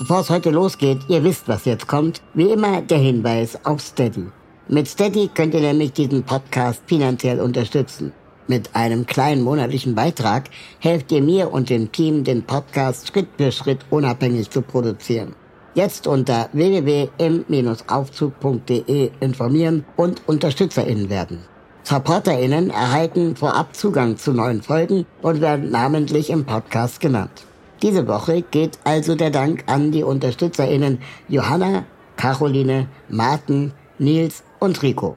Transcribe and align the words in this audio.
Bevor 0.00 0.20
es 0.20 0.30
heute 0.30 0.48
losgeht, 0.48 1.00
ihr 1.08 1.22
wisst, 1.24 1.46
was 1.46 1.66
jetzt 1.66 1.86
kommt, 1.86 2.22
wie 2.32 2.50
immer 2.50 2.80
der 2.80 2.96
Hinweis 2.96 3.62
auf 3.66 3.82
Steady. 3.82 4.28
Mit 4.66 4.88
Steady 4.88 5.28
könnt 5.28 5.52
ihr 5.52 5.60
nämlich 5.60 5.92
diesen 5.92 6.22
Podcast 6.22 6.82
finanziell 6.86 7.38
unterstützen. 7.38 8.14
Mit 8.46 8.74
einem 8.74 9.04
kleinen 9.04 9.42
monatlichen 9.42 9.94
Beitrag 9.94 10.48
helft 10.78 11.12
ihr 11.12 11.20
mir 11.20 11.52
und 11.52 11.68
dem 11.68 11.92
Team, 11.92 12.24
den 12.24 12.44
Podcast 12.44 13.08
Schritt 13.08 13.28
für 13.36 13.52
Schritt 13.52 13.80
unabhängig 13.90 14.48
zu 14.48 14.62
produzieren. 14.62 15.34
Jetzt 15.74 16.06
unter 16.06 16.48
www.im-aufzug.de 16.54 19.10
informieren 19.20 19.84
und 19.98 20.22
UnterstützerInnen 20.26 21.10
werden. 21.10 21.40
SupporterInnen 21.82 22.70
erhalten 22.70 23.36
vorab 23.36 23.76
Zugang 23.76 24.16
zu 24.16 24.32
neuen 24.32 24.62
Folgen 24.62 25.04
und 25.20 25.42
werden 25.42 25.70
namentlich 25.70 26.30
im 26.30 26.46
Podcast 26.46 27.00
genannt. 27.00 27.44
Diese 27.82 28.06
Woche 28.06 28.42
geht 28.42 28.78
also 28.84 29.14
der 29.14 29.30
Dank 29.30 29.64
an 29.66 29.90
die 29.90 30.02
UnterstützerInnen 30.02 31.00
Johanna, 31.28 31.84
Caroline, 32.16 32.88
Martin, 33.08 33.72
Nils 33.98 34.42
und 34.58 34.82
Rico. 34.82 35.16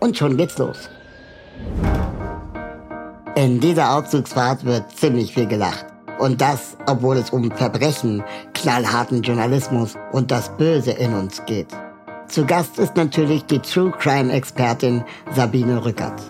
Und 0.00 0.16
schon 0.16 0.36
geht's 0.38 0.56
los. 0.56 0.88
In 3.34 3.60
dieser 3.60 3.94
Aufzugsfahrt 3.94 4.64
wird 4.64 4.90
ziemlich 4.96 5.34
viel 5.34 5.46
gelacht. 5.46 5.86
Und 6.18 6.40
das, 6.40 6.76
obwohl 6.86 7.18
es 7.18 7.30
um 7.30 7.50
Verbrechen, 7.50 8.24
knallharten 8.54 9.22
Journalismus 9.22 9.94
und 10.12 10.30
das 10.30 10.48
Böse 10.56 10.92
in 10.92 11.14
uns 11.14 11.44
geht. 11.44 11.68
Zu 12.26 12.44
Gast 12.44 12.78
ist 12.78 12.96
natürlich 12.96 13.44
die 13.44 13.60
True 13.60 13.92
Crime 13.92 14.32
Expertin 14.32 15.04
Sabine 15.34 15.84
Rückert. 15.84 16.20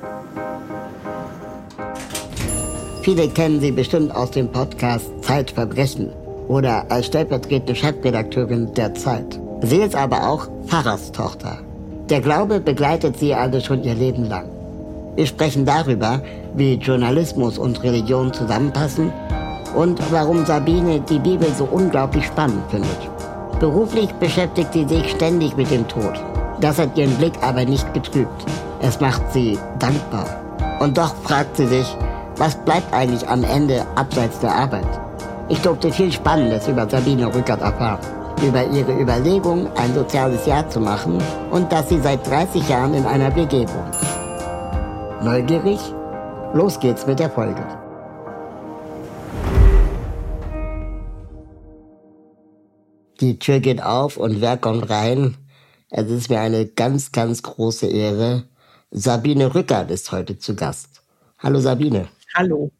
Viele 3.08 3.26
kennen 3.28 3.58
sie 3.58 3.72
bestimmt 3.72 4.14
aus 4.14 4.32
dem 4.32 4.52
Podcast 4.52 5.06
Zeitverbrechen 5.22 6.10
oder 6.46 6.84
als 6.90 7.06
stellvertretende 7.06 7.74
Chefredakteurin 7.74 8.74
der 8.74 8.92
Zeit. 8.92 9.40
Sie 9.62 9.78
ist 9.78 9.94
aber 9.96 10.28
auch 10.28 10.46
Pfarrerstochter. 10.66 11.56
Der 12.10 12.20
Glaube 12.20 12.60
begleitet 12.60 13.18
sie 13.18 13.32
also 13.32 13.60
schon 13.60 13.82
ihr 13.82 13.94
Leben 13.94 14.26
lang. 14.26 14.44
Wir 15.16 15.24
sprechen 15.24 15.64
darüber, 15.64 16.20
wie 16.54 16.74
Journalismus 16.74 17.56
und 17.56 17.82
Religion 17.82 18.30
zusammenpassen 18.30 19.10
und 19.74 19.98
warum 20.12 20.44
Sabine 20.44 21.00
die 21.00 21.18
Bibel 21.18 21.48
so 21.56 21.64
unglaublich 21.64 22.26
spannend 22.26 22.70
findet. 22.70 23.08
Beruflich 23.58 24.12
beschäftigt 24.20 24.74
sie 24.74 24.86
sich 24.86 25.12
ständig 25.12 25.56
mit 25.56 25.70
dem 25.70 25.88
Tod. 25.88 26.12
Das 26.60 26.78
hat 26.78 26.98
ihren 26.98 27.16
Blick 27.16 27.32
aber 27.40 27.64
nicht 27.64 27.94
getrübt. 27.94 28.44
Es 28.82 29.00
macht 29.00 29.32
sie 29.32 29.58
dankbar. 29.78 30.26
Und 30.80 30.98
doch 30.98 31.14
fragt 31.24 31.56
sie 31.56 31.68
sich, 31.68 31.96
was 32.38 32.54
bleibt 32.64 32.92
eigentlich 32.94 33.28
am 33.28 33.42
Ende 33.42 33.84
abseits 33.96 34.38
der 34.38 34.54
Arbeit? 34.54 34.86
Ich 35.48 35.60
durfte 35.60 35.92
viel 35.92 36.12
Spannendes 36.12 36.68
über 36.68 36.88
Sabine 36.88 37.34
Rückert 37.34 37.60
erfahren. 37.60 38.00
Über 38.46 38.64
ihre 38.64 38.92
Überlegung, 38.92 39.68
ein 39.76 39.92
soziales 39.94 40.46
Jahr 40.46 40.68
zu 40.68 40.78
machen 40.78 41.20
und 41.50 41.72
dass 41.72 41.88
sie 41.88 41.98
seit 41.98 42.24
30 42.26 42.68
Jahren 42.68 42.94
in 42.94 43.04
einer 43.04 43.34
WG 43.34 43.66
wohnt. 43.66 45.24
Neugierig? 45.24 45.80
Los 46.54 46.78
geht's 46.78 47.06
mit 47.06 47.18
der 47.18 47.30
Folge. 47.30 47.64
Die 53.20 53.40
Tür 53.40 53.58
geht 53.58 53.82
auf 53.82 54.16
und 54.16 54.40
wer 54.40 54.56
kommt 54.56 54.88
rein? 54.88 55.36
Es 55.90 56.08
ist 56.08 56.30
mir 56.30 56.38
eine 56.38 56.66
ganz, 56.66 57.10
ganz 57.10 57.42
große 57.42 57.86
Ehre. 57.86 58.44
Sabine 58.92 59.52
Rückert 59.56 59.90
ist 59.90 60.12
heute 60.12 60.38
zu 60.38 60.54
Gast. 60.54 61.02
Hallo 61.38 61.58
Sabine. 61.58 62.08
Hallo. 62.38 62.70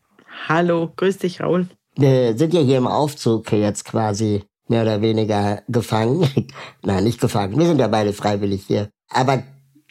Hallo, 0.46 0.92
grüß 0.94 1.18
dich, 1.18 1.40
Raul. 1.40 1.66
Wir 1.96 2.38
sind 2.38 2.54
ja 2.54 2.60
hier 2.60 2.78
im 2.78 2.86
Aufzug 2.86 3.50
jetzt 3.50 3.84
quasi 3.84 4.44
mehr 4.68 4.82
oder 4.82 5.02
weniger 5.02 5.64
gefangen. 5.66 6.30
Nein, 6.84 7.02
nicht 7.02 7.20
gefangen. 7.20 7.58
Wir 7.58 7.66
sind 7.66 7.80
ja 7.80 7.88
beide 7.88 8.12
freiwillig 8.12 8.66
hier. 8.68 8.88
Aber 9.10 9.42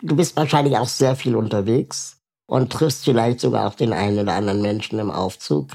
du 0.02 0.16
bist 0.16 0.38
wahrscheinlich 0.38 0.78
auch 0.78 0.88
sehr 0.88 1.18
viel 1.18 1.36
unterwegs 1.36 2.22
und 2.46 2.72
triffst 2.72 3.04
vielleicht 3.04 3.42
sogar 3.42 3.68
auch 3.68 3.76
den 3.76 3.92
einen 3.92 4.20
oder 4.20 4.36
anderen 4.36 4.62
Menschen 4.62 5.00
im 5.00 5.12
Aufzug. 5.12 5.72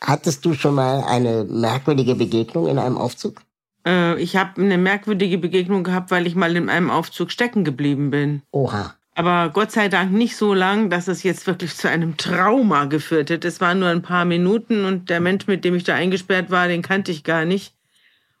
Hattest 0.00 0.46
du 0.46 0.54
schon 0.54 0.74
mal 0.74 1.04
eine 1.04 1.44
merkwürdige 1.44 2.14
Begegnung 2.14 2.68
in 2.68 2.78
einem 2.78 2.96
Aufzug? 2.96 3.42
Äh, 3.86 4.18
ich 4.18 4.36
habe 4.36 4.62
eine 4.62 4.78
merkwürdige 4.78 5.36
Begegnung 5.36 5.84
gehabt, 5.84 6.10
weil 6.10 6.26
ich 6.26 6.36
mal 6.36 6.56
in 6.56 6.70
einem 6.70 6.90
Aufzug 6.90 7.30
stecken 7.30 7.64
geblieben 7.64 8.08
bin. 8.08 8.40
Oha. 8.50 8.94
Aber 9.18 9.48
Gott 9.48 9.72
sei 9.72 9.88
Dank 9.88 10.12
nicht 10.12 10.36
so 10.36 10.52
lang, 10.52 10.90
dass 10.90 11.08
es 11.08 11.22
jetzt 11.22 11.46
wirklich 11.46 11.74
zu 11.74 11.88
einem 11.88 12.18
Trauma 12.18 12.84
geführt 12.84 13.30
hat. 13.30 13.46
Es 13.46 13.62
waren 13.62 13.78
nur 13.78 13.88
ein 13.88 14.02
paar 14.02 14.26
Minuten 14.26 14.84
und 14.84 15.08
der 15.08 15.20
Mensch, 15.20 15.46
mit 15.46 15.64
dem 15.64 15.74
ich 15.74 15.84
da 15.84 15.94
eingesperrt 15.94 16.50
war, 16.50 16.68
den 16.68 16.82
kannte 16.82 17.12
ich 17.12 17.24
gar 17.24 17.46
nicht. 17.46 17.72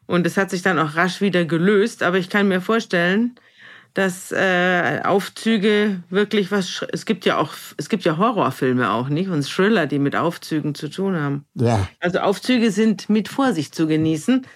Und 0.04 0.26
es 0.26 0.36
hat 0.36 0.50
sich 0.50 0.60
dann 0.60 0.78
auch 0.78 0.94
rasch 0.94 1.22
wieder 1.22 1.46
gelöst. 1.46 2.02
Aber 2.02 2.18
ich 2.18 2.28
kann 2.28 2.48
mir 2.48 2.60
vorstellen, 2.60 3.36
dass 3.94 4.32
äh, 4.32 5.00
Aufzüge 5.02 6.02
wirklich 6.10 6.52
was. 6.52 6.84
Es 6.92 7.06
gibt 7.06 7.24
ja 7.24 7.38
auch, 7.38 7.54
es 7.78 7.88
gibt 7.88 8.04
ja 8.04 8.18
Horrorfilme 8.18 8.90
auch, 8.90 9.08
nicht? 9.08 9.30
Und 9.30 9.48
Thriller, 9.48 9.86
die 9.86 9.98
mit 9.98 10.14
Aufzügen 10.14 10.74
zu 10.74 10.90
tun 10.90 11.16
haben. 11.18 11.46
Ja. 11.54 11.88
Also 12.00 12.18
Aufzüge 12.18 12.70
sind 12.70 13.08
mit 13.08 13.28
Vorsicht 13.28 13.74
zu 13.74 13.86
genießen. 13.86 14.46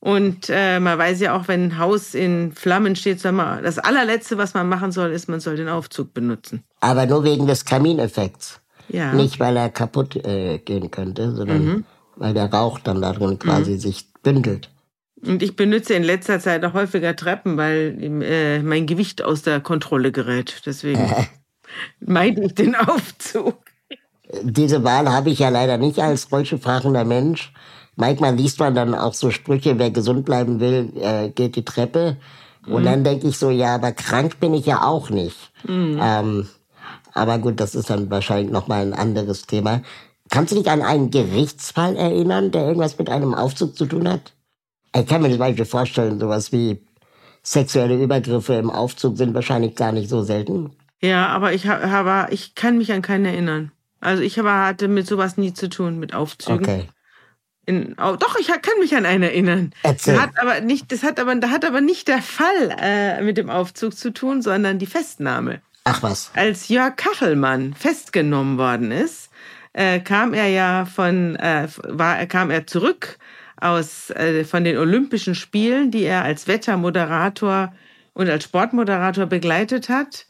Und 0.00 0.48
äh, 0.48 0.78
man 0.78 0.96
weiß 0.96 1.20
ja 1.20 1.36
auch, 1.36 1.48
wenn 1.48 1.64
ein 1.64 1.78
Haus 1.78 2.14
in 2.14 2.52
Flammen 2.52 2.94
steht, 2.94 3.20
soll 3.20 3.32
man, 3.32 3.64
das 3.64 3.78
allerletzte, 3.78 4.38
was 4.38 4.54
man 4.54 4.68
machen 4.68 4.92
soll, 4.92 5.10
ist, 5.10 5.28
man 5.28 5.40
soll 5.40 5.56
den 5.56 5.68
Aufzug 5.68 6.14
benutzen. 6.14 6.62
Aber 6.80 7.06
nur 7.06 7.24
wegen 7.24 7.46
des 7.48 7.64
Kamineffekts. 7.64 8.60
Ja. 8.88 9.12
Nicht, 9.12 9.40
weil 9.40 9.56
er 9.56 9.68
kaputt 9.70 10.16
äh, 10.24 10.58
gehen 10.58 10.90
könnte, 10.90 11.34
sondern 11.34 11.64
Mhm. 11.64 11.84
weil 12.16 12.32
der 12.32 12.50
Rauch 12.52 12.78
dann 12.78 13.02
darin 13.02 13.38
quasi 13.38 13.76
sich 13.76 14.12
bündelt. 14.22 14.70
Und 15.26 15.42
ich 15.42 15.56
benutze 15.56 15.94
in 15.94 16.04
letzter 16.04 16.38
Zeit 16.38 16.64
auch 16.64 16.74
häufiger 16.74 17.16
Treppen, 17.16 17.56
weil 17.56 17.98
äh, 18.22 18.62
mein 18.62 18.86
Gewicht 18.86 19.22
aus 19.24 19.42
der 19.42 19.60
Kontrolle 19.60 20.12
gerät. 20.12 20.62
Deswegen 20.64 21.12
meide 22.00 22.44
ich 22.44 22.54
den 22.54 22.76
Aufzug. 22.76 23.56
Diese 24.42 24.84
Wahl 24.84 25.10
habe 25.10 25.30
ich 25.30 25.40
ja 25.40 25.48
leider 25.48 25.76
nicht 25.76 25.98
als 25.98 26.30
rollstuhlfahrender 26.30 27.04
Mensch. 27.04 27.52
Manchmal 28.00 28.34
liest 28.36 28.60
man 28.60 28.74
dann 28.76 28.94
auch 28.94 29.12
so 29.12 29.30
Sprüche, 29.30 29.78
wer 29.78 29.90
gesund 29.90 30.24
bleiben 30.24 30.60
will, 30.60 30.92
äh, 31.00 31.30
geht 31.30 31.56
die 31.56 31.64
Treppe. 31.64 32.16
Und 32.66 32.84
dann 32.84 33.02
denke 33.02 33.26
ich 33.28 33.36
so, 33.38 33.50
ja, 33.50 33.74
aber 33.74 33.92
krank 33.92 34.38
bin 34.40 34.54
ich 34.54 34.66
ja 34.66 34.82
auch 34.82 35.10
nicht. 35.10 35.36
Ähm, 35.66 36.48
aber 37.14 37.38
gut, 37.38 37.58
das 37.60 37.74
ist 37.74 37.90
dann 37.90 38.08
wahrscheinlich 38.10 38.52
nochmal 38.52 38.82
ein 38.82 38.92
anderes 38.94 39.46
Thema. 39.46 39.80
Kannst 40.30 40.52
du 40.52 40.56
dich 40.58 40.70
an 40.70 40.82
einen 40.82 41.10
Gerichtsfall 41.10 41.96
erinnern, 41.96 42.50
der 42.52 42.66
irgendwas 42.66 42.98
mit 42.98 43.08
einem 43.10 43.34
Aufzug 43.34 43.74
zu 43.76 43.86
tun 43.86 44.08
hat? 44.08 44.32
Ich 44.94 45.06
kann 45.06 45.22
mir 45.22 45.30
zum 45.30 45.38
Beispiel 45.38 45.64
vorstellen, 45.64 46.20
sowas 46.20 46.52
wie 46.52 46.82
sexuelle 47.42 48.00
Übergriffe 48.00 48.54
im 48.54 48.70
Aufzug 48.70 49.16
sind 49.16 49.34
wahrscheinlich 49.34 49.74
gar 49.74 49.92
nicht 49.92 50.08
so 50.08 50.22
selten. 50.22 50.70
Ja, 51.00 51.28
aber 51.28 51.52
ich 51.54 51.66
ha- 51.66 51.88
habe, 51.90 52.32
ich 52.32 52.54
kann 52.54 52.76
mich 52.78 52.92
an 52.92 53.02
keinen 53.02 53.24
erinnern. 53.24 53.72
Also 54.00 54.22
ich 54.22 54.38
habe, 54.38 54.52
hatte 54.52 54.86
mit 54.88 55.06
sowas 55.06 55.36
nie 55.36 55.54
zu 55.54 55.68
tun, 55.68 55.98
mit 55.98 56.14
Aufzügen. 56.14 56.58
Okay. 56.60 56.88
In, 57.68 57.94
oh, 58.02 58.16
doch, 58.16 58.36
ich 58.38 58.46
kann 58.46 58.78
mich 58.80 58.96
an 58.96 59.04
einen 59.04 59.24
erinnern. 59.24 59.74
Erzähl. 59.82 60.18
Hat 60.18 60.38
aber 60.40 60.62
nicht, 60.62 60.90
das 60.90 61.02
hat 61.02 61.20
aber, 61.20 61.34
da 61.34 61.50
hat 61.50 61.66
aber 61.66 61.82
nicht 61.82 62.08
der 62.08 62.22
Fall 62.22 62.74
äh, 62.80 63.20
mit 63.20 63.36
dem 63.36 63.50
Aufzug 63.50 63.94
zu 63.94 64.10
tun, 64.10 64.40
sondern 64.40 64.78
die 64.78 64.86
Festnahme. 64.86 65.60
Ach 65.84 66.02
was. 66.02 66.30
Als 66.34 66.68
Jörg 66.68 66.96
Kachelmann 66.96 67.74
festgenommen 67.74 68.56
worden 68.56 68.90
ist, 68.90 69.28
äh, 69.74 70.00
kam 70.00 70.32
er 70.32 70.48
ja 70.48 70.86
von, 70.86 71.36
äh, 71.36 71.68
war, 71.82 72.24
kam 72.24 72.50
er 72.50 72.66
zurück 72.66 73.18
aus 73.60 74.08
äh, 74.12 74.44
von 74.44 74.64
den 74.64 74.78
Olympischen 74.78 75.34
Spielen, 75.34 75.90
die 75.90 76.04
er 76.04 76.24
als 76.24 76.48
Wettermoderator 76.48 77.74
und 78.14 78.30
als 78.30 78.44
Sportmoderator 78.44 79.26
begleitet 79.26 79.90
hat. 79.90 80.24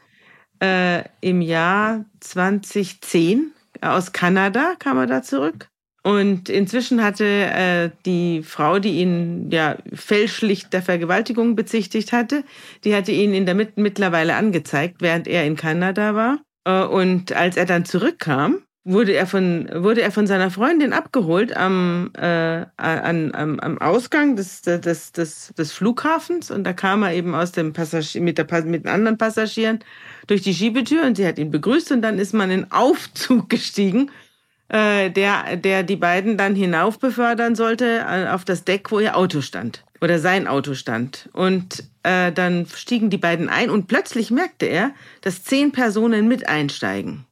Äh, 0.60 1.04
Im 1.20 1.40
Jahr 1.40 2.04
2010 2.18 3.52
aus 3.80 4.10
Kanada 4.10 4.74
kam 4.80 4.98
er 4.98 5.06
da 5.06 5.22
zurück. 5.22 5.68
Und 6.02 6.48
inzwischen 6.48 7.02
hatte 7.02 7.24
äh, 7.24 7.90
die 8.06 8.42
Frau, 8.42 8.78
die 8.78 9.00
ihn 9.00 9.50
ja 9.50 9.76
fälschlich 9.92 10.68
der 10.68 10.82
Vergewaltigung 10.82 11.56
bezichtigt 11.56 12.12
hatte, 12.12 12.44
die 12.84 12.94
hatte 12.94 13.12
ihn 13.12 13.34
in 13.34 13.46
der 13.46 13.54
Mitte 13.54 13.72
mittlerweile 13.76 14.36
angezeigt, 14.36 14.96
während 15.00 15.26
er 15.26 15.44
in 15.44 15.56
Kanada 15.56 16.14
war. 16.14 16.38
Äh, 16.64 16.84
und 16.84 17.32
als 17.32 17.56
er 17.56 17.66
dann 17.66 17.84
zurückkam, 17.84 18.62
wurde 18.88 19.12
er 19.12 19.26
von, 19.26 19.68
wurde 19.74 20.00
er 20.00 20.10
von 20.10 20.26
seiner 20.26 20.50
Freundin 20.50 20.94
abgeholt 20.94 21.54
am, 21.54 22.10
äh, 22.16 22.64
an, 22.76 23.34
am, 23.34 23.60
am 23.60 23.78
Ausgang 23.78 24.34
des, 24.34 24.62
des, 24.62 25.12
des, 25.12 25.52
des 25.58 25.72
Flughafens 25.72 26.50
und 26.50 26.64
da 26.64 26.72
kam 26.72 27.02
er 27.02 27.12
eben 27.12 27.34
aus 27.34 27.52
dem 27.52 27.74
Passagier, 27.74 28.22
mit, 28.22 28.38
der, 28.38 28.46
mit 28.64 28.84
den 28.84 28.90
anderen 28.90 29.18
Passagieren 29.18 29.80
durch 30.26 30.40
die 30.40 30.54
Schiebetür 30.54 31.04
und 31.04 31.16
sie 31.16 31.26
hat 31.26 31.38
ihn 31.38 31.50
begrüßt 31.50 31.92
und 31.92 32.00
dann 32.00 32.18
ist 32.18 32.32
man 32.32 32.50
in 32.50 32.72
Aufzug 32.72 33.50
gestiegen, 33.50 34.10
äh, 34.68 35.10
der, 35.10 35.56
der 35.56 35.82
die 35.82 35.96
beiden 35.96 36.36
dann 36.36 36.54
hinauf 36.54 36.98
befördern 36.98 37.54
sollte 37.54 38.04
äh, 38.08 38.28
auf 38.28 38.44
das 38.44 38.64
Deck, 38.64 38.90
wo 38.90 39.00
ihr 39.00 39.16
Auto 39.16 39.40
stand 39.40 39.84
oder 40.00 40.18
sein 40.18 40.46
Auto 40.46 40.74
stand. 40.74 41.28
Und 41.32 41.84
äh, 42.02 42.32
dann 42.32 42.66
stiegen 42.66 43.10
die 43.10 43.18
beiden 43.18 43.48
ein 43.48 43.70
und 43.70 43.86
plötzlich 43.86 44.30
merkte 44.30 44.66
er, 44.66 44.92
dass 45.22 45.44
zehn 45.44 45.72
Personen 45.72 46.28
mit 46.28 46.48
einsteigen. 46.48 47.24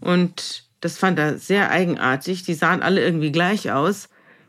Und 0.00 0.64
das 0.80 0.98
fand 0.98 1.18
er 1.18 1.38
sehr 1.38 1.70
eigenartig. 1.70 2.42
Die 2.42 2.54
sahen 2.54 2.82
alle 2.82 3.02
irgendwie 3.02 3.32
gleich 3.32 3.70
aus. 3.72 4.08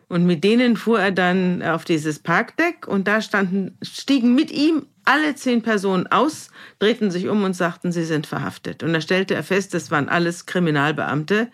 Und 0.10 0.25
mit 0.25 0.44
denen 0.44 0.78
fuhr 0.78 1.00
er 1.00 1.12
dann 1.12 1.62
auf 1.62 1.84
dieses 1.84 2.19
Parkdeck 2.19 2.88
und 2.88 3.10
da 3.10 3.22
standen, 3.22 3.78
stiegen 3.81 4.36
mit 4.36 4.52
ihm 4.52 4.86
alle 5.04 5.36
zehn 5.36 5.62
Personen 5.62 6.08
aus, 6.08 6.50
drehten 6.80 7.12
sich 7.12 7.28
um 7.28 7.44
und 7.44 7.54
sagten, 7.54 7.92
sie 7.92 8.06
sind 8.06 8.25
verhaftet. 8.25 8.84
Und 8.84 8.94
da 8.94 9.02
stellte 9.02 9.36
er 9.36 9.44
fest, 9.44 9.74
das 9.74 9.92
waren 9.92 10.08
alles 10.08 10.46
Kriminalbeamte, 10.46 11.50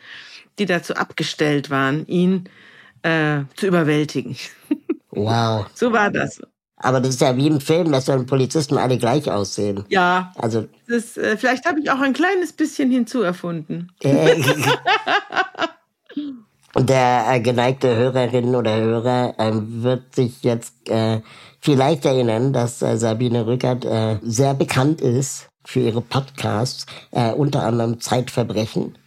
die 0.60 0.66
dazu 0.66 0.96
abgestellt 0.96 1.70
waren, 1.70 2.06
ihn 2.08 2.50
äh, 3.04 3.42
zu 3.56 3.68
überwältigen. 3.68 4.36
Wow. 5.12 5.68
so 5.74 5.92
war 5.92 6.10
das. 6.10 6.42
Aber 6.78 7.00
das 7.00 7.12
ist 7.12 7.22
ja 7.22 7.38
wie 7.38 7.48
im 7.48 7.62
Film, 7.62 7.92
dass 7.92 8.06
dann 8.06 8.26
Polizisten 8.26 8.78
alle 8.78 8.98
gleich 8.98 9.32
aussehen. 9.32 9.86
Ja. 9.90 10.34
Also. 10.36 10.68
Das, 10.88 11.16
äh, 11.18 11.38
vielleicht 11.38 11.66
habe 11.66 11.80
ich 11.80 11.90
auch 11.90 12.02
ein 12.02 12.14
kleines 12.14 12.52
bisschen 12.52 12.92
hinzuerfunden. 12.92 13.92
Und 16.76 16.90
der 16.90 17.26
äh, 17.30 17.40
geneigte 17.40 17.96
Hörerin 17.96 18.56
oder 18.56 18.76
Hörer 18.76 19.36
äh, 19.38 19.52
wird 19.54 20.16
sich 20.16 20.44
jetzt 20.44 20.90
äh, 20.90 21.22
vielleicht 21.62 22.04
erinnern, 22.06 22.52
dass 22.52 22.82
äh, 22.82 22.98
Sabine 22.98 23.46
Rückert 23.46 23.86
äh, 23.86 24.18
sehr 24.24 24.56
bekannt 24.56 25.00
ist 25.00 25.50
für 25.66 25.82
ihre 25.82 26.02
Podcasts, 26.02 26.86
äh, 27.12 27.32
unter 27.32 27.64
anderem 27.64 28.02
Zeitverbrechen 28.02 28.98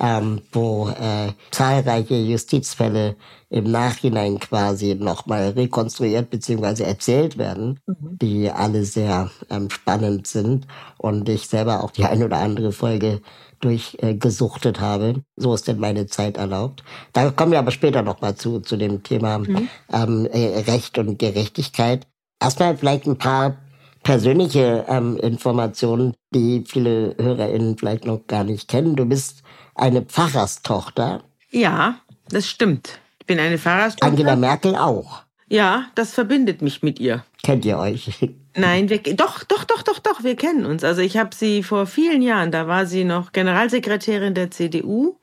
ähm, 0.00 0.40
wo 0.52 0.88
äh, 0.88 1.32
zahlreiche 1.50 2.16
Justizfälle 2.16 3.16
im 3.50 3.70
Nachhinein 3.70 4.38
quasi 4.38 4.94
nochmal 4.94 5.50
rekonstruiert 5.50 6.30
bzw. 6.30 6.84
erzählt 6.84 7.36
werden, 7.36 7.78
mhm. 7.86 8.18
die 8.20 8.50
alle 8.50 8.84
sehr 8.84 9.30
ähm, 9.50 9.68
spannend 9.68 10.26
sind 10.26 10.66
und 10.98 11.28
ich 11.28 11.48
selber 11.48 11.84
auch 11.84 11.90
die 11.90 12.04
ein 12.04 12.22
oder 12.22 12.38
andere 12.38 12.72
Folge 12.72 13.20
durchgesuchtet 13.60 14.78
äh, 14.78 14.80
habe. 14.80 15.22
So 15.36 15.52
ist 15.52 15.68
denn 15.68 15.78
meine 15.78 16.06
Zeit 16.06 16.38
erlaubt. 16.38 16.82
Da 17.12 17.30
kommen 17.30 17.52
wir 17.52 17.58
aber 17.58 17.70
später 17.70 18.02
nochmal 18.02 18.34
zu, 18.36 18.60
zu 18.60 18.76
dem 18.76 19.02
Thema 19.02 19.38
mhm. 19.38 19.68
ähm, 19.92 20.26
äh, 20.32 20.60
Recht 20.60 20.96
und 20.96 21.18
Gerechtigkeit. 21.18 22.06
Erstmal 22.40 22.76
vielleicht 22.76 23.06
ein 23.06 23.18
paar 23.18 23.58
persönliche 24.02 24.86
ähm, 24.88 25.18
Informationen, 25.18 26.14
die 26.34 26.64
viele 26.66 27.14
HörerInnen 27.18 27.76
vielleicht 27.76 28.06
noch 28.06 28.26
gar 28.26 28.44
nicht 28.44 28.68
kennen. 28.68 28.96
Du 28.96 29.04
bist 29.04 29.42
eine 29.80 30.02
Pfarrerstochter. 30.02 31.22
Ja, 31.50 32.00
das 32.28 32.48
stimmt. 32.48 33.00
Ich 33.18 33.26
bin 33.26 33.38
eine 33.38 33.58
Pfarrerstochter. 33.58 34.06
Angela 34.06 34.36
Merkel 34.36 34.76
auch. 34.76 35.22
Ja, 35.48 35.86
das 35.96 36.14
verbindet 36.14 36.62
mich 36.62 36.82
mit 36.82 37.00
ihr. 37.00 37.24
Kennt 37.42 37.64
ihr 37.64 37.78
euch? 37.78 38.28
Nein, 38.56 38.88
wir, 38.88 38.98
doch, 38.98 39.44
doch, 39.44 39.64
doch, 39.64 39.82
doch, 39.82 39.98
doch, 39.98 40.22
wir 40.22 40.36
kennen 40.36 40.66
uns. 40.66 40.84
Also 40.84 41.00
ich 41.02 41.16
habe 41.16 41.34
sie 41.34 41.62
vor 41.62 41.86
vielen 41.86 42.22
Jahren, 42.22 42.50
da 42.50 42.66
war 42.66 42.86
sie 42.86 43.04
noch 43.04 43.32
Generalsekretärin 43.32 44.34
der 44.34 44.50
CDU. 44.50 45.16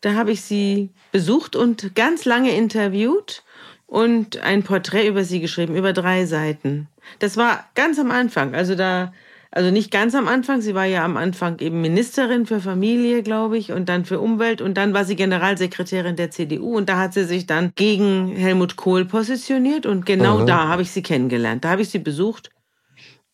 Da 0.00 0.14
habe 0.14 0.32
ich 0.32 0.42
sie 0.42 0.90
besucht 1.12 1.56
und 1.56 1.94
ganz 1.94 2.24
lange 2.24 2.56
interviewt 2.56 3.42
und 3.86 4.38
ein 4.38 4.62
Porträt 4.62 5.08
über 5.08 5.24
sie 5.24 5.40
geschrieben, 5.40 5.76
über 5.76 5.92
drei 5.92 6.24
Seiten. 6.26 6.88
Das 7.18 7.36
war 7.36 7.68
ganz 7.74 7.98
am 7.98 8.10
Anfang. 8.10 8.54
Also 8.54 8.74
da 8.74 9.12
also 9.52 9.70
nicht 9.70 9.90
ganz 9.90 10.14
am 10.14 10.28
Anfang, 10.28 10.60
sie 10.60 10.74
war 10.74 10.84
ja 10.84 11.04
am 11.04 11.16
Anfang 11.16 11.58
eben 11.58 11.80
Ministerin 11.80 12.46
für 12.46 12.60
Familie, 12.60 13.22
glaube 13.24 13.58
ich, 13.58 13.72
und 13.72 13.88
dann 13.88 14.04
für 14.04 14.20
Umwelt 14.20 14.60
und 14.60 14.74
dann 14.74 14.94
war 14.94 15.04
sie 15.04 15.16
Generalsekretärin 15.16 16.14
der 16.14 16.30
CDU 16.30 16.76
und 16.76 16.88
da 16.88 16.98
hat 16.98 17.14
sie 17.14 17.24
sich 17.24 17.46
dann 17.46 17.72
gegen 17.74 18.28
Helmut 18.36 18.76
Kohl 18.76 19.04
positioniert 19.04 19.86
und 19.86 20.06
genau 20.06 20.38
mhm. 20.38 20.46
da 20.46 20.68
habe 20.68 20.82
ich 20.82 20.92
sie 20.92 21.02
kennengelernt. 21.02 21.64
Da 21.64 21.70
habe 21.70 21.82
ich 21.82 21.88
sie 21.88 21.98
besucht 21.98 22.50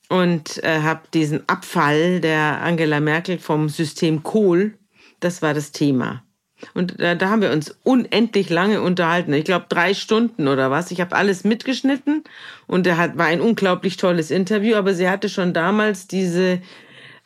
und 0.08 0.62
äh, 0.64 0.80
habe 0.80 1.02
diesen 1.12 1.46
Abfall 1.48 2.20
der 2.20 2.62
Angela 2.62 3.00
Merkel 3.00 3.38
vom 3.38 3.68
System 3.68 4.22
Kohl, 4.22 4.78
das 5.20 5.42
war 5.42 5.52
das 5.52 5.72
Thema. 5.72 6.25
Und 6.74 7.00
da, 7.00 7.14
da 7.14 7.28
haben 7.28 7.42
wir 7.42 7.52
uns 7.52 7.76
unendlich 7.82 8.48
lange 8.50 8.80
unterhalten. 8.80 9.32
Ich 9.32 9.44
glaube 9.44 9.66
drei 9.68 9.94
Stunden 9.94 10.48
oder 10.48 10.70
was. 10.70 10.90
Ich 10.90 11.00
habe 11.00 11.14
alles 11.14 11.44
mitgeschnitten 11.44 12.24
und 12.66 12.86
er 12.86 12.96
hat, 12.96 13.18
war 13.18 13.26
ein 13.26 13.40
unglaublich 13.40 13.96
tolles 13.96 14.30
Interview. 14.30 14.76
Aber 14.76 14.94
sie 14.94 15.08
hatte 15.08 15.28
schon 15.28 15.52
damals 15.52 16.06
diese 16.06 16.60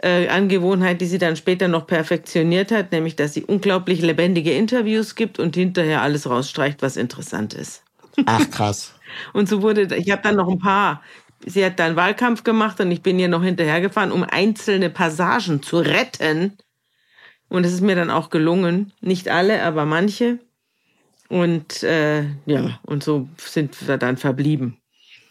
äh, 0.02 0.28
Angewohnheit, 0.28 1.00
die 1.00 1.06
sie 1.06 1.18
dann 1.18 1.36
später 1.36 1.68
noch 1.68 1.86
perfektioniert 1.86 2.72
hat, 2.72 2.92
nämlich 2.92 3.16
dass 3.16 3.34
sie 3.34 3.44
unglaublich 3.44 4.02
lebendige 4.02 4.52
Interviews 4.52 5.14
gibt 5.14 5.38
und 5.38 5.54
hinterher 5.54 6.02
alles 6.02 6.28
rausstreicht, 6.28 6.82
was 6.82 6.96
interessant 6.96 7.54
ist. 7.54 7.82
Ach 8.26 8.50
krass. 8.50 8.94
und 9.32 9.48
so 9.48 9.62
wurde, 9.62 9.94
ich 9.94 10.10
habe 10.10 10.22
dann 10.22 10.36
noch 10.36 10.48
ein 10.48 10.58
paar. 10.58 11.02
Sie 11.46 11.64
hat 11.64 11.78
dann 11.78 11.96
Wahlkampf 11.96 12.44
gemacht 12.44 12.80
und 12.80 12.90
ich 12.90 13.02
bin 13.02 13.18
ihr 13.18 13.28
noch 13.28 13.42
hinterhergefahren, 13.42 14.12
um 14.12 14.24
einzelne 14.24 14.90
Passagen 14.90 15.62
zu 15.62 15.78
retten 15.78 16.58
und 17.50 17.66
es 17.66 17.72
ist 17.72 17.82
mir 17.82 17.96
dann 17.96 18.10
auch 18.10 18.30
gelungen. 18.30 18.92
Nicht 19.00 19.28
alle, 19.28 19.62
aber 19.62 19.84
manche. 19.84 20.38
Und 21.28 21.82
äh, 21.82 22.22
ja, 22.46 22.80
und 22.86 23.04
so 23.04 23.28
sind 23.36 23.86
wir 23.86 23.98
dann 23.98 24.16
verblieben. 24.16 24.78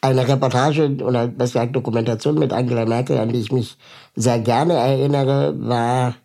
Eine 0.02 0.28
Reportage 0.28 0.98
oder 1.04 1.28
besser 1.28 1.60
gesagt 1.60 1.76
Dokumentation 1.76 2.36
mit 2.36 2.54
Angela 2.54 2.86
Merkel, 2.86 3.18
an 3.18 3.30
die 3.30 3.40
ich 3.40 3.52
mich 3.52 3.78
sehr 4.16 4.40
gerne 4.40 4.74
erinnere, 4.74 5.56
war, 5.60 6.16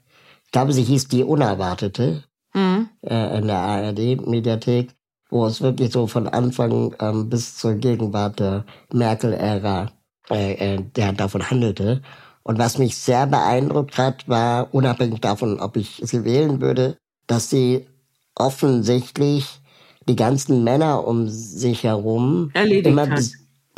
ich 0.44 0.52
glaube, 0.52 0.72
sie 0.72 0.84
hieß 0.84 1.08
Die 1.08 1.24
Unerwartete 1.24 2.22
mhm. 2.54 2.88
äh, 3.02 3.38
in 3.38 3.46
der 3.48 3.56
ARD-Mediathek, 3.56 4.90
wo 5.30 5.46
es 5.46 5.60
wirklich 5.60 5.92
so 5.92 6.06
von 6.06 6.28
Anfang 6.28 6.94
ähm, 7.00 7.28
bis 7.28 7.56
zur 7.56 7.74
Gegenwart 7.74 8.38
der 8.38 8.64
Merkel-Ära 8.92 9.90
äh, 10.30 10.74
äh, 10.74 10.82
der 10.96 11.12
davon 11.12 11.50
handelte. 11.50 12.00
Und 12.44 12.58
was 12.58 12.78
mich 12.78 12.96
sehr 12.96 13.26
beeindruckt 13.26 13.98
hat, 13.98 14.28
war, 14.28 14.72
unabhängig 14.72 15.20
davon, 15.20 15.58
ob 15.60 15.76
ich 15.76 16.00
sie 16.04 16.24
wählen 16.24 16.60
würde, 16.60 16.98
dass 17.26 17.50
sie 17.50 17.86
offensichtlich 18.34 19.60
die 20.06 20.16
ganzen 20.16 20.62
Männer 20.62 21.06
um 21.06 21.28
sich 21.28 21.84
herum 21.84 22.50
erledigt 22.52 22.86
immer 22.86 23.08
hat. 23.08 23.22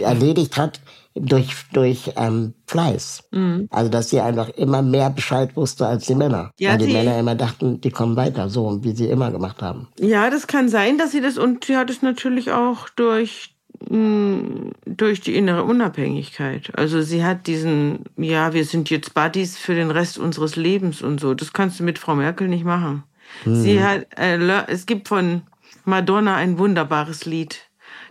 erledigt 0.00 0.56
hat 0.56 0.80
durch, 1.14 1.54
durch 1.72 2.12
ähm, 2.16 2.54
Fleiß. 2.66 3.22
Mhm. 3.30 3.68
Also 3.70 3.88
dass 3.88 4.10
sie 4.10 4.20
einfach 4.20 4.48
immer 4.50 4.82
mehr 4.82 5.10
Bescheid 5.10 5.56
wusste 5.56 5.86
als 5.86 6.06
die 6.06 6.16
Männer. 6.16 6.50
Ja, 6.58 6.72
Weil 6.72 6.78
die 6.78 6.92
Männer 6.92 7.18
immer 7.18 7.36
dachten, 7.36 7.80
die 7.80 7.90
kommen 7.90 8.16
weiter, 8.16 8.50
so 8.50 8.82
wie 8.82 8.92
sie 8.96 9.06
immer 9.06 9.30
gemacht 9.30 9.62
haben. 9.62 9.88
Ja, 10.00 10.28
das 10.28 10.48
kann 10.48 10.68
sein, 10.68 10.98
dass 10.98 11.12
sie 11.12 11.20
das, 11.20 11.38
und 11.38 11.64
sie 11.64 11.76
hat 11.76 11.88
es 11.88 12.02
natürlich 12.02 12.50
auch 12.50 12.88
durch 12.90 13.55
durch 13.88 15.20
die 15.20 15.36
innere 15.36 15.62
Unabhängigkeit. 15.62 16.76
Also 16.76 17.02
sie 17.02 17.24
hat 17.24 17.46
diesen, 17.46 18.00
ja, 18.16 18.52
wir 18.52 18.64
sind 18.64 18.90
jetzt 18.90 19.14
Buddies 19.14 19.56
für 19.56 19.74
den 19.74 19.90
Rest 19.90 20.18
unseres 20.18 20.56
Lebens 20.56 21.02
und 21.02 21.20
so. 21.20 21.34
Das 21.34 21.52
kannst 21.52 21.78
du 21.78 21.84
mit 21.84 21.98
Frau 21.98 22.16
Merkel 22.16 22.48
nicht 22.48 22.64
machen. 22.64 23.04
Hm. 23.44 23.54
Sie 23.54 23.82
hat, 23.82 24.06
äh, 24.18 24.38
es 24.66 24.86
gibt 24.86 25.08
von 25.08 25.42
Madonna 25.84 26.34
ein 26.34 26.58
wunderbares 26.58 27.26
Lied, 27.26 27.60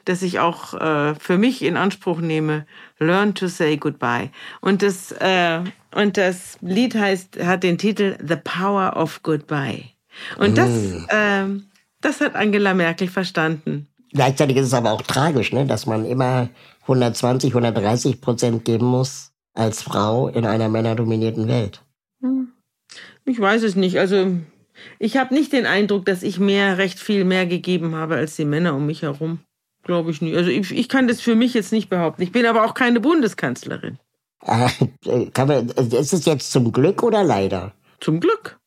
das 0.05 0.22
ich 0.22 0.39
auch 0.39 0.74
äh, 0.75 1.15
für 1.15 1.38
mich 1.38 1.62
in 1.62 1.75
Anspruch 1.75 2.22
nehme. 2.22 2.65
Learn 3.00 3.34
to 3.34 3.48
say 3.48 3.75
goodbye. 3.75 4.29
Und 4.62 4.82
das, 4.82 5.12
äh, 5.12 5.60
und 5.94 6.15
das 6.15 6.58
Lied 6.62 6.96
heißt, 6.96 7.44
hat 7.44 7.63
den 7.63 7.77
Titel 7.77 8.17
The 8.25 8.38
Power 8.38 8.96
of 8.96 9.24
Goodbye. 9.24 9.84
Und 10.38 10.58
das, 10.58 10.70
äh, 11.10 11.46
das 12.00 12.22
hat 12.22 12.36
Angela 12.36 12.74
Merkel 12.74 13.10
verstanden. 13.10 13.89
Gleichzeitig 14.15 14.55
ist 14.55 14.67
es 14.67 14.74
aber 14.74 14.93
auch 14.93 15.01
tragisch, 15.01 15.51
ne, 15.51 15.65
dass 15.65 15.86
man 15.86 16.05
immer 16.05 16.48
120, 16.84 17.51
130 17.51 18.22
Prozent 18.22 18.63
geben 18.63 18.86
muss 18.86 19.34
als 19.53 19.84
Frau 19.84 20.29
in 20.29 20.45
einer 20.45 20.69
männerdominierten 20.69 21.50
Welt. 21.50 21.81
Hm. 22.22 22.48
Ich 23.25 23.39
weiß 23.39 23.63
es 23.63 23.75
nicht. 23.75 24.00
Also 24.00 24.38
ich 25.00 25.17
habe 25.17 25.34
nicht 25.34 25.51
den 25.51 25.65
Eindruck, 25.65 26.05
dass 26.05 26.24
ich 26.24 26.39
mehr, 26.39 26.77
recht 26.77 26.98
viel 26.98 27.25
mehr 27.25 27.45
gegeben 27.45 27.95
habe 27.95 28.15
als 28.15 28.38
die 28.38 28.45
Männer 28.45 28.74
um 28.75 28.86
mich 28.86 29.01
herum. 29.01 29.39
Glaube 29.84 30.12
ich 30.12 30.22
nicht. 30.22 30.38
Also 30.38 30.50
ich, 30.50 30.72
ich 30.72 30.88
kann 30.88 31.10
das 31.10 31.19
für 31.19 31.36
mich 31.36 31.53
jetzt 31.53 31.74
nicht 31.74 31.89
behaupten. 31.89 32.22
Ich 32.22 32.31
bin 32.31 32.45
aber 32.45 32.63
auch 32.63 32.74
keine 32.74 33.01
Bundeskanzlerin. 33.01 34.00
Äh, 34.45 34.69
kann 35.34 35.50
man, 35.50 35.67
ist 35.69 36.13
es 36.13 36.25
jetzt 36.25 36.53
zum 36.53 36.72
Glück 36.72 37.03
oder 37.03 37.24
leider? 37.25 37.74
Zum 38.00 38.22
Glück. 38.22 38.60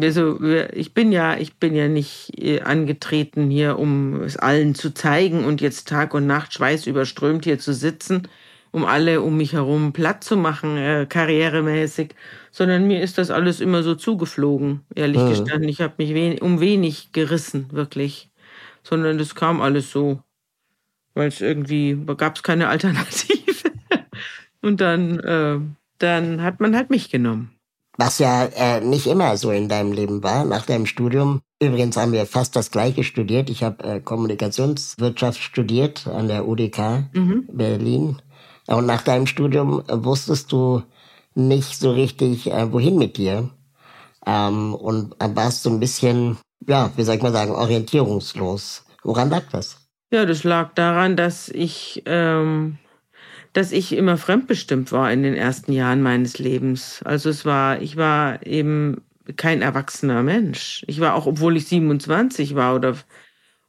Also, 0.00 0.38
ich 0.72 0.92
bin 0.92 1.12
ja, 1.12 1.36
ich 1.36 1.56
bin 1.56 1.74
ja 1.74 1.88
nicht 1.88 2.32
äh, 2.38 2.60
angetreten 2.60 3.50
hier, 3.50 3.78
um 3.78 4.22
es 4.22 4.36
allen 4.36 4.74
zu 4.74 4.92
zeigen 4.92 5.44
und 5.44 5.60
jetzt 5.60 5.88
Tag 5.88 6.12
und 6.14 6.26
Nacht 6.26 6.52
schweißüberströmt 6.52 7.44
hier 7.44 7.58
zu 7.58 7.72
sitzen 7.72 8.28
um 8.70 8.84
alle 8.84 9.22
um 9.22 9.36
mich 9.36 9.54
herum 9.54 9.92
platt 9.92 10.24
zu 10.24 10.36
machen, 10.36 10.76
äh, 10.76 11.06
karrieremäßig, 11.08 12.14
sondern 12.50 12.86
mir 12.86 13.00
ist 13.00 13.18
das 13.18 13.30
alles 13.30 13.60
immer 13.60 13.82
so 13.82 13.94
zugeflogen, 13.94 14.80
ehrlich 14.94 15.22
mhm. 15.22 15.28
gestanden. 15.30 15.68
Ich 15.68 15.80
habe 15.80 15.94
mich 15.98 16.14
wen 16.14 16.38
um 16.38 16.60
wenig 16.60 17.12
gerissen, 17.12 17.68
wirklich, 17.72 18.30
sondern 18.82 19.18
das 19.18 19.34
kam 19.34 19.60
alles 19.60 19.90
so, 19.90 20.22
weil 21.14 21.28
es 21.28 21.40
irgendwie 21.40 21.98
gab 22.16 22.36
es 22.36 22.42
keine 22.42 22.68
Alternative. 22.68 23.70
Und 24.60 24.80
dann, 24.80 25.20
äh, 25.20 25.58
dann 25.98 26.42
hat 26.42 26.60
man 26.60 26.76
halt 26.76 26.90
mich 26.90 27.10
genommen. 27.10 27.57
Was 27.98 28.20
ja 28.20 28.44
äh, 28.44 28.80
nicht 28.80 29.08
immer 29.08 29.36
so 29.36 29.50
in 29.50 29.68
deinem 29.68 29.90
Leben 29.90 30.22
war. 30.22 30.44
Nach 30.44 30.64
deinem 30.64 30.86
Studium, 30.86 31.40
übrigens 31.60 31.96
haben 31.96 32.12
wir 32.12 32.26
fast 32.26 32.54
das 32.54 32.70
gleiche 32.70 33.02
studiert. 33.02 33.50
Ich 33.50 33.64
habe 33.64 33.82
äh, 33.82 34.00
Kommunikationswirtschaft 34.00 35.40
studiert 35.40 36.06
an 36.06 36.28
der 36.28 36.46
UDK 36.46 37.08
mhm. 37.12 37.48
Berlin. 37.52 38.22
Und 38.68 38.86
nach 38.86 39.02
deinem 39.02 39.26
Studium 39.26 39.82
äh, 39.88 40.04
wusstest 40.04 40.52
du 40.52 40.84
nicht 41.34 41.76
so 41.80 41.90
richtig, 41.90 42.52
äh, 42.52 42.72
wohin 42.72 42.98
mit 42.98 43.16
dir. 43.16 43.50
Ähm, 44.24 44.74
und 44.76 45.16
warst 45.18 45.64
so 45.64 45.70
ein 45.70 45.80
bisschen, 45.80 46.38
ja, 46.68 46.92
wie 46.94 47.02
soll 47.02 47.16
ich 47.16 47.22
mal 47.22 47.32
sagen, 47.32 47.50
orientierungslos. 47.50 48.84
Woran 49.02 49.30
lag 49.30 49.42
das? 49.50 49.88
Ja, 50.12 50.24
das 50.24 50.44
lag 50.44 50.72
daran, 50.74 51.16
dass 51.16 51.48
ich 51.48 52.04
ähm, 52.06 52.78
dass 53.58 53.72
ich 53.72 53.92
immer 53.92 54.16
fremdbestimmt 54.16 54.92
war 54.92 55.10
in 55.10 55.24
den 55.24 55.34
ersten 55.34 55.72
Jahren 55.72 56.00
meines 56.00 56.38
Lebens. 56.38 57.02
Also 57.04 57.28
es 57.28 57.44
war, 57.44 57.82
ich 57.82 57.96
war 57.96 58.46
eben 58.46 59.02
kein 59.34 59.62
erwachsener 59.62 60.22
Mensch. 60.22 60.84
Ich 60.86 61.00
war 61.00 61.16
auch, 61.16 61.26
obwohl 61.26 61.56
ich 61.56 61.66
27 61.66 62.54
war 62.54 62.76
oder 62.76 62.94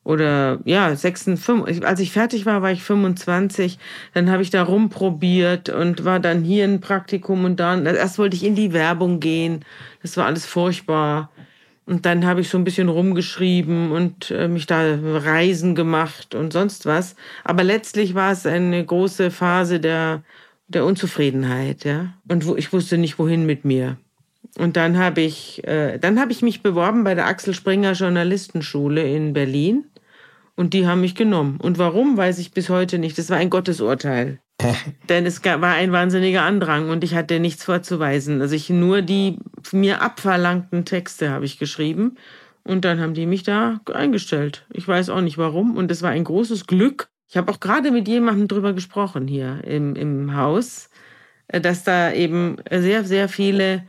oder 0.03 0.59
ja, 0.63 0.95
56, 0.95 1.85
als 1.85 1.99
ich 1.99 2.11
fertig 2.11 2.45
war, 2.45 2.61
war 2.61 2.71
ich 2.71 2.83
25, 2.83 3.79
dann 4.13 4.29
habe 4.29 4.43
ich 4.43 4.51
da 4.51 4.63
rumprobiert 4.63 5.69
und 5.69 6.05
war 6.05 6.19
dann 6.19 6.43
hier 6.43 6.65
ein 6.65 6.81
Praktikum 6.81 7.43
und 7.43 7.59
dann, 7.59 7.85
erst 7.85 8.19
wollte 8.19 8.35
ich 8.35 8.43
in 8.43 8.55
die 8.55 8.73
Werbung 8.73 9.19
gehen, 9.19 9.65
das 10.01 10.17
war 10.17 10.25
alles 10.25 10.45
furchtbar. 10.45 11.31
Und 11.89 12.05
dann 12.05 12.23
habe 12.23 12.41
ich 12.41 12.49
so 12.49 12.57
ein 12.59 12.63
bisschen 12.63 12.87
rumgeschrieben 12.87 13.91
und 13.91 14.29
äh, 14.29 14.47
mich 14.47 14.67
da 14.67 14.99
Reisen 15.01 15.73
gemacht 15.73 16.35
und 16.35 16.53
sonst 16.53 16.85
was. 16.85 17.15
Aber 17.43 17.63
letztlich 17.63 18.13
war 18.13 18.31
es 18.31 18.45
eine 18.45 18.85
große 18.85 19.31
Phase 19.31 19.79
der, 19.79 20.21
der 20.67 20.85
Unzufriedenheit, 20.85 21.85
ja. 21.85 22.13
Und 22.27 22.45
wo, 22.45 22.55
ich 22.55 22.71
wusste 22.71 22.99
nicht, 22.99 23.17
wohin 23.17 23.47
mit 23.47 23.65
mir. 23.65 23.97
Und 24.59 24.77
dann 24.77 24.99
habe 24.99 25.21
ich, 25.21 25.67
äh, 25.67 25.97
dann 25.97 26.19
habe 26.19 26.31
ich 26.31 26.43
mich 26.43 26.61
beworben 26.61 27.03
bei 27.03 27.15
der 27.15 27.25
Axel 27.25 27.55
Springer 27.55 27.93
Journalistenschule 27.93 29.01
in 29.01 29.33
Berlin. 29.33 29.85
Und 30.55 30.75
die 30.75 30.85
haben 30.85 31.01
mich 31.01 31.15
genommen. 31.15 31.57
Und 31.59 31.79
warum, 31.79 32.17
weiß 32.17 32.37
ich 32.37 32.51
bis 32.51 32.69
heute 32.69 32.99
nicht. 32.99 33.17
Das 33.17 33.31
war 33.31 33.37
ein 33.37 33.49
Gottesurteil. 33.49 34.39
Denn 35.09 35.25
es 35.25 35.43
war 35.43 35.73
ein 35.73 35.91
wahnsinniger 35.91 36.43
Andrang 36.43 36.89
und 36.89 37.03
ich 37.03 37.15
hatte 37.15 37.39
nichts 37.39 37.63
vorzuweisen. 37.63 38.41
Also 38.41 38.55
ich 38.55 38.69
nur 38.69 39.01
die 39.01 39.37
mir 39.71 40.01
abverlangten 40.01 40.85
Texte 40.85 41.29
habe 41.31 41.45
ich 41.45 41.59
geschrieben 41.59 42.17
und 42.63 42.85
dann 42.85 42.99
haben 42.99 43.13
die 43.13 43.25
mich 43.25 43.43
da 43.43 43.79
eingestellt. 43.93 44.65
Ich 44.71 44.87
weiß 44.87 45.09
auch 45.09 45.21
nicht 45.21 45.37
warum 45.37 45.77
und 45.77 45.89
es 45.91 46.01
war 46.01 46.11
ein 46.11 46.23
großes 46.23 46.67
Glück. 46.67 47.09
Ich 47.29 47.37
habe 47.37 47.51
auch 47.51 47.59
gerade 47.59 47.91
mit 47.91 48.07
jemandem 48.07 48.47
drüber 48.47 48.73
gesprochen 48.73 49.27
hier 49.27 49.63
im, 49.63 49.95
im 49.95 50.35
Haus, 50.35 50.89
äh, 51.47 51.61
dass 51.61 51.83
da 51.83 52.11
eben 52.11 52.57
sehr, 52.69 53.05
sehr 53.05 53.29
viele 53.29 53.83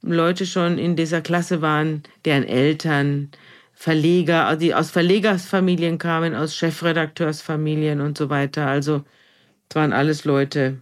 Leute 0.00 0.46
schon 0.46 0.78
in 0.78 0.96
dieser 0.96 1.20
Klasse 1.20 1.60
waren, 1.60 2.02
deren 2.24 2.44
Eltern 2.44 3.30
Verleger, 3.72 4.54
die 4.56 4.74
aus 4.74 4.90
Verlegersfamilien 4.90 5.98
kamen, 5.98 6.34
aus 6.34 6.54
Chefredakteursfamilien 6.54 8.00
und 8.00 8.16
so 8.16 8.30
weiter. 8.30 8.66
Also 8.66 9.02
es 9.68 9.76
waren 9.76 9.92
alles 9.92 10.24
Leute 10.24 10.78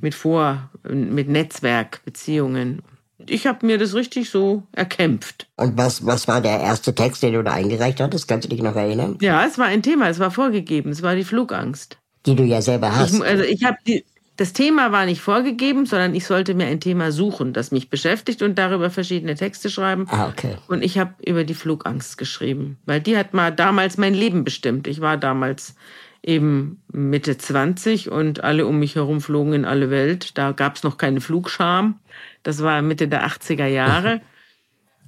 mit 0.00 0.14
Vor-, 0.14 0.70
mit 0.88 1.28
Netzwerkbeziehungen. 1.28 2.82
Ich 3.26 3.46
habe 3.46 3.64
mir 3.66 3.78
das 3.78 3.94
richtig 3.94 4.30
so 4.30 4.64
erkämpft. 4.72 5.46
Und 5.56 5.76
was, 5.76 6.04
was 6.04 6.26
war 6.26 6.40
der 6.40 6.60
erste 6.60 6.94
Text, 6.94 7.22
den 7.22 7.34
du 7.34 7.44
da 7.44 7.52
eingereicht 7.52 8.00
hattest? 8.00 8.26
Kannst 8.26 8.46
du 8.46 8.48
dich 8.48 8.62
noch 8.62 8.74
erinnern? 8.74 9.16
Ja, 9.20 9.44
es 9.46 9.58
war 9.58 9.66
ein 9.66 9.82
Thema, 9.82 10.08
es 10.08 10.18
war 10.18 10.30
vorgegeben, 10.30 10.90
es 10.90 11.02
war 11.02 11.14
die 11.14 11.24
Flugangst. 11.24 11.98
Die 12.26 12.34
du 12.34 12.42
ja 12.42 12.60
selber 12.62 12.94
hast. 12.94 13.14
Ich, 13.14 13.22
also 13.22 13.44
ich 13.44 13.64
habe 13.64 13.76
die, 13.86 14.04
das 14.36 14.52
Thema 14.52 14.92
war 14.92 15.04
nicht 15.04 15.20
vorgegeben, 15.20 15.86
sondern 15.86 16.14
ich 16.14 16.26
sollte 16.26 16.54
mir 16.54 16.66
ein 16.66 16.80
Thema 16.80 17.12
suchen, 17.12 17.52
das 17.52 17.70
mich 17.70 17.90
beschäftigt 17.90 18.42
und 18.42 18.58
darüber 18.58 18.90
verschiedene 18.90 19.34
Texte 19.34 19.70
schreiben. 19.70 20.06
Ah, 20.08 20.28
okay. 20.28 20.56
Und 20.68 20.82
ich 20.82 20.98
habe 20.98 21.14
über 21.24 21.44
die 21.44 21.54
Flugangst 21.54 22.16
geschrieben, 22.18 22.78
weil 22.86 23.00
die 23.00 23.16
hat 23.16 23.34
mal 23.34 23.50
damals 23.50 23.98
mein 23.98 24.14
Leben 24.14 24.42
bestimmt. 24.42 24.86
Ich 24.86 25.00
war 25.00 25.16
damals 25.16 25.74
eben 26.22 26.82
Mitte 26.92 27.36
20 27.36 28.10
und 28.10 28.44
alle 28.44 28.66
um 28.66 28.78
mich 28.78 28.94
herum 28.94 29.20
flogen 29.20 29.52
in 29.52 29.64
alle 29.64 29.90
Welt. 29.90 30.38
Da 30.38 30.52
gab 30.52 30.76
es 30.76 30.82
noch 30.82 30.96
keine 30.96 31.20
Flugscham. 31.20 31.98
Das 32.42 32.62
war 32.62 32.80
Mitte 32.82 33.08
der 33.08 33.26
80er 33.26 33.66
Jahre. 33.66 34.20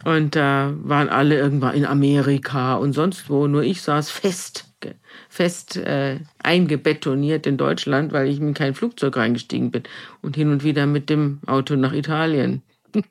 Und 0.04 0.36
da 0.36 0.70
äh, 0.70 0.72
waren 0.82 1.08
alle 1.08 1.38
irgendwann 1.38 1.74
in 1.74 1.86
Amerika 1.86 2.74
und 2.74 2.92
sonst 2.92 3.30
wo. 3.30 3.46
Nur 3.46 3.62
ich 3.62 3.80
saß 3.80 4.10
fest, 4.10 4.66
fest 5.28 5.76
äh, 5.76 6.20
eingebetoniert 6.42 7.46
in 7.46 7.56
Deutschland, 7.56 8.12
weil 8.12 8.28
ich 8.28 8.38
in 8.38 8.52
kein 8.52 8.74
Flugzeug 8.74 9.16
reingestiegen 9.16 9.70
bin 9.70 9.84
und 10.20 10.36
hin 10.36 10.50
und 10.50 10.62
wieder 10.62 10.86
mit 10.86 11.08
dem 11.08 11.40
Auto 11.46 11.76
nach 11.76 11.92
Italien. 11.92 12.62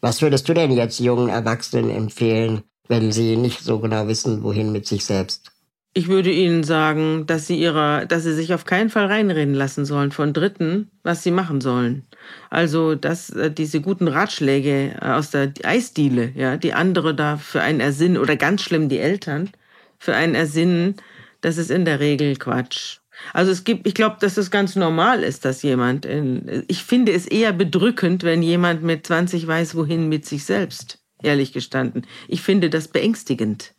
Was 0.00 0.20
würdest 0.20 0.48
du 0.48 0.54
denn 0.54 0.72
jetzt 0.72 1.00
jungen 1.00 1.30
Erwachsenen 1.30 1.88
empfehlen, 1.88 2.62
wenn 2.88 3.10
sie 3.10 3.36
nicht 3.36 3.60
so 3.60 3.78
genau 3.78 4.06
wissen, 4.06 4.42
wohin 4.42 4.70
mit 4.70 4.86
sich 4.86 5.06
selbst? 5.06 5.52
Ich 5.94 6.08
würde 6.08 6.30
Ihnen 6.30 6.62
sagen, 6.64 7.26
dass 7.26 7.46
Sie 7.46 7.58
ihrer, 7.58 8.06
dass 8.06 8.22
Sie 8.22 8.34
sich 8.34 8.54
auf 8.54 8.64
keinen 8.64 8.90
Fall 8.90 9.06
reinreden 9.06 9.54
lassen 9.54 9.84
sollen 9.84 10.12
von 10.12 10.32
Dritten, 10.32 10.90
was 11.02 11.22
Sie 11.22 11.30
machen 11.30 11.60
sollen. 11.60 12.06
Also, 12.50 12.94
dass 12.94 13.30
äh, 13.30 13.50
diese 13.50 13.80
guten 13.80 14.06
Ratschläge 14.06 14.96
äh, 15.00 15.06
aus 15.06 15.30
der 15.30 15.52
Eisdiele, 15.64 16.30
ja, 16.34 16.56
die 16.56 16.74
andere 16.74 17.14
da 17.14 17.36
für 17.36 17.62
einen 17.62 17.80
ersinnen 17.80 18.18
oder 18.18 18.36
ganz 18.36 18.62
schlimm 18.62 18.88
die 18.88 18.98
Eltern 18.98 19.50
für 19.98 20.14
einen 20.14 20.34
ersinnen, 20.34 20.96
das 21.40 21.56
ist 21.56 21.70
in 21.70 21.84
der 21.84 22.00
Regel 22.00 22.36
Quatsch. 22.36 22.98
Also 23.32 23.50
es 23.50 23.64
gibt, 23.64 23.86
ich 23.86 23.94
glaube, 23.94 24.16
dass 24.20 24.36
es 24.36 24.50
ganz 24.50 24.76
normal 24.76 25.22
ist, 25.22 25.44
dass 25.44 25.62
jemand, 25.62 26.04
in, 26.06 26.64
ich 26.68 26.84
finde 26.84 27.12
es 27.12 27.26
eher 27.26 27.52
bedrückend, 27.52 28.22
wenn 28.22 28.42
jemand 28.42 28.82
mit 28.82 29.06
20 29.06 29.46
weiß, 29.46 29.74
wohin 29.74 30.08
mit 30.08 30.26
sich 30.26 30.44
selbst, 30.44 31.00
ehrlich 31.22 31.52
gestanden. 31.52 32.06
Ich 32.28 32.42
finde 32.42 32.70
das 32.70 32.88
beängstigend. 32.88 33.74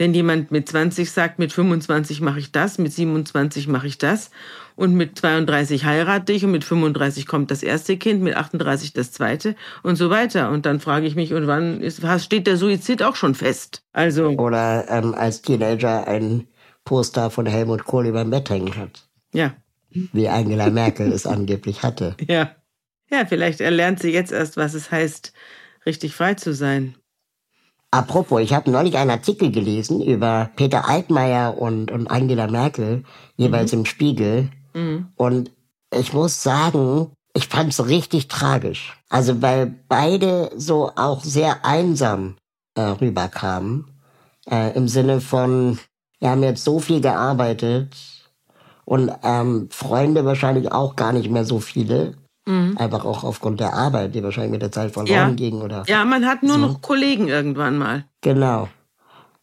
Wenn 0.00 0.14
jemand 0.14 0.50
mit 0.50 0.66
20 0.66 1.10
sagt, 1.10 1.38
mit 1.38 1.52
25 1.52 2.22
mache 2.22 2.38
ich 2.38 2.52
das, 2.52 2.78
mit 2.78 2.90
27 2.90 3.68
mache 3.68 3.86
ich 3.86 3.98
das 3.98 4.30
und 4.74 4.94
mit 4.94 5.18
32 5.18 5.84
heirate 5.84 6.32
ich 6.32 6.42
und 6.42 6.52
mit 6.52 6.64
35 6.64 7.26
kommt 7.26 7.50
das 7.50 7.62
erste 7.62 7.98
Kind, 7.98 8.22
mit 8.22 8.34
38 8.34 8.94
das 8.94 9.12
zweite 9.12 9.56
und 9.82 9.96
so 9.96 10.08
weiter. 10.08 10.52
Und 10.52 10.64
dann 10.64 10.80
frage 10.80 11.06
ich 11.06 11.16
mich, 11.16 11.34
und 11.34 11.46
wann 11.46 11.82
ist, 11.82 12.00
steht 12.24 12.46
der 12.46 12.56
Suizid 12.56 13.02
auch 13.02 13.14
schon 13.14 13.34
fest? 13.34 13.82
Also 13.92 14.28
oder 14.30 14.86
ähm, 14.88 15.12
als 15.12 15.42
Teenager 15.42 16.08
ein 16.08 16.48
Poster 16.86 17.28
von 17.28 17.44
Helmut 17.44 17.84
Kohl 17.84 18.06
über 18.06 18.22
dem 18.22 18.30
Bett 18.30 18.48
hängen 18.48 18.74
hat. 18.76 19.06
Ja. 19.34 19.52
Wie 19.90 20.30
Angela 20.30 20.70
Merkel 20.70 21.12
es 21.12 21.26
angeblich 21.26 21.82
hatte. 21.82 22.16
Ja. 22.26 22.56
Ja, 23.10 23.26
vielleicht 23.26 23.60
erlernt 23.60 24.00
sie 24.00 24.12
jetzt 24.12 24.32
erst, 24.32 24.56
was 24.56 24.72
es 24.72 24.90
heißt, 24.90 25.34
richtig 25.84 26.14
frei 26.14 26.32
zu 26.32 26.54
sein. 26.54 26.94
Apropos, 27.92 28.40
ich 28.40 28.54
habe 28.54 28.70
neulich 28.70 28.96
einen 28.96 29.10
Artikel 29.10 29.50
gelesen 29.50 30.00
über 30.00 30.50
Peter 30.54 30.88
Altmaier 30.88 31.58
und, 31.58 31.90
und 31.90 32.08
Angela 32.08 32.46
Merkel, 32.46 33.04
jeweils 33.36 33.72
mhm. 33.72 33.80
im 33.80 33.84
Spiegel. 33.84 34.48
Mhm. 34.74 35.08
Und 35.16 35.50
ich 35.92 36.12
muss 36.12 36.42
sagen, 36.42 37.12
ich 37.34 37.48
fand's 37.48 37.84
richtig 37.86 38.28
tragisch. 38.28 38.96
Also 39.08 39.42
weil 39.42 39.66
beide 39.88 40.50
so 40.56 40.92
auch 40.94 41.24
sehr 41.24 41.64
einsam 41.64 42.36
äh, 42.74 42.82
rüberkamen. 42.82 43.86
Äh, 44.48 44.74
Im 44.76 44.88
Sinne 44.88 45.20
von, 45.20 45.78
wir 46.20 46.30
haben 46.30 46.42
jetzt 46.42 46.64
so 46.64 46.78
viel 46.78 47.00
gearbeitet 47.00 47.96
und 48.84 49.12
ähm, 49.22 49.68
Freunde 49.70 50.24
wahrscheinlich 50.24 50.70
auch 50.72 50.96
gar 50.96 51.12
nicht 51.12 51.30
mehr 51.30 51.44
so 51.44 51.60
viele. 51.60 52.14
Mhm. 52.46 52.76
Einfach 52.78 53.04
auch 53.04 53.24
aufgrund 53.24 53.60
der 53.60 53.74
Arbeit, 53.74 54.14
die 54.14 54.22
wahrscheinlich 54.22 54.52
mit 54.52 54.62
der 54.62 54.72
Zeit 54.72 54.92
verloren 54.92 55.12
ja. 55.12 55.30
ging. 55.30 55.60
Oder 55.60 55.84
ja, 55.86 56.04
man 56.04 56.26
hat 56.26 56.42
nur 56.42 56.54
so. 56.54 56.58
noch 56.58 56.82
Kollegen 56.82 57.28
irgendwann 57.28 57.78
mal. 57.78 58.04
Genau. 58.22 58.68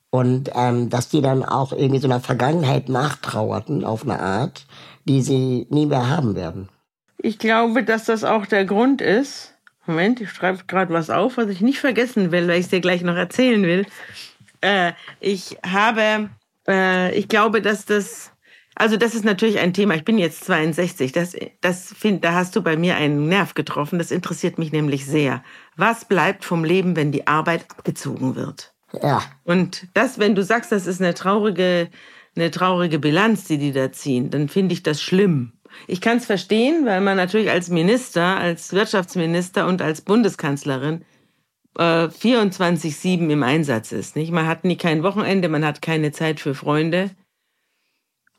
Und 0.10 0.50
ähm, 0.56 0.90
dass 0.90 1.10
die 1.10 1.22
dann 1.22 1.44
auch 1.44 1.74
irgendwie 1.74 2.00
so 2.00 2.08
einer 2.08 2.20
Vergangenheit 2.20 2.90
nachtrauerten 2.90 3.84
auf 3.84 4.04
eine 4.04 4.20
Art, 4.20 4.66
die 5.06 5.22
sie 5.22 5.68
nie 5.70 5.86
mehr 5.86 6.10
haben 6.10 6.36
werden. 6.36 6.70
Ich 7.18 7.40
glaube, 7.40 7.84
dass 7.84 8.06
das 8.06 8.24
auch 8.24 8.46
der 8.46 8.66
Grund 8.66 9.02
ist. 9.02 9.54
Moment, 9.86 10.20
ich 10.22 10.30
schreibe 10.32 10.60
gerade 10.68 10.94
was 10.94 11.10
auf, 11.10 11.38
was 11.38 11.48
ich 11.50 11.62
nicht 11.62 11.80
vergessen 11.80 12.32
will, 12.32 12.48
weil 12.48 12.60
ich 12.60 12.66
es 12.66 12.70
dir 12.70 12.82
gleich 12.82 13.02
noch 13.02 13.16
erzählen 13.16 13.64
will. 13.64 13.86
Äh, 14.62 14.94
ich 15.20 15.58
habe, 15.66 16.30
äh, 16.68 17.18
ich 17.18 17.28
glaube, 17.28 17.62
dass 17.62 17.86
das 17.86 18.32
also 18.80 18.96
das 18.96 19.16
ist 19.16 19.26
natürlich 19.26 19.60
ein 19.60 19.74
Thema. 19.74 19.96
Ich 19.96 20.06
bin 20.06 20.18
jetzt 20.18 20.46
62. 20.46 21.12
Das, 21.12 21.36
das 21.62 21.94
find, 21.94 22.24
da 22.24 22.34
hast 22.34 22.56
du 22.56 22.62
bei 22.62 22.78
mir 22.78 22.96
einen 22.96 23.28
Nerv 23.28 23.56
getroffen. 23.56 23.98
Das 23.98 24.12
interessiert 24.12 24.60
mich 24.60 24.72
nämlich 24.72 25.06
sehr. 25.06 25.44
Was 25.76 26.06
bleibt 26.06 26.46
vom 26.46 26.64
Leben, 26.64 26.96
wenn 26.96 27.12
die 27.12 27.28
Arbeit 27.28 27.66
abgezogen 27.70 28.36
wird? 28.36 28.74
Ja. 29.02 29.24
Und 29.44 29.88
das, 29.94 30.20
wenn 30.20 30.36
du 30.36 30.44
sagst, 30.44 30.72
das 30.72 30.86
ist 30.86 31.02
eine 31.02 31.14
traurige, 31.14 31.90
eine 32.36 32.52
traurige 32.52 33.00
Bilanz, 33.00 33.46
die 33.46 33.58
die 33.58 33.72
da 33.72 33.92
ziehen, 33.92 34.30
dann 34.30 34.48
finde 34.48 34.74
ich 34.74 34.84
das 34.84 35.02
schlimm. 35.02 35.54
Ich 35.88 36.00
kann 36.00 36.18
es 36.18 36.26
verstehen, 36.26 36.86
weil 36.86 37.02
man 37.02 37.18
natürlich 37.18 37.50
als 37.50 37.70
Minister, 37.70 38.38
als 38.38 38.74
Wirtschaftsminister 38.74 39.68
und 39.68 39.82
als 39.82 40.02
Bundeskanzlerin 40.02 41.04
äh, 41.78 42.08
24-7 42.08 43.30
im 43.30 43.44
Einsatz 43.44 43.92
ist. 43.92 44.16
Nicht? 44.16 44.32
Man 44.32 44.48
hat 44.48 44.64
nie 44.64 44.78
kein 44.78 45.04
Wochenende, 45.04 45.50
man 45.50 45.66
hat 45.66 45.82
keine 45.82 46.12
Zeit 46.12 46.40
für 46.40 46.56
Freunde. 46.56 47.12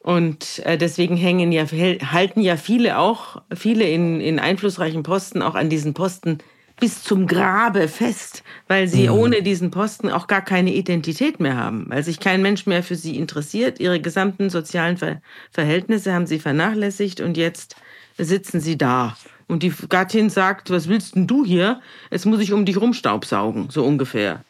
Und 0.00 0.60
äh, 0.64 0.78
deswegen 0.78 1.16
hängen 1.16 1.52
ja, 1.52 1.64
halten 1.66 2.40
ja 2.40 2.56
viele 2.56 2.98
auch, 2.98 3.42
viele 3.54 3.88
in, 3.88 4.20
in 4.20 4.38
einflussreichen 4.38 5.02
Posten 5.02 5.42
auch 5.42 5.54
an 5.54 5.68
diesen 5.68 5.94
Posten 5.94 6.38
bis 6.80 7.02
zum 7.02 7.26
Grabe 7.26 7.88
fest, 7.88 8.44
weil 8.68 8.88
sie 8.88 9.08
mhm. 9.08 9.14
ohne 9.14 9.42
diesen 9.42 9.70
Posten 9.70 10.10
auch 10.10 10.26
gar 10.26 10.42
keine 10.42 10.72
Identität 10.72 11.40
mehr 11.40 11.56
haben, 11.56 11.86
weil 11.88 12.04
sich 12.04 12.20
kein 12.20 12.42
Mensch 12.42 12.66
mehr 12.66 12.82
für 12.82 12.94
sie 12.94 13.16
interessiert. 13.16 13.80
Ihre 13.80 14.00
gesamten 14.00 14.50
sozialen 14.50 14.96
Ver 14.96 15.20
Verhältnisse 15.50 16.12
haben 16.12 16.26
sie 16.26 16.38
vernachlässigt 16.38 17.20
und 17.20 17.36
jetzt 17.36 17.76
sitzen 18.16 18.60
sie 18.60 18.78
da. 18.78 19.16
Und 19.48 19.62
die 19.62 19.72
Gattin 19.88 20.30
sagt, 20.30 20.70
was 20.70 20.88
willst 20.88 21.16
denn 21.16 21.26
du 21.26 21.44
hier? 21.44 21.80
Jetzt 22.10 22.26
muss 22.26 22.40
ich 22.40 22.52
um 22.52 22.64
dich 22.64 22.80
rumstaubsaugen, 22.80 23.70
so 23.70 23.84
ungefähr. 23.84 24.44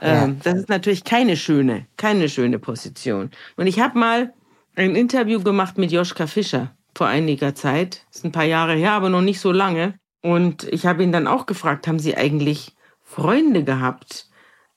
Ja. 0.00 0.24
Ähm, 0.24 0.40
das 0.42 0.54
ist 0.54 0.68
natürlich 0.68 1.04
keine 1.04 1.36
schöne, 1.36 1.86
keine 1.96 2.28
schöne 2.28 2.58
Position. 2.58 3.30
Und 3.56 3.66
ich 3.66 3.80
habe 3.80 3.98
mal 3.98 4.32
ein 4.74 4.96
Interview 4.96 5.42
gemacht 5.42 5.78
mit 5.78 5.92
Joschka 5.92 6.26
Fischer 6.26 6.74
vor 6.94 7.06
einiger 7.06 7.54
Zeit. 7.54 8.04
Ist 8.10 8.24
ein 8.24 8.32
paar 8.32 8.44
Jahre 8.44 8.74
her, 8.74 8.92
aber 8.92 9.08
noch 9.08 9.22
nicht 9.22 9.40
so 9.40 9.52
lange. 9.52 9.94
Und 10.22 10.64
ich 10.64 10.86
habe 10.86 11.02
ihn 11.02 11.12
dann 11.12 11.26
auch 11.26 11.46
gefragt, 11.46 11.86
haben 11.86 11.98
Sie 11.98 12.16
eigentlich 12.16 12.76
Freunde 13.02 13.64
gehabt, 13.64 14.28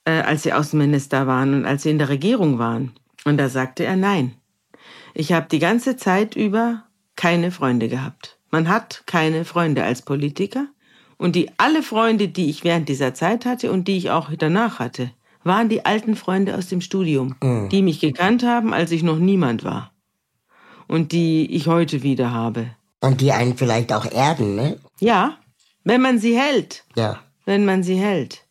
äh, 0.06 0.22
als 0.22 0.44
Sie 0.44 0.54
Außenminister 0.54 1.28
waren 1.28 1.54
und 1.54 1.66
als 1.66 1.84
Sie 1.84 1.92
in 1.92 2.00
der 2.00 2.10
Regierung 2.10 2.58
waren? 2.58 2.94
Und 3.26 3.38
da 3.38 3.50
sagte 3.50 3.86
er 3.86 3.96
nein. 3.96 4.36
Ich 5.14 5.32
habe 5.32 5.48
die 5.50 5.60
ganze 5.60 5.98
Zeit 5.98 6.36
über 6.36 6.84
keine 7.16 7.52
Freunde 7.52 7.88
gehabt. 7.88 8.38
Man 8.52 8.68
hat 8.68 9.04
keine 9.06 9.46
Freunde 9.46 9.84
als 9.84 10.02
Politiker. 10.02 10.68
Und 11.18 11.36
die 11.36 11.50
alle 11.58 11.82
Freunde, 11.82 12.28
die 12.28 12.50
ich 12.50 12.66
während 12.66 12.90
dieser 12.90 13.14
Zeit 13.14 13.46
hatte 13.46 13.72
und 13.72 13.88
die 13.88 13.98
ich 13.98 14.12
auch 14.12 14.30
danach 14.38 14.80
hatte, 14.80 15.12
waren 15.46 15.70
die 15.70 15.86
alten 15.86 16.16
Freunde 16.16 16.56
aus 16.58 16.68
dem 16.68 16.82
Studium, 16.82 17.36
mhm. 17.42 17.70
die 17.70 17.82
mich 17.82 18.00
gekannt 18.00 18.44
haben, 18.44 18.74
als 18.74 18.92
ich 18.92 19.04
noch 19.04 19.18
niemand 19.18 19.64
war. 19.64 19.92
Und 20.88 21.12
die 21.12 21.56
ich 21.56 21.68
heute 21.68 22.04
wieder 22.04 22.32
habe. 22.32 22.68
Und 23.00 23.22
die 23.22 23.32
einen 23.32 23.56
vielleicht 23.58 23.94
auch 23.94 24.06
erden, 24.06 24.56
ne? 24.56 24.78
Ja, 25.00 25.38
wenn 25.84 26.02
man 26.02 26.20
sie 26.20 26.38
hält. 26.38 26.84
Ja. 26.96 27.20
Wenn 27.46 27.66
man 27.66 27.84
sie 27.84 27.96
hält. 27.96 28.46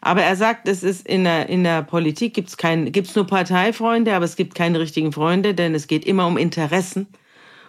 Aber 0.00 0.22
er 0.22 0.36
sagt, 0.36 0.68
es 0.68 0.84
ist 0.84 1.06
in 1.06 1.24
der, 1.24 1.48
in 1.48 1.64
der 1.64 1.82
Politik 1.82 2.34
gibt's 2.34 2.56
kein, 2.56 2.92
gibt's 2.92 3.16
nur 3.16 3.26
Parteifreunde, 3.26 4.14
aber 4.14 4.24
es 4.24 4.36
gibt 4.36 4.54
keine 4.54 4.78
richtigen 4.78 5.12
Freunde, 5.12 5.54
denn 5.54 5.74
es 5.74 5.88
geht 5.88 6.04
immer 6.04 6.26
um 6.26 6.36
Interessen. 6.36 7.08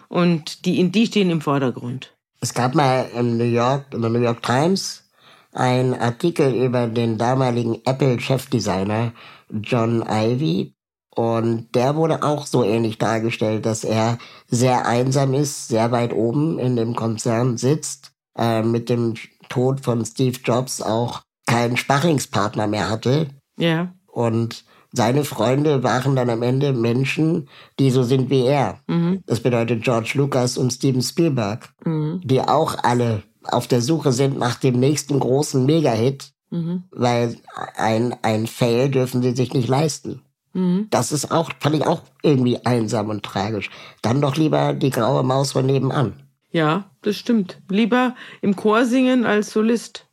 Und 0.08 0.64
die, 0.64 0.90
die 0.90 1.06
stehen 1.06 1.30
im 1.30 1.40
Vordergrund. 1.40 2.14
Es 2.40 2.54
gab 2.54 2.74
mal 2.74 3.08
im 3.16 3.36
New 3.36 3.44
York, 3.44 3.86
in 3.92 4.00
der 4.00 4.10
New 4.10 4.20
York 4.20 4.42
Times 4.42 5.09
einen 5.52 5.94
Artikel 5.94 6.54
über 6.54 6.86
den 6.86 7.18
damaligen 7.18 7.80
Apple-Chefdesigner 7.84 9.12
John 9.50 10.04
Ivy. 10.08 10.74
Und 11.14 11.74
der 11.74 11.96
wurde 11.96 12.22
auch 12.22 12.46
so 12.46 12.62
ähnlich 12.64 12.98
dargestellt, 12.98 13.66
dass 13.66 13.84
er 13.84 14.18
sehr 14.46 14.86
einsam 14.86 15.34
ist, 15.34 15.68
sehr 15.68 15.90
weit 15.90 16.12
oben 16.12 16.58
in 16.58 16.76
dem 16.76 16.94
Konzern 16.94 17.56
sitzt, 17.56 18.12
äh, 18.38 18.62
mit 18.62 18.88
dem 18.88 19.14
Tod 19.48 19.80
von 19.80 20.04
Steve 20.04 20.38
Jobs 20.44 20.80
auch 20.80 21.22
keinen 21.46 21.76
Sparringspartner 21.76 22.68
mehr 22.68 22.88
hatte. 22.88 23.26
Ja. 23.58 23.92
Und 24.06 24.64
seine 24.92 25.24
Freunde 25.24 25.82
waren 25.82 26.16
dann 26.16 26.30
am 26.30 26.42
Ende 26.42 26.72
Menschen, 26.72 27.48
die 27.78 27.90
so 27.90 28.02
sind 28.02 28.30
wie 28.30 28.44
er. 28.44 28.78
Mhm. 28.86 29.22
Das 29.26 29.40
bedeutet 29.40 29.82
George 29.82 30.12
Lucas 30.14 30.56
und 30.56 30.72
Steven 30.72 31.02
Spielberg, 31.02 31.68
mhm. 31.84 32.20
die 32.24 32.40
auch 32.40 32.76
alle 32.82 33.22
auf 33.44 33.66
der 33.66 33.80
Suche 33.80 34.12
sind 34.12 34.38
nach 34.38 34.56
dem 34.56 34.78
nächsten 34.78 35.18
großen 35.18 35.64
Mega-Hit, 35.64 36.32
mhm. 36.50 36.84
weil 36.90 37.36
ein, 37.76 38.14
ein 38.22 38.46
Fail 38.46 38.90
dürfen 38.90 39.22
sie 39.22 39.32
sich 39.32 39.54
nicht 39.54 39.68
leisten. 39.68 40.22
Mhm. 40.52 40.88
Das 40.90 41.12
ist 41.12 41.30
auch, 41.30 41.50
fand 41.60 41.76
ich 41.76 41.86
auch 41.86 42.02
irgendwie 42.22 42.64
einsam 42.64 43.08
und 43.08 43.22
tragisch. 43.22 43.70
Dann 44.02 44.20
doch 44.20 44.36
lieber 44.36 44.74
die 44.74 44.90
graue 44.90 45.22
Maus 45.22 45.52
von 45.52 45.66
nebenan. 45.66 46.14
Ja, 46.52 46.90
das 47.02 47.16
stimmt. 47.16 47.60
Lieber 47.68 48.14
im 48.42 48.56
Chor 48.56 48.84
singen 48.84 49.24
als 49.24 49.52
Solist. 49.52 50.06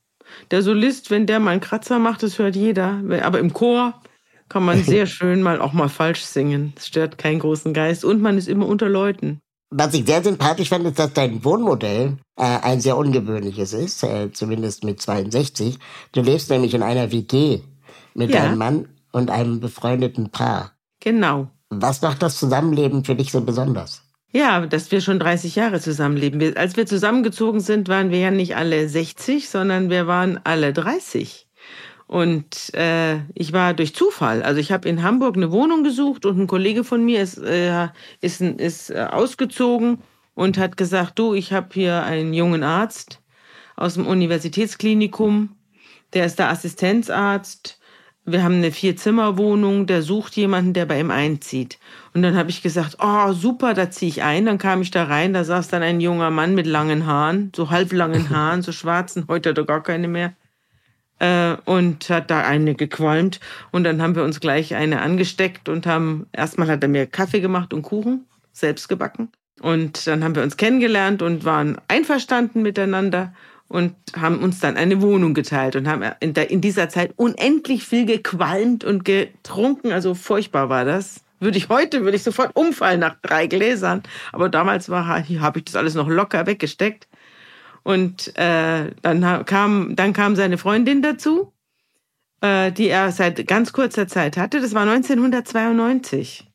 Der 0.52 0.62
Solist, 0.62 1.10
wenn 1.10 1.26
der 1.26 1.40
mal 1.40 1.52
einen 1.52 1.62
Kratzer 1.62 2.00
macht, 2.00 2.22
das 2.22 2.38
hört 2.38 2.56
jeder. 2.56 3.02
Aber 3.24 3.40
im 3.40 3.54
Chor 3.54 4.00
kann 4.50 4.64
man 4.64 4.84
sehr 4.84 5.08
schön 5.08 5.42
mal 5.42 5.60
auch 5.60 5.74
mal 5.74 5.90
falsch 5.90 6.22
singen. 6.22 6.74
Das 6.76 6.88
stört 6.88 7.18
keinen 7.18 7.40
großen 7.40 7.74
Geist. 7.74 8.06
Und 8.06 8.22
man 8.22 8.38
ist 8.38 8.48
immer 8.48 8.68
unter 8.68 8.90
Leuten. 8.90 9.42
Was 9.70 9.94
ich 9.94 10.06
sehr 10.06 10.24
sympathisch 10.24 10.70
fand, 10.70 10.86
ist, 10.86 10.98
dass 10.98 11.14
dein 11.14 11.44
Wohnmodell 11.44 12.18
äh, 12.38 12.44
ein 12.44 12.80
sehr 12.80 12.96
ungewöhnliches 12.96 13.74
ist, 13.74 14.04
äh, 14.04 14.32
zumindest 14.32 14.84
mit 14.84 15.02
62. 15.02 15.78
Du 16.14 16.22
lebst 16.22 16.50
nämlich 16.50 16.74
in 16.74 16.84
einer 16.84 17.12
WG 17.12 17.60
mit 18.14 18.30
ja. 18.30 18.44
deinem 18.44 18.58
Mann 18.58 18.90
und 19.12 19.30
einem 19.30 19.60
befreundeten 19.60 20.30
Paar. 20.30 20.72
Genau. 21.02 21.50
Was 21.70 22.02
macht 22.02 22.22
das 22.22 22.40
Zusammenleben 22.40 23.04
für 23.04 23.16
dich 23.16 23.32
so 23.32 23.42
besonders? 23.42 24.04
Ja, 24.32 24.66
dass 24.66 24.92
wir 24.92 25.02
schon 25.02 25.20
30 25.20 25.56
Jahre 25.56 25.80
zusammenleben. 25.80 26.40
Wir, 26.40 26.58
als 26.58 26.78
wir 26.78 26.86
zusammengezogen 26.86 27.60
sind, 27.60 27.90
waren 27.90 28.12
wir 28.12 28.20
ja 28.20 28.32
nicht 28.32 28.56
alle 28.56 28.88
60, 28.88 29.50
sondern 29.50 29.90
wir 29.90 30.08
waren 30.08 30.40
alle 30.44 30.74
30. 30.74 31.47
Und 32.08 32.74
äh, 32.74 33.18
ich 33.34 33.52
war 33.52 33.74
durch 33.74 33.94
Zufall. 33.94 34.42
Also 34.42 34.62
ich 34.62 34.72
habe 34.72 34.88
in 34.88 35.04
Hamburg 35.04 35.36
eine 35.36 35.52
Wohnung 35.52 35.84
gesucht 35.84 36.26
und 36.26 36.40
ein 36.40 36.48
Kollege 36.48 36.86
von 36.86 37.04
mir 37.04 37.22
ist, 37.22 37.38
äh, 37.38 37.90
ist, 38.22 38.42
ist 38.42 38.90
äh, 38.90 39.08
ausgezogen 39.12 40.00
und 40.34 40.58
hat 40.58 40.78
gesagt, 40.78 41.20
du, 41.20 41.34
ich 41.34 41.52
habe 41.52 41.68
hier 41.74 42.04
einen 42.04 42.34
jungen 42.34 42.64
Arzt 42.64 43.22
aus 43.76 43.96
dem 43.96 44.08
Universitätsklinikum, 44.08 45.50
der 46.14 46.26
ist 46.26 46.40
der 46.40 46.50
Assistenzarzt. 46.50 47.80
Wir 48.24 48.44
haben 48.44 48.56
eine 48.56 48.72
Vier-Zimmer-Wohnung, 48.72 49.86
der 49.86 50.02
sucht 50.02 50.36
jemanden, 50.36 50.74
der 50.74 50.86
bei 50.86 51.00
ihm 51.00 51.12
einzieht. 51.12 51.78
Und 52.14 52.24
dann 52.24 52.38
habe 52.38 52.50
ich 52.50 52.62
gesagt, 52.62 52.98
oh 53.02 53.34
super, 53.34 53.74
da 53.74 53.90
ziehe 53.90 54.10
ich 54.10 54.24
ein. 54.24 54.46
Dann 54.46 54.58
kam 54.58 54.82
ich 54.82 54.92
da 54.92 55.04
rein, 55.04 55.34
da 55.34 55.44
saß 55.44 55.68
dann 55.70 55.84
ein 55.84 56.02
junger 56.02 56.30
Mann 56.30 56.56
mit 56.56 56.68
langen 56.68 57.06
Haaren, 57.06 57.52
so 57.56 57.70
halblangen 57.70 58.30
Haaren, 58.36 58.62
so 58.62 58.72
schwarzen, 58.72 59.26
heute 59.28 59.50
hat 59.50 59.58
er 59.58 59.66
gar 59.66 59.84
keine 59.84 60.08
mehr 60.08 60.34
äh, 61.20 61.56
und 61.66 62.10
hat 62.10 62.30
da 62.30 62.42
eine 62.42 62.76
gequalmt. 62.76 63.40
Und 63.72 63.84
dann 63.84 64.02
haben 64.02 64.16
wir 64.16 64.24
uns 64.24 64.40
gleich 64.40 64.76
eine 64.76 65.02
angesteckt 65.02 65.70
und 65.70 65.86
haben, 65.86 66.28
erstmal 66.32 66.68
hat 66.68 66.84
er 66.84 66.90
mir 66.90 67.06
Kaffee 67.06 67.42
gemacht 67.42 67.74
und 67.74 67.82
Kuchen, 67.82 68.26
selbst 68.52 68.88
gebacken. 68.88 69.30
Und 69.62 70.06
dann 70.06 70.24
haben 70.24 70.36
wir 70.36 70.44
uns 70.44 70.58
kennengelernt 70.58 71.22
und 71.22 71.46
waren 71.46 71.78
einverstanden 71.88 72.62
miteinander 72.62 73.34
und 73.68 73.96
haben 74.16 74.40
uns 74.40 74.60
dann 74.60 74.78
eine 74.78 75.02
Wohnung 75.02 75.34
geteilt 75.34 75.76
und 75.76 75.88
haben 75.88 76.04
in, 76.20 76.62
dieser 76.62 76.90
Zeit 76.90 77.14
unendlich 77.18 77.84
viel 77.84 78.06
gequalmt 78.06 78.84
und 78.84 79.04
getrunken. 79.04 79.92
Also 79.92 80.14
furchtbar 80.14 80.70
war 80.70 80.86
das. 80.86 81.22
Würde 81.40 81.58
ich 81.58 81.70
heute, 81.70 82.04
würde 82.04 82.18
ich 82.18 82.24
sofort 82.24 82.56
umfallen 82.56 83.00
nach 83.00 83.16
drei 83.22 83.48
Gläsern. 83.48 84.04
Aber 84.32 84.50
damals 84.50 84.90
war, 84.90 85.08
habe 85.08 85.60
ich 85.60 85.66
das 85.66 85.76
alles 85.76 85.94
noch 85.94 86.08
locker 86.08 86.48
weggesteckt. 86.48 87.07
Und 87.88 88.36
äh, 88.38 88.92
dann 89.02 89.46
kam, 89.46 89.96
dann 89.96 90.12
kam 90.12 90.36
seine 90.36 90.58
Freundin 90.58 91.02
dazu, 91.02 91.54
äh, 92.42 92.70
die 92.70 92.90
er 92.90 93.14
seit 93.14 93.48
ganz 93.48 93.72
kurzer 93.72 94.10
Zeit 94.10 94.36
hatte. 94.36 94.60
Das 94.60 94.74
war 94.74 94.82
1992, 94.82 96.46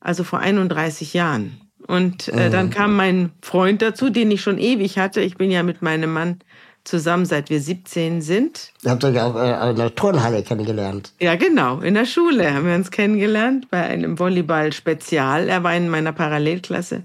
also 0.00 0.24
vor 0.24 0.40
31 0.40 1.14
Jahren. 1.14 1.60
Und 1.86 2.26
äh, 2.26 2.48
mhm. 2.48 2.50
dann 2.50 2.70
kam 2.70 2.96
mein 2.96 3.30
Freund 3.42 3.80
dazu, 3.80 4.10
den 4.10 4.28
ich 4.32 4.40
schon 4.40 4.58
ewig 4.58 4.98
hatte. 4.98 5.20
Ich 5.20 5.36
bin 5.36 5.52
ja 5.52 5.62
mit 5.62 5.82
meinem 5.82 6.12
Mann 6.12 6.40
zusammen, 6.82 7.26
seit 7.26 7.48
wir 7.48 7.60
17 7.60 8.20
sind. 8.20 8.72
Ihr 8.82 8.90
habt 8.90 9.04
euch 9.04 9.20
auch 9.20 9.36
äh, 9.36 9.70
in 9.70 9.76
der 9.76 9.94
Turnhalle 9.94 10.42
kennengelernt. 10.42 11.12
Ja, 11.20 11.36
genau. 11.36 11.78
In 11.78 11.94
der 11.94 12.06
Schule 12.06 12.52
haben 12.52 12.66
wir 12.66 12.74
uns 12.74 12.90
kennengelernt 12.90 13.70
bei 13.70 13.84
einem 13.84 14.18
Volleyball-Spezial. 14.18 15.48
Er 15.48 15.62
war 15.62 15.76
in 15.76 15.88
meiner 15.88 16.12
Parallelklasse. 16.12 17.04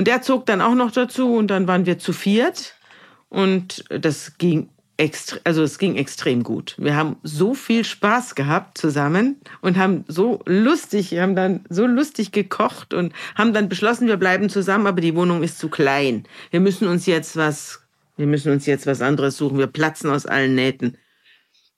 Und 0.00 0.06
der 0.06 0.22
zog 0.22 0.46
dann 0.46 0.62
auch 0.62 0.74
noch 0.74 0.92
dazu 0.92 1.34
und 1.34 1.48
dann 1.48 1.68
waren 1.68 1.84
wir 1.84 1.98
zu 1.98 2.14
viert 2.14 2.74
und 3.28 3.84
das 3.90 4.38
ging 4.38 4.70
extre 4.96 5.42
also 5.44 5.62
es 5.62 5.76
ging 5.76 5.94
extrem 5.96 6.42
gut. 6.42 6.74
Wir 6.78 6.96
haben 6.96 7.16
so 7.22 7.52
viel 7.52 7.84
Spaß 7.84 8.34
gehabt 8.34 8.78
zusammen 8.78 9.42
und 9.60 9.76
haben 9.76 10.06
so 10.08 10.40
lustig, 10.46 11.12
haben 11.18 11.36
dann 11.36 11.66
so 11.68 11.84
lustig 11.84 12.32
gekocht 12.32 12.94
und 12.94 13.12
haben 13.34 13.52
dann 13.52 13.68
beschlossen, 13.68 14.08
wir 14.08 14.16
bleiben 14.16 14.48
zusammen, 14.48 14.86
aber 14.86 15.02
die 15.02 15.14
Wohnung 15.14 15.42
ist 15.42 15.58
zu 15.58 15.68
klein. 15.68 16.24
Wir 16.50 16.60
müssen 16.60 16.88
uns 16.88 17.04
jetzt 17.04 17.36
was, 17.36 17.82
wir 18.16 18.26
müssen 18.26 18.50
uns 18.52 18.64
jetzt 18.64 18.86
was 18.86 19.02
anderes 19.02 19.36
suchen. 19.36 19.58
Wir 19.58 19.66
platzen 19.66 20.08
aus 20.08 20.24
allen 20.24 20.54
Nähten. 20.54 20.96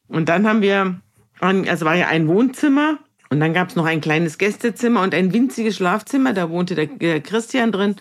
Und 0.06 0.28
dann 0.28 0.46
haben 0.46 0.62
wir, 0.62 1.00
also 1.40 1.86
war 1.86 1.96
ja 1.96 2.06
ein 2.06 2.28
Wohnzimmer 2.28 3.00
und 3.30 3.40
dann 3.40 3.52
gab 3.52 3.70
es 3.70 3.74
noch 3.74 3.86
ein 3.86 4.00
kleines 4.00 4.38
Gästezimmer 4.38 5.02
und 5.02 5.12
ein 5.12 5.32
winziges 5.32 5.74
Schlafzimmer. 5.74 6.34
Da 6.34 6.50
wohnte 6.50 6.76
der 6.76 7.20
Christian 7.20 7.72
drin 7.72 7.96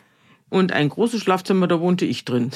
und 0.52 0.74
ein 0.74 0.90
großes 0.90 1.22
Schlafzimmer, 1.22 1.66
da 1.68 1.80
wohnte 1.80 2.06
ich 2.06 2.26
drin. 2.26 2.52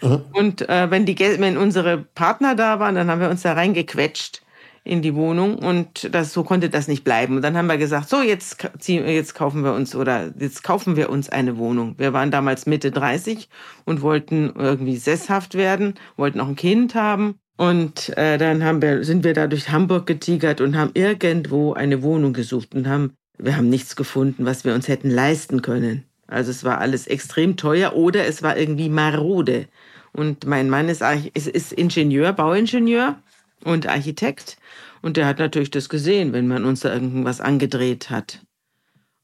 und 0.32 0.68
äh, 0.68 0.90
wenn, 0.90 1.06
die, 1.06 1.16
wenn 1.18 1.56
unsere 1.56 1.98
Partner 1.98 2.56
da 2.56 2.80
waren, 2.80 2.96
dann 2.96 3.08
haben 3.08 3.20
wir 3.20 3.30
uns 3.30 3.42
da 3.42 3.52
reingequetscht 3.52 4.42
in 4.82 5.00
die 5.00 5.14
Wohnung 5.14 5.56
und 5.56 6.12
das, 6.12 6.32
so 6.32 6.42
konnte 6.42 6.68
das 6.68 6.88
nicht 6.88 7.04
bleiben. 7.04 7.36
Und 7.36 7.42
dann 7.42 7.56
haben 7.56 7.68
wir 7.68 7.78
gesagt, 7.78 8.10
so 8.10 8.20
jetzt, 8.20 8.68
jetzt 8.84 9.34
kaufen 9.34 9.62
wir 9.62 9.72
uns 9.74 9.94
oder 9.94 10.34
jetzt 10.38 10.64
kaufen 10.64 10.96
wir 10.96 11.08
uns 11.08 11.30
eine 11.30 11.56
Wohnung. 11.56 11.94
Wir 11.98 12.12
waren 12.12 12.32
damals 12.32 12.66
Mitte 12.66 12.90
30 12.90 13.48
und 13.84 14.02
wollten 14.02 14.52
irgendwie 14.56 14.96
sesshaft 14.96 15.54
werden, 15.54 15.94
wollten 16.16 16.40
auch 16.40 16.48
ein 16.48 16.56
Kind 16.56 16.96
haben. 16.96 17.36
Und 17.56 18.16
äh, 18.18 18.38
dann 18.38 18.64
haben 18.64 18.82
wir, 18.82 19.04
sind 19.04 19.22
wir 19.22 19.34
da 19.34 19.46
durch 19.46 19.70
Hamburg 19.70 20.06
getigert 20.06 20.60
und 20.60 20.76
haben 20.76 20.90
irgendwo 20.94 21.74
eine 21.74 22.02
Wohnung 22.02 22.32
gesucht 22.32 22.74
und 22.74 22.88
haben, 22.88 23.12
wir 23.38 23.56
haben 23.56 23.68
nichts 23.68 23.94
gefunden, 23.94 24.44
was 24.44 24.64
wir 24.64 24.74
uns 24.74 24.88
hätten 24.88 25.10
leisten 25.10 25.62
können. 25.62 26.04
Also 26.26 26.50
es 26.50 26.64
war 26.64 26.78
alles 26.78 27.06
extrem 27.06 27.56
teuer 27.56 27.94
oder 27.94 28.26
es 28.26 28.42
war 28.42 28.56
irgendwie 28.56 28.88
marode. 28.88 29.68
Und 30.12 30.46
mein 30.46 30.70
Mann 30.70 30.88
ist, 30.88 31.02
ist, 31.02 31.72
Ingenieur, 31.72 32.32
Bauingenieur 32.32 33.16
und 33.64 33.88
Architekt. 33.88 34.56
Und 35.02 35.16
der 35.16 35.26
hat 35.26 35.38
natürlich 35.38 35.70
das 35.70 35.88
gesehen, 35.88 36.32
wenn 36.32 36.48
man 36.48 36.64
uns 36.64 36.80
da 36.80 36.92
irgendwas 36.92 37.40
angedreht 37.40 38.10
hat. 38.10 38.40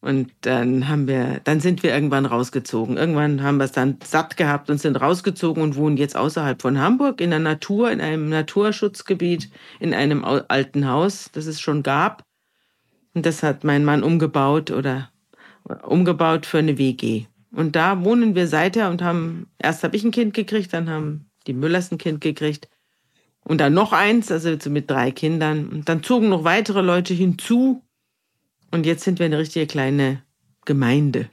Und 0.02 0.32
dann 0.40 0.88
haben 0.88 1.06
wir, 1.06 1.40
dann 1.44 1.60
sind 1.60 1.82
wir 1.82 1.92
irgendwann 1.92 2.24
rausgezogen. 2.24 2.96
Irgendwann 2.96 3.42
haben 3.42 3.58
wir 3.58 3.64
es 3.64 3.72
dann 3.72 3.98
satt 4.02 4.36
gehabt 4.36 4.70
und 4.70 4.80
sind 4.80 4.96
rausgezogen 4.96 5.62
und 5.62 5.76
wohnen 5.76 5.98
jetzt 5.98 6.16
außerhalb 6.16 6.60
von 6.60 6.78
Hamburg 6.78 7.20
in 7.20 7.30
der 7.30 7.38
Natur, 7.38 7.90
in 7.90 8.00
einem 8.00 8.30
Naturschutzgebiet, 8.30 9.50
in 9.78 9.92
einem 9.92 10.24
alten 10.24 10.88
Haus, 10.88 11.30
das 11.32 11.44
es 11.46 11.60
schon 11.60 11.82
gab. 11.82 12.22
Und 13.12 13.26
das 13.26 13.42
hat 13.42 13.62
mein 13.62 13.84
Mann 13.84 14.02
umgebaut 14.02 14.70
oder 14.70 15.10
umgebaut 15.82 16.46
für 16.46 16.58
eine 16.58 16.78
WG. 16.78 17.26
Und 17.52 17.76
da 17.76 18.04
wohnen 18.04 18.34
wir 18.34 18.46
seither 18.46 18.90
und 18.90 19.02
haben, 19.02 19.46
erst 19.58 19.82
habe 19.82 19.96
ich 19.96 20.04
ein 20.04 20.12
Kind 20.12 20.34
gekriegt, 20.34 20.72
dann 20.72 20.88
haben 20.88 21.30
die 21.46 21.52
Müllers 21.52 21.90
ein 21.90 21.98
Kind 21.98 22.20
gekriegt. 22.20 22.68
Und 23.42 23.60
dann 23.60 23.74
noch 23.74 23.92
eins, 23.92 24.30
also 24.30 24.56
mit 24.70 24.90
drei 24.90 25.10
Kindern. 25.10 25.68
Und 25.68 25.88
dann 25.88 26.02
zogen 26.02 26.28
noch 26.28 26.44
weitere 26.44 26.82
Leute 26.82 27.14
hinzu. 27.14 27.82
Und 28.70 28.86
jetzt 28.86 29.02
sind 29.02 29.18
wir 29.18 29.26
eine 29.26 29.38
richtige 29.38 29.66
kleine 29.66 30.22
Gemeinde. 30.64 31.28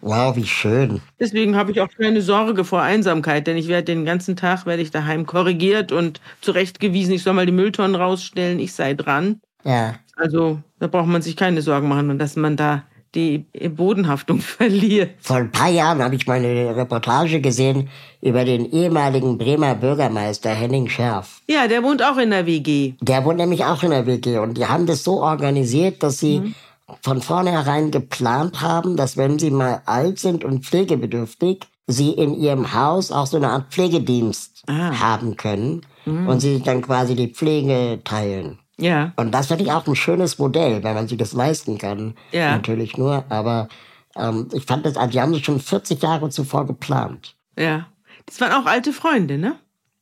Wow, 0.00 0.36
wie 0.36 0.44
schön. 0.44 1.00
Deswegen 1.18 1.56
habe 1.56 1.70
ich 1.72 1.80
auch 1.80 1.88
keine 1.88 2.20
Sorge 2.20 2.64
vor 2.64 2.82
Einsamkeit, 2.82 3.46
denn 3.46 3.56
ich 3.56 3.68
werde 3.68 3.84
den 3.84 4.04
ganzen 4.04 4.36
Tag 4.36 4.66
werde 4.66 4.82
ich 4.82 4.90
daheim 4.90 5.24
korrigiert 5.24 5.92
und 5.92 6.20
zurechtgewiesen, 6.42 7.14
ich 7.14 7.22
soll 7.22 7.32
mal 7.32 7.46
die 7.46 7.52
Mülltonnen 7.52 7.94
rausstellen, 7.94 8.58
ich 8.58 8.74
sei 8.74 8.92
dran. 8.92 9.40
Ja. 9.64 9.94
Also 10.14 10.60
da 10.78 10.88
braucht 10.88 11.08
man 11.08 11.22
sich 11.22 11.36
keine 11.36 11.62
Sorgen 11.62 11.88
machen, 11.88 12.18
dass 12.18 12.36
man 12.36 12.58
da 12.58 12.84
die 13.14 13.46
Bodenhaftung 13.68 14.40
verliert. 14.40 15.10
Vor 15.20 15.36
ein 15.36 15.50
paar 15.50 15.70
Jahren 15.70 16.02
habe 16.02 16.14
ich 16.14 16.26
mal 16.26 16.38
eine 16.38 16.76
Reportage 16.76 17.40
gesehen 17.40 17.88
über 18.20 18.44
den 18.44 18.70
ehemaligen 18.70 19.38
Bremer 19.38 19.74
Bürgermeister 19.74 20.50
Henning 20.50 20.88
Scherf. 20.88 21.42
Ja, 21.48 21.68
der 21.68 21.82
wohnt 21.82 22.02
auch 22.02 22.16
in 22.18 22.30
der 22.30 22.46
WG. 22.46 22.94
Der 23.00 23.24
wohnt 23.24 23.38
nämlich 23.38 23.64
auch 23.64 23.82
in 23.82 23.90
der 23.90 24.06
WG 24.06 24.38
und 24.38 24.58
die 24.58 24.66
haben 24.66 24.86
das 24.86 25.04
so 25.04 25.22
organisiert, 25.22 26.02
dass 26.02 26.18
sie 26.18 26.40
mhm. 26.40 26.54
von 27.02 27.20
vornherein 27.20 27.90
geplant 27.90 28.60
haben, 28.60 28.96
dass 28.96 29.16
wenn 29.16 29.38
sie 29.38 29.50
mal 29.50 29.82
alt 29.86 30.18
sind 30.18 30.44
und 30.44 30.64
pflegebedürftig, 30.64 31.60
sie 31.86 32.10
in 32.12 32.34
ihrem 32.34 32.74
Haus 32.74 33.12
auch 33.12 33.26
so 33.26 33.36
eine 33.36 33.50
Art 33.50 33.72
Pflegedienst 33.72 34.62
ah. 34.66 34.98
haben 34.98 35.36
können 35.36 35.82
mhm. 36.06 36.28
und 36.28 36.40
sie 36.40 36.62
dann 36.62 36.82
quasi 36.82 37.14
die 37.14 37.28
Pflege 37.28 38.00
teilen. 38.04 38.58
Ja. 38.78 39.12
Und 39.16 39.32
das 39.32 39.46
finde 39.48 39.64
ich 39.64 39.72
auch 39.72 39.86
ein 39.86 39.96
schönes 39.96 40.38
Modell, 40.38 40.82
wenn 40.82 40.94
man 40.94 41.08
sich 41.08 41.18
das 41.18 41.32
leisten 41.32 41.78
kann. 41.78 42.14
Ja. 42.32 42.52
Natürlich 42.52 42.96
nur, 42.96 43.24
aber 43.28 43.68
ähm, 44.16 44.48
ich 44.52 44.64
fand 44.64 44.84
das, 44.86 44.96
also 44.96 45.10
die 45.10 45.20
haben 45.20 45.32
das 45.32 45.42
schon 45.42 45.60
40 45.60 46.02
Jahre 46.02 46.28
zuvor 46.30 46.66
geplant. 46.66 47.36
Ja. 47.58 47.86
Das 48.26 48.40
waren 48.40 48.52
auch 48.52 48.66
alte 48.66 48.92
Freunde, 48.92 49.38
ne? 49.38 49.56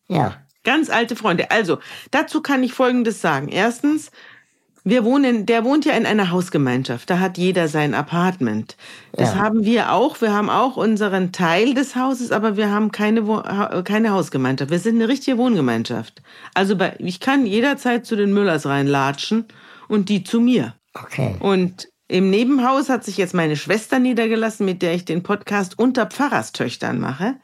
Ja. 0.09 0.37
Ganz 0.65 0.91
alte 0.91 1.17
Freunde. 1.17 1.51
Also, 1.51 1.79
dazu 2.13 2.41
kann 2.41 2.63
ich 2.63 2.73
Folgendes 2.73 3.21
sagen. 3.21 3.49
Erstens, 3.49 4.13
wir 4.85 5.05
wohnen, 5.05 5.47
der 5.47 5.65
wohnt 5.65 5.85
ja 5.85 5.93
in 5.93 6.07
einer 6.07 6.31
Hausgemeinschaft. 6.31 7.09
Da 7.09 7.21
hat 7.21 7.39
jeder 7.39 7.69
sein 7.69 7.95
Apartment. 7.95 8.77
Das 9.13 9.35
ja. 9.35 9.41
haben 9.41 9.65
wir 9.65 9.93
auch. 9.93 10.21
Wir 10.21 10.33
haben 10.33 10.51
auch 10.51 10.77
unseren 10.77 11.31
Teil 11.31 11.75
des 11.75 11.95
Hauses, 11.95 12.33
aber 12.33 12.57
wir 12.57 12.71
haben 12.71 12.91
keine, 12.91 13.23
keine 13.85 14.11
Hausgemeinschaft. 14.11 14.71
Wir 14.71 14.81
sind 14.81 14.97
eine 14.97 15.09
richtige 15.09 15.39
Wohngemeinschaft. 15.39 16.23
Also 16.55 16.77
bei, 16.77 16.97
ich 16.99 17.21
kann 17.21 17.47
jederzeit 17.47 18.07
zu 18.07 18.17
den 18.17 18.33
Müllers 18.33 18.67
reinlatschen 18.67 19.47
und 19.89 20.09
die 20.09 20.25
zu 20.25 20.41
mir. 20.41 20.75
Okay. 20.95 21.37
Und 21.39 21.89
im 22.09 22.31
Nebenhaus 22.31 22.89
hat 22.89 23.05
sich 23.05 23.17
jetzt 23.17 23.35
meine 23.35 23.57
Schwester 23.57 24.01
niedergelassen, 24.01 24.67
mit 24.67 24.83
der 24.83 24.95
ich 24.95 25.05
den 25.05 25.23
Podcast 25.23 25.79
unter 25.79 26.07
Pfarrerstöchtern 26.07 26.99
mache. 26.99 27.37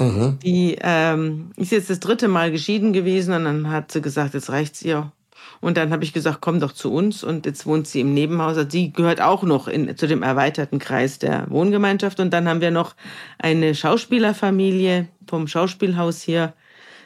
Mhm. 0.00 0.38
Die 0.42 0.78
ähm, 0.80 1.50
ist 1.56 1.72
jetzt 1.72 1.90
das 1.90 2.00
dritte 2.00 2.28
Mal 2.28 2.50
geschieden 2.52 2.92
gewesen 2.92 3.34
und 3.34 3.44
dann 3.44 3.70
hat 3.70 3.92
sie 3.92 4.00
gesagt, 4.00 4.34
jetzt 4.34 4.50
reicht's 4.50 4.82
ihr 4.82 5.12
und 5.60 5.76
dann 5.76 5.90
habe 5.90 6.04
ich 6.04 6.12
gesagt, 6.12 6.38
komm 6.40 6.60
doch 6.60 6.72
zu 6.72 6.92
uns. 6.92 7.24
Und 7.24 7.46
jetzt 7.46 7.66
wohnt 7.66 7.86
sie 7.86 8.00
im 8.00 8.14
Nebenhaus. 8.14 8.56
Also 8.56 8.70
sie 8.70 8.92
gehört 8.92 9.20
auch 9.20 9.42
noch 9.42 9.68
in, 9.68 9.96
zu 9.96 10.06
dem 10.06 10.22
erweiterten 10.22 10.78
Kreis 10.78 11.18
der 11.18 11.50
Wohngemeinschaft. 11.50 12.20
Und 12.20 12.32
dann 12.32 12.48
haben 12.48 12.60
wir 12.60 12.70
noch 12.70 12.94
eine 13.38 13.74
Schauspielerfamilie 13.74 15.08
vom 15.26 15.48
Schauspielhaus 15.48 16.22
hier 16.22 16.52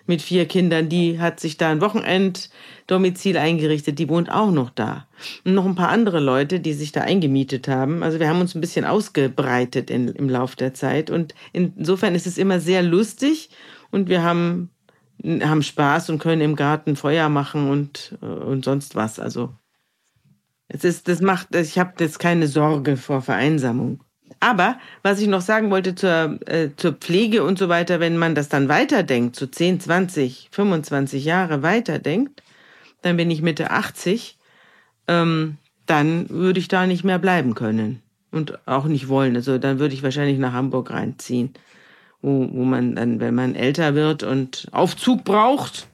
mit 0.06 0.22
vier 0.22 0.46
Kindern. 0.46 0.88
Die 0.88 1.20
hat 1.20 1.40
sich 1.40 1.56
da 1.56 1.70
ein 1.70 1.80
Wochenenddomizil 1.80 3.36
eingerichtet. 3.36 3.98
Die 3.98 4.08
wohnt 4.08 4.30
auch 4.30 4.50
noch 4.50 4.70
da. 4.70 5.06
Und 5.44 5.54
noch 5.54 5.66
ein 5.66 5.76
paar 5.76 5.90
andere 5.90 6.20
Leute, 6.20 6.60
die 6.60 6.72
sich 6.72 6.92
da 6.92 7.02
eingemietet 7.02 7.68
haben. 7.68 8.02
Also 8.02 8.18
wir 8.18 8.28
haben 8.28 8.40
uns 8.40 8.54
ein 8.54 8.60
bisschen 8.60 8.84
ausgebreitet 8.84 9.90
in, 9.90 10.08
im 10.08 10.28
Lauf 10.28 10.56
der 10.56 10.74
Zeit. 10.74 11.10
Und 11.10 11.34
insofern 11.52 12.14
ist 12.14 12.26
es 12.26 12.38
immer 12.38 12.60
sehr 12.60 12.82
lustig. 12.82 13.50
Und 13.90 14.08
wir 14.08 14.22
haben 14.22 14.70
haben 15.24 15.62
Spaß 15.62 16.10
und 16.10 16.18
können 16.18 16.40
im 16.40 16.56
Garten 16.56 16.96
Feuer 16.96 17.28
machen 17.28 17.68
und, 17.70 18.16
äh, 18.22 18.26
und 18.26 18.64
sonst 18.64 18.94
was. 18.94 19.18
Also 19.18 19.54
es 20.68 20.84
ist, 20.84 21.08
das 21.08 21.20
macht, 21.20 21.54
ich 21.54 21.78
habe 21.78 21.94
jetzt 21.98 22.18
keine 22.18 22.46
Sorge 22.46 22.96
vor 22.96 23.22
Vereinsamung. 23.22 24.00
Aber 24.38 24.78
was 25.02 25.20
ich 25.20 25.28
noch 25.28 25.40
sagen 25.40 25.70
wollte 25.70 25.94
zur, 25.94 26.38
äh, 26.46 26.70
zur 26.76 26.92
Pflege 26.92 27.44
und 27.44 27.58
so 27.58 27.68
weiter, 27.68 28.00
wenn 28.00 28.16
man 28.16 28.34
das 28.34 28.48
dann 28.48 28.68
weiterdenkt, 28.68 29.36
so 29.36 29.46
10, 29.46 29.80
20, 29.80 30.48
25 30.52 31.24
Jahre 31.24 31.62
weiterdenkt, 31.62 32.42
dann 33.02 33.16
bin 33.16 33.30
ich 33.30 33.42
Mitte 33.42 33.70
80, 33.70 34.38
ähm, 35.08 35.56
dann 35.86 36.30
würde 36.30 36.60
ich 36.60 36.68
da 36.68 36.86
nicht 36.86 37.04
mehr 37.04 37.18
bleiben 37.18 37.54
können 37.54 38.00
und 38.30 38.66
auch 38.66 38.84
nicht 38.84 39.08
wollen. 39.08 39.34
Also 39.34 39.58
dann 39.58 39.78
würde 39.78 39.94
ich 39.94 40.02
wahrscheinlich 40.02 40.38
nach 40.38 40.52
Hamburg 40.52 40.90
reinziehen 40.90 41.52
wo, 42.22 42.48
wo 42.52 42.64
man 42.64 42.96
dann, 42.96 43.20
wenn 43.20 43.34
man 43.34 43.54
älter 43.54 43.94
wird 43.94 44.22
und 44.22 44.66
Aufzug 44.72 45.24
braucht. 45.24 45.86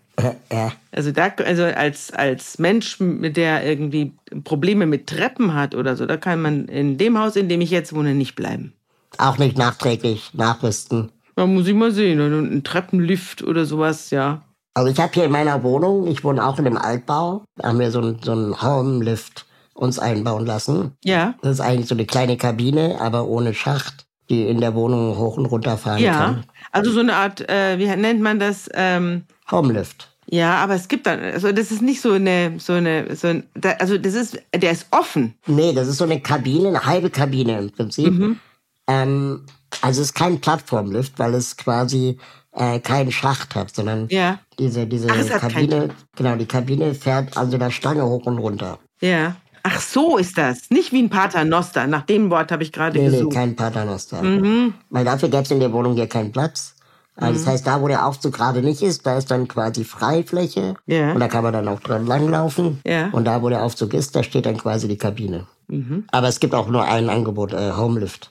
Also 0.93 1.13
da, 1.13 1.29
also 1.45 1.65
als, 1.65 2.11
als 2.13 2.59
Mensch, 2.59 3.01
mit 3.01 3.37
der 3.37 3.67
irgendwie 3.67 4.15
Probleme 4.45 4.87
mit 4.87 5.09
Treppen 5.09 5.53
hat 5.55 5.75
oder 5.75 5.95
so, 5.95 6.07
da 6.07 6.17
kann 6.17 6.41
man 6.41 6.69
in 6.69 6.97
dem 6.97 7.19
Haus, 7.19 7.37
in 7.37 7.51
dem 7.51 7.61
ich 7.61 7.71
jetzt 7.71 7.95
wohne, 7.95 8.15
nicht 8.15 8.35
bleiben. 8.35 8.73
Auch 9.19 9.37
nicht 9.37 9.59
nachträglich 9.59 10.33
nachrüsten. 10.33 11.11
Da 11.37 11.47
muss 11.47 11.67
ich 11.67 11.75
mal 11.75 11.93
sehen. 11.93 12.19
Ein 12.21 12.65
Treppenlift 12.65 13.43
oder 13.43 13.67
sowas, 13.67 14.11
ja. 14.11 14.43
Also 14.73 14.91
ich 14.91 14.99
habe 14.99 15.13
hier 15.13 15.25
in 15.25 15.33
meiner 15.33 15.63
Wohnung, 15.63 16.07
ich 16.07 16.25
wohne 16.25 16.47
auch 16.47 16.59
in 16.59 16.67
einem 16.67 16.77
Altbau, 16.79 17.45
haben 17.63 17.79
wir 17.79 17.91
so 17.91 18.01
einen 18.01 18.23
so 18.23 18.33
einen 18.33 18.61
Home-Lift 18.61 19.47
uns 19.75 19.99
einbauen 19.99 20.47
lassen. 20.47 20.93
Ja. 21.05 21.35
Das 21.43 21.53
ist 21.53 21.61
eigentlich 21.61 21.89
so 21.89 21.95
eine 21.95 22.07
kleine 22.07 22.39
Kabine, 22.39 23.01
aber 23.01 23.27
ohne 23.27 23.53
Schacht 23.53 24.06
die 24.29 24.49
in 24.49 24.61
der 24.61 24.75
Wohnung 24.75 25.17
hoch 25.17 25.37
und 25.37 25.47
runter 25.47 25.79
fahren 25.79 26.01
ja, 26.01 26.15
kann. 26.15 26.45
also 26.73 26.91
so 26.91 27.01
eine 27.01 27.15
Art, 27.15 27.49
äh, 27.49 27.79
wie 27.79 27.87
nennt 27.87 28.21
man 28.21 28.39
das? 28.39 28.69
Ähm, 28.75 29.25
Homelift. 29.51 30.11
Ja, 30.29 30.57
aber 30.57 30.75
es 30.75 30.89
gibt 30.89 31.07
dann, 31.07 31.21
also 31.21 31.53
das 31.53 31.71
ist 31.71 31.83
nicht 31.83 32.01
so 32.01 32.13
eine, 32.13 32.59
so 32.59 32.73
eine, 32.73 33.15
so 33.15 33.29
ein, 33.29 33.45
also 33.79 33.97
das 33.97 34.15
ist, 34.15 34.43
der 34.55 34.73
ist 34.73 34.87
offen. 34.91 35.35
Nee, 35.47 35.73
das 35.73 35.87
ist 35.87 35.99
so 35.99 36.05
eine 36.05 36.21
Kabine, 36.21 36.69
eine 36.69 36.85
halbe 36.85 37.11
Kabine 37.11 37.59
im 37.59 37.71
Prinzip. 37.71 38.13
Mhm. 38.13 38.41
Ähm, 38.89 39.47
also 39.83 40.01
es 40.01 40.09
ist 40.09 40.15
kein 40.15 40.41
Plattformlift, 40.41 41.19
weil 41.19 41.35
es 41.35 41.57
quasi 41.57 42.19
äh, 42.53 42.81
keinen 42.81 43.13
Schacht 43.13 43.55
hat, 43.55 43.75
sondern 43.75 44.09
ja. 44.11 44.41
diese, 44.59 44.87
diese 44.87 45.09
Ach, 45.11 45.41
Kabine, 45.41 45.91
genau, 46.17 46.35
die 46.37 46.47
Kabine 46.47 46.95
fährt 46.95 47.37
an 47.37 47.51
so 47.51 47.57
einer 47.57 47.71
Stange 47.71 48.05
hoch 48.05 48.27
und 48.27 48.39
runter. 48.39 48.79
Ja. 49.01 49.37
Ach 49.69 49.81
so 49.81 50.17
ist 50.17 50.39
das. 50.39 50.71
Nicht 50.71 50.93
wie 50.93 51.03
ein 51.03 51.11
Paternoster. 51.11 51.89
Nach 51.89 52.03
dem 52.03 52.31
Wort 52.31 52.53
habe 52.53 52.63
ich 52.63 52.71
gerade 52.71 52.97
nee, 52.97 53.07
gesucht. 53.07 53.31
Nee, 53.31 53.35
kein 53.35 53.57
Paternoster. 53.57 54.23
Mhm. 54.23 54.75
Weil 54.91 55.05
dafür 55.05 55.29
gäbe 55.29 55.43
es 55.43 55.51
in 55.51 55.59
der 55.59 55.73
Wohnung 55.73 55.97
ja 55.97 56.07
keinen 56.07 56.31
Platz. 56.31 56.77
Also 57.17 57.33
mhm. 57.33 57.35
Das 57.35 57.47
heißt, 57.49 57.67
da 57.67 57.83
wo 57.83 57.89
der 57.89 58.07
Aufzug 58.07 58.35
gerade 58.35 58.63
nicht 58.63 58.81
ist, 58.81 59.05
da 59.07 59.19
ist 59.19 59.29
dann 59.29 59.49
quasi 59.49 59.83
Freifläche. 59.83 60.77
Ja. 60.87 61.13
Und 61.13 61.19
da 61.19 61.27
kann 61.27 61.43
man 61.43 61.53
dann 61.53 61.67
auch 61.67 61.81
dran 61.81 62.07
langlaufen. 62.07 62.81
Ja. 62.87 63.09
Und 63.11 63.25
da 63.25 63.43
wo 63.43 63.49
der 63.49 63.65
Aufzug 63.65 63.93
ist, 63.93 64.15
da 64.15 64.23
steht 64.23 64.47
dann 64.47 64.57
quasi 64.57 64.87
die 64.87 64.99
Kabine. 64.99 65.49
Mhm. 65.67 66.05
Aber 66.13 66.29
es 66.29 66.39
gibt 66.39 66.55
auch 66.55 66.69
nur 66.69 66.85
ein 66.85 67.11
Angebot, 67.11 67.53
äh, 67.53 67.73
Homelift. 67.73 68.31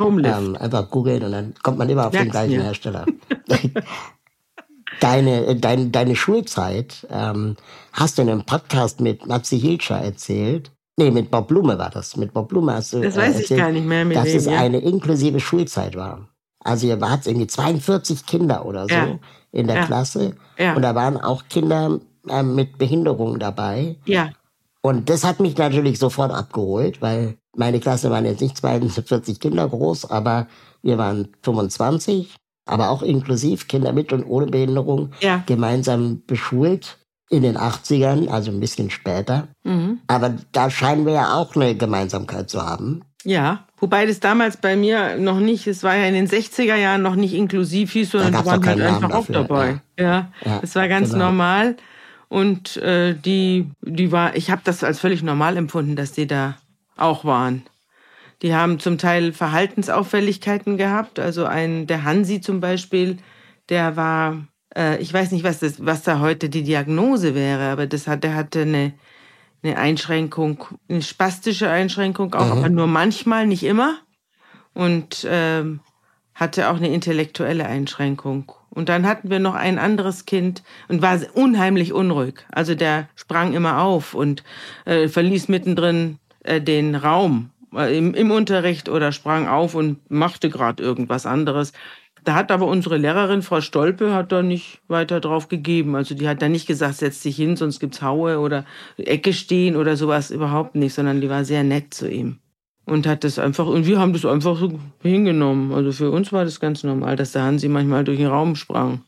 Homelift. 0.00 0.36
ähm, 0.38 0.56
einfach 0.56 0.90
googeln 0.90 1.22
und 1.22 1.30
dann 1.30 1.54
kommt 1.62 1.78
man 1.78 1.88
immer 1.88 2.08
auf 2.08 2.12
Merk's 2.12 2.24
den 2.24 2.30
gleichen 2.32 2.56
mir. 2.56 2.64
Hersteller. 2.64 3.06
deine, 5.00 5.56
deine, 5.56 5.86
deine 5.86 6.16
Schulzeit 6.16 7.06
ähm, 7.10 7.56
hast 7.92 8.18
du 8.18 8.22
in 8.22 8.30
einem 8.30 8.44
Podcast 8.44 9.00
mit 9.00 9.26
Matze 9.26 9.56
Hilscher 9.56 9.98
erzählt. 9.98 10.70
Nee, 10.96 11.10
mit 11.10 11.30
Bob 11.30 11.48
Blume 11.48 11.78
war 11.78 11.90
das. 11.90 12.16
Mit 12.16 12.32
Bob 12.32 12.48
Blume 12.48 12.74
hast 12.74 12.92
du 12.92 13.00
Das 13.00 13.16
weiß 13.16 13.36
erzählt, 13.36 13.50
ich 13.50 13.56
gar 13.56 13.72
nicht 13.72 13.86
mehr. 13.86 14.04
Mit 14.04 14.16
dass 14.16 14.26
wem, 14.26 14.36
es 14.36 14.46
ja. 14.46 14.58
eine 14.58 14.78
inklusive 14.78 15.40
Schulzeit 15.40 15.96
war. 15.96 16.28
Also 16.60 16.86
ihr 16.86 17.00
wart 17.00 17.26
irgendwie 17.26 17.46
42 17.46 18.26
Kinder 18.26 18.64
oder 18.64 18.84
so 18.84 18.94
ja. 18.94 19.18
in 19.52 19.66
der 19.66 19.76
ja. 19.76 19.86
Klasse. 19.86 20.36
Ja. 20.58 20.74
Und 20.74 20.82
da 20.82 20.94
waren 20.94 21.16
auch 21.16 21.44
Kinder 21.48 21.98
äh, 22.28 22.42
mit 22.42 22.78
Behinderung 22.78 23.38
dabei. 23.38 23.96
Ja. 24.06 24.30
Und 24.80 25.08
das 25.10 25.24
hat 25.24 25.40
mich 25.40 25.56
natürlich 25.56 25.98
sofort 25.98 26.30
abgeholt, 26.30 27.02
weil 27.02 27.36
meine 27.56 27.80
Klasse 27.80 28.10
waren 28.10 28.24
jetzt 28.24 28.40
nicht 28.40 28.56
42 28.56 29.40
Kinder 29.40 29.68
groß, 29.68 30.10
aber 30.10 30.46
wir 30.82 30.98
waren 30.98 31.28
25, 31.42 32.36
aber 32.66 32.90
auch 32.90 33.02
inklusiv 33.02 33.68
Kinder 33.68 33.92
mit 33.92 34.12
und 34.12 34.24
ohne 34.24 34.46
Behinderung 34.46 35.10
Ja. 35.20 35.42
gemeinsam 35.46 36.22
beschult 36.26 36.98
in 37.30 37.42
den 37.42 37.56
80ern, 37.56 38.28
also 38.28 38.50
ein 38.50 38.60
bisschen 38.60 38.90
später. 38.90 39.48
Mhm. 39.64 39.98
Aber 40.06 40.34
da 40.52 40.70
scheinen 40.70 41.06
wir 41.06 41.14
ja 41.14 41.34
auch 41.34 41.56
eine 41.56 41.74
Gemeinsamkeit 41.74 42.48
zu 42.50 42.62
haben. 42.62 43.02
Ja, 43.24 43.64
wobei 43.78 44.04
das 44.04 44.20
damals 44.20 44.58
bei 44.58 44.76
mir 44.76 45.16
noch 45.16 45.40
nicht, 45.40 45.66
es 45.66 45.82
war 45.82 45.96
ja 45.96 46.04
in 46.04 46.14
den 46.14 46.28
60er 46.28 46.74
Jahren 46.76 47.00
noch 47.02 47.14
nicht 47.16 47.32
inklusiv 47.32 47.92
hieß, 47.92 48.10
sondern 48.10 48.32
Da 48.34 48.40
die 48.40 48.46
waren 48.46 48.66
halt 48.66 48.80
einfach 48.82 49.08
auch 49.10 49.26
dafür, 49.26 49.34
dabei. 49.34 49.80
Ja, 49.98 50.30
Ja, 50.44 50.58
das 50.60 50.74
war 50.74 50.88
ganz 50.88 51.12
genau. 51.12 51.26
normal. 51.26 51.76
Und 52.28 52.76
äh, 52.78 53.14
die, 53.14 53.70
die 53.82 54.12
war, 54.12 54.36
ich 54.36 54.50
habe 54.50 54.60
das 54.64 54.84
als 54.84 54.98
völlig 55.00 55.22
normal 55.22 55.56
empfunden, 55.56 55.96
dass 55.96 56.12
die 56.12 56.26
da 56.26 56.56
auch 56.96 57.24
waren. 57.24 57.62
Die 58.44 58.54
haben 58.54 58.78
zum 58.78 58.98
Teil 58.98 59.32
Verhaltensauffälligkeiten 59.32 60.76
gehabt. 60.76 61.18
Also 61.18 61.46
ein, 61.46 61.86
der 61.86 62.04
Hansi 62.04 62.42
zum 62.42 62.60
Beispiel, 62.60 63.16
der 63.70 63.96
war, 63.96 64.46
äh, 64.76 65.00
ich 65.00 65.14
weiß 65.14 65.32
nicht, 65.32 65.44
was, 65.44 65.60
das, 65.60 65.86
was 65.86 66.02
da 66.02 66.20
heute 66.20 66.50
die 66.50 66.62
Diagnose 66.62 67.34
wäre, 67.34 67.70
aber 67.70 67.86
das 67.86 68.06
hat, 68.06 68.22
der 68.22 68.34
hatte 68.34 68.60
eine, 68.60 68.92
eine 69.62 69.78
Einschränkung, 69.78 70.62
eine 70.90 71.00
spastische 71.00 71.70
Einschränkung 71.70 72.34
auch, 72.34 72.50
aber 72.50 72.68
nur 72.68 72.86
manchmal, 72.86 73.46
nicht 73.46 73.62
immer. 73.62 73.96
Und 74.74 75.26
ähm, 75.26 75.80
hatte 76.34 76.68
auch 76.68 76.76
eine 76.76 76.92
intellektuelle 76.92 77.64
Einschränkung. 77.64 78.52
Und 78.68 78.90
dann 78.90 79.06
hatten 79.06 79.30
wir 79.30 79.38
noch 79.38 79.54
ein 79.54 79.78
anderes 79.78 80.26
Kind 80.26 80.62
und 80.88 81.00
war 81.00 81.18
unheimlich 81.32 81.94
unruhig. 81.94 82.44
Also 82.52 82.74
der 82.74 83.08
sprang 83.14 83.54
immer 83.54 83.80
auf 83.80 84.12
und 84.12 84.44
äh, 84.84 85.08
verließ 85.08 85.48
mittendrin 85.48 86.18
äh, 86.40 86.60
den 86.60 86.94
Raum 86.94 87.48
im, 87.76 88.14
im 88.14 88.30
Unterricht 88.30 88.88
oder 88.88 89.12
sprang 89.12 89.48
auf 89.48 89.74
und 89.74 90.10
machte 90.10 90.50
gerade 90.50 90.82
irgendwas 90.82 91.26
anderes. 91.26 91.72
Da 92.24 92.34
hat 92.34 92.50
aber 92.50 92.66
unsere 92.66 92.96
Lehrerin, 92.96 93.42
Frau 93.42 93.60
Stolpe, 93.60 94.14
hat 94.14 94.32
da 94.32 94.42
nicht 94.42 94.80
weiter 94.88 95.20
drauf 95.20 95.48
gegeben. 95.48 95.94
Also 95.94 96.14
die 96.14 96.26
hat 96.26 96.40
da 96.40 96.48
nicht 96.48 96.66
gesagt, 96.66 96.96
setz 96.96 97.20
dich 97.20 97.36
hin, 97.36 97.56
sonst 97.56 97.80
gibt's 97.80 98.00
Haue 98.00 98.38
oder 98.38 98.64
Ecke 98.96 99.34
stehen 99.34 99.76
oder 99.76 99.96
sowas 99.96 100.30
überhaupt 100.30 100.74
nicht, 100.74 100.94
sondern 100.94 101.20
die 101.20 101.28
war 101.28 101.44
sehr 101.44 101.64
nett 101.64 101.92
zu 101.92 102.10
ihm. 102.10 102.38
Und 102.86 103.06
hat 103.06 103.24
das 103.24 103.38
einfach, 103.38 103.66
und 103.66 103.86
wir 103.86 103.98
haben 103.98 104.14
das 104.14 104.24
einfach 104.24 104.58
so 104.58 104.78
hingenommen. 105.02 105.72
Also 105.72 105.92
für 105.92 106.10
uns 106.10 106.32
war 106.32 106.44
das 106.44 106.60
ganz 106.60 106.82
normal, 106.82 107.16
dass 107.16 107.32
der 107.32 107.42
Hansi 107.42 107.68
manchmal 107.68 108.04
durch 108.04 108.18
den 108.18 108.26
Raum 108.26 108.56
sprang. 108.56 109.02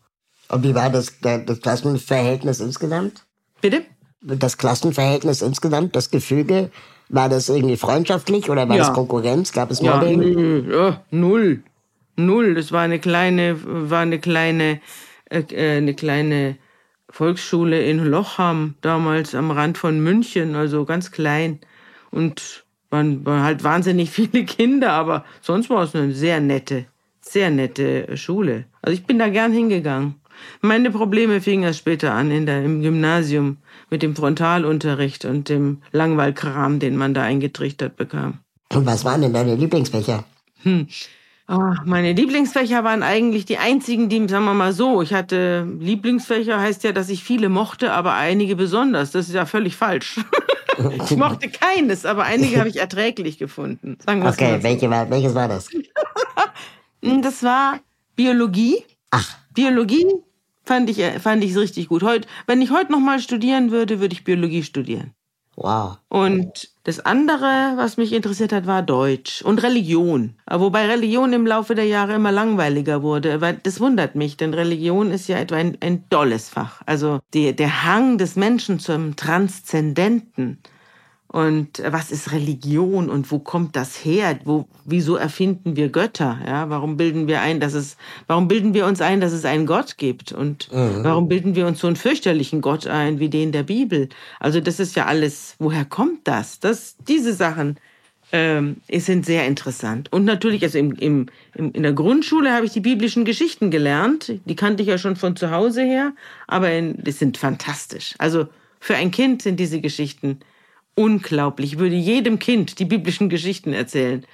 Und 0.49 0.63
wie 0.63 0.75
war 0.75 0.91
das, 0.91 1.19
das 1.21 1.61
Klassenverhältnis 1.61 2.61
insgesamt? 2.61 3.25
Bitte? 3.61 3.83
Das 4.21 4.59
Klassenverhältnis 4.59 5.43
insgesamt, 5.43 5.97
das 5.97 6.11
Gefüge, 6.11 6.71
war 7.09 7.29
das 7.29 7.49
irgendwie 7.49 7.77
freundschaftlich 7.77 8.51
oder 8.51 8.69
war 8.69 8.77
Ja. 8.77 8.85
das 8.85 8.93
Konkurrenz? 8.95 9.53
Gab 9.53 9.71
es 9.71 9.81
Ja, 9.81 9.97
Mobbing? 9.97 10.19
nö, 10.19 10.63
ja, 10.71 11.03
null. 11.11 11.63
Null. 12.17 12.55
Das 12.55 12.73
war 12.73 12.83
eine 12.83 12.99
kleine, 12.99 13.57
war 13.91 14.01
eine 14.01 14.19
kleine, 14.19 14.81
äh, 15.31 15.41
äh, 15.51 15.77
eine 15.79 15.95
kleine 15.95 16.57
Volksschule 17.11 17.83
in 17.85 18.05
Lochham, 18.05 18.75
damals 18.81 19.35
am 19.35 19.51
Rand 19.51 19.79
von 19.79 20.01
München, 20.01 20.55
also 20.55 20.85
ganz 20.85 21.11
klein. 21.11 21.61
Und 22.11 22.65
waren, 22.91 23.25
waren 23.27 23.43
halt 23.43 23.65
wahnsinnig 23.65 24.11
viele 24.19 24.45
Kinder, 24.45 24.93
aber 24.93 25.25
sonst 25.41 25.71
war 25.71 25.83
es 25.83 25.95
eine 25.95 26.13
sehr 26.13 26.41
nette, 26.41 26.87
sehr 27.21 27.51
nette 27.51 28.17
Schule. 28.17 28.65
Also 28.83 28.95
ich 28.95 29.07
bin 29.07 29.19
da 29.19 29.29
gern 29.29 29.53
hingegangen. 29.53 30.17
Meine 30.61 30.91
Probleme 30.91 31.41
fingen 31.41 31.65
erst 31.65 31.79
später 31.81 32.13
an 32.13 32.31
in 32.31 32.47
der, 32.47 32.65
im 32.65 32.83
Gymnasium 32.83 33.59
mit 33.91 34.03
dem 34.03 34.17
Frontalunterricht 34.17 35.25
und 35.25 35.49
dem 35.49 35.83
Langweilkram, 35.93 36.79
den 36.79 36.97
man 36.97 37.15
da 37.15 37.23
eingetrichtert 37.23 37.97
bekam. 37.97 38.39
Und 38.73 38.85
was 38.87 39.05
waren 39.05 39.23
denn 39.23 39.33
deine 39.33 39.55
Lieblingsfächer? 39.55 40.25
Ah, 41.49 41.75
meine 41.85 42.13
Lieblingsfächer 42.13 42.83
waren 42.83 43.05
eigentlich 43.05 43.45
die 43.45 43.59
einzigen, 43.59 44.09
die, 44.09 44.27
sagen 44.29 44.45
wir 44.47 44.55
mal 44.55 44.73
so, 44.73 45.01
ich 45.03 45.15
hatte 45.15 45.65
Lieblingsfächer, 45.79 46.59
heißt 46.61 46.83
ja, 46.83 46.91
dass 46.91 47.09
ich 47.09 47.23
viele 47.23 47.49
mochte, 47.49 47.93
aber 47.93 48.15
einige 48.15 48.57
besonders. 48.57 49.13
Das 49.13 49.29
ist 49.29 49.35
ja 49.35 49.47
völlig 49.47 49.77
falsch. 49.77 50.19
ich 51.09 51.17
mochte 51.17 51.49
keines, 51.49 52.05
aber 52.05 52.25
einige 52.25 52.59
habe 52.59 52.69
ich 52.69 52.79
erträglich 52.81 53.39
gefunden. 53.39 53.97
Sagen 54.05 54.23
wir 54.25 54.31
Okay, 54.31 54.53
mal 54.53 54.57
so. 54.59 54.65
welche 54.65 54.91
war, 54.91 55.09
welches 55.11 55.35
war 55.35 55.49
das? 55.49 55.69
Das 57.23 57.45
war 57.45 57.79
Biologie. 58.17 58.83
Ach, 59.11 59.37
Biologie 59.57 60.07
fand 60.65 60.91
ich, 60.91 61.03
fand 61.21 61.43
ich 61.43 61.57
richtig 61.57 61.89
gut. 61.89 62.03
Heut, 62.03 62.27
wenn 62.47 62.61
ich 62.61 62.71
heute 62.71 62.93
noch 62.93 63.01
mal 63.01 63.19
studieren 63.21 63.71
würde, 63.71 64.01
würde 64.01 64.13
ich 64.13 64.23
Biologie 64.23 64.63
studieren. 64.63 65.15
wow. 65.57 65.97
Und 66.09 66.71
das 66.85 67.01
andere, 67.01 67.73
was 67.77 67.97
mich 67.97 68.13
interessiert 68.13 68.53
hat, 68.53 68.67
war 68.67 68.83
Deutsch 68.83 69.43
und 69.43 69.63
Religion. 69.63 70.35
Wobei 70.49 70.87
Religion 70.87 71.33
im 71.33 71.47
Laufe 71.47 71.75
der 71.75 71.87
Jahre 71.87 72.15
immer 72.15 72.31
langweiliger 72.31 73.03
wurde. 73.03 73.41
Weil 73.41 73.59
das 73.63 73.81
wundert 73.81 74.15
mich, 74.15 74.37
denn 74.37 74.53
Religion 74.53 75.11
ist 75.11 75.27
ja 75.27 75.39
etwa 75.39 75.57
ein, 75.57 75.79
ein 75.81 76.05
dolles 76.11 76.51
Fach. 76.51 76.83
Also 76.85 77.21
die, 77.33 77.57
der 77.57 77.85
Hang 77.85 78.19
des 78.19 78.37
Menschen 78.37 78.79
zum 78.79 79.17
Transzendenten. 79.17 80.59
Und 81.37 81.83
was 81.87 82.13
ist 82.13 82.33
Religion 82.33 83.11
und 83.11 83.31
wo 83.31 83.39
kommt 83.39 83.77
das 83.77 84.03
her? 84.03 84.39
Wo, 84.45 84.67
wieso 84.87 85.17
erfinden 85.17 85.77
wir 85.77 85.91
Götter? 85.91 86.39
Ja, 86.47 86.71
warum 86.71 86.97
bilden 86.97 87.29
wir 87.29 87.43
ein, 87.43 87.61
dass 87.61 87.75
es, 87.75 87.99
warum 88.27 88.49
bilden 88.49 88.73
wir 88.73 88.87
uns 88.87 89.03
ein, 89.03 89.21
dass 89.21 89.33
es 89.33 89.45
einen 89.45 89.67
Gott 89.67 89.99
gibt? 89.99 90.33
Und 90.33 90.71
warum 90.71 91.29
bilden 91.29 91.55
wir 91.55 91.67
uns 91.67 91.81
so 91.81 91.89
einen 91.89 91.97
fürchterlichen 91.97 92.63
Gott 92.63 92.87
ein 92.87 93.19
wie 93.19 93.29
den 93.29 93.53
der 93.53 93.65
Bibel? 93.65 94.09
Also 94.41 94.63
das 94.63 94.81
ist 94.81 94.97
ja 94.97 95.05
alles, 95.05 95.57
woher 95.59 95.85
kommt 95.85 96.27
das? 96.27 96.59
Das, 96.59 96.97
diese 97.07 97.35
Sachen 97.35 97.77
ähm, 98.33 98.77
sind 98.91 99.27
sehr 99.27 99.47
interessant. 99.47 100.11
Und 100.11 100.25
natürlich, 100.25 100.63
also 100.63 100.79
im, 100.79 100.95
im, 100.95 101.27
in 101.55 101.83
der 101.83 101.93
Grundschule 101.93 102.51
habe 102.51 102.65
ich 102.65 102.73
die 102.73 102.81
biblischen 102.81 103.27
Geschichten 103.27 103.71
gelernt. 103.71 104.33
Die 104.47 104.57
kannte 104.57 104.83
ich 104.83 104.89
ja 104.89 104.97
schon 104.97 105.17
von 105.17 105.37
zu 105.37 105.51
Hause 105.51 105.83
her, 105.83 106.15
aber 106.47 106.73
in, 106.73 107.05
die 107.05 107.13
sind 107.13 107.37
fantastisch. 107.37 108.15
Also 108.17 108.47
für 108.81 108.97
ein 108.97 109.11
Kind 109.11 109.43
sind 109.43 109.61
diese 109.61 109.83
Geschichten 109.83 110.41
unglaublich. 110.97 111.75
Ich 111.75 111.79
würde 111.79 111.95
jedem 111.95 112.41
Kind 112.41 112.81
die 112.81 112.85
biblischen 112.85 113.29
Geschichten 113.29 113.73
erzählen, 113.73 114.27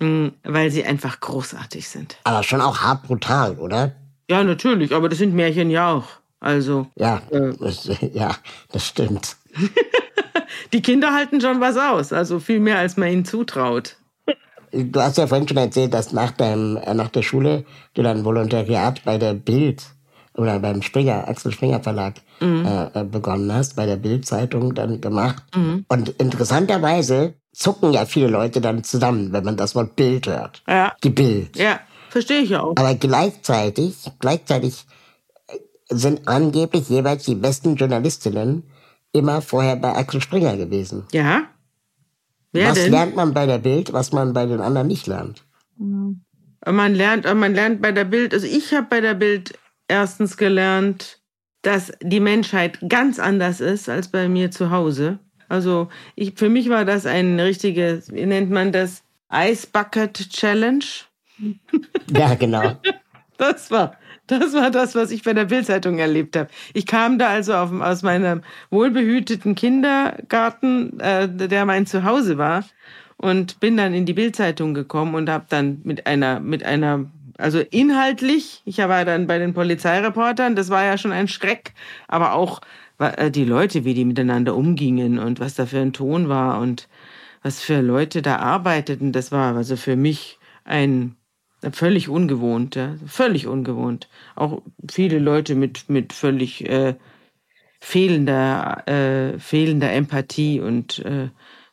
mh, 0.00 0.32
weil 0.42 0.70
sie 0.70 0.84
einfach 0.84 1.20
großartig 1.20 1.88
sind. 1.88 2.18
Aber 2.24 2.42
schon 2.42 2.60
auch 2.60 2.78
hart 2.78 3.04
brutal, 3.04 3.58
oder? 3.58 3.94
Ja, 4.30 4.44
natürlich, 4.44 4.94
aber 4.94 5.08
das 5.08 5.18
sind 5.18 5.34
Märchen 5.34 5.70
ja 5.70 5.92
auch. 5.94 6.08
Also 6.40 6.88
Ja, 6.96 7.22
das, 7.30 7.88
ja, 8.12 8.36
das 8.70 8.86
stimmt. 8.86 9.36
die 10.72 10.82
Kinder 10.82 11.14
halten 11.14 11.40
schon 11.40 11.60
was 11.60 11.76
aus, 11.76 12.12
also 12.12 12.38
viel 12.38 12.60
mehr, 12.60 12.78
als 12.78 12.96
man 12.96 13.10
ihnen 13.10 13.24
zutraut. 13.24 13.96
Du 14.72 15.00
hast 15.00 15.18
ja 15.18 15.28
vorhin 15.28 15.46
schon 15.46 15.56
erzählt, 15.56 15.94
dass 15.94 16.12
nach, 16.12 16.32
deinem, 16.32 16.76
äh, 16.78 16.94
nach 16.94 17.08
der 17.08 17.22
Schule 17.22 17.64
du 17.94 18.02
dann 18.02 18.24
Volontariat 18.24 19.04
bei 19.04 19.18
der 19.18 19.34
Bild 19.34 19.84
oder 20.34 20.58
beim 20.58 20.82
Springer, 20.82 21.28
Axel 21.28 21.52
Springer 21.52 21.80
Verlag 21.80 22.14
äh, 22.40 23.00
äh, 23.00 23.04
begonnen 23.04 23.52
hast, 23.52 23.76
bei 23.76 23.86
der 23.86 23.96
Bild-Zeitung 23.96 24.74
dann 24.74 25.00
gemacht. 25.00 25.42
Und 25.88 26.08
interessanterweise 26.20 27.34
zucken 27.52 27.92
ja 27.92 28.04
viele 28.04 28.28
Leute 28.28 28.60
dann 28.60 28.82
zusammen, 28.82 29.32
wenn 29.32 29.44
man 29.44 29.56
das 29.56 29.74
Wort 29.74 29.96
Bild 29.96 30.26
hört. 30.26 30.62
Ja. 30.66 30.92
Die 31.02 31.10
Bild. 31.10 31.56
Ja, 31.56 31.80
verstehe 32.10 32.40
ich 32.40 32.50
ja 32.50 32.62
auch. 32.62 32.74
Aber 32.76 32.94
gleichzeitig, 32.96 33.94
gleichzeitig 34.18 34.84
äh, 35.46 35.58
sind 35.88 36.26
angeblich 36.26 36.88
jeweils 36.88 37.24
die 37.24 37.36
besten 37.36 37.76
Journalistinnen 37.76 38.64
immer 39.12 39.40
vorher 39.40 39.76
bei 39.76 39.94
Axel 39.94 40.20
Springer 40.20 40.56
gewesen. 40.56 41.04
Ja? 41.12 41.44
Wer 42.52 42.70
was 42.70 42.74
denn? 42.74 42.90
lernt 42.90 43.16
man 43.16 43.34
bei 43.34 43.46
der 43.46 43.58
Bild, 43.58 43.92
was 43.92 44.12
man 44.12 44.32
bei 44.32 44.46
den 44.46 44.60
anderen 44.60 44.88
nicht 44.88 45.06
lernt? 45.06 45.44
Man 45.76 46.94
lernt, 46.94 47.24
man 47.24 47.54
lernt 47.54 47.82
bei 47.82 47.92
der 47.92 48.04
Bild, 48.04 48.32
also 48.32 48.46
ich 48.46 48.72
habe 48.72 48.86
bei 48.88 49.00
der 49.00 49.14
Bild 49.14 49.58
erstens 49.88 50.36
gelernt, 50.36 51.20
dass 51.62 51.92
die 52.02 52.20
Menschheit 52.20 52.78
ganz 52.88 53.18
anders 53.18 53.60
ist 53.60 53.88
als 53.88 54.08
bei 54.08 54.28
mir 54.28 54.50
zu 54.50 54.70
Hause. 54.70 55.18
Also 55.48 55.88
ich, 56.14 56.34
für 56.36 56.48
mich 56.48 56.68
war 56.68 56.84
das 56.84 57.06
ein 57.06 57.38
richtiges, 57.40 58.12
wie 58.12 58.26
nennt 58.26 58.50
man 58.50 58.72
das, 58.72 59.02
Ice 59.32 59.66
Bucket 59.70 60.30
Challenge. 60.30 60.84
Ja, 62.16 62.34
genau. 62.34 62.76
Das 63.36 63.72
war, 63.72 63.98
das 64.28 64.54
war 64.54 64.70
das, 64.70 64.94
was 64.94 65.10
ich 65.10 65.24
bei 65.24 65.32
der 65.32 65.46
Bildzeitung 65.46 65.98
erlebt 65.98 66.36
habe. 66.36 66.48
Ich 66.72 66.86
kam 66.86 67.18
da 67.18 67.30
also 67.30 67.52
auf, 67.54 67.72
aus 67.72 68.02
meinem 68.02 68.42
wohlbehüteten 68.70 69.56
Kindergarten, 69.56 71.00
äh, 71.00 71.28
der 71.28 71.66
mein 71.66 71.86
Zuhause 71.86 72.38
war, 72.38 72.64
und 73.16 73.58
bin 73.58 73.76
dann 73.76 73.92
in 73.92 74.06
die 74.06 74.12
Bildzeitung 74.12 74.72
gekommen 74.72 75.14
und 75.14 75.28
habe 75.28 75.46
dann 75.48 75.80
mit 75.82 76.06
einer, 76.06 76.38
mit 76.38 76.64
einer, 76.64 77.06
also 77.38 77.60
inhaltlich, 77.60 78.62
ich 78.64 78.78
war 78.78 79.04
dann 79.04 79.26
bei 79.26 79.38
den 79.38 79.54
Polizeireportern, 79.54 80.56
das 80.56 80.70
war 80.70 80.84
ja 80.84 80.98
schon 80.98 81.12
ein 81.12 81.28
Schreck, 81.28 81.72
aber 82.08 82.34
auch 82.34 82.60
äh, 82.98 83.30
die 83.30 83.44
Leute, 83.44 83.84
wie 83.84 83.94
die 83.94 84.04
miteinander 84.04 84.54
umgingen 84.56 85.18
und 85.18 85.40
was 85.40 85.54
da 85.54 85.66
für 85.66 85.80
ein 85.80 85.92
Ton 85.92 86.28
war 86.28 86.60
und 86.60 86.88
was 87.42 87.60
für 87.60 87.80
Leute 87.80 88.22
da 88.22 88.36
arbeiteten, 88.36 89.12
das 89.12 89.32
war 89.32 89.56
also 89.56 89.76
für 89.76 89.96
mich 89.96 90.38
ein 90.64 91.16
völlig 91.72 92.08
ungewohnt, 92.08 92.76
ja, 92.76 92.96
völlig 93.06 93.46
ungewohnt. 93.46 94.08
Auch 94.34 94.62
viele 94.90 95.18
Leute 95.18 95.54
mit 95.54 95.88
mit 95.88 96.12
völlig 96.12 96.68
äh, 96.68 96.94
fehlender, 97.80 98.86
äh, 98.88 99.38
fehlender 99.38 99.92
Empathie 99.92 100.60
und 100.60 101.00
äh, 101.00 101.28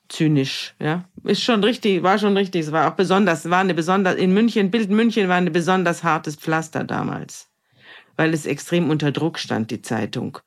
zynisch, 0.10 0.76
ja. 0.80 1.06
Ist 1.24 1.44
schon 1.44 1.64
richtig, 1.64 2.02
war 2.04 2.18
schon 2.18 2.36
richtig. 2.36 2.66
Es 2.66 2.72
war 2.72 2.92
auch 2.92 2.96
besonders, 2.96 3.50
war 3.50 3.60
eine 3.60 3.74
besonders, 3.74 4.16
in 4.16 4.34
München, 4.34 4.72
Bild 4.72 4.90
München 4.90 5.28
war 5.28 5.36
ein 5.36 5.52
besonders 5.52 6.04
hartes 6.04 6.36
Pflaster 6.36 6.84
damals. 6.84 7.50
Weil 8.18 8.34
es 8.34 8.46
extrem 8.46 8.90
unter 8.90 9.12
Druck 9.12 9.40
stand, 9.40 9.72
die 9.72 9.82
Zeitung. 9.82 10.40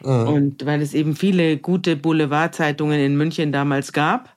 Mhm. 0.00 0.28
Und 0.28 0.66
weil 0.66 0.80
es 0.80 0.94
eben 0.94 1.16
viele 1.16 1.58
gute 1.58 1.96
Boulevardzeitungen 1.96 3.00
in 3.00 3.16
München 3.16 3.52
damals 3.52 3.92
gab, 3.92 4.36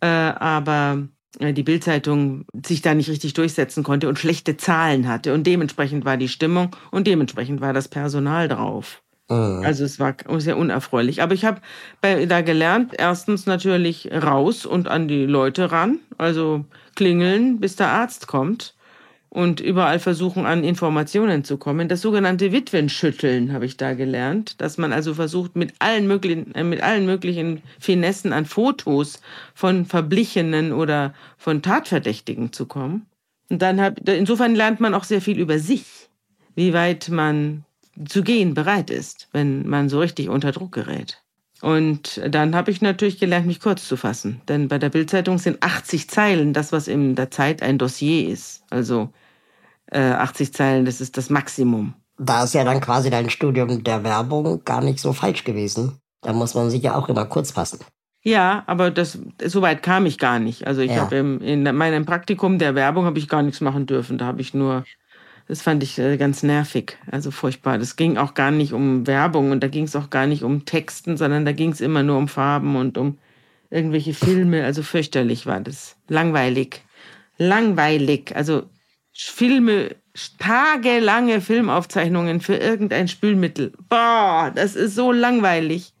äh, 0.00 0.06
aber 0.06 1.08
äh, 1.38 1.52
die 1.52 1.62
Bildzeitung 1.62 2.44
sich 2.64 2.82
da 2.82 2.94
nicht 2.94 3.08
richtig 3.08 3.34
durchsetzen 3.34 3.84
konnte 3.84 4.08
und 4.08 4.18
schlechte 4.18 4.56
Zahlen 4.56 5.08
hatte. 5.08 5.32
Und 5.32 5.46
dementsprechend 5.46 6.04
war 6.04 6.16
die 6.16 6.28
Stimmung 6.28 6.74
und 6.90 7.06
dementsprechend 7.06 7.60
war 7.60 7.72
das 7.72 7.88
Personal 7.88 8.48
drauf. 8.48 9.03
Mhm. 9.28 9.62
Also 9.64 9.84
es 9.84 9.98
war 9.98 10.14
sehr 10.38 10.56
unerfreulich. 10.56 11.22
Aber 11.22 11.34
ich 11.34 11.44
habe 11.44 11.60
da 12.02 12.40
gelernt, 12.42 12.94
erstens 12.96 13.46
natürlich 13.46 14.10
raus 14.12 14.66
und 14.66 14.88
an 14.88 15.08
die 15.08 15.26
Leute 15.26 15.72
ran. 15.72 16.00
Also 16.18 16.64
klingeln, 16.94 17.60
bis 17.60 17.76
der 17.76 17.88
Arzt 17.88 18.26
kommt 18.26 18.74
und 19.34 19.60
überall 19.60 19.98
versuchen, 19.98 20.46
an 20.46 20.62
Informationen 20.62 21.42
zu 21.42 21.56
kommen. 21.58 21.88
Das 21.88 22.02
sogenannte 22.02 22.52
Witwenschütteln 22.52 23.52
habe 23.52 23.66
ich 23.66 23.76
da 23.76 23.94
gelernt, 23.94 24.60
dass 24.60 24.78
man 24.78 24.92
also 24.92 25.14
versucht, 25.14 25.56
mit 25.56 25.74
allen 25.80 26.06
möglichen, 26.06 26.54
äh, 26.54 26.62
mit 26.62 26.82
allen 26.82 27.04
möglichen 27.04 27.60
Finessen 27.80 28.32
an 28.32 28.46
Fotos 28.46 29.20
von 29.52 29.86
Verblichenen 29.86 30.72
oder 30.72 31.14
von 31.36 31.62
Tatverdächtigen 31.62 32.52
zu 32.52 32.66
kommen. 32.66 33.06
Und 33.50 33.60
dann 33.60 33.80
hab, 33.80 34.08
insofern 34.08 34.54
lernt 34.54 34.78
man 34.78 34.94
auch 34.94 35.04
sehr 35.04 35.20
viel 35.20 35.38
über 35.40 35.58
sich, 35.58 36.08
wie 36.54 36.72
weit 36.72 37.08
man 37.08 37.64
zu 38.06 38.22
gehen 38.22 38.54
bereit 38.54 38.90
ist, 38.90 39.28
wenn 39.32 39.68
man 39.68 39.88
so 39.88 40.00
richtig 40.00 40.28
unter 40.28 40.52
Druck 40.52 40.72
gerät. 40.72 41.22
Und 41.60 42.20
dann 42.28 42.54
habe 42.54 42.70
ich 42.70 42.82
natürlich 42.82 43.18
gelernt, 43.18 43.46
mich 43.46 43.60
kurz 43.60 43.88
zu 43.88 43.96
fassen. 43.96 44.40
Denn 44.48 44.68
bei 44.68 44.78
der 44.78 44.90
Bildzeitung 44.90 45.38
sind 45.38 45.62
80 45.62 46.10
Zeilen 46.10 46.52
das, 46.52 46.72
was 46.72 46.88
in 46.88 47.14
der 47.14 47.30
Zeit 47.30 47.62
ein 47.62 47.78
Dossier 47.78 48.28
ist. 48.28 48.62
Also 48.70 49.08
äh, 49.90 50.00
80 50.00 50.52
Zeilen, 50.52 50.84
das 50.84 51.00
ist 51.00 51.16
das 51.16 51.30
Maximum. 51.30 51.94
Da 52.18 52.44
ist 52.44 52.54
ja 52.54 52.64
dann 52.64 52.80
quasi 52.80 53.08
dein 53.10 53.30
Studium 53.30 53.82
der 53.82 54.04
Werbung 54.04 54.62
gar 54.64 54.82
nicht 54.82 54.98
so 54.98 55.12
falsch 55.12 55.44
gewesen. 55.44 55.98
Da 56.20 56.32
muss 56.32 56.54
man 56.54 56.70
sich 56.70 56.82
ja 56.82 56.94
auch 56.96 57.08
immer 57.08 57.24
kurz 57.24 57.52
fassen. 57.52 57.80
Ja, 58.22 58.64
aber 58.66 58.90
das 58.90 59.18
so 59.44 59.60
weit 59.60 59.82
kam 59.82 60.06
ich 60.06 60.18
gar 60.18 60.38
nicht. 60.38 60.66
Also 60.66 60.80
ich 60.80 60.92
ja. 60.92 61.02
habe 61.02 61.16
in 61.16 61.62
meinem 61.62 62.06
Praktikum 62.06 62.58
der 62.58 62.74
Werbung 62.74 63.04
habe 63.04 63.18
ich 63.18 63.28
gar 63.28 63.42
nichts 63.42 63.60
machen 63.60 63.86
dürfen. 63.86 64.16
Da 64.16 64.24
habe 64.24 64.40
ich 64.40 64.54
nur 64.54 64.84
das 65.46 65.62
fand 65.62 65.82
ich 65.82 65.98
äh, 65.98 66.16
ganz 66.16 66.42
nervig, 66.42 66.96
also 67.10 67.30
furchtbar. 67.30 67.78
Das 67.78 67.96
ging 67.96 68.16
auch 68.16 68.34
gar 68.34 68.50
nicht 68.50 68.72
um 68.72 69.06
Werbung 69.06 69.50
und 69.50 69.62
da 69.62 69.68
ging 69.68 69.84
es 69.84 69.96
auch 69.96 70.10
gar 70.10 70.26
nicht 70.26 70.42
um 70.42 70.64
Texten, 70.64 71.16
sondern 71.16 71.44
da 71.44 71.52
ging 71.52 71.70
es 71.70 71.80
immer 71.80 72.02
nur 72.02 72.16
um 72.16 72.28
Farben 72.28 72.76
und 72.76 72.96
um 72.96 73.18
irgendwelche 73.70 74.14
Filme. 74.14 74.64
Also 74.64 74.82
fürchterlich 74.82 75.46
war 75.46 75.60
das. 75.60 75.96
Langweilig. 76.08 76.82
Langweilig. 77.36 78.34
Also 78.34 78.64
Filme, 79.12 79.96
tagelange 80.38 81.40
Filmaufzeichnungen 81.40 82.40
für 82.40 82.56
irgendein 82.56 83.08
Spülmittel. 83.08 83.72
Boah, 83.88 84.50
das 84.54 84.74
ist 84.76 84.94
so 84.94 85.12
langweilig. 85.12 85.92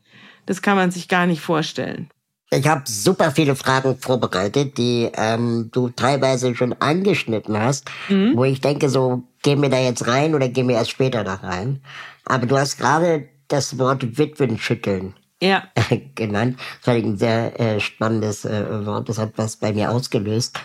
Das 0.46 0.62
kann 0.62 0.76
man 0.76 0.90
sich 0.90 1.08
gar 1.08 1.26
nicht 1.26 1.40
vorstellen. 1.40 2.08
Ich 2.54 2.68
habe 2.68 2.82
super 2.84 3.32
viele 3.32 3.56
Fragen 3.56 3.96
vorbereitet, 3.98 4.78
die 4.78 5.10
ähm, 5.14 5.70
du 5.72 5.88
teilweise 5.88 6.54
schon 6.54 6.72
angeschnitten 6.74 7.58
hast, 7.58 7.90
mhm. 8.08 8.36
wo 8.36 8.44
ich 8.44 8.60
denke, 8.60 8.88
so 8.88 9.24
gehen 9.42 9.60
wir 9.60 9.70
da 9.70 9.78
jetzt 9.78 10.06
rein 10.06 10.34
oder 10.34 10.48
gehen 10.48 10.68
wir 10.68 10.76
erst 10.76 10.90
später 10.90 11.24
da 11.24 11.34
rein. 11.34 11.80
Aber 12.24 12.46
du 12.46 12.56
hast 12.56 12.78
gerade 12.78 13.28
das 13.48 13.78
Wort 13.78 14.18
Witwenschütteln 14.18 15.14
ja. 15.42 15.64
genannt. 16.14 16.58
Das 16.80 16.86
war 16.86 16.94
ein 16.94 17.16
sehr 17.16 17.60
äh, 17.60 17.80
spannendes 17.80 18.44
äh, 18.44 18.86
Wort, 18.86 19.08
das 19.08 19.18
hat 19.18 19.32
was 19.36 19.56
bei 19.56 19.72
mir 19.72 19.90
ausgelöst. 19.90 20.58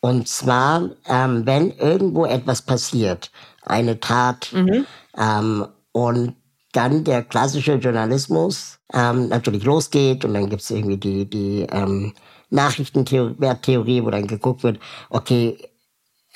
Und 0.00 0.28
zwar, 0.28 0.90
ähm, 1.08 1.44
wenn 1.44 1.72
irgendwo 1.72 2.24
etwas 2.24 2.62
passiert, 2.62 3.30
eine 3.64 4.00
Tat, 4.00 4.50
mhm. 4.52 4.86
ähm, 5.16 5.66
und 5.92 6.34
dann 6.78 7.02
der 7.02 7.24
klassische 7.24 7.74
Journalismus 7.74 8.78
ähm, 8.92 9.28
natürlich 9.28 9.64
losgeht 9.64 10.24
und 10.24 10.34
dann 10.34 10.48
gibt's 10.48 10.70
irgendwie 10.70 10.96
die, 10.96 11.28
die 11.28 11.66
ähm, 11.72 12.12
Nachrichtentheorie, 12.50 14.04
wo 14.04 14.10
dann 14.10 14.28
geguckt 14.28 14.62
wird, 14.62 14.78
okay, 15.10 15.58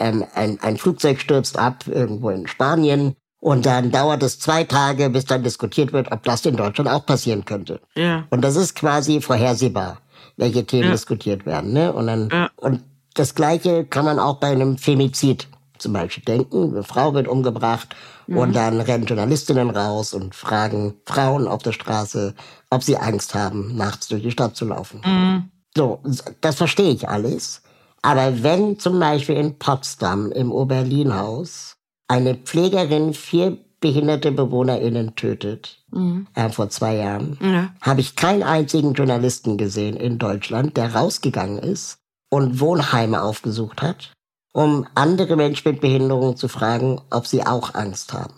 ähm, 0.01 0.25
ein, 0.35 0.59
ein 0.61 0.77
Flugzeug 0.79 1.21
stürzt 1.21 1.57
ab 1.57 1.85
irgendwo 1.87 2.31
in 2.31 2.49
Spanien 2.49 3.15
und 3.39 3.67
dann 3.67 3.93
dauert 3.93 4.25
es 4.25 4.41
zwei 4.41 4.65
Tage, 4.65 5.11
bis 5.11 5.27
dann 5.27 5.45
diskutiert 5.45 5.93
wird, 5.93 6.11
ob 6.11 6.25
das 6.25 6.45
in 6.45 6.57
Deutschland 6.57 6.91
auch 6.91 7.07
passieren 7.07 7.45
könnte. 7.45 7.81
Ja. 7.95 8.27
Und 8.31 8.43
das 8.43 8.57
ist 8.57 8.75
quasi 8.75 9.21
vorhersehbar, 9.21 9.99
welche 10.37 10.67
Themen 10.67 10.87
ja. 10.87 10.91
diskutiert 10.91 11.47
werden. 11.47 11.73
Ne? 11.73 11.93
Und, 11.93 12.09
dann, 12.09 12.29
ja. 12.33 12.51
und 12.57 12.83
das 13.15 13.37
Gleiche 13.37 13.85
kann 13.85 14.05
man 14.05 14.19
auch 14.19 14.41
bei 14.41 14.49
einem 14.49 14.77
Femizid 14.77 15.47
zum 15.79 15.93
Beispiel 15.93 16.25
denken. 16.25 16.73
Eine 16.73 16.83
Frau 16.83 17.15
wird 17.15 17.29
umgebracht 17.29 17.95
mhm. 18.33 18.39
und 18.39 18.57
dann 18.57 18.81
rennen 18.81 19.07
Journalistinnen 19.07 19.71
raus 19.71 20.15
und 20.15 20.35
fragen 20.35 20.95
Frauen 21.07 21.47
auf 21.47 21.63
der 21.63 21.73
Straße, 21.73 22.35
ob 22.71 22.83
sie 22.83 22.97
Angst 22.97 23.35
haben, 23.35 23.77
nachts 23.77 24.09
durch 24.09 24.23
die 24.23 24.31
Stadt 24.31 24.57
zu 24.57 24.65
laufen. 24.65 25.01
Mhm. 25.05 25.51
So, 25.77 26.01
das 26.41 26.57
verstehe 26.57 26.93
ich 26.93 27.09
alles. 27.09 27.63
Aber 28.03 28.43
wenn 28.43 28.79
zum 28.79 28.99
Beispiel 28.99 29.37
in 29.37 29.59
Potsdam 29.59 30.33
im 30.33 30.51
Oberlinhaus 30.51 31.77
eine 32.09 32.35
Pflegerin 32.35 33.15
vier 33.15 33.59
behinderte 33.81 34.33
BewohnerInnen 34.33 35.15
tötet, 35.15 35.85
mhm. 35.91 36.27
äh, 36.35 36.49
vor 36.49 36.69
zwei 36.69 36.97
Jahren, 36.97 37.39
ja. 37.41 37.71
habe 37.81 38.01
ich 38.01 38.17
keinen 38.17 38.43
einzigen 38.43 38.95
Journalisten 38.95 39.57
gesehen 39.57 39.97
in 39.97 40.19
Deutschland, 40.19 40.77
der 40.77 40.95
rausgegangen 40.95 41.59
ist 41.59 41.99
und 42.31 42.61
Wohnheime 42.61 43.23
aufgesucht 43.23 43.83
hat, 43.83 44.13
um 44.53 44.87
andere 44.95 45.37
Menschen 45.37 45.73
mit 45.73 45.81
Behinderung 45.81 46.37
zu 46.37 46.49
fragen, 46.49 47.01
ob 47.11 47.27
sie 47.27 47.45
auch 47.45 47.75
Angst 47.75 48.13
haben. 48.13 48.35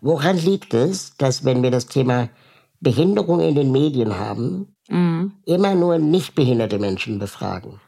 Woran 0.00 0.36
liegt 0.36 0.74
es, 0.74 1.16
dass 1.16 1.44
wenn 1.44 1.62
wir 1.62 1.70
das 1.70 1.86
Thema 1.86 2.28
Behinderung 2.80 3.40
in 3.40 3.54
den 3.54 3.70
Medien 3.70 4.18
haben, 4.18 4.74
mhm. 4.88 5.32
immer 5.46 5.74
nur 5.74 5.98
nicht 5.98 6.34
behinderte 6.34 6.78
Menschen 6.78 7.18
befragen? 7.18 7.80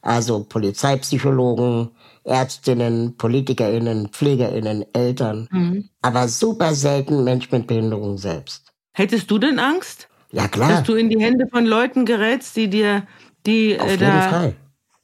Also 0.00 0.44
Polizeipsychologen, 0.44 1.90
Ärztinnen, 2.24 3.16
PolitikerInnen, 3.16 4.08
PflegerInnen, 4.08 4.84
Eltern, 4.94 5.48
mhm. 5.50 5.90
aber 6.00 6.28
super 6.28 6.74
selten 6.74 7.24
Menschen 7.24 7.58
mit 7.58 7.66
Behinderung 7.66 8.16
selbst. 8.16 8.72
Hättest 8.92 9.30
du 9.30 9.38
denn 9.38 9.58
Angst? 9.58 10.08
Ja, 10.30 10.48
klar. 10.48 10.68
Dass 10.70 10.82
du 10.84 10.94
in 10.94 11.10
die 11.10 11.20
Hände 11.20 11.46
von 11.50 11.66
Leuten 11.66 12.04
gerätst, 12.04 12.56
die 12.56 12.68
dir, 12.68 13.06
die 13.46 13.78
Auf 13.78 13.90
äh, 13.90 13.96
da. 13.96 14.52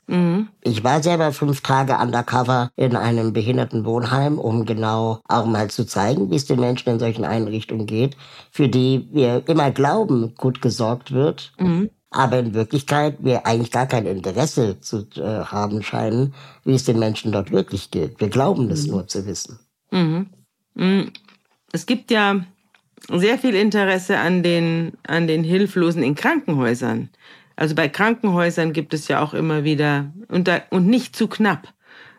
Mhm. 0.06 0.48
Ich 0.62 0.84
war 0.84 1.02
selber 1.02 1.32
fünf 1.32 1.60
Tage 1.60 1.96
undercover 1.96 2.70
in 2.76 2.96
einem 2.96 3.32
Behindertenwohnheim, 3.32 4.38
um 4.38 4.64
genau 4.64 5.20
auch 5.28 5.46
mal 5.46 5.70
zu 5.70 5.86
zeigen, 5.86 6.30
wie 6.30 6.36
es 6.36 6.46
den 6.46 6.60
Menschen 6.60 6.90
in 6.90 6.98
solchen 6.98 7.24
Einrichtungen 7.24 7.86
geht, 7.86 8.16
für 8.50 8.68
die 8.68 9.08
wir 9.12 9.42
immer 9.46 9.70
glauben, 9.70 10.34
gut 10.36 10.60
gesorgt 10.60 11.12
wird. 11.12 11.52
Mhm 11.58 11.90
aber 12.14 12.38
in 12.38 12.54
Wirklichkeit 12.54 13.16
wir 13.18 13.44
eigentlich 13.44 13.72
gar 13.72 13.86
kein 13.86 14.06
Interesse 14.06 14.80
zu 14.80 15.08
äh, 15.16 15.44
haben 15.44 15.82
scheinen, 15.82 16.32
wie 16.64 16.74
es 16.74 16.84
den 16.84 16.98
Menschen 16.98 17.32
dort 17.32 17.50
wirklich 17.50 17.90
geht. 17.90 18.20
Wir 18.20 18.28
glauben 18.28 18.68
das 18.68 18.84
mhm. 18.84 18.92
nur 18.92 19.08
zu 19.08 19.26
wissen. 19.26 19.58
Mhm. 19.90 20.26
mhm. 20.74 21.10
Es 21.72 21.86
gibt 21.86 22.12
ja 22.12 22.44
sehr 23.12 23.36
viel 23.36 23.56
Interesse 23.56 24.18
an 24.18 24.44
den, 24.44 24.92
an 25.04 25.26
den 25.26 25.42
Hilflosen 25.42 26.04
in 26.04 26.14
Krankenhäusern. 26.14 27.10
Also 27.56 27.74
bei 27.74 27.88
Krankenhäusern 27.88 28.72
gibt 28.72 28.94
es 28.94 29.08
ja 29.08 29.22
auch 29.22 29.34
immer 29.34 29.64
wieder, 29.64 30.12
und, 30.28 30.48
da, 30.48 30.62
und 30.70 30.86
nicht 30.86 31.14
zu 31.14 31.28
knapp, 31.28 31.72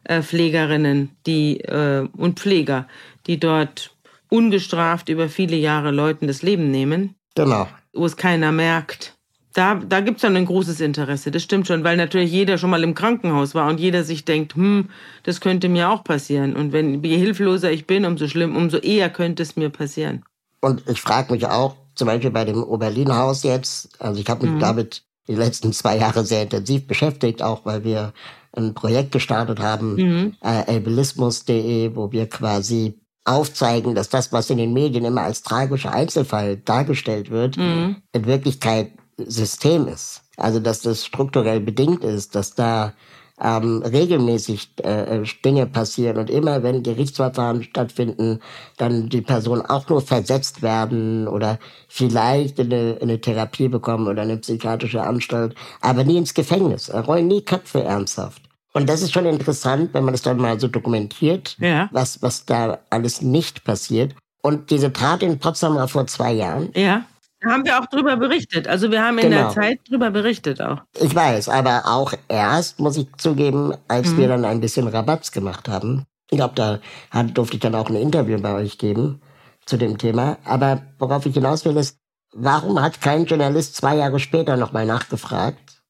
äh, 0.06 0.22
Pflegerinnen 0.22 1.12
die, 1.26 1.60
äh, 1.62 2.08
und 2.16 2.40
Pfleger, 2.40 2.88
die 3.28 3.40
dort 3.40 3.96
ungestraft 4.30 5.10
über 5.10 5.30
viele 5.30 5.56
Jahre 5.56 5.92
Leuten 5.92 6.28
das 6.28 6.42
Leben 6.42 6.72
nehmen. 6.72 7.16
Genau. 7.36 7.68
Wo 7.94 8.06
es 8.06 8.18
keiner 8.18 8.52
merkt. 8.52 9.14
Da, 9.54 9.76
da 9.76 10.02
gibt's 10.02 10.22
dann 10.22 10.36
ein 10.36 10.46
großes 10.46 10.82
Interesse, 10.82 11.32
das 11.32 11.42
stimmt 11.42 11.66
schon, 11.66 11.86
weil 11.86 11.96
natürlich 11.96 12.30
jeder 12.30 12.58
schon 12.58 12.70
mal 12.70 12.84
im 12.84 12.94
Krankenhaus 12.94 13.56
war 13.56 13.70
und 13.70 13.80
jeder 13.80 14.04
sich 14.04 14.26
denkt, 14.26 14.56
hm, 14.56 14.90
das 15.24 15.40
könnte 15.40 15.70
mir 15.70 15.90
auch 15.90 16.04
passieren. 16.04 16.58
Und 16.58 16.74
wenn 16.74 17.02
je 17.02 17.18
hilfloser 17.18 17.72
ich 17.72 17.88
bin, 17.88 18.04
umso 18.04 18.28
schlimm, 18.28 18.58
umso 18.58 18.78
eher 18.78 19.10
könnte 19.10 19.44
es 19.44 19.56
mir 19.56 19.70
passieren. 19.70 20.26
Und 20.60 20.84
ich 20.90 21.00
frage 21.00 21.32
mich 21.32 21.46
auch, 21.46 21.78
zum 21.96 22.08
Beispiel 22.08 22.32
bei 22.32 22.44
dem 22.44 22.62
Oberlin-Haus 22.62 23.44
jetzt, 23.44 24.02
also 24.02 24.20
ich 24.20 24.30
habe 24.30 24.46
mich 24.46 24.56
mhm. 24.56 24.60
damit 24.60 25.05
die 25.28 25.36
letzten 25.36 25.74
zwei 25.74 25.98
Jahre 25.98 26.26
sehr 26.26 26.44
intensiv 26.44 26.88
beschäftigt, 26.88 27.42
auch 27.42 27.66
weil 27.66 27.84
wir 27.84 28.14
ein 28.54 28.74
Projekt 28.74 29.12
gestartet 29.12 29.60
haben, 29.60 29.96
mhm. 29.96 30.36
äh, 30.42 30.66
elbelismus.de, 30.68 31.96
wo 31.96 32.12
wir 32.12 32.30
quasi 32.30 33.00
aufzeigen, 33.26 33.96
dass 33.96 34.10
das, 34.10 34.32
was 34.32 34.50
in 34.50 34.58
den 34.58 34.74
Medien 34.74 35.04
immer 35.04 35.24
als 35.24 35.42
tragischer 35.42 35.92
Einzelfall 35.92 36.58
dargestellt 36.58 37.32
wird, 37.32 37.58
mhm. 37.58 37.98
in 38.14 38.26
Wirklichkeit 38.26 38.92
System 39.18 39.88
ist. 39.88 40.22
Also 40.38 40.60
dass 40.60 40.82
das 40.82 41.06
strukturell 41.06 41.60
bedingt 41.60 42.04
ist, 42.04 42.36
dass 42.36 42.56
da 42.56 42.94
ähm, 43.42 43.84
regelmäßig 43.84 44.70
äh, 44.84 45.24
Dinge 45.44 45.66
passieren 45.66 46.18
und 46.18 46.30
immer 46.30 46.64
wenn 46.64 46.84
Gerichtsverfahren 46.84 47.64
stattfinden, 47.64 48.40
dann 48.78 49.10
die 49.10 49.22
Personen 49.22 49.62
auch 49.62 49.90
nur 49.90 50.02
versetzt 50.02 50.62
werden 50.62 51.28
oder 51.28 51.60
vielleicht 51.88 52.60
eine, 52.60 52.98
eine 53.02 53.20
Therapie 53.20 53.68
bekommen 53.68 54.08
oder 54.08 54.22
eine 54.22 54.38
psychiatrische 54.38 55.04
Anstalt, 55.04 55.56
aber 55.82 56.04
nie 56.04 56.18
ins 56.18 56.34
Gefängnis, 56.34 56.94
rollen 56.94 57.28
nie 57.28 57.42
Köpfe 57.42 57.84
ernsthaft. 57.84 58.42
Und 58.74 58.90
das 58.90 59.02
ist 59.02 59.14
schon 59.14 59.26
interessant, 59.26 59.94
wenn 59.94 60.04
man 60.04 60.14
das 60.14 60.22
dann 60.22 60.38
mal 60.38 60.60
so 60.60 60.68
dokumentiert, 60.68 61.56
ja. 61.60 61.88
was, 61.94 62.22
was 62.22 62.46
da 62.46 62.80
alles 62.90 63.22
nicht 63.22 63.64
passiert. 63.64 64.14
Und 64.42 64.70
diese 64.70 64.92
Tat 64.92 65.24
in 65.24 65.40
Potsdam 65.40 65.76
war 65.76 65.88
vor 65.88 66.08
zwei 66.08 66.34
Jahren. 66.34 66.70
Ja. 66.76 67.06
Haben 67.46 67.66
wir 67.66 67.80
auch 67.80 67.86
drüber 67.86 68.18
berichtet. 68.18 68.68
Also 68.68 68.92
wir 68.92 69.04
haben 69.04 69.18
in 69.20 69.30
genau. 69.30 69.44
der 69.44 69.50
Zeit 69.50 69.80
drüber 69.90 70.12
berichtet 70.12 70.62
auch. 70.62 70.82
Ich 71.00 71.14
weiß, 71.14 71.50
aber 71.50 71.84
auch 71.86 72.14
erst, 72.28 72.80
muss 72.80 72.98
ich 72.98 73.08
zugeben, 73.18 73.74
als 73.88 74.10
mhm. 74.10 74.18
wir 74.18 74.28
dann 74.30 74.46
ein 74.46 74.62
bisschen 74.62 74.88
Rabatz 74.88 75.32
gemacht 75.32 75.70
haben. 75.70 76.06
Ich 76.30 76.38
glaube, 76.38 76.56
da 76.56 76.80
hat, 77.12 77.38
durfte 77.38 77.56
ich 77.56 77.62
dann 77.62 77.76
auch 77.76 77.90
ein 77.90 77.96
Interview 77.96 78.40
bei 78.42 78.54
euch 78.56 78.78
geben 78.78 79.22
zu 79.66 79.78
dem 79.78 79.98
Thema. 79.98 80.38
Aber 80.44 80.82
worauf 81.00 81.26
ich 81.26 81.34
hinaus 81.34 81.66
will, 81.66 81.78
ist, 81.78 81.98
warum 82.34 82.82
hat 82.82 83.02
kein 83.02 83.26
Journalist 83.26 83.76
zwei 83.76 83.96
Jahre 83.96 84.20
später 84.20 84.58
nochmal 84.58 84.86
nachgefragt, 84.86 85.82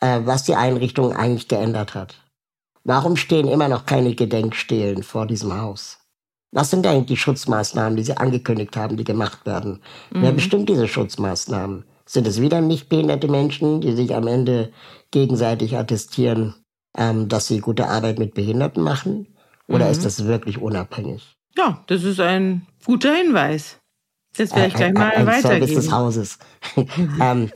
äh, 0.00 0.20
was 0.24 0.44
die 0.44 0.54
Einrichtung 0.54 1.14
eigentlich 1.14 1.48
geändert 1.48 1.94
hat? 1.94 2.14
Warum 2.84 3.16
stehen 3.16 3.48
immer 3.48 3.68
noch 3.68 3.86
keine 3.86 4.14
Gedenkstelen 4.14 5.02
vor 5.02 5.26
diesem 5.26 5.60
Haus? 5.60 6.01
Was 6.52 6.70
sind 6.70 6.86
eigentlich 6.86 7.06
die 7.06 7.16
Schutzmaßnahmen, 7.16 7.96
die 7.96 8.04
Sie 8.04 8.16
angekündigt 8.16 8.76
haben, 8.76 8.96
die 8.96 9.04
gemacht 9.04 9.46
werden? 9.46 9.80
Mhm. 10.10 10.22
Wer 10.22 10.32
bestimmt 10.32 10.68
diese 10.68 10.86
Schutzmaßnahmen? 10.86 11.84
Sind 12.04 12.26
es 12.26 12.40
wieder 12.40 12.60
nicht 12.60 12.90
behinderte 12.90 13.26
Menschen, 13.26 13.80
die 13.80 13.92
sich 13.92 14.14
am 14.14 14.26
Ende 14.26 14.70
gegenseitig 15.10 15.76
attestieren, 15.76 16.54
ähm, 16.96 17.28
dass 17.28 17.46
sie 17.46 17.60
gute 17.60 17.88
Arbeit 17.88 18.18
mit 18.18 18.34
Behinderten 18.34 18.82
machen? 18.82 19.28
Oder 19.66 19.86
mhm. 19.86 19.92
ist 19.92 20.04
das 20.04 20.26
wirklich 20.26 20.60
unabhängig? 20.60 21.34
Ja, 21.56 21.82
das 21.86 22.04
ist 22.04 22.20
ein 22.20 22.66
guter 22.84 23.14
Hinweis. 23.14 23.78
Das 24.36 24.54
werde 24.54 24.68
ich 24.68 24.74
gleich 24.74 24.92
mal 24.92 25.10
ein, 25.10 25.20
ein 25.20 25.26
weitergeben. 25.26 25.66
Service 25.66 25.74
des 25.74 25.92
Hauses. 25.92 26.38
ähm, 27.20 27.50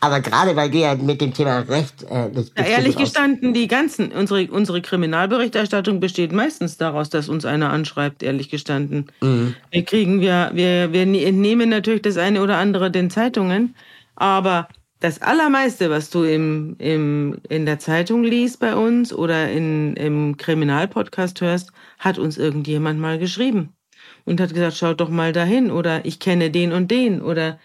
aber 0.00 0.20
gerade 0.20 0.56
weil 0.56 0.72
wir 0.72 0.80
ja 0.80 0.94
mit 0.94 1.20
dem 1.20 1.34
Thema 1.34 1.60
Recht 1.60 2.04
äh, 2.10 2.28
nicht. 2.28 2.58
Ja, 2.58 2.64
ehrlich 2.64 2.96
gestanden, 2.96 3.52
die 3.52 3.68
ganzen, 3.68 4.12
unsere, 4.12 4.50
unsere 4.50 4.80
Kriminalberichterstattung 4.80 6.00
besteht 6.00 6.32
meistens 6.32 6.78
daraus, 6.78 7.10
dass 7.10 7.28
uns 7.28 7.44
einer 7.44 7.70
anschreibt, 7.70 8.22
ehrlich 8.22 8.48
gestanden. 8.48 9.06
Mhm. 9.20 9.54
Wir 9.70 9.84
kriegen, 9.84 10.20
wir, 10.20 10.50
wir, 10.54 10.92
wir 10.92 11.02
entnehmen 11.02 11.68
natürlich 11.68 12.02
das 12.02 12.16
eine 12.16 12.42
oder 12.42 12.56
andere 12.56 12.90
den 12.90 13.10
Zeitungen, 13.10 13.74
aber 14.16 14.68
das 15.00 15.22
Allermeiste, 15.22 15.88
was 15.88 16.10
du 16.10 16.24
im, 16.24 16.76
im, 16.78 17.38
in 17.48 17.64
der 17.64 17.78
Zeitung 17.78 18.22
liest 18.22 18.60
bei 18.60 18.76
uns 18.76 19.12
oder 19.12 19.50
in, 19.50 19.96
im 19.96 20.36
Kriminalpodcast 20.36 21.40
hörst, 21.40 21.72
hat 21.98 22.18
uns 22.18 22.36
irgendjemand 22.36 23.00
mal 23.00 23.18
geschrieben 23.18 23.70
und 24.24 24.40
hat 24.40 24.52
gesagt, 24.52 24.76
schaut 24.76 25.00
doch 25.00 25.08
mal 25.08 25.32
dahin 25.32 25.70
oder 25.70 26.04
ich 26.04 26.20
kenne 26.20 26.50
den 26.50 26.72
und 26.72 26.90
den 26.90 27.22
oder 27.22 27.58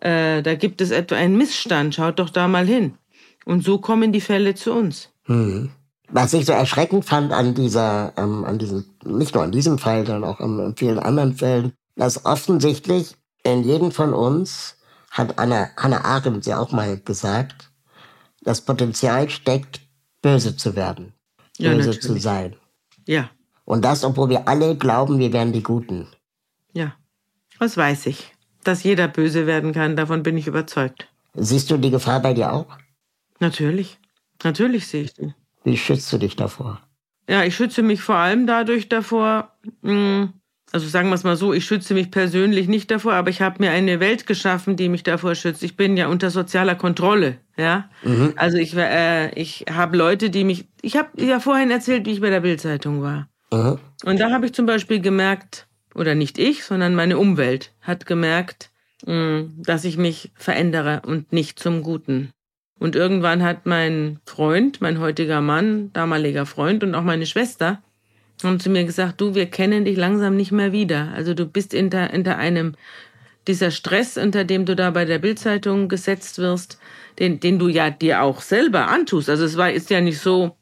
äh, 0.00 0.42
da 0.42 0.54
gibt 0.54 0.80
es 0.80 0.90
etwa 0.90 1.16
einen 1.16 1.36
Missstand, 1.36 1.94
schaut 1.94 2.18
doch 2.18 2.30
da 2.30 2.48
mal 2.48 2.66
hin. 2.66 2.94
Und 3.44 3.64
so 3.64 3.78
kommen 3.78 4.12
die 4.12 4.20
Fälle 4.20 4.54
zu 4.54 4.72
uns. 4.72 5.10
Hm. 5.24 5.70
Was 6.08 6.32
ich 6.32 6.46
so 6.46 6.52
erschreckend 6.52 7.04
fand 7.04 7.32
an 7.32 7.54
dieser, 7.54 8.12
ähm, 8.16 8.44
an 8.44 8.58
diesem, 8.58 8.84
nicht 9.04 9.34
nur 9.34 9.44
an 9.44 9.52
diesem 9.52 9.78
Fall, 9.78 10.06
sondern 10.06 10.28
auch 10.28 10.40
in 10.40 10.74
vielen 10.76 10.98
anderen 10.98 11.34
Fällen, 11.34 11.72
dass 11.96 12.24
offensichtlich 12.24 13.14
in 13.44 13.62
jedem 13.62 13.92
von 13.92 14.12
uns, 14.12 14.76
hat 15.10 15.38
Anna, 15.38 15.70
Hannah 15.76 16.04
Arendt 16.04 16.46
ja 16.46 16.58
auch 16.58 16.72
mal 16.72 16.98
gesagt, 16.98 17.70
das 18.42 18.60
Potenzial 18.62 19.28
steckt, 19.28 19.80
böse 20.22 20.56
zu 20.56 20.76
werden, 20.76 21.12
ja, 21.58 21.70
böse 21.70 21.90
natürlich. 21.90 22.00
zu 22.00 22.18
sein. 22.18 22.56
Ja. 23.06 23.30
Und 23.64 23.84
das, 23.84 24.04
obwohl 24.04 24.30
wir 24.30 24.48
alle 24.48 24.76
glauben, 24.76 25.18
wir 25.18 25.32
wären 25.32 25.52
die 25.52 25.62
Guten. 25.62 26.08
Ja, 26.72 26.94
das 27.58 27.76
weiß 27.76 28.06
ich 28.06 28.32
dass 28.64 28.82
jeder 28.82 29.08
böse 29.08 29.46
werden 29.46 29.72
kann. 29.72 29.96
Davon 29.96 30.22
bin 30.22 30.36
ich 30.36 30.46
überzeugt. 30.46 31.08
Siehst 31.34 31.70
du 31.70 31.76
die 31.76 31.90
Gefahr 31.90 32.20
bei 32.20 32.34
dir 32.34 32.52
auch? 32.52 32.66
Natürlich. 33.38 33.98
Natürlich 34.42 34.86
sehe 34.86 35.04
ich 35.04 35.14
die. 35.14 35.34
Wie 35.64 35.76
schützt 35.76 36.12
du 36.12 36.18
dich 36.18 36.36
davor? 36.36 36.80
Ja, 37.28 37.44
ich 37.44 37.54
schütze 37.54 37.82
mich 37.82 38.02
vor 38.02 38.16
allem 38.16 38.46
dadurch 38.46 38.88
davor, 38.88 39.52
hm, 39.82 40.32
also 40.72 40.88
sagen 40.88 41.08
wir 41.08 41.14
es 41.14 41.24
mal 41.24 41.36
so, 41.36 41.52
ich 41.52 41.64
schütze 41.64 41.94
mich 41.94 42.10
persönlich 42.10 42.68
nicht 42.68 42.90
davor, 42.90 43.14
aber 43.14 43.30
ich 43.30 43.40
habe 43.40 43.56
mir 43.60 43.70
eine 43.70 44.00
Welt 44.00 44.26
geschaffen, 44.26 44.76
die 44.76 44.88
mich 44.88 45.02
davor 45.02 45.34
schützt. 45.34 45.62
Ich 45.62 45.76
bin 45.76 45.96
ja 45.96 46.08
unter 46.08 46.30
sozialer 46.30 46.74
Kontrolle, 46.74 47.38
ja. 47.56 47.88
Mhm. 48.02 48.34
Also 48.36 48.56
ich, 48.56 48.74
äh, 48.76 49.32
ich 49.34 49.64
habe 49.70 49.96
Leute, 49.96 50.30
die 50.30 50.44
mich, 50.44 50.68
ich 50.82 50.96
habe 50.96 51.08
ja 51.22 51.40
vorhin 51.40 51.70
erzählt, 51.70 52.06
wie 52.06 52.12
ich 52.12 52.20
bei 52.20 52.30
der 52.30 52.40
Bildzeitung 52.40 53.02
war. 53.02 53.28
Mhm. 53.52 53.78
Und 54.04 54.20
da 54.20 54.30
habe 54.30 54.46
ich 54.46 54.52
zum 54.52 54.66
Beispiel 54.66 55.00
gemerkt, 55.00 55.66
oder 55.94 56.14
nicht 56.14 56.38
ich, 56.38 56.64
sondern 56.64 56.94
meine 56.94 57.18
Umwelt 57.18 57.72
hat 57.80 58.06
gemerkt, 58.06 58.70
mm, 59.06 59.62
dass 59.62 59.84
ich 59.84 59.96
mich 59.96 60.30
verändere 60.34 61.02
und 61.06 61.32
nicht 61.32 61.58
zum 61.58 61.82
Guten. 61.82 62.30
Und 62.78 62.96
irgendwann 62.96 63.42
hat 63.42 63.66
mein 63.66 64.20
Freund, 64.24 64.80
mein 64.80 65.00
heutiger 65.00 65.40
Mann, 65.40 65.92
damaliger 65.92 66.46
Freund 66.46 66.82
und 66.82 66.94
auch 66.94 67.02
meine 67.02 67.26
Schwester, 67.26 67.82
haben 68.42 68.58
zu 68.58 68.70
mir 68.70 68.84
gesagt, 68.84 69.20
du, 69.20 69.34
wir 69.34 69.46
kennen 69.46 69.84
dich 69.84 69.96
langsam 69.96 70.36
nicht 70.36 70.52
mehr 70.52 70.72
wieder. 70.72 71.12
Also 71.14 71.34
du 71.34 71.46
bist 71.46 71.72
hinter, 71.72 72.08
hinter 72.08 72.38
einem, 72.38 72.74
dieser 73.46 73.70
Stress, 73.70 74.16
unter 74.16 74.44
dem 74.44 74.64
du 74.64 74.76
da 74.76 74.90
bei 74.90 75.04
der 75.04 75.18
Bildzeitung 75.18 75.88
gesetzt 75.88 76.38
wirst, 76.38 76.78
den, 77.18 77.40
den 77.40 77.58
du 77.58 77.68
ja 77.68 77.90
dir 77.90 78.22
auch 78.22 78.40
selber 78.40 78.88
antust. 78.88 79.28
Also 79.28 79.44
es 79.44 79.56
war, 79.56 79.70
ist 79.70 79.90
ja 79.90 80.00
nicht 80.00 80.18
so, 80.18 80.56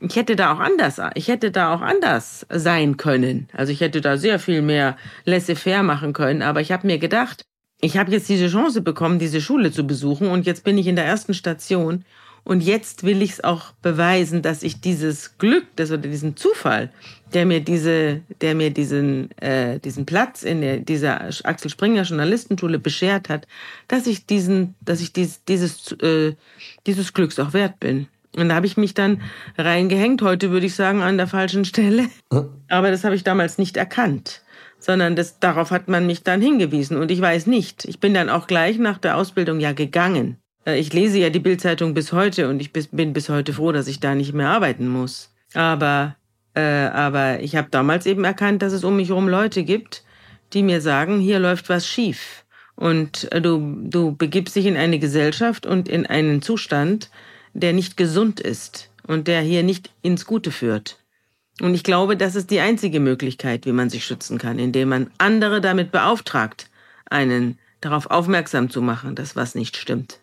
ich 0.00 0.16
hätte 0.16 0.36
da 0.36 0.52
auch 0.52 0.58
anders, 0.58 1.00
ich 1.14 1.28
hätte 1.28 1.50
da 1.50 1.74
auch 1.74 1.80
anders 1.80 2.46
sein 2.50 2.96
können. 2.96 3.48
Also 3.52 3.72
ich 3.72 3.80
hätte 3.80 4.00
da 4.00 4.16
sehr 4.16 4.38
viel 4.38 4.62
mehr 4.62 4.96
laissez-faire 5.24 5.82
machen 5.82 6.12
können. 6.12 6.42
Aber 6.42 6.60
ich 6.60 6.72
habe 6.72 6.86
mir 6.86 6.98
gedacht, 6.98 7.44
ich 7.80 7.96
habe 7.96 8.10
jetzt 8.12 8.28
diese 8.28 8.48
Chance 8.48 8.82
bekommen, 8.82 9.18
diese 9.18 9.40
Schule 9.40 9.70
zu 9.70 9.86
besuchen 9.86 10.28
und 10.28 10.46
jetzt 10.46 10.64
bin 10.64 10.78
ich 10.78 10.86
in 10.86 10.96
der 10.96 11.04
ersten 11.04 11.34
Station 11.34 12.04
und 12.44 12.62
jetzt 12.62 13.04
will 13.04 13.22
ich 13.22 13.32
es 13.32 13.44
auch 13.44 13.72
beweisen, 13.82 14.42
dass 14.42 14.62
ich 14.62 14.80
dieses 14.80 15.38
Glück, 15.38 15.64
das 15.76 15.90
oder 15.90 16.02
diesen 16.02 16.36
Zufall, 16.36 16.90
der 17.32 17.46
mir 17.46 17.60
diese, 17.60 18.20
der 18.42 18.54
mir 18.54 18.70
diesen 18.70 19.30
äh, 19.38 19.80
diesen 19.80 20.04
Platz 20.04 20.42
in 20.42 20.60
der, 20.60 20.78
dieser 20.78 21.30
Axel 21.44 21.70
Springer 21.70 22.02
Journalistenschule 22.02 22.78
beschert 22.78 23.30
hat, 23.30 23.46
dass 23.88 24.06
ich 24.06 24.26
diesen, 24.26 24.74
dass 24.82 25.00
ich 25.00 25.12
dies, 25.14 25.42
dieses 25.44 25.92
äh, 25.92 26.34
dieses 26.86 27.14
Glücks 27.14 27.38
auch 27.38 27.54
wert 27.54 27.80
bin. 27.80 28.08
Und 28.36 28.48
da 28.48 28.56
habe 28.56 28.66
ich 28.66 28.76
mich 28.76 28.94
dann 28.94 29.22
reingehängt, 29.56 30.22
heute 30.22 30.50
würde 30.50 30.66
ich 30.66 30.74
sagen, 30.74 31.02
an 31.02 31.16
der 31.16 31.26
falschen 31.26 31.64
Stelle. 31.64 32.06
Aber 32.68 32.90
das 32.90 33.04
habe 33.04 33.14
ich 33.14 33.24
damals 33.24 33.58
nicht 33.58 33.76
erkannt, 33.76 34.42
sondern 34.78 35.16
das, 35.16 35.38
darauf 35.38 35.70
hat 35.70 35.88
man 35.88 36.06
mich 36.06 36.22
dann 36.22 36.40
hingewiesen. 36.40 36.96
Und 36.96 37.10
ich 37.10 37.20
weiß 37.20 37.46
nicht, 37.46 37.84
ich 37.84 38.00
bin 38.00 38.14
dann 38.14 38.28
auch 38.28 38.46
gleich 38.46 38.78
nach 38.78 38.98
der 38.98 39.16
Ausbildung 39.16 39.60
ja 39.60 39.72
gegangen. 39.72 40.38
Äh, 40.66 40.78
ich 40.78 40.92
lese 40.92 41.18
ja 41.18 41.30
die 41.30 41.40
Bildzeitung 41.40 41.94
bis 41.94 42.12
heute 42.12 42.48
und 42.48 42.60
ich 42.60 42.72
bin 42.72 43.12
bis 43.12 43.28
heute 43.28 43.52
froh, 43.52 43.72
dass 43.72 43.88
ich 43.88 44.00
da 44.00 44.14
nicht 44.14 44.32
mehr 44.32 44.48
arbeiten 44.48 44.88
muss. 44.88 45.32
Aber, 45.54 46.16
äh, 46.54 46.60
aber 46.60 47.40
ich 47.40 47.56
habe 47.56 47.68
damals 47.70 48.06
eben 48.06 48.24
erkannt, 48.24 48.62
dass 48.62 48.72
es 48.72 48.84
um 48.84 48.96
mich 48.96 49.08
herum 49.08 49.28
Leute 49.28 49.62
gibt, 49.62 50.04
die 50.52 50.62
mir 50.62 50.80
sagen, 50.80 51.20
hier 51.20 51.38
läuft 51.38 51.68
was 51.68 51.86
schief. 51.86 52.44
Und 52.76 53.30
äh, 53.32 53.40
du, 53.40 53.76
du 53.84 54.16
begibst 54.16 54.56
dich 54.56 54.66
in 54.66 54.76
eine 54.76 54.98
Gesellschaft 54.98 55.66
und 55.66 55.88
in 55.88 56.06
einen 56.06 56.42
Zustand, 56.42 57.10
der 57.54 57.72
nicht 57.72 57.96
gesund 57.96 58.40
ist 58.40 58.90
und 59.06 59.28
der 59.28 59.40
hier 59.40 59.62
nicht 59.62 59.90
ins 60.02 60.26
Gute 60.26 60.50
führt. 60.50 60.98
Und 61.60 61.74
ich 61.74 61.84
glaube, 61.84 62.16
das 62.16 62.34
ist 62.34 62.50
die 62.50 62.60
einzige 62.60 62.98
Möglichkeit, 62.98 63.64
wie 63.64 63.72
man 63.72 63.88
sich 63.88 64.04
schützen 64.04 64.38
kann, 64.38 64.58
indem 64.58 64.88
man 64.88 65.10
andere 65.18 65.60
damit 65.60 65.92
beauftragt, 65.92 66.68
einen 67.08 67.58
darauf 67.80 68.10
aufmerksam 68.10 68.70
zu 68.70 68.82
machen, 68.82 69.14
dass 69.14 69.36
was 69.36 69.54
nicht 69.54 69.76
stimmt. 69.76 70.20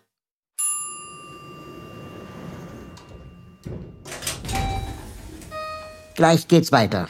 Gleich 6.14 6.46
geht's 6.48 6.70
weiter. 6.70 7.08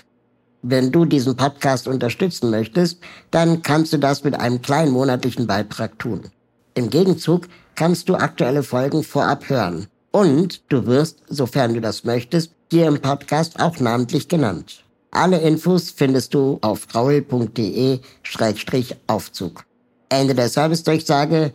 Wenn 0.62 0.92
du 0.92 1.04
diesen 1.04 1.34
Podcast 1.34 1.88
unterstützen 1.88 2.50
möchtest, 2.50 3.02
dann 3.32 3.62
kannst 3.62 3.92
du 3.92 3.98
das 3.98 4.22
mit 4.22 4.36
einem 4.36 4.62
kleinen 4.62 4.92
monatlichen 4.92 5.48
Beitrag 5.48 5.98
tun. 5.98 6.30
Im 6.74 6.88
Gegenzug 6.88 7.48
kannst 7.74 8.08
du 8.08 8.14
aktuelle 8.14 8.62
Folgen 8.62 9.02
vorab 9.02 9.48
hören 9.48 9.88
und 10.12 10.62
du 10.68 10.86
wirst, 10.86 11.24
sofern 11.28 11.74
du 11.74 11.80
das 11.80 12.04
möchtest, 12.04 12.52
hier 12.70 12.86
im 12.86 13.00
Podcast 13.00 13.58
auch 13.60 13.80
namentlich 13.80 14.28
genannt. 14.28 14.84
Alle 15.10 15.40
Infos 15.40 15.90
findest 15.90 16.32
du 16.32 16.60
auf 16.62 16.94
raul.de-aufzug. 16.94 19.64
Ende 20.08 20.34
der 20.34 20.48
Servicedurchsage. 20.48 21.52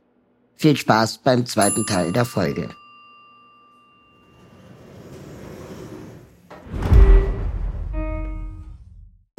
Viel 0.56 0.78
Spaß 0.78 1.20
beim 1.24 1.46
zweiten 1.46 1.86
Teil 1.86 2.12
der 2.12 2.26
Folge. 2.26 2.70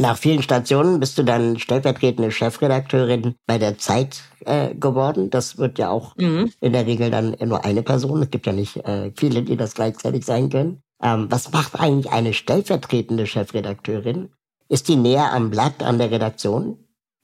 Nach 0.01 0.17
vielen 0.17 0.43
Stationen 0.43 1.01
bist 1.01 1.19
du 1.19 1.25
dann 1.25 1.59
stellvertretende 1.59 2.31
Chefredakteurin 2.31 3.35
bei 3.47 3.59
der 3.59 3.79
Zeit 3.79 4.23
äh, 4.45 4.73
geworden. 4.75 5.29
Das 5.29 5.59
wird 5.59 5.79
ja 5.79 5.91
auch 5.91 6.15
mhm. 6.17 6.53
in 6.61 6.73
der 6.73 6.87
Regel 6.87 7.11
dann 7.11 7.37
nur 7.45 7.65
eine 7.65 7.83
Person. 7.83 8.23
Es 8.23 8.31
gibt 8.31 8.47
ja 8.47 8.53
nicht 8.53 8.77
äh, 8.77 9.11
viele, 9.17 9.43
die 9.43 9.57
das 9.57 9.75
gleichzeitig 9.75 10.25
sein 10.25 10.51
können. 10.51 10.83
Ähm, 11.03 11.27
was 11.31 11.51
macht 11.53 11.81
eigentlich 11.81 12.13
eine 12.13 12.33
stellvertretende 12.33 13.27
Chefredakteurin? 13.27 14.29
Ist 14.69 14.89
die 14.89 14.97
näher 14.97 15.33
am 15.33 15.51
Blatt, 15.51 15.83
an 15.83 15.99
der 15.99 16.13
Redaktion? 16.13 16.79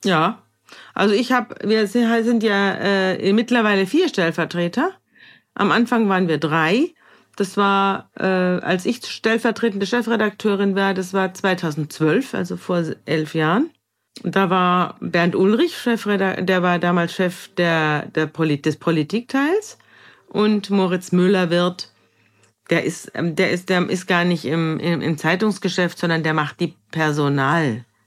Ja, 0.04 0.42
also 0.94 1.14
ich 1.14 1.30
habe, 1.30 1.54
wir 1.62 1.86
sind 1.86 2.42
ja 2.42 2.74
äh, 2.74 3.32
mittlerweile 3.32 3.86
vier 3.86 4.08
Stellvertreter. 4.08 4.90
Am 5.54 5.70
Anfang 5.70 6.08
waren 6.08 6.26
wir 6.26 6.38
drei. 6.38 6.94
Das 7.36 7.56
war, 7.56 8.10
äh, 8.16 8.24
als 8.24 8.86
ich 8.86 9.04
stellvertretende 9.04 9.86
Chefredakteurin 9.86 10.76
war, 10.76 10.94
das 10.94 11.12
war 11.12 11.34
2012, 11.34 12.34
also 12.34 12.56
vor 12.56 12.82
elf 13.06 13.34
Jahren. 13.34 13.70
Da 14.22 14.48
war 14.48 14.96
Bernd 15.00 15.34
Ulrich, 15.34 15.76
Chefredakteur, 15.76 16.44
der 16.44 16.62
war 16.62 16.78
damals 16.78 17.14
Chef 17.14 17.48
der, 17.56 18.06
der 18.06 18.26
Polit 18.26 18.64
des 18.64 18.76
Politikteils. 18.76 19.78
Und 20.28 20.70
Moritz 20.70 21.12
Müller-Wirth, 21.12 21.92
der 22.70 22.84
ist, 22.84 23.10
ähm, 23.14 23.34
der 23.36 23.50
ist, 23.50 23.68
der 23.68 23.88
ist 23.88 24.06
gar 24.06 24.24
nicht 24.24 24.44
im, 24.44 24.78
im, 24.78 25.00
im 25.00 25.18
Zeitungsgeschäft, 25.18 25.98
sondern 25.98 26.22
der 26.22 26.34
macht 26.34 26.60
die 26.60 26.74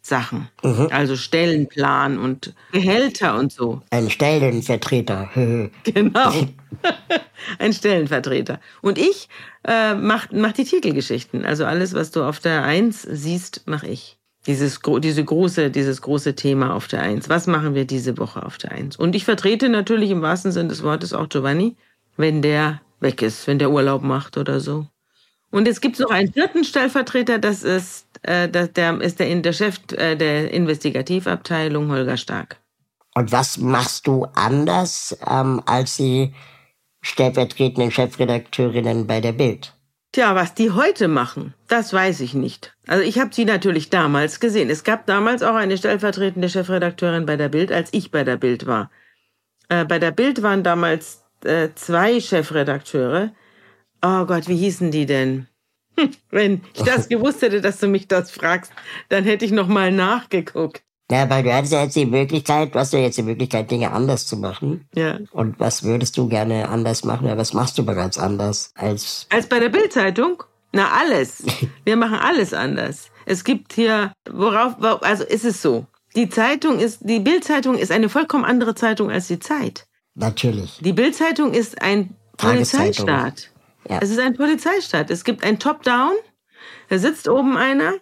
Personalsachen. 0.07 0.47
Mhm. 0.63 0.87
Also 0.91 1.15
Stellenplan 1.15 2.17
und 2.17 2.53
Gehälter 2.71 3.37
und 3.37 3.51
so. 3.51 3.81
Ein 3.91 4.09
Stellenvertreter. 4.09 5.29
genau. 5.83 6.33
Ein 7.59 7.73
Stellenvertreter. 7.73 8.59
Und 8.81 8.97
ich 8.97 9.29
äh, 9.63 9.93
mach, 9.95 10.27
mach 10.31 10.53
die 10.53 10.63
Titelgeschichten. 10.63 11.45
Also 11.45 11.65
alles, 11.65 11.93
was 11.93 12.11
du 12.11 12.23
auf 12.23 12.39
der 12.39 12.63
Eins 12.63 13.03
siehst, 13.03 13.67
mache 13.67 13.87
ich. 13.87 14.17
Dieses, 14.45 14.79
diese 14.99 15.25
große, 15.25 15.71
dieses 15.71 16.01
große 16.01 16.35
Thema 16.35 16.73
auf 16.73 16.87
der 16.87 17.01
Eins. 17.01 17.27
Was 17.27 17.47
machen 17.47 17.75
wir 17.75 17.83
diese 17.83 18.17
Woche 18.17 18.45
auf 18.45 18.57
der 18.57 18.71
Eins? 18.71 18.95
Und 18.95 19.13
ich 19.13 19.25
vertrete 19.25 19.67
natürlich 19.67 20.09
im 20.09 20.21
wahrsten 20.21 20.53
Sinne 20.53 20.69
des 20.69 20.83
Wortes 20.83 21.11
auch 21.11 21.27
Giovanni, 21.27 21.75
wenn 22.15 22.41
der 22.41 22.81
weg 23.01 23.21
ist, 23.21 23.45
wenn 23.47 23.59
der 23.59 23.71
Urlaub 23.71 24.03
macht 24.03 24.37
oder 24.37 24.61
so. 24.61 24.87
Und 25.49 25.67
es 25.67 25.81
gibt 25.81 25.99
noch 25.99 26.11
einen 26.11 26.31
vierten 26.31 26.63
Stellvertreter, 26.63 27.39
das 27.39 27.63
ist, 27.63 28.06
äh, 28.23 28.49
das, 28.49 28.73
der 28.73 28.99
ist 29.01 29.19
der, 29.19 29.33
der 29.35 29.53
Chef 29.53 29.79
äh, 29.93 30.15
der 30.15 30.51
Investigativabteilung, 30.51 31.91
Holger 31.91 32.17
Stark. 32.17 32.57
Und 33.15 33.31
was 33.31 33.57
machst 33.57 34.05
du 34.07 34.25
anders 34.35 35.17
ähm, 35.27 35.61
als 35.65 35.97
die 35.97 36.33
stellvertretenden 37.01 37.91
Chefredakteurinnen 37.91 39.07
bei 39.07 39.21
der 39.21 39.31
Bild? 39.31 39.73
Tja, 40.11 40.35
was 40.35 40.53
die 40.53 40.71
heute 40.71 41.07
machen, 41.07 41.53
das 41.67 41.93
weiß 41.93 42.21
ich 42.21 42.33
nicht. 42.33 42.75
Also 42.87 43.03
ich 43.03 43.19
habe 43.19 43.33
sie 43.33 43.45
natürlich 43.45 43.89
damals 43.89 44.39
gesehen. 44.39 44.69
Es 44.69 44.83
gab 44.83 45.05
damals 45.05 45.43
auch 45.43 45.55
eine 45.55 45.77
stellvertretende 45.77 46.49
Chefredakteurin 46.49 47.25
bei 47.25 47.35
der 47.37 47.49
Bild, 47.49 47.71
als 47.71 47.89
ich 47.91 48.11
bei 48.11 48.23
der 48.23 48.37
Bild 48.37 48.65
war. 48.65 48.89
Äh, 49.69 49.85
bei 49.85 49.99
der 49.99 50.11
Bild 50.11 50.43
waren 50.43 50.63
damals 50.63 51.23
äh, 51.43 51.69
zwei 51.75 52.19
Chefredakteure. 52.19 53.31
Oh 54.01 54.25
Gott, 54.25 54.47
wie 54.47 54.57
hießen 54.57 54.91
die 54.91 55.05
denn? 55.05 55.47
Wenn 56.31 56.61
ich 56.73 56.83
das 56.83 57.09
gewusst 57.09 57.41
hätte, 57.41 57.61
dass 57.61 57.79
du 57.79 57.87
mich 57.87 58.07
das 58.07 58.31
fragst, 58.31 58.71
dann 59.09 59.23
hätte 59.23 59.45
ich 59.45 59.51
noch 59.51 59.67
mal 59.67 59.91
nachgeguckt. 59.91 60.83
Ja, 61.09 61.29
weil 61.29 61.43
du 61.43 61.53
hattest 61.53 61.71
ja 61.71 61.83
jetzt 61.83 61.95
die 61.95 62.05
Möglichkeit, 62.05 62.75
du 62.75 62.79
hast 62.79 62.91
ja 62.91 62.99
jetzt 62.99 63.17
die 63.17 63.23
Möglichkeit, 63.23 63.71
Dinge 63.71 63.91
anders 63.91 64.27
zu 64.27 64.35
machen. 64.35 64.87
Ja. 64.93 65.19
Und 65.31 65.57
was 65.57 65.83
würdest 65.83 66.17
du 66.17 66.27
gerne 66.27 66.67
anders 66.67 67.05
machen? 67.05 67.27
Ja, 67.27 67.37
was 67.37 67.53
machst 67.53 67.77
du 67.77 67.85
bereits 67.85 68.17
anders 68.17 68.71
als... 68.75 69.25
Als 69.29 69.47
bei 69.47 69.59
der 69.59 69.69
Bildzeitung? 69.69 70.43
Na, 70.73 70.89
alles. 70.91 71.43
Wir 71.85 71.95
machen 71.95 72.19
alles 72.19 72.53
anders. 72.53 73.09
Es 73.25 73.45
gibt 73.45 73.73
hier, 73.73 74.11
worauf, 74.29 74.75
also 75.01 75.23
ist 75.23 75.45
es 75.45 75.61
so. 75.61 75.85
Die 76.15 76.29
Zeitung 76.29 76.79
ist, 76.79 76.99
die 77.01 77.19
Bildzeitung 77.19 77.77
ist 77.77 77.91
eine 77.91 78.09
vollkommen 78.09 78.43
andere 78.43 78.75
Zeitung 78.75 79.09
als 79.09 79.27
die 79.27 79.39
Zeit. 79.39 79.87
Natürlich. 80.15 80.79
Die 80.81 80.93
Bildzeitung 80.93 81.53
ist 81.53 81.81
ein 81.81 82.15
Polizeistaat. 82.37 83.51
Ja. 83.89 83.99
Es 84.01 84.09
ist 84.09 84.19
ein 84.19 84.35
Polizeistaat. 84.35 85.09
Es 85.09 85.23
gibt 85.23 85.43
ein 85.43 85.59
Top-Down. 85.59 86.13
Da 86.89 86.97
sitzt 86.97 87.27
oben 87.27 87.57
einer 87.57 87.93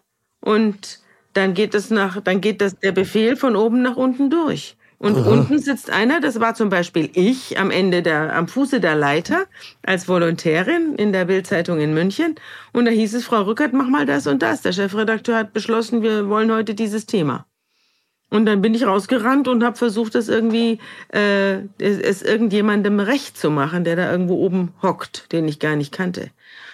und 0.41 0.99
dann 1.33 1.53
geht 1.53 1.75
es 1.75 1.89
nach, 1.89 2.21
dann 2.21 2.41
geht 2.41 2.61
das 2.61 2.79
der 2.79 2.91
Befehl 2.91 3.36
von 3.36 3.55
oben 3.55 3.81
nach 3.81 3.97
unten 3.97 4.29
durch. 4.29 4.77
Und 4.97 5.17
Aha. 5.17 5.29
unten 5.29 5.59
sitzt 5.59 5.89
einer, 5.89 6.21
das 6.21 6.39
war 6.39 6.55
zum 6.55 6.69
Beispiel 6.69 7.09
ich 7.13 7.59
am 7.59 7.69
Ende 7.69 8.01
der, 8.01 8.33
am 8.33 8.47
Fuße 8.47 8.79
der 8.79 8.95
Leiter 8.95 9.45
als 9.83 10.07
Volontärin 10.07 10.95
in 10.95 11.11
der 11.11 11.25
Bildzeitung 11.25 11.79
in 11.79 11.93
München. 11.93 12.36
Und 12.71 12.86
da 12.86 12.91
hieß 12.91 13.13
es, 13.13 13.25
Frau 13.25 13.41
Rückert, 13.41 13.73
mach 13.73 13.89
mal 13.89 14.05
das 14.05 14.25
und 14.25 14.41
das. 14.41 14.61
Der 14.61 14.71
Chefredakteur 14.71 15.38
hat 15.38 15.53
beschlossen, 15.53 16.01
wir 16.01 16.29
wollen 16.29 16.51
heute 16.51 16.75
dieses 16.75 17.05
Thema. 17.05 17.45
Und 18.36 18.45
dann 18.45 18.61
bin 18.61 18.73
ich 18.73 18.86
rausgerannt 18.86 19.47
und 19.47 19.63
habe 19.63 19.77
versucht, 19.77 20.13
das 20.13 20.27
irgendwie, 20.27 20.79
äh, 21.13 21.59
es 21.79 22.21
irgendjemandem 22.21 22.99
recht 22.99 23.38
zu 23.38 23.49
machen, 23.49 23.86
der 23.86 23.95
da 23.95 24.11
irgendwo 24.11 24.36
oben 24.36 24.73
hockt, 24.81 25.31
den 25.31 25.47
ich 25.47 25.59
gar 25.59 25.77
nicht 25.77 25.93
kannte. 25.93 26.31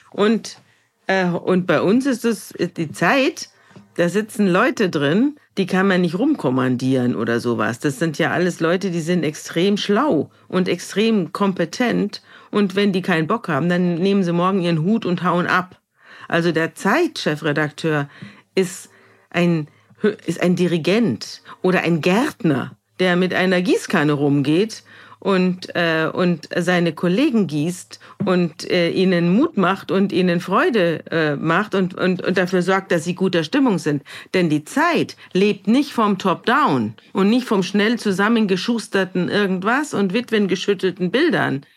Und, 0.09 0.57
äh, 1.05 1.27
und 1.27 1.67
bei 1.67 1.79
uns 1.81 2.07
ist 2.07 2.25
es 2.25 2.51
die 2.75 2.91
Zeit, 2.91 3.49
da 3.95 4.09
sitzen 4.09 4.47
Leute 4.47 4.89
drin, 4.89 5.35
die 5.59 5.67
kann 5.67 5.87
man 5.87 6.01
nicht 6.01 6.17
rumkommandieren 6.17 7.15
oder 7.15 7.39
sowas. 7.39 7.79
Das 7.79 7.99
sind 7.99 8.17
ja 8.17 8.31
alles 8.31 8.59
Leute, 8.59 8.89
die 8.89 9.01
sind 9.01 9.23
extrem 9.23 9.77
schlau 9.77 10.31
und 10.47 10.67
extrem 10.67 11.31
kompetent. 11.31 12.23
Und 12.49 12.75
wenn 12.75 12.91
die 12.91 13.03
keinen 13.03 13.27
Bock 13.27 13.49
haben, 13.49 13.69
dann 13.69 13.95
nehmen 13.95 14.23
sie 14.23 14.33
morgen 14.33 14.61
ihren 14.61 14.81
Hut 14.81 15.05
und 15.05 15.21
hauen 15.21 15.45
ab. 15.45 15.79
Also 16.27 16.51
der 16.51 16.73
Zeitchefredakteur 16.73 18.09
ist 18.55 18.89
ein, 19.29 19.67
ist 20.03 20.41
ein 20.41 20.55
Dirigent 20.55 21.41
oder 21.61 21.81
ein 21.81 22.01
Gärtner, 22.01 22.75
der 22.99 23.15
mit 23.15 23.33
einer 23.33 23.61
Gießkanne 23.61 24.13
rumgeht 24.13 24.83
und, 25.21 25.75
äh, 25.75 26.09
und 26.11 26.49
seine 26.55 26.93
Kollegen 26.93 27.45
gießt 27.45 27.99
und 28.25 28.69
äh, 28.69 28.89
ihnen 28.89 29.35
Mut 29.35 29.55
macht 29.55 29.91
und 29.91 30.11
ihnen 30.11 30.39
Freude 30.39 31.05
äh, 31.11 31.35
macht 31.35 31.75
und, 31.75 31.93
und, 31.93 32.23
und 32.23 32.37
dafür 32.37 32.63
sorgt, 32.63 32.91
dass 32.91 33.03
sie 33.03 33.13
guter 33.13 33.43
Stimmung 33.43 33.77
sind. 33.77 34.03
Denn 34.33 34.49
die 34.49 34.65
Zeit 34.65 35.15
lebt 35.31 35.67
nicht 35.67 35.93
vom 35.93 36.17
Top-Down 36.17 36.95
und 37.13 37.29
nicht 37.29 37.47
vom 37.47 37.61
schnell 37.61 37.99
zusammengeschusterten 37.99 39.29
irgendwas 39.29 39.93
und 39.93 40.13
witwengeschüttelten 40.13 41.11
Bildern, 41.11 41.67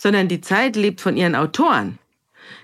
sondern 0.00 0.28
die 0.28 0.40
Zeit 0.40 0.74
lebt 0.74 1.02
von 1.02 1.16
ihren 1.16 1.34
Autoren. 1.34 1.98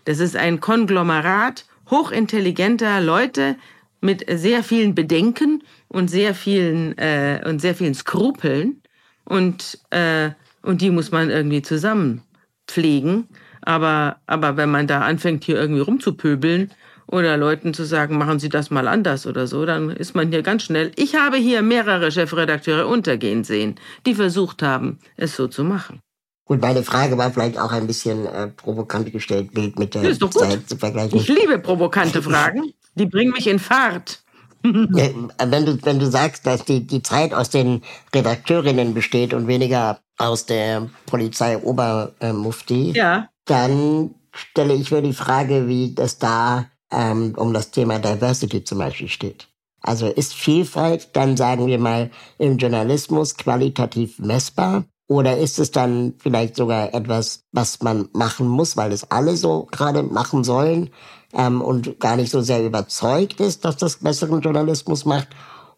Das 0.06 0.20
ist 0.20 0.36
ein 0.36 0.58
Konglomerat 0.60 1.66
hochintelligenter 1.90 3.02
Leute 3.02 3.56
mit 4.04 4.26
sehr 4.28 4.62
vielen 4.62 4.94
Bedenken 4.94 5.64
und 5.88 6.08
sehr 6.08 6.34
vielen 6.34 6.96
äh, 6.98 7.40
und 7.46 7.60
sehr 7.60 7.74
vielen 7.74 7.94
Skrupeln 7.94 8.82
und, 9.24 9.78
äh, 9.88 10.30
und 10.62 10.82
die 10.82 10.90
muss 10.90 11.10
man 11.10 11.30
irgendwie 11.30 11.62
zusammen 11.62 12.22
pflegen. 12.68 13.28
Aber, 13.62 14.16
aber 14.26 14.58
wenn 14.58 14.70
man 14.70 14.86
da 14.86 15.00
anfängt, 15.00 15.44
hier 15.44 15.56
irgendwie 15.56 15.80
rumzupöbeln 15.80 16.70
oder 17.06 17.38
Leuten 17.38 17.72
zu 17.72 17.84
sagen, 17.84 18.18
machen 18.18 18.38
Sie 18.38 18.50
das 18.50 18.70
mal 18.70 18.88
anders 18.88 19.26
oder 19.26 19.46
so, 19.46 19.64
dann 19.64 19.88
ist 19.88 20.14
man 20.14 20.28
hier 20.28 20.42
ganz 20.42 20.64
schnell. 20.64 20.92
Ich 20.96 21.14
habe 21.14 21.38
hier 21.38 21.62
mehrere 21.62 22.12
Chefredakteure 22.12 22.86
untergehen 22.86 23.42
sehen, 23.42 23.76
die 24.04 24.14
versucht 24.14 24.62
haben, 24.62 24.98
es 25.16 25.34
so 25.34 25.48
zu 25.48 25.64
machen. 25.64 26.00
Gut, 26.44 26.60
meine 26.60 26.82
Frage 26.82 27.16
war 27.16 27.30
vielleicht 27.30 27.58
auch 27.58 27.72
ein 27.72 27.86
bisschen 27.86 28.26
äh, 28.26 28.48
provokant 28.48 29.10
gestellt, 29.10 29.54
Bild 29.54 29.78
mit 29.78 29.94
der 29.94 30.02
Zeit 30.30 30.68
zu 30.68 30.76
vergleichen. 30.76 31.18
Ich 31.18 31.28
liebe 31.28 31.58
provokante 31.58 32.20
Fragen. 32.20 32.74
Die 32.94 33.06
bringen 33.06 33.32
mich 33.32 33.46
in 33.46 33.58
Fahrt. 33.58 34.22
wenn, 34.62 35.66
du, 35.66 35.78
wenn 35.82 35.98
du 35.98 36.10
sagst, 36.10 36.46
dass 36.46 36.64
die, 36.64 36.86
die 36.86 37.02
Zeit 37.02 37.34
aus 37.34 37.50
den 37.50 37.82
Redakteurinnen 38.14 38.94
besteht 38.94 39.34
und 39.34 39.46
weniger 39.46 40.00
aus 40.16 40.46
der 40.46 40.88
Polizei 41.06 41.58
Obermufti, 41.58 42.92
ja. 42.92 43.28
dann 43.44 44.14
stelle 44.32 44.74
ich 44.74 44.90
mir 44.90 45.02
die 45.02 45.12
Frage, 45.12 45.68
wie 45.68 45.94
das 45.94 46.18
da 46.18 46.66
ähm, 46.90 47.34
um 47.36 47.52
das 47.52 47.72
Thema 47.72 47.98
Diversity 47.98 48.64
zum 48.64 48.78
Beispiel 48.78 49.08
steht. 49.08 49.48
Also 49.80 50.06
ist 50.06 50.32
Vielfalt 50.32 51.10
dann, 51.12 51.36
sagen 51.36 51.66
wir 51.66 51.78
mal, 51.78 52.10
im 52.38 52.56
Journalismus 52.56 53.36
qualitativ 53.36 54.18
messbar? 54.18 54.84
Oder 55.06 55.36
ist 55.36 55.58
es 55.58 55.70
dann 55.70 56.14
vielleicht 56.18 56.56
sogar 56.56 56.94
etwas, 56.94 57.44
was 57.52 57.82
man 57.82 58.08
machen 58.14 58.48
muss, 58.48 58.78
weil 58.78 58.92
es 58.92 59.10
alle 59.10 59.36
so 59.36 59.68
gerade 59.70 60.02
machen 60.02 60.42
sollen? 60.42 60.88
Ähm, 61.36 61.60
und 61.60 62.00
gar 62.00 62.16
nicht 62.16 62.30
so 62.30 62.40
sehr 62.40 62.64
überzeugt 62.64 63.40
ist, 63.40 63.64
dass 63.64 63.76
das 63.76 63.96
besseren 63.96 64.40
Journalismus 64.40 65.04
macht. 65.04 65.28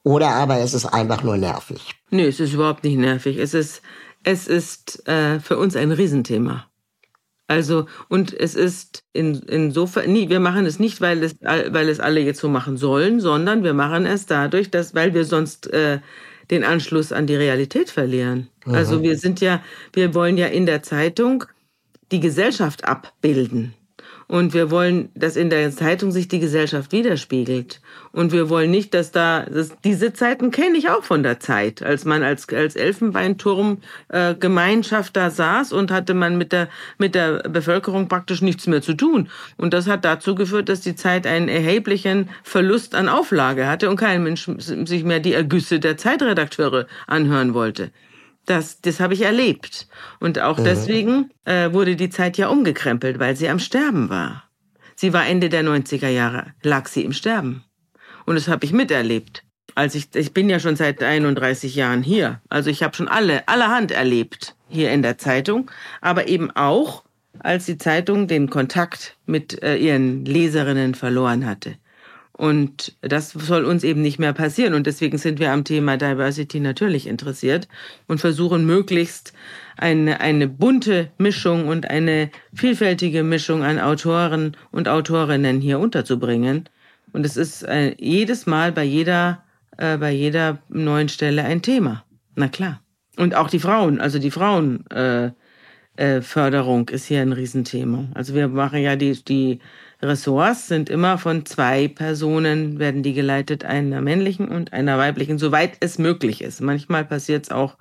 Oder 0.02 0.28
aber 0.28 0.58
es 0.58 0.72
ist 0.72 0.86
einfach 0.86 1.22
nur 1.22 1.36
nervig. 1.36 1.94
Nö, 2.10 2.22
es 2.22 2.38
ist 2.38 2.52
überhaupt 2.52 2.84
nicht 2.84 2.96
nervig. 2.96 3.38
Es 3.38 3.54
ist, 3.54 3.82
es 4.22 4.46
ist 4.46 5.06
äh, 5.08 5.40
für 5.40 5.58
uns 5.58 5.74
ein 5.74 5.90
Riesenthema. 5.90 6.66
Also, 7.48 7.86
und 8.08 8.32
es 8.32 8.54
ist 8.54 9.04
in, 9.12 9.34
insofern, 9.34 10.12
nie, 10.12 10.28
wir 10.28 10.40
machen 10.40 10.66
es 10.66 10.78
nicht, 10.78 11.00
weil 11.00 11.22
es, 11.22 11.36
weil 11.40 11.88
es 11.88 12.00
alle 12.00 12.20
jetzt 12.20 12.40
so 12.40 12.48
machen 12.48 12.76
sollen, 12.76 13.20
sondern 13.20 13.62
wir 13.62 13.74
machen 13.74 14.04
es 14.04 14.26
dadurch, 14.26 14.70
dass, 14.70 14.94
weil 14.94 15.14
wir 15.14 15.24
sonst 15.24 15.72
äh, 15.72 16.00
den 16.50 16.64
Anschluss 16.64 17.12
an 17.12 17.26
die 17.26 17.36
Realität 17.36 17.90
verlieren. 17.90 18.48
Mhm. 18.64 18.74
Also 18.74 19.02
wir 19.02 19.16
sind 19.16 19.40
ja, 19.40 19.62
wir 19.92 20.14
wollen 20.14 20.36
ja 20.36 20.46
in 20.46 20.66
der 20.66 20.82
Zeitung 20.82 21.44
die 22.12 22.20
Gesellschaft 22.20 22.84
abbilden. 22.84 23.74
Und 24.28 24.54
wir 24.54 24.72
wollen, 24.72 25.10
dass 25.14 25.36
in 25.36 25.50
der 25.50 25.70
Zeitung 25.70 26.10
sich 26.10 26.26
die 26.26 26.40
Gesellschaft 26.40 26.90
widerspiegelt. 26.90 27.80
Und 28.10 28.32
wir 28.32 28.50
wollen 28.50 28.72
nicht, 28.72 28.92
dass 28.92 29.12
da, 29.12 29.42
dass 29.42 29.70
diese 29.84 30.12
Zeiten 30.12 30.50
kenne 30.50 30.78
ich 30.78 30.88
auch 30.88 31.04
von 31.04 31.22
der 31.22 31.38
Zeit, 31.38 31.82
als 31.82 32.04
man 32.04 32.24
als, 32.24 32.48
als 32.48 32.74
Elfenbeinturm 32.74 33.78
äh, 34.08 34.34
Gemeinschaft 34.34 35.16
da 35.16 35.30
saß 35.30 35.72
und 35.72 35.92
hatte 35.92 36.14
man 36.14 36.38
mit 36.38 36.50
der, 36.50 36.68
mit 36.98 37.14
der 37.14 37.48
Bevölkerung 37.48 38.08
praktisch 38.08 38.42
nichts 38.42 38.66
mehr 38.66 38.82
zu 38.82 38.94
tun. 38.94 39.28
Und 39.58 39.72
das 39.72 39.86
hat 39.86 40.04
dazu 40.04 40.34
geführt, 40.34 40.68
dass 40.68 40.80
die 40.80 40.96
Zeit 40.96 41.26
einen 41.26 41.48
erheblichen 41.48 42.28
Verlust 42.42 42.96
an 42.96 43.08
Auflage 43.08 43.68
hatte 43.68 43.88
und 43.88 43.96
kein 43.96 44.24
Mensch 44.24 44.50
sich 44.58 45.04
mehr 45.04 45.20
die 45.20 45.34
Ergüsse 45.34 45.78
der 45.78 45.96
Zeitredakteure 45.96 46.86
anhören 47.06 47.54
wollte. 47.54 47.90
Das, 48.46 48.80
das 48.80 49.00
habe 49.00 49.14
ich 49.14 49.22
erlebt. 49.22 49.88
Und 50.20 50.38
auch 50.38 50.58
mhm. 50.58 50.64
deswegen 50.64 51.30
äh, 51.44 51.72
wurde 51.72 51.96
die 51.96 52.10
Zeit 52.10 52.38
ja 52.38 52.48
umgekrempelt, 52.48 53.18
weil 53.18 53.36
sie 53.36 53.48
am 53.48 53.58
Sterben 53.58 54.08
war. 54.08 54.44
Sie 54.94 55.12
war 55.12 55.26
Ende 55.26 55.48
der 55.48 55.62
90er 55.62 56.08
Jahre, 56.08 56.54
lag 56.62 56.88
sie 56.88 57.04
im 57.04 57.12
Sterben. 57.12 57.64
Und 58.24 58.36
das 58.36 58.48
habe 58.48 58.64
ich 58.64 58.72
miterlebt. 58.72 59.44
Als 59.74 59.94
ich, 59.94 60.14
ich 60.14 60.32
bin 60.32 60.48
ja 60.48 60.58
schon 60.58 60.76
seit 60.76 61.02
31 61.02 61.74
Jahren 61.74 62.02
hier. 62.02 62.40
Also 62.48 62.70
ich 62.70 62.82
habe 62.82 62.96
schon 62.96 63.08
alle, 63.08 63.46
allerhand 63.46 63.90
erlebt 63.90 64.56
hier 64.68 64.90
in 64.90 65.02
der 65.02 65.18
Zeitung. 65.18 65.70
Aber 66.00 66.28
eben 66.28 66.50
auch, 66.50 67.04
als 67.40 67.66
die 67.66 67.76
Zeitung 67.76 68.26
den 68.26 68.48
Kontakt 68.48 69.16
mit 69.26 69.62
äh, 69.62 69.76
ihren 69.76 70.24
Leserinnen 70.24 70.94
verloren 70.94 71.44
hatte. 71.44 71.76
Und 72.36 72.94
das 73.00 73.30
soll 73.30 73.64
uns 73.64 73.82
eben 73.82 74.02
nicht 74.02 74.18
mehr 74.18 74.34
passieren. 74.34 74.74
Und 74.74 74.86
deswegen 74.86 75.16
sind 75.16 75.38
wir 75.38 75.52
am 75.52 75.64
Thema 75.64 75.96
Diversity 75.96 76.60
natürlich 76.60 77.06
interessiert 77.06 77.66
und 78.08 78.20
versuchen 78.20 78.66
möglichst 78.66 79.32
eine, 79.78 80.20
eine 80.20 80.46
bunte 80.46 81.10
Mischung 81.16 81.66
und 81.66 81.88
eine 81.88 82.30
vielfältige 82.52 83.22
Mischung 83.22 83.62
an 83.62 83.80
Autoren 83.80 84.54
und 84.70 84.86
Autorinnen 84.86 85.62
hier 85.62 85.78
unterzubringen. 85.78 86.68
Und 87.14 87.24
es 87.24 87.38
ist 87.38 87.62
äh, 87.62 87.94
jedes 87.98 88.44
Mal 88.44 88.70
bei 88.70 88.84
jeder, 88.84 89.42
äh, 89.78 89.96
bei 89.96 90.12
jeder 90.12 90.58
neuen 90.68 91.08
Stelle 91.08 91.42
ein 91.42 91.62
Thema. 91.62 92.04
Na 92.34 92.48
klar. 92.48 92.82
Und 93.16 93.34
auch 93.34 93.48
die 93.48 93.60
Frauen, 93.60 93.98
also 93.98 94.18
die 94.18 94.30
Frauenförderung 94.30 95.34
äh, 95.96 96.92
äh, 96.92 96.94
ist 96.94 97.06
hier 97.06 97.22
ein 97.22 97.32
Riesenthema. 97.32 98.08
Also 98.12 98.34
wir 98.34 98.48
machen 98.48 98.82
ja 98.82 98.94
die, 98.94 99.24
die 99.24 99.60
Ressorts 100.02 100.68
sind 100.68 100.90
immer 100.90 101.18
von 101.18 101.46
zwei 101.46 101.88
Personen, 101.88 102.78
werden 102.78 103.02
die 103.02 103.14
geleitet, 103.14 103.64
einer 103.64 104.00
männlichen 104.02 104.48
und 104.48 104.72
einer 104.72 104.98
weiblichen, 104.98 105.38
soweit 105.38 105.78
es 105.80 105.98
möglich 105.98 106.42
ist. 106.42 106.60
Manchmal 106.60 107.04
passiert 107.04 107.44
es 107.44 107.50
auch, 107.50 107.76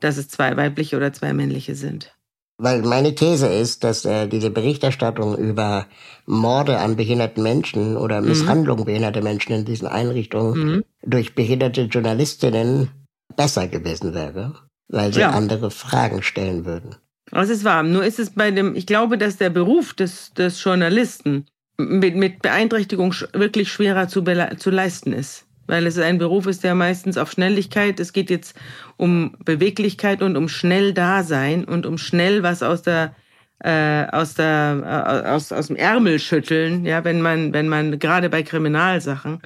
dass 0.00 0.18
es 0.18 0.28
zwei 0.28 0.56
weibliche 0.56 0.96
oder 0.96 1.12
zwei 1.12 1.32
männliche 1.32 1.74
sind. 1.74 2.14
Weil 2.58 2.82
meine 2.82 3.14
These 3.14 3.48
ist, 3.48 3.82
dass 3.82 4.04
äh, 4.04 4.28
diese 4.28 4.50
Berichterstattung 4.50 5.36
über 5.36 5.86
Morde 6.26 6.78
an 6.78 6.96
behinderten 6.96 7.42
Menschen 7.42 7.96
oder 7.96 8.20
mhm. 8.20 8.28
Misshandlung 8.28 8.80
mhm. 8.80 8.84
behinderter 8.84 9.22
Menschen 9.22 9.52
in 9.54 9.64
diesen 9.64 9.88
Einrichtungen 9.88 10.58
mhm. 10.58 10.84
durch 11.02 11.34
behinderte 11.34 11.82
Journalistinnen 11.82 12.90
besser 13.34 13.66
gewesen 13.66 14.14
wäre, 14.14 14.54
weil 14.88 15.12
sie 15.12 15.20
ja. 15.20 15.30
andere 15.30 15.70
Fragen 15.70 16.22
stellen 16.22 16.64
würden. 16.64 16.94
Das 17.30 17.48
ist 17.48 17.64
wahr. 17.64 17.82
Nur 17.82 18.04
ist 18.04 18.20
es 18.20 18.30
bei 18.30 18.50
dem, 18.52 18.76
ich 18.76 18.86
glaube, 18.86 19.18
dass 19.18 19.36
der 19.36 19.50
Beruf 19.50 19.94
des, 19.94 20.32
des 20.34 20.62
Journalisten 20.62 21.46
mit, 21.76 22.16
mit 22.16 22.42
Beeinträchtigung 22.42 23.14
wirklich 23.32 23.72
schwerer 23.72 24.08
zu, 24.08 24.22
zu 24.56 24.70
leisten 24.70 25.12
ist. 25.12 25.46
Weil 25.66 25.86
es 25.86 25.98
ein 25.98 26.18
Beruf 26.18 26.46
ist, 26.46 26.62
der 26.62 26.74
meistens 26.74 27.16
auf 27.16 27.32
Schnelligkeit, 27.32 27.98
es 27.98 28.12
geht 28.12 28.28
jetzt 28.28 28.54
um 28.98 29.34
Beweglichkeit 29.44 30.20
und 30.20 30.36
um 30.36 30.48
schnell 30.48 30.92
Dasein 30.92 31.64
und 31.64 31.86
um 31.86 31.96
schnell 31.96 32.42
was 32.42 32.62
aus 32.62 32.82
der 32.82 33.14
äh, 33.60 34.06
aus 34.12 34.34
der 34.34 35.22
äh, 35.24 35.28
aus 35.28 35.52
aus 35.52 35.68
dem 35.68 35.76
Ärmel 35.76 36.18
schütteln, 36.18 36.84
ja, 36.84 37.02
wenn 37.04 37.22
man 37.22 37.54
wenn 37.54 37.68
man 37.68 37.98
gerade 37.98 38.28
bei 38.28 38.42
Kriminalsachen 38.42 39.40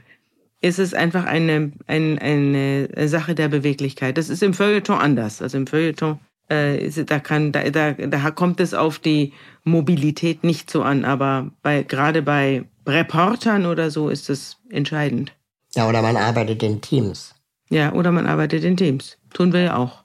ist 0.61 0.81
es 0.81 0.93
einfach 0.93 1.25
eine, 1.25 1.71
eine 1.87 2.21
eine 2.21 3.09
Sache 3.09 3.37
der 3.37 3.47
Beweglichkeit. 3.49 4.19
Das 4.19 4.29
ist 4.29 4.43
im 4.43 4.55
Feuilleton 4.55 4.99
anders. 4.99 5.41
Also 5.41 5.57
im 5.57 5.69
Feuilleton 5.69 6.19
da 6.49 7.19
kann 7.19 7.53
da, 7.53 7.69
da 7.71 7.93
da 7.93 8.31
kommt 8.31 8.61
es 8.61 8.75
auf 8.75 8.99
die 8.99 9.33
Mobilität 9.65 10.45
nicht 10.45 10.71
so 10.71 10.83
an, 10.83 11.05
aber 11.05 11.51
bei, 11.63 11.83
gerade 11.83 12.23
bei 12.23 12.65
Reportern 12.87 13.67
oder 13.67 13.91
so 13.91 14.09
ist 14.09 14.31
es 14.31 14.57
entscheidend. 14.71 15.33
Ja, 15.75 15.89
oder 15.89 16.01
man 16.01 16.17
arbeitet 16.17 16.63
in 16.63 16.81
Teams. 16.81 17.35
Ja, 17.71 17.93
oder 17.93 18.13
man 18.13 18.27
arbeitet 18.27 18.65
in 18.65 18.77
Teams. 18.77 19.19
Tun 19.35 19.53
wir 19.53 19.61
ja 19.61 19.77
auch. 19.77 20.05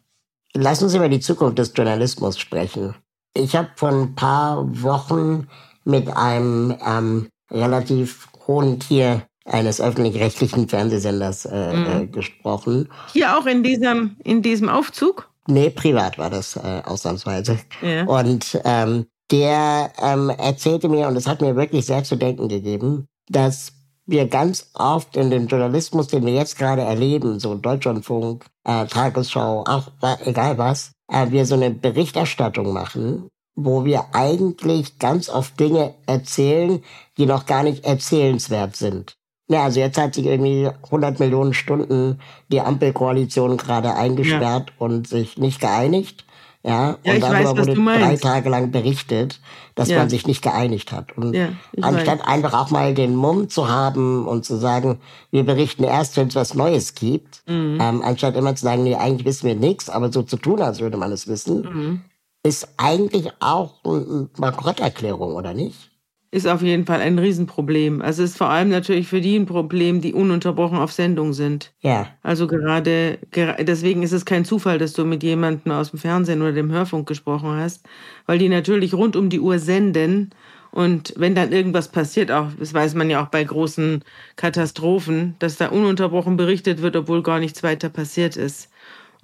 Lass 0.54 0.84
uns 0.84 0.94
über 0.94 1.10
die 1.10 1.22
Zukunft 1.22 1.58
des 1.58 1.72
Journalismus 1.76 2.38
sprechen. 2.38 2.94
Ich 3.36 3.56
habe 3.56 3.70
vor 3.76 3.90
ein 3.90 4.14
paar 4.14 4.66
Wochen 4.84 5.48
mit 5.86 6.10
einem 6.16 6.76
ähm, 6.86 7.30
relativ 7.50 8.28
hohen 8.46 8.80
Tier 8.80 9.24
eines 9.46 9.82
öffentlich-rechtlichen 9.82 10.70
Fernsehsenders 10.70 11.46
äh, 11.46 11.76
mhm. 11.76 11.86
äh, 12.04 12.08
gesprochen. 12.08 12.90
Hier 13.12 13.38
auch 13.38 13.46
in 13.46 13.64
diesem, 13.64 14.18
in 14.24 14.42
diesem 14.42 14.70
Aufzug? 14.70 15.30
Nee, 15.48 15.70
privat 15.70 16.18
war 16.18 16.30
das 16.30 16.56
äh, 16.56 16.82
ausnahmsweise. 16.86 17.60
Ja. 17.82 18.06
Und 18.06 18.60
ähm, 18.64 19.08
der 19.32 19.92
ähm, 20.02 20.30
erzählte 20.30 20.90
mir, 20.90 21.08
und 21.08 21.16
das 21.16 21.28
hat 21.28 21.42
mir 21.42 21.56
wirklich 21.56 21.86
sehr 21.86 22.04
zu 22.04 22.16
denken 22.16 22.48
gegeben, 22.48 23.08
dass 23.28 23.74
wir 24.06 24.28
ganz 24.28 24.70
oft 24.74 25.16
in 25.16 25.30
dem 25.30 25.48
Journalismus, 25.48 26.08
den 26.08 26.26
wir 26.26 26.34
jetzt 26.34 26.58
gerade 26.58 26.82
erleben, 26.82 27.40
so 27.40 27.56
Deutschlandfunk, 27.56 28.46
äh, 28.66 28.86
Tagesschau, 28.86 29.64
auch 29.66 29.88
egal 30.26 30.58
was, 30.58 30.92
äh, 31.08 31.32
wir 31.32 31.46
so 31.46 31.56
eine 31.56 31.72
Berichterstattung 31.72 32.74
machen, 32.74 33.30
wo 33.56 33.86
wir 33.86 34.14
eigentlich 34.14 35.00
ganz 35.00 35.30
oft 35.30 35.60
Dinge 35.60 35.94
erzählen, 36.06 36.84
die 37.18 37.26
noch 37.26 37.46
gar 37.46 37.64
nicht 37.64 37.86
erzählenswert 37.86 38.76
sind. 38.76 39.16
Ja, 39.50 39.64
also 39.64 39.80
jetzt 39.80 39.98
hat 39.98 40.16
sich 40.16 40.26
irgendwie 40.26 40.70
100 40.86 41.20
Millionen 41.20 41.54
Stunden 41.54 42.20
die 42.52 42.62
Ampelkoalition 42.62 43.58
gerade 43.58 43.94
eingesperrt 43.94 44.70
ja. 44.70 44.86
und 44.86 45.08
sich 45.08 45.38
nicht 45.38 45.60
geeinigt. 45.60 46.26
Ja, 46.66 46.98
ja 47.04 47.14
und 47.14 47.22
darüber 47.22 47.58
weiß, 47.58 47.68
wurde 47.68 47.76
drei 47.76 48.16
Tage 48.16 48.50
lang 48.50 48.72
berichtet, 48.72 49.42
dass 49.76 49.90
ja. 49.90 49.98
man 49.98 50.10
sich 50.10 50.26
nicht 50.28 50.42
geeinigt 50.42 50.94
hat. 50.94 51.18
Und 51.18 51.34
ja, 51.34 51.50
anstatt 51.82 52.20
weiß. 52.20 52.28
einfach 52.28 52.54
auch 52.54 52.72
mal 52.72 52.94
den 52.94 53.16
Mumm 53.16 53.50
zu 53.50 53.68
haben 53.68 54.26
und 54.26 54.46
zu 54.46 54.56
sagen, 54.56 55.00
wir 55.30 55.44
berichten 55.44 55.84
erst, 55.84 56.16
wenn 56.16 56.30
es 56.30 56.36
was 56.36 56.54
Neues 56.54 56.96
gibt, 56.96 57.44
mhm. 57.48 57.80
ähm, 57.82 58.02
anstatt 58.02 58.38
immer 58.38 58.56
zu 58.56 58.64
sagen, 58.64 58.84
nee, 58.84 58.96
eigentlich 58.96 59.26
wissen 59.26 59.46
wir 59.46 59.56
nichts, 59.56 59.90
aber 59.90 60.10
so 60.12 60.24
zu 60.24 60.38
tun, 60.38 60.62
als 60.62 60.80
würde 60.80 60.96
man 60.96 61.12
es 61.12 61.28
wissen, 61.28 61.62
mhm. 61.64 62.02
ist 62.44 62.70
eigentlich 62.78 63.30
auch 63.42 63.84
eine 63.84 64.30
Bankrotterklärung, 64.38 65.36
oder 65.36 65.54
nicht? 65.54 65.93
Ist 66.34 66.48
auf 66.48 66.64
jeden 66.64 66.86
Fall 66.88 67.00
ein 67.00 67.20
Riesenproblem. 67.20 68.02
Also 68.02 68.24
es 68.24 68.32
ist 68.32 68.38
vor 68.38 68.50
allem 68.50 68.70
natürlich 68.70 69.08
für 69.08 69.22
die 69.22 69.38
ein 69.38 69.46
Problem, 69.46 70.02
die 70.02 70.16
ununterbrochen 70.16 70.80
auf 70.80 70.92
Sendung 70.92 71.32
sind. 71.34 71.72
Ja. 71.82 72.08
Also 72.24 72.48
gerade, 72.48 73.20
deswegen 73.60 74.02
ist 74.02 74.14
es 74.14 74.26
kein 74.26 74.44
Zufall, 74.44 74.80
dass 74.80 74.94
du 74.94 75.06
mit 75.06 75.22
jemandem 75.22 75.72
aus 75.72 75.92
dem 75.92 76.00
Fernsehen 76.00 76.42
oder 76.42 76.52
dem 76.52 76.72
Hörfunk 76.72 77.08
gesprochen 77.08 77.52
hast, 77.52 77.86
weil 78.26 78.40
die 78.40 78.50
natürlich 78.50 78.96
rund 78.96 79.16
um 79.16 79.30
die 79.30 79.40
Uhr 79.40 79.60
senden 79.60 80.32
und 80.72 81.14
wenn 81.18 81.36
dann 81.36 81.52
irgendwas 81.52 81.90
passiert, 81.90 82.32
auch, 82.32 82.48
das 82.58 82.74
weiß 82.74 82.96
man 82.96 83.12
ja 83.12 83.24
auch 83.24 83.28
bei 83.28 83.44
großen 83.44 84.04
Katastrophen, 84.36 85.36
dass 85.38 85.58
da 85.58 85.68
ununterbrochen 85.68 86.36
berichtet 86.36 86.82
wird, 86.82 86.96
obwohl 86.96 87.22
gar 87.22 87.40
nichts 87.40 87.62
weiter 87.62 87.90
passiert 87.90 88.38
ist. 88.38 88.72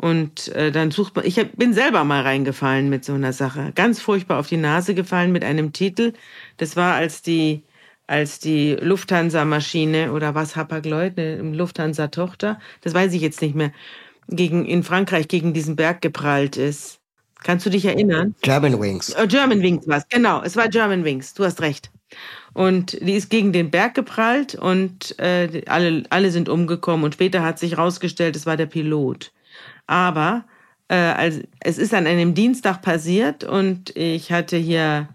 Und 0.02 0.48
äh, 0.56 0.72
dann 0.72 0.92
sucht 0.92 1.18
man, 1.18 1.26
ich 1.26 1.38
hab, 1.38 1.58
bin 1.58 1.74
selber 1.74 2.06
mal 2.06 2.22
reingefallen 2.22 2.90
mit 2.90 3.04
so 3.04 3.12
einer 3.12 3.34
Sache. 3.34 3.74
Ganz 3.76 4.00
furchtbar 4.00 4.40
auf 4.40 4.48
die 4.48 4.56
Nase 4.56 4.96
gefallen 4.96 5.34
mit 5.34 5.44
einem 5.44 5.74
Titel. 5.74 6.14
Das 6.56 6.78
war 6.78 6.96
als 6.96 7.22
die, 7.22 7.64
als 8.08 8.40
die 8.40 8.78
Lufthansa-Maschine 8.80 10.14
oder 10.14 10.36
was 10.36 10.56
Hapag-Lloyd, 10.56 11.20
eine 11.20 11.42
Lufthansa-Tochter, 11.42 12.62
das 12.80 12.94
weiß 12.94 13.12
ich 13.12 13.22
jetzt 13.22 13.42
nicht 13.42 13.56
mehr, 13.56 13.74
gegen, 14.30 14.66
in 14.66 14.84
Frankreich 14.84 15.28
gegen 15.28 15.54
diesen 15.54 15.76
Berg 15.76 16.02
geprallt 16.02 16.56
ist. 16.56 17.02
Kannst 17.44 17.66
du 17.66 17.70
dich 17.70 17.84
erinnern? 17.84 18.36
German 18.42 18.80
Wings. 18.80 19.14
Oh, 19.22 19.28
German 19.28 19.62
Wings 19.62 19.86
war 19.86 19.98
es, 19.98 20.08
genau. 20.08 20.42
Es 20.42 20.56
war 20.56 20.70
German 20.70 21.04
Wings, 21.04 21.34
du 21.34 21.44
hast 21.44 21.60
recht. 21.60 21.92
Und 22.54 22.98
die 23.02 23.16
ist 23.16 23.30
gegen 23.30 23.52
den 23.52 23.70
Berg 23.70 23.96
geprallt 23.96 24.56
und 24.56 25.20
äh, 25.20 25.62
alle, 25.68 26.04
alle 26.10 26.32
sind 26.32 26.48
umgekommen. 26.48 27.04
Und 27.04 27.16
später 27.16 27.44
hat 27.44 27.60
sich 27.60 27.74
herausgestellt, 27.74 28.38
es 28.38 28.46
war 28.46 28.56
der 28.56 28.66
Pilot. 28.66 29.34
Aber 29.90 30.46
äh, 30.88 30.96
also, 30.96 31.42
es 31.60 31.80
ist 31.80 31.96
an 31.96 32.06
einem 32.06 32.36
Dienstag 32.36 32.84
passiert 32.84 33.44
und 33.44 33.96
ich 33.98 34.32
hatte 34.32 34.56
hier 34.56 35.10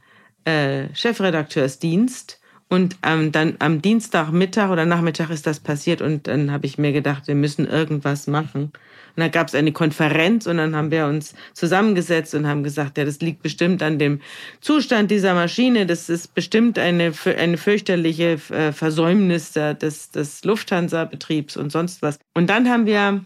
äh, 0.45 0.89
Chefredakteursdienst. 0.95 2.41
Und 2.68 2.97
ähm, 3.05 3.31
dann 3.31 3.55
am 3.61 3.83
Dienstagmittag 3.83 4.70
oder 4.70 4.85
Nachmittag 4.85 5.31
ist 5.31 5.47
das 5.47 5.61
passiert 5.61 6.01
und 6.01 6.27
dann 6.27 6.51
habe 6.51 6.66
ich 6.66 6.77
mir 6.77 6.93
gedacht, 6.93 7.29
wir 7.29 7.37
müssen 7.37 7.68
irgendwas 7.68 8.27
machen. 8.27 8.64
Und 8.64 9.20
dann 9.20 9.31
gab 9.31 9.47
es 9.47 9.55
eine 9.55 9.70
Konferenz 9.70 10.47
und 10.47 10.57
dann 10.57 10.75
haben 10.75 10.91
wir 10.91 11.07
uns 11.07 11.35
zusammengesetzt 11.53 12.35
und 12.35 12.49
haben 12.49 12.64
gesagt, 12.64 12.99
ja, 12.99 13.05
das 13.05 13.20
liegt 13.20 13.43
bestimmt 13.43 13.81
an 13.81 14.01
dem 14.01 14.20
Zustand 14.61 15.12
dieser 15.12 15.35
Maschine. 15.35 15.87
Das 15.87 16.09
ist 16.09 16.35
bestimmt 16.35 16.79
eine, 16.79 17.12
eine 17.39 17.59
fürchterliche 17.59 18.41
äh, 18.51 18.72
Versäumnis 18.72 19.53
des, 19.53 20.11
des 20.11 20.43
Lufthansa-Betriebs 20.43 21.57
und 21.57 21.70
sonst 21.70 22.03
was. 22.03 22.18
Und 22.33 22.51
dann 22.51 22.68
haben 22.68 22.87
wir 22.87 23.25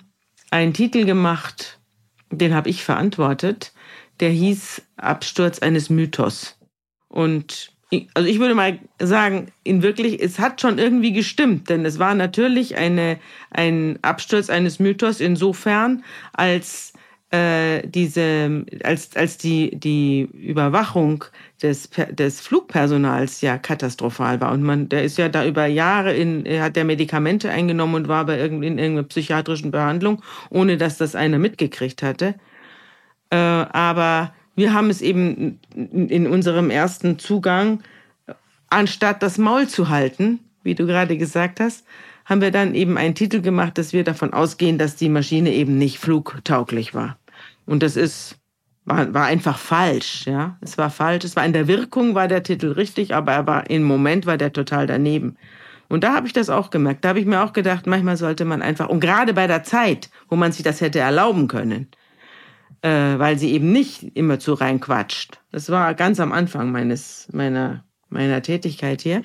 einen 0.50 0.72
Titel 0.72 1.04
gemacht, 1.04 1.78
den 2.30 2.54
habe 2.54 2.68
ich 2.68 2.84
verantwortet, 2.84 3.72
der 4.20 4.30
hieß 4.30 4.82
Absturz 4.96 5.60
eines 5.60 5.90
Mythos. 5.90 6.56
Und 7.08 7.72
also 8.14 8.28
ich 8.28 8.38
würde 8.38 8.54
mal 8.54 8.78
sagen, 9.00 9.50
in 9.64 9.82
wirklich, 9.82 10.20
es 10.22 10.38
hat 10.38 10.60
schon 10.60 10.78
irgendwie 10.78 11.12
gestimmt, 11.12 11.70
denn 11.70 11.86
es 11.86 11.98
war 11.98 12.14
natürlich 12.14 12.76
eine, 12.76 13.18
ein 13.50 13.98
Absturz 14.02 14.50
eines 14.50 14.78
Mythos 14.78 15.20
insofern, 15.20 16.04
als 16.34 16.92
äh, 17.30 17.86
diese, 17.86 18.64
als, 18.82 19.14
als 19.14 19.36
die, 19.36 19.78
die 19.78 20.22
Überwachung 20.32 21.24
des, 21.62 21.90
des 22.10 22.40
Flugpersonals 22.40 23.40
ja 23.42 23.58
katastrophal 23.58 24.40
war. 24.40 24.52
Und 24.52 24.62
man, 24.62 24.88
der 24.88 25.04
ist 25.04 25.18
ja 25.18 25.28
da 25.28 25.44
über 25.44 25.66
Jahre 25.66 26.14
in, 26.14 26.46
hat 26.60 26.76
der 26.76 26.84
Medikamente 26.84 27.50
eingenommen 27.50 27.96
und 27.96 28.08
war 28.08 28.24
bei 28.24 28.38
irgend, 28.38 28.64
in 28.64 28.78
irgendeiner 28.78 29.06
psychiatrischen 29.08 29.70
Behandlung, 29.70 30.22
ohne 30.50 30.78
dass 30.78 30.96
das 30.96 31.14
einer 31.14 31.38
mitgekriegt 31.38 32.02
hatte. 32.02 32.34
Äh, 33.30 33.36
aber 33.36 34.32
wir 34.56 34.72
haben 34.72 34.90
es 34.90 35.02
eben 35.02 35.60
in 35.74 36.26
unserem 36.26 36.70
ersten 36.70 37.18
Zugang, 37.18 37.82
anstatt 38.70 39.22
das 39.22 39.38
Maul 39.38 39.68
zu 39.68 39.88
halten, 39.88 40.40
wie 40.62 40.74
du 40.74 40.86
gerade 40.86 41.16
gesagt 41.16 41.60
hast, 41.60 41.84
haben 42.28 42.42
wir 42.42 42.50
dann 42.50 42.74
eben 42.74 42.98
einen 42.98 43.14
Titel 43.14 43.40
gemacht, 43.40 43.78
dass 43.78 43.94
wir 43.94 44.04
davon 44.04 44.34
ausgehen, 44.34 44.76
dass 44.76 44.96
die 44.96 45.08
Maschine 45.08 45.52
eben 45.52 45.78
nicht 45.78 45.98
flugtauglich 45.98 46.94
war. 46.94 47.18
Und 47.64 47.82
das 47.82 47.96
ist, 47.96 48.36
war, 48.84 49.14
war 49.14 49.24
einfach 49.24 49.56
falsch, 49.56 50.26
ja. 50.26 50.58
Es 50.60 50.76
war 50.76 50.90
falsch. 50.90 51.24
Es 51.24 51.36
war 51.36 51.46
in 51.46 51.54
der 51.54 51.68
Wirkung 51.68 52.14
war 52.14 52.28
der 52.28 52.42
Titel 52.42 52.72
richtig, 52.72 53.14
aber 53.14 53.32
er 53.32 53.46
war, 53.46 53.70
im 53.70 53.82
Moment 53.82 54.26
war 54.26 54.36
der 54.36 54.52
total 54.52 54.86
daneben. 54.86 55.36
Und 55.88 56.04
da 56.04 56.14
habe 56.14 56.26
ich 56.26 56.34
das 56.34 56.50
auch 56.50 56.68
gemerkt. 56.68 57.02
Da 57.02 57.10
habe 57.10 57.20
ich 57.20 57.24
mir 57.24 57.42
auch 57.42 57.54
gedacht, 57.54 57.86
manchmal 57.86 58.18
sollte 58.18 58.44
man 58.44 58.60
einfach, 58.60 58.90
und 58.90 59.00
gerade 59.00 59.32
bei 59.32 59.46
der 59.46 59.62
Zeit, 59.62 60.10
wo 60.28 60.36
man 60.36 60.52
sich 60.52 60.62
das 60.62 60.82
hätte 60.82 60.98
erlauben 60.98 61.48
können, 61.48 61.88
äh, 62.82 63.18
weil 63.18 63.38
sie 63.38 63.52
eben 63.52 63.72
nicht 63.72 64.02
immer 64.16 64.38
zu 64.38 64.52
reinquatscht. 64.52 65.40
Das 65.50 65.70
war 65.70 65.94
ganz 65.94 66.20
am 66.20 66.32
Anfang 66.32 66.72
meines, 66.72 67.26
meiner, 67.32 67.84
meiner 68.10 68.42
Tätigkeit 68.42 69.00
hier. 69.00 69.22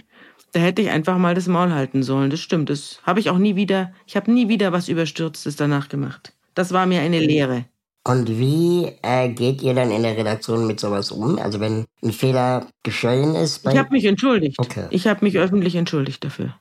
Da 0.53 0.59
hätte 0.59 0.81
ich 0.83 0.89
einfach 0.89 1.17
mal 1.17 1.33
das 1.33 1.47
Maul 1.47 1.73
halten 1.73 2.03
sollen. 2.03 2.29
Das 2.29 2.39
stimmt. 2.39 2.69
Das 2.69 2.99
habe 3.03 3.19
ich 3.19 3.29
auch 3.29 3.39
nie 3.39 3.55
wieder, 3.55 3.91
ich 4.05 4.15
habe 4.15 4.31
nie 4.31 4.47
wieder 4.47 4.71
was 4.71 4.87
Überstürztes 4.87 5.55
danach 5.55 5.89
gemacht. 5.89 6.33
Das 6.53 6.71
war 6.71 6.85
mir 6.85 7.01
eine 7.01 7.19
Lehre. 7.19 7.65
Und 8.05 8.29
wie 8.29 8.91
äh, 9.01 9.29
geht 9.29 9.61
ihr 9.61 9.73
dann 9.73 9.89
in 9.89 10.03
der 10.03 10.15
Redaktion 10.15 10.67
mit 10.67 10.79
sowas 10.79 11.11
um? 11.11 11.39
Also 11.39 11.59
wenn 11.59 11.85
ein 12.03 12.11
Fehler 12.11 12.67
geschehen 12.83 13.33
ist? 13.33 13.65
ich 13.65 13.77
habe 13.77 13.91
mich 13.91 14.05
entschuldigt. 14.05 14.59
Okay. 14.59 14.87
Ich 14.91 15.07
habe 15.07 15.23
mich 15.25 15.37
öffentlich 15.37 15.75
entschuldigt 15.75 16.23
dafür. 16.23 16.53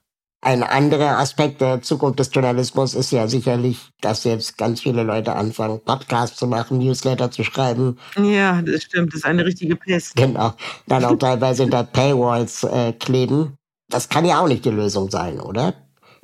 Ein 0.44 0.62
anderer 0.62 1.18
Aspekt 1.18 1.60
der 1.60 1.82
Zukunft 1.82 2.18
des 2.18 2.30
Journalismus 2.32 2.94
ist 2.94 3.12
ja 3.12 3.28
sicherlich, 3.28 3.78
dass 4.00 4.24
jetzt 4.24 4.58
ganz 4.58 4.80
viele 4.80 5.04
Leute 5.04 5.34
anfangen, 5.36 5.80
Podcasts 5.84 6.36
zu 6.36 6.48
machen, 6.48 6.78
Newsletter 6.78 7.30
zu 7.30 7.44
schreiben. 7.44 7.96
Ja, 8.16 8.60
das 8.62 8.82
stimmt. 8.82 9.12
Das 9.12 9.18
ist 9.18 9.24
eine 9.24 9.44
richtige 9.44 9.76
Pest. 9.76 10.16
Genau. 10.16 10.54
Dann 10.88 11.04
auch 11.04 11.16
teilweise 11.16 11.62
hinter 11.62 11.84
Paywalls 11.84 12.64
äh, 12.64 12.92
kleben. 12.92 13.56
Das 13.92 14.08
kann 14.08 14.24
ja 14.24 14.40
auch 14.40 14.48
nicht 14.48 14.64
die 14.64 14.70
Lösung 14.70 15.10
sein, 15.10 15.38
oder? 15.38 15.74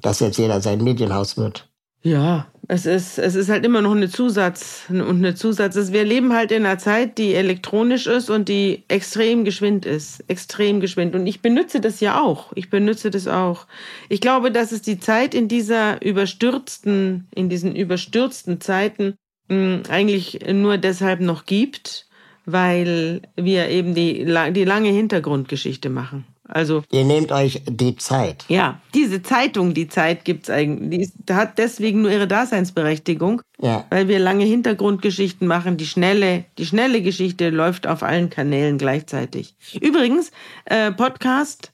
Dass 0.00 0.20
jetzt 0.20 0.38
jeder 0.38 0.60
sein 0.60 0.82
Medienhaus 0.82 1.36
wird. 1.36 1.68
Ja, 2.02 2.46
es 2.68 2.86
ist, 2.86 3.18
es 3.18 3.34
ist 3.34 3.50
halt 3.50 3.66
immer 3.66 3.82
noch 3.82 3.94
eine 3.94 4.08
Zusatz 4.08 4.84
und 4.88 5.00
eine 5.00 5.34
Zusatz. 5.34 5.92
Wir 5.92 6.04
leben 6.04 6.32
halt 6.32 6.50
in 6.52 6.64
einer 6.64 6.78
Zeit, 6.78 7.18
die 7.18 7.34
elektronisch 7.34 8.06
ist 8.06 8.30
und 8.30 8.48
die 8.48 8.84
extrem 8.88 9.44
geschwind 9.44 9.84
ist. 9.84 10.24
Extrem 10.28 10.80
geschwind. 10.80 11.14
Und 11.14 11.26
ich 11.26 11.42
benutze 11.42 11.80
das 11.80 12.00
ja 12.00 12.22
auch. 12.22 12.52
Ich 12.54 12.70
benutze 12.70 13.10
das 13.10 13.26
auch. 13.26 13.66
Ich 14.08 14.20
glaube, 14.20 14.50
dass 14.50 14.72
es 14.72 14.80
die 14.80 15.00
Zeit 15.00 15.34
in 15.34 15.48
dieser 15.48 16.02
überstürzten, 16.02 17.26
in 17.34 17.48
diesen 17.48 17.76
überstürzten 17.76 18.60
Zeiten 18.60 19.14
mh, 19.48 19.56
hm, 19.56 19.82
eigentlich 19.90 20.40
nur 20.52 20.78
deshalb 20.78 21.20
noch 21.20 21.44
gibt, 21.44 22.06
weil 22.46 23.22
wir 23.36 23.68
eben 23.68 23.94
die, 23.94 24.24
die 24.24 24.64
lange 24.64 24.88
Hintergrundgeschichte 24.88 25.90
machen. 25.90 26.24
Also 26.49 26.82
ihr 26.90 27.05
nehmt 27.05 27.30
euch 27.30 27.62
die 27.68 27.96
Zeit. 27.96 28.46
Ja, 28.49 28.80
diese 28.94 29.22
Zeitung, 29.22 29.74
die 29.74 29.88
Zeit 29.88 30.24
gibt's 30.24 30.49
eigentlich, 30.49 31.11
die 31.14 31.34
hat 31.34 31.59
deswegen 31.59 32.03
nur 32.03 32.11
ihre 32.11 32.26
Daseinsberechtigung, 32.26 33.42
ja. 33.61 33.84
weil 33.90 34.09
wir 34.09 34.18
lange 34.18 34.44
Hintergrundgeschichten 34.44 35.46
machen. 35.46 35.76
Die 35.76 35.86
schnelle, 35.86 36.46
die 36.57 36.64
schnelle 36.64 37.03
Geschichte 37.03 37.51
läuft 37.51 37.86
auf 37.86 38.03
allen 38.03 38.30
Kanälen 38.30 38.78
gleichzeitig. 38.78 39.57
Übrigens, 39.80 40.32
äh, 40.64 40.90
Podcast. 40.90 41.72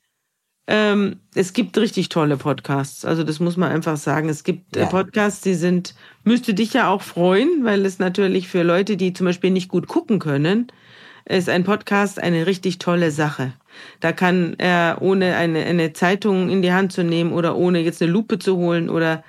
Ähm, 0.66 1.20
es 1.34 1.52
gibt 1.52 1.76
richtig 1.76 2.08
tolle 2.08 2.38
Podcasts. 2.38 3.04
Also 3.04 3.22
das 3.22 3.38
muss 3.38 3.56
man 3.56 3.70
einfach 3.70 3.98
sagen. 3.98 4.28
Es 4.30 4.44
gibt 4.44 4.76
äh, 4.76 4.80
ja. 4.80 4.86
Podcasts, 4.86 5.42
die 5.42 5.54
sind, 5.54 5.94
müsste 6.24 6.54
dich 6.54 6.72
ja 6.72 6.88
auch 6.88 7.02
freuen, 7.02 7.64
weil 7.64 7.84
es 7.84 7.98
natürlich 7.98 8.48
für 8.48 8.62
Leute, 8.62 8.96
die 8.96 9.12
zum 9.12 9.26
Beispiel 9.26 9.50
nicht 9.50 9.68
gut 9.68 9.88
gucken 9.88 10.18
können, 10.18 10.68
ist 11.26 11.48
ein 11.48 11.64
Podcast 11.64 12.18
eine 12.18 12.46
richtig 12.46 12.78
tolle 12.78 13.10
Sache. 13.10 13.52
Da 14.00 14.12
kann 14.12 14.54
er, 14.58 14.98
ohne 15.00 15.36
eine, 15.36 15.64
eine 15.64 15.92
Zeitung 15.92 16.50
in 16.50 16.62
die 16.62 16.72
Hand 16.72 16.92
zu 16.92 17.04
nehmen 17.04 17.32
oder 17.32 17.56
ohne 17.56 17.80
jetzt 17.80 18.02
eine 18.02 18.10
Lupe 18.10 18.38
zu 18.38 18.56
holen 18.56 18.88
oder 18.88 19.24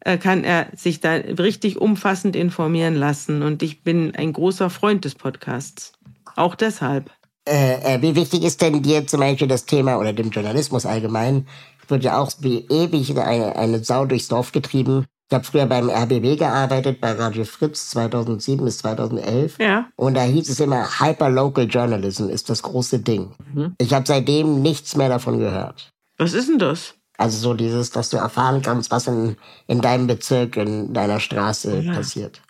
äh, 0.00 0.18
kann 0.18 0.44
er 0.44 0.68
sich 0.74 1.00
da 1.00 1.14
richtig 1.14 1.80
umfassend 1.80 2.36
informieren 2.36 2.94
lassen. 2.94 3.42
Und 3.42 3.62
ich 3.62 3.82
bin 3.82 4.14
ein 4.14 4.32
großer 4.32 4.70
Freund 4.70 5.04
des 5.04 5.14
Podcasts. 5.14 5.92
Auch 6.36 6.54
deshalb. 6.54 7.10
Äh, 7.48 7.94
äh, 7.94 8.02
wie 8.02 8.14
wichtig 8.14 8.42
ist 8.42 8.60
denn 8.60 8.82
dir 8.82 9.06
zum 9.06 9.20
Beispiel 9.20 9.48
das 9.48 9.66
Thema 9.66 9.98
oder 9.98 10.12
dem 10.12 10.30
Journalismus 10.30 10.84
allgemein? 10.84 11.46
Wird 11.88 12.02
ja 12.02 12.18
auch 12.18 12.32
wie 12.40 12.66
ewig 12.68 13.16
eine, 13.18 13.56
eine 13.56 13.84
Sau 13.84 14.06
durchs 14.06 14.28
Dorf 14.28 14.52
getrieben. 14.52 15.06
Ich 15.28 15.34
habe 15.34 15.44
früher 15.44 15.66
beim 15.66 15.90
RBB 15.90 16.38
gearbeitet, 16.38 17.00
bei 17.00 17.12
Radio 17.12 17.44
Fritz 17.44 17.90
2007 17.90 18.64
bis 18.64 18.78
2011. 18.78 19.58
Ja. 19.58 19.88
Und 19.96 20.14
da 20.14 20.22
hieß 20.22 20.48
es 20.48 20.60
immer, 20.60 21.00
Hyperlocal 21.00 21.66
Journalism 21.66 22.28
ist 22.28 22.48
das 22.48 22.62
große 22.62 23.00
Ding. 23.00 23.32
Mhm. 23.52 23.74
Ich 23.78 23.92
habe 23.92 24.06
seitdem 24.06 24.62
nichts 24.62 24.94
mehr 24.94 25.08
davon 25.08 25.40
gehört. 25.40 25.92
Was 26.16 26.32
ist 26.32 26.48
denn 26.48 26.60
das? 26.60 26.94
Also 27.18 27.38
so 27.38 27.54
dieses, 27.54 27.90
dass 27.90 28.10
du 28.10 28.18
erfahren 28.18 28.62
kannst, 28.62 28.90
was 28.92 29.08
in, 29.08 29.36
in 29.66 29.80
deinem 29.80 30.06
Bezirk, 30.06 30.56
in 30.56 30.92
deiner 30.94 31.18
Straße 31.18 31.80
ja. 31.80 31.94
passiert. 31.94 32.40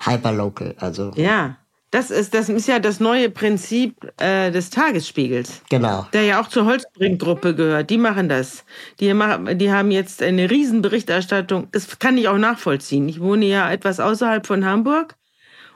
Hyperlocal, 0.00 0.74
also. 0.78 1.12
Ja. 1.14 1.56
Das 1.92 2.10
ist, 2.10 2.34
das 2.34 2.48
ist 2.48 2.66
ja 2.66 2.80
das 2.80 2.98
neue 2.98 3.30
Prinzip 3.30 3.94
äh, 4.20 4.50
des 4.50 4.70
Tagesspiegels. 4.70 5.62
Genau. 5.70 6.06
Der 6.12 6.24
ja 6.24 6.40
auch 6.40 6.48
zur 6.48 6.66
Holzbrink-Gruppe 6.66 7.54
gehört. 7.54 7.90
Die 7.90 7.98
machen 7.98 8.28
das. 8.28 8.64
Die, 8.98 9.14
machen, 9.14 9.56
die 9.56 9.70
haben 9.70 9.90
jetzt 9.90 10.22
eine 10.22 10.50
Riesenberichterstattung. 10.50 11.68
Das 11.70 11.98
kann 11.98 12.18
ich 12.18 12.28
auch 12.28 12.38
nachvollziehen. 12.38 13.08
Ich 13.08 13.20
wohne 13.20 13.46
ja 13.46 13.70
etwas 13.70 14.00
außerhalb 14.00 14.46
von 14.46 14.64
Hamburg. 14.64 15.14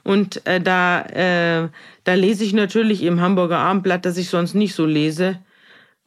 Und 0.02 0.44
äh, 0.46 0.60
da, 0.60 1.02
äh, 1.02 1.68
da 2.04 2.14
lese 2.14 2.44
ich 2.44 2.54
natürlich 2.54 3.02
im 3.02 3.20
Hamburger 3.20 3.58
Abendblatt, 3.58 4.04
das 4.04 4.16
ich 4.16 4.28
sonst 4.30 4.54
nicht 4.54 4.74
so 4.74 4.86
lese, 4.86 5.38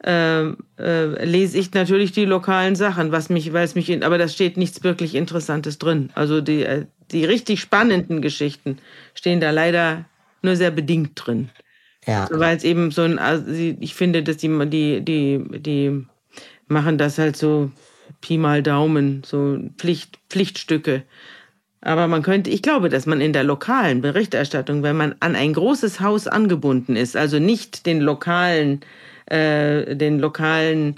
äh, 0.04 0.48
äh, 0.78 1.24
lese 1.24 1.58
ich 1.58 1.72
natürlich 1.72 2.12
die 2.12 2.24
lokalen 2.24 2.76
Sachen, 2.76 3.12
was 3.12 3.30
mich, 3.30 3.52
weil 3.52 3.64
es 3.64 3.74
mich, 3.74 3.88
in, 3.88 4.02
aber 4.02 4.18
da 4.18 4.28
steht 4.28 4.56
nichts 4.56 4.82
wirklich 4.84 5.14
Interessantes 5.14 5.78
drin. 5.78 6.10
Also 6.14 6.40
die, 6.40 6.62
äh, 6.62 6.86
die 7.10 7.24
richtig 7.24 7.60
spannenden 7.60 8.22
Geschichten 8.22 8.78
stehen 9.14 9.40
da 9.40 9.50
leider 9.50 10.04
nur 10.42 10.56
sehr 10.56 10.70
bedingt 10.70 11.12
drin. 11.14 11.50
Ja. 12.06 12.26
So, 12.30 12.38
weil 12.38 12.56
es 12.56 12.64
eben 12.64 12.90
so 12.90 13.02
ein, 13.02 13.18
also 13.18 13.50
ich 13.50 13.94
finde, 13.94 14.22
dass 14.22 14.36
die, 14.36 14.48
die, 14.48 15.00
die, 15.02 15.44
die 15.60 16.06
machen 16.66 16.98
das 16.98 17.18
halt 17.18 17.36
so 17.36 17.70
Pi 18.20 18.38
mal 18.38 18.62
Daumen, 18.62 19.22
so 19.24 19.58
Pflicht, 19.78 20.18
Pflichtstücke. 20.28 21.02
Aber 21.80 22.08
man 22.08 22.22
könnte, 22.22 22.50
ich 22.50 22.62
glaube, 22.62 22.88
dass 22.88 23.04
man 23.04 23.20
in 23.20 23.34
der 23.34 23.44
lokalen 23.44 24.00
Berichterstattung, 24.00 24.82
wenn 24.82 24.96
man 24.96 25.14
an 25.20 25.36
ein 25.36 25.52
großes 25.52 26.00
Haus 26.00 26.26
angebunden 26.26 26.96
ist, 26.96 27.16
also 27.16 27.38
nicht 27.38 27.84
den 27.84 28.00
lokalen, 28.00 28.80
äh, 29.26 29.94
den 29.94 30.18
lokalen 30.18 30.96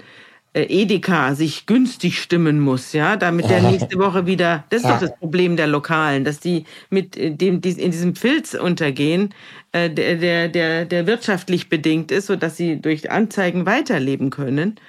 Edeka 0.63 1.35
sich 1.35 1.65
günstig 1.65 2.21
stimmen 2.21 2.59
muss, 2.59 2.93
ja, 2.93 3.15
damit 3.15 3.49
der 3.49 3.61
nächste 3.71 3.97
Woche 3.97 4.25
wieder, 4.25 4.63
das 4.69 4.81
ist 4.81 4.85
ja. 4.85 4.93
doch 4.93 5.01
das 5.01 5.17
Problem 5.17 5.57
der 5.57 5.67
Lokalen, 5.67 6.23
dass 6.23 6.39
die 6.39 6.65
mit 6.89 7.17
äh, 7.17 7.31
dem, 7.31 7.61
die 7.61 7.71
in 7.71 7.91
diesem 7.91 8.15
Filz 8.15 8.53
untergehen, 8.53 9.33
äh, 9.71 9.89
der, 9.89 10.15
der, 10.15 10.47
der, 10.47 10.85
der 10.85 11.07
wirtschaftlich 11.07 11.69
bedingt 11.69 12.11
ist, 12.11 12.27
sodass 12.27 12.57
sie 12.57 12.81
durch 12.81 13.11
Anzeigen 13.11 13.65
weiterleben 13.65 14.29
können. 14.29 14.79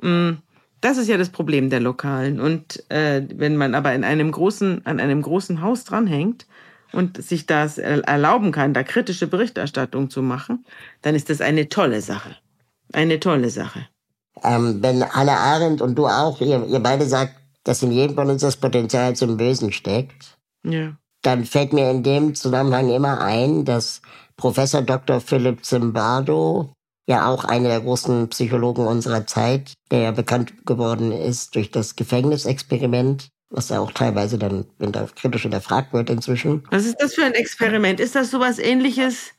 Mm, 0.00 0.32
das 0.80 0.98
ist 0.98 1.08
ja 1.08 1.16
das 1.16 1.30
Problem 1.30 1.70
der 1.70 1.80
Lokalen. 1.80 2.40
Und 2.40 2.84
äh, 2.90 3.22
wenn 3.34 3.56
man 3.56 3.74
aber 3.74 3.94
in 3.94 4.04
einem 4.04 4.30
großen, 4.30 4.84
an 4.86 5.00
einem 5.00 5.22
großen 5.22 5.62
Haus 5.62 5.84
dranhängt, 5.84 6.46
und 6.92 7.22
sich 7.22 7.46
das 7.46 7.78
erlauben 7.78 8.52
kann, 8.52 8.72
da 8.72 8.82
kritische 8.82 9.26
Berichterstattung 9.26 10.08
zu 10.08 10.22
machen, 10.22 10.64
dann 11.02 11.14
ist 11.14 11.28
das 11.30 11.40
eine 11.40 11.68
tolle 11.68 12.00
Sache. 12.00 12.36
Eine 12.92 13.20
tolle 13.20 13.50
Sache. 13.50 13.86
Ähm, 14.42 14.82
wenn 14.82 15.08
Hannah 15.08 15.38
Arendt 15.38 15.80
und 15.80 15.94
du 15.96 16.06
auch, 16.06 16.40
ihr, 16.40 16.64
ihr 16.66 16.80
beide 16.80 17.06
sagt, 17.06 17.34
dass 17.64 17.82
in 17.82 17.90
jedem 17.90 18.14
von 18.14 18.30
uns 18.30 18.42
das 18.42 18.56
Potenzial 18.56 19.16
zum 19.16 19.36
Bösen 19.36 19.72
steckt, 19.72 20.36
ja. 20.64 20.96
dann 21.22 21.44
fällt 21.44 21.72
mir 21.72 21.90
in 21.90 22.02
dem 22.02 22.34
Zusammenhang 22.34 22.88
immer 22.90 23.20
ein, 23.20 23.64
dass 23.64 24.02
Professor 24.36 24.82
Dr. 24.82 25.20
Philipp 25.20 25.64
Zimbardo, 25.64 26.70
ja 27.08 27.26
auch 27.28 27.44
einer 27.44 27.68
der 27.68 27.80
großen 27.80 28.28
Psychologen 28.28 28.86
unserer 28.86 29.26
Zeit, 29.26 29.74
der 29.90 30.00
ja 30.00 30.10
bekannt 30.10 30.66
geworden 30.66 31.12
ist 31.12 31.54
durch 31.54 31.70
das 31.70 31.96
Gefängnisexperiment, 31.96 33.28
was 33.50 33.70
ja 33.70 33.80
auch 33.80 33.92
teilweise 33.92 34.38
dann 34.38 34.66
kritisch 35.14 35.42
hinterfragt 35.42 35.92
wird 35.92 36.10
inzwischen. 36.10 36.64
Was 36.70 36.84
ist 36.84 37.00
das 37.00 37.14
für 37.14 37.24
ein 37.24 37.34
Experiment? 37.34 38.00
Ist 38.00 38.14
das 38.14 38.30
sowas 38.30 38.58
ähnliches 38.58 39.32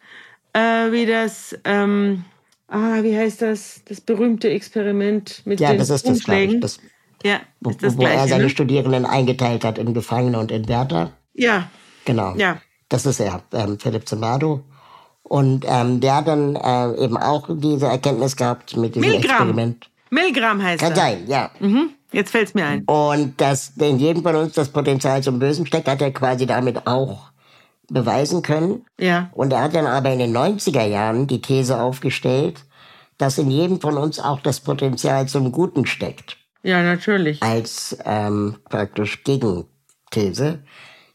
äh, 0.53 0.91
wie 0.91 1.05
das... 1.05 1.57
Ähm 1.63 2.25
ah, 2.67 3.03
wie 3.03 3.15
heißt 3.17 3.41
das? 3.41 3.81
Das 3.85 4.01
berühmte 4.01 4.49
Experiment 4.49 5.41
mit 5.45 5.59
ja, 5.59 5.69
den 5.69 5.79
das 5.79 5.89
ist 5.89 6.05
das, 6.05 6.11
Umschlägen. 6.11 6.61
das, 6.61 6.79
ja, 7.23 7.39
wo, 7.61 7.69
ist 7.71 7.83
das 7.83 7.97
wo 7.97 8.03
er 8.03 8.13
Gleiche, 8.13 8.29
seine 8.29 8.43
ne? 8.43 8.49
Studierenden 8.49 9.05
eingeteilt 9.05 9.63
hat 9.63 9.77
in 9.77 9.93
Gefangene 9.93 10.39
und 10.39 10.51
in 10.51 10.67
Wärter. 10.67 11.11
Ja, 11.33 11.69
Genau. 12.07 12.33
ja. 12.37 12.61
Das 12.89 13.05
ist 13.05 13.19
er, 13.19 13.43
ähm, 13.53 13.77
Philipp 13.79 14.07
Zimbardo. 14.07 14.63
Und 15.23 15.65
ähm, 15.67 15.99
der 15.99 16.15
hat 16.15 16.27
dann 16.29 16.55
äh, 16.55 17.03
eben 17.03 17.17
auch 17.17 17.49
diese 17.49 17.87
Erkenntnis 17.87 18.37
gehabt 18.37 18.77
mit 18.77 18.95
diesem 18.95 19.09
Milgram. 19.09 19.29
Experiment. 19.29 19.89
Milgram 20.09 20.63
heißt 20.63 20.81
Kann 20.81 20.93
er. 20.93 20.95
sein, 20.95 21.27
ja. 21.27 21.51
Mhm. 21.59 21.89
Jetzt 22.13 22.31
fällt's 22.31 22.53
mir 22.53 22.65
ein. 22.65 22.85
Und 22.85 23.41
dass 23.41 23.73
in 23.77 23.99
jedem 23.99 24.23
von 24.23 24.35
uns 24.37 24.53
das 24.53 24.69
Potenzial 24.69 25.21
zum 25.21 25.37
Bösen 25.39 25.65
steckt, 25.65 25.89
hat 25.89 26.01
er 26.01 26.11
quasi 26.11 26.45
damit 26.45 26.87
auch 26.87 27.31
beweisen 27.89 28.41
können. 28.41 28.85
Ja. 28.99 29.29
Und 29.33 29.53
er 29.53 29.61
hat 29.63 29.75
dann 29.75 29.87
aber 29.87 30.11
in 30.11 30.19
den 30.19 30.35
90er 30.35 30.85
Jahren 30.85 31.27
die 31.27 31.41
These 31.41 31.79
aufgestellt, 31.81 32.63
dass 33.17 33.37
in 33.37 33.49
jedem 33.49 33.81
von 33.81 33.97
uns 33.97 34.19
auch 34.19 34.41
das 34.41 34.59
Potenzial 34.59 35.27
zum 35.27 35.51
Guten 35.51 35.85
steckt. 35.85 36.37
Ja, 36.63 36.83
natürlich. 36.83 37.41
Als 37.41 37.97
ähm, 38.05 38.57
praktisch 38.69 39.23
Gegenthese. 39.23 40.59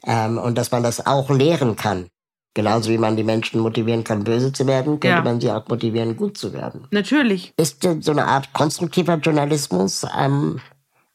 Ähm, 0.05 0.39
und 0.39 0.59
dass 0.59 0.71
man 0.73 0.83
das 0.83 1.07
auch 1.07 1.31
lehren 1.31 1.77
kann. 1.77 2.09
Genauso 2.55 2.91
wie 2.91 2.99
man 2.99 3.17
die 3.17 3.25
Menschen 3.25 3.61
motivieren 3.61 4.05
kann, 4.05 4.25
böse 4.25 4.53
zu 4.53 4.67
werden, 4.67 5.01
könnte 5.01 5.09
Ja. 5.17 5.23
man 5.23 5.41
sie 5.41 5.51
auch 5.51 5.67
motivieren, 5.69 6.17
gut 6.17 6.37
zu 6.37 6.53
werden. 6.53 6.87
Natürlich. 6.91 7.55
Ist 7.57 7.83
denn 7.85 8.03
so 8.03 8.11
eine 8.13 8.27
Art 8.27 8.53
konstruktiver 8.53 9.15
Journalismus 9.15 10.05
ähm, 10.19 10.61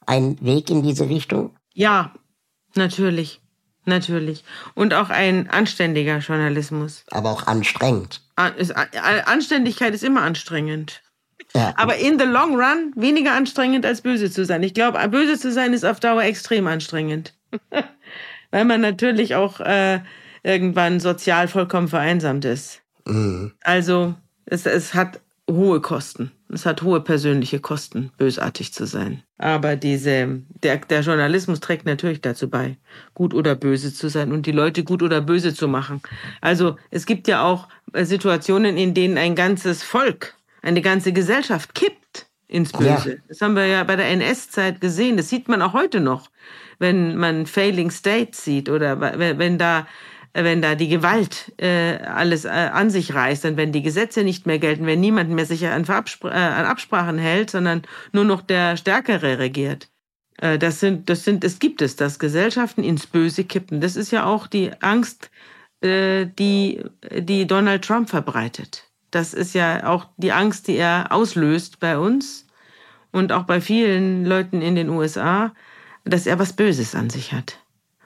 ein 0.06 0.36
Weg 0.40 0.68
in 0.70 0.82
diese 0.82 1.08
Richtung? 1.08 1.54
Ja, 1.74 2.12
natürlich. 2.74 3.40
Natürlich. 3.88 4.44
Und 4.74 4.92
auch 4.94 5.08
ein 5.10 5.48
anständiger 5.50 6.18
Journalismus. 6.18 7.04
Aber 7.10 7.30
auch 7.30 7.46
anstrengend. 7.46 8.20
An- 8.36 8.54
ist- 8.56 8.76
An- 8.76 8.88
Anständigkeit 9.24 9.94
ist 9.94 10.04
immer 10.04 10.22
anstrengend. 10.22 11.02
Ja. 11.54 11.72
Aber 11.76 11.96
in 11.96 12.18
the 12.18 12.26
long 12.26 12.54
run 12.56 12.92
weniger 12.94 13.32
anstrengend 13.32 13.86
als 13.86 14.02
böse 14.02 14.30
zu 14.30 14.44
sein. 14.44 14.62
Ich 14.62 14.74
glaube, 14.74 14.98
böse 15.08 15.38
zu 15.38 15.50
sein 15.50 15.72
ist 15.72 15.84
auf 15.84 15.98
Dauer 16.00 16.22
extrem 16.22 16.66
anstrengend. 16.66 17.34
Weil 18.50 18.64
man 18.66 18.80
natürlich 18.82 19.34
auch 19.34 19.60
äh, 19.60 20.00
irgendwann 20.42 21.00
sozial 21.00 21.48
vollkommen 21.48 21.88
vereinsamt 21.88 22.44
ist. 22.44 22.82
Mhm. 23.06 23.52
Also 23.62 24.14
es, 24.44 24.66
es 24.66 24.92
hat 24.94 25.20
hohe 25.50 25.80
Kosten. 25.80 26.32
Es 26.50 26.64
hat 26.64 26.82
hohe 26.82 27.00
persönliche 27.00 27.60
Kosten, 27.60 28.10
bösartig 28.16 28.72
zu 28.72 28.86
sein. 28.86 29.22
Aber 29.36 29.76
diese, 29.76 30.40
der, 30.62 30.78
der 30.78 31.00
Journalismus 31.02 31.60
trägt 31.60 31.84
natürlich 31.84 32.20
dazu 32.22 32.48
bei, 32.48 32.76
gut 33.14 33.34
oder 33.34 33.54
böse 33.54 33.92
zu 33.92 34.08
sein 34.08 34.32
und 34.32 34.46
die 34.46 34.52
Leute 34.52 34.82
gut 34.82 35.02
oder 35.02 35.20
böse 35.20 35.54
zu 35.54 35.68
machen. 35.68 36.00
Also 36.40 36.76
es 36.90 37.04
gibt 37.04 37.28
ja 37.28 37.44
auch 37.44 37.68
äh, 37.92 38.04
Situationen, 38.04 38.76
in 38.76 38.94
denen 38.94 39.18
ein 39.18 39.34
ganzes 39.34 39.82
Volk, 39.82 40.34
eine 40.62 40.80
ganze 40.80 41.12
Gesellschaft 41.12 41.74
kippt 41.74 42.26
ins 42.48 42.72
Böse. 42.72 43.10
Ja. 43.10 43.16
Das 43.28 43.40
haben 43.42 43.54
wir 43.54 43.66
ja 43.66 43.84
bei 43.84 43.96
der 43.96 44.08
NS-Zeit 44.08 44.80
gesehen. 44.80 45.18
Das 45.18 45.28
sieht 45.28 45.48
man 45.48 45.60
auch 45.60 45.74
heute 45.74 46.00
noch, 46.00 46.30
wenn 46.78 47.16
man 47.16 47.46
Failing 47.46 47.90
States 47.90 48.42
sieht 48.42 48.70
oder 48.70 49.00
wenn, 49.00 49.38
wenn 49.38 49.58
da 49.58 49.86
wenn 50.44 50.62
da 50.62 50.74
die 50.74 50.88
Gewalt 50.88 51.52
äh, 51.58 51.96
alles 51.98 52.44
äh, 52.44 52.48
an 52.48 52.90
sich 52.90 53.14
reißt 53.14 53.44
und 53.44 53.56
wenn 53.56 53.72
die 53.72 53.82
Gesetze 53.82 54.24
nicht 54.24 54.46
mehr 54.46 54.58
gelten, 54.58 54.86
wenn 54.86 55.00
niemand 55.00 55.30
mehr 55.30 55.46
sich 55.46 55.66
an, 55.66 55.84
Verabspr 55.84 56.28
äh, 56.28 56.34
an 56.34 56.66
Absprachen 56.66 57.18
hält, 57.18 57.50
sondern 57.50 57.82
nur 58.12 58.24
noch 58.24 58.42
der 58.42 58.76
Stärkere 58.76 59.38
regiert. 59.38 59.88
Äh, 60.38 60.58
das 60.58 60.80
sind, 60.80 61.08
das 61.08 61.24
sind, 61.24 61.44
es 61.44 61.58
gibt 61.58 61.82
es, 61.82 61.96
dass 61.96 62.18
Gesellschaften 62.18 62.82
ins 62.82 63.06
Böse 63.06 63.44
kippen. 63.44 63.80
Das 63.80 63.96
ist 63.96 64.10
ja 64.10 64.24
auch 64.24 64.46
die 64.46 64.70
Angst, 64.82 65.30
äh, 65.80 66.26
die, 66.26 66.82
die 67.12 67.46
Donald 67.46 67.84
Trump 67.84 68.10
verbreitet. 68.10 68.84
Das 69.10 69.34
ist 69.34 69.54
ja 69.54 69.86
auch 69.86 70.06
die 70.16 70.32
Angst, 70.32 70.68
die 70.68 70.76
er 70.76 71.10
auslöst 71.10 71.80
bei 71.80 71.98
uns 71.98 72.46
und 73.10 73.32
auch 73.32 73.44
bei 73.44 73.60
vielen 73.60 74.24
Leuten 74.24 74.60
in 74.60 74.74
den 74.74 74.90
USA, 74.90 75.52
dass 76.04 76.26
er 76.26 76.38
was 76.38 76.52
Böses 76.52 76.94
an 76.94 77.10
sich 77.10 77.32
hat 77.32 77.58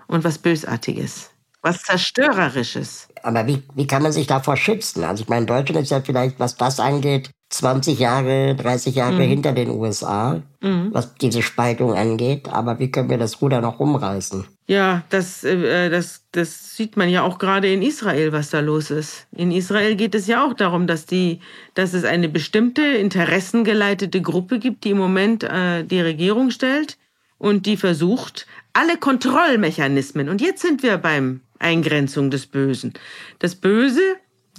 und 0.07 0.25
was 0.25 0.39
Bösartiges, 0.39 1.32
was 1.63 1.83
Zerstörerisches. 1.83 3.09
Aber 3.23 3.47
wie, 3.47 3.63
wie 3.75 3.87
kann 3.87 4.03
man 4.03 4.13
sich 4.13 4.27
davor 4.27 4.57
schützen? 4.57 5.05
Also 5.05 5.23
ich 5.23 5.29
meine, 5.29 5.47
Deutschland 5.47 5.83
ist 5.83 5.91
ja 5.91 6.01
vielleicht, 6.01 6.39
was 6.41 6.57
das 6.57 6.81
angeht, 6.81 7.31
20 7.51 7.99
Jahre, 7.99 8.55
30 8.57 8.95
Jahre 8.95 9.23
hinter 9.23 9.53
den 9.53 9.71
USA, 9.71 10.43
was 10.91 11.15
diese 11.15 11.43
Spaltung 11.43 11.95
angeht. 11.95 12.49
Aber 12.49 12.79
wie 12.79 12.91
können 12.91 13.11
wir 13.11 13.19
das 13.19 13.41
Ruder 13.43 13.61
noch 13.61 13.79
rumreißen? 13.79 14.45
Ja, 14.67 15.03
das, 15.11 15.45
äh, 15.45 15.91
das, 15.91 16.25
das 16.33 16.77
sieht 16.77 16.97
man 16.97 17.11
ja 17.11 17.23
auch 17.23 17.39
gerade 17.39 17.71
in 17.71 17.83
Israel, 17.83 18.33
was 18.33 18.51
da 18.51 18.61
los 18.61 18.91
ist. 18.91 19.27
In 19.33 19.53
Israel 19.53 19.97
geht 19.97 20.15
es 20.15 20.27
ja 20.27 20.47
auch 20.47 20.55
darum, 20.55 20.87
dass, 20.87 21.05
die, 21.05 21.41
dass 21.75 21.93
es 21.93 22.05
eine 22.05 22.29
bestimmte 22.29 22.83
interessengeleitete 22.83 24.23
Gruppe 24.23 24.59
gibt, 24.59 24.85
die 24.85 24.91
im 24.91 24.99
Moment 24.99 25.45
äh, 25.45 25.85
die 25.85 26.01
Regierung 26.01 26.51
stellt 26.51 26.97
und 27.43 27.67
die 27.67 27.77
versucht, 27.77 28.47
alle 28.73 28.97
Kontrollmechanismen, 28.97 30.29
und 30.29 30.41
jetzt 30.41 30.63
sind 30.63 30.85
wir 30.85 30.97
beim 30.97 31.41
Eingrenzung 31.59 32.31
des 32.31 32.47
Bösen. 32.47 32.93
Das 33.41 33.57
Böse 33.57 34.01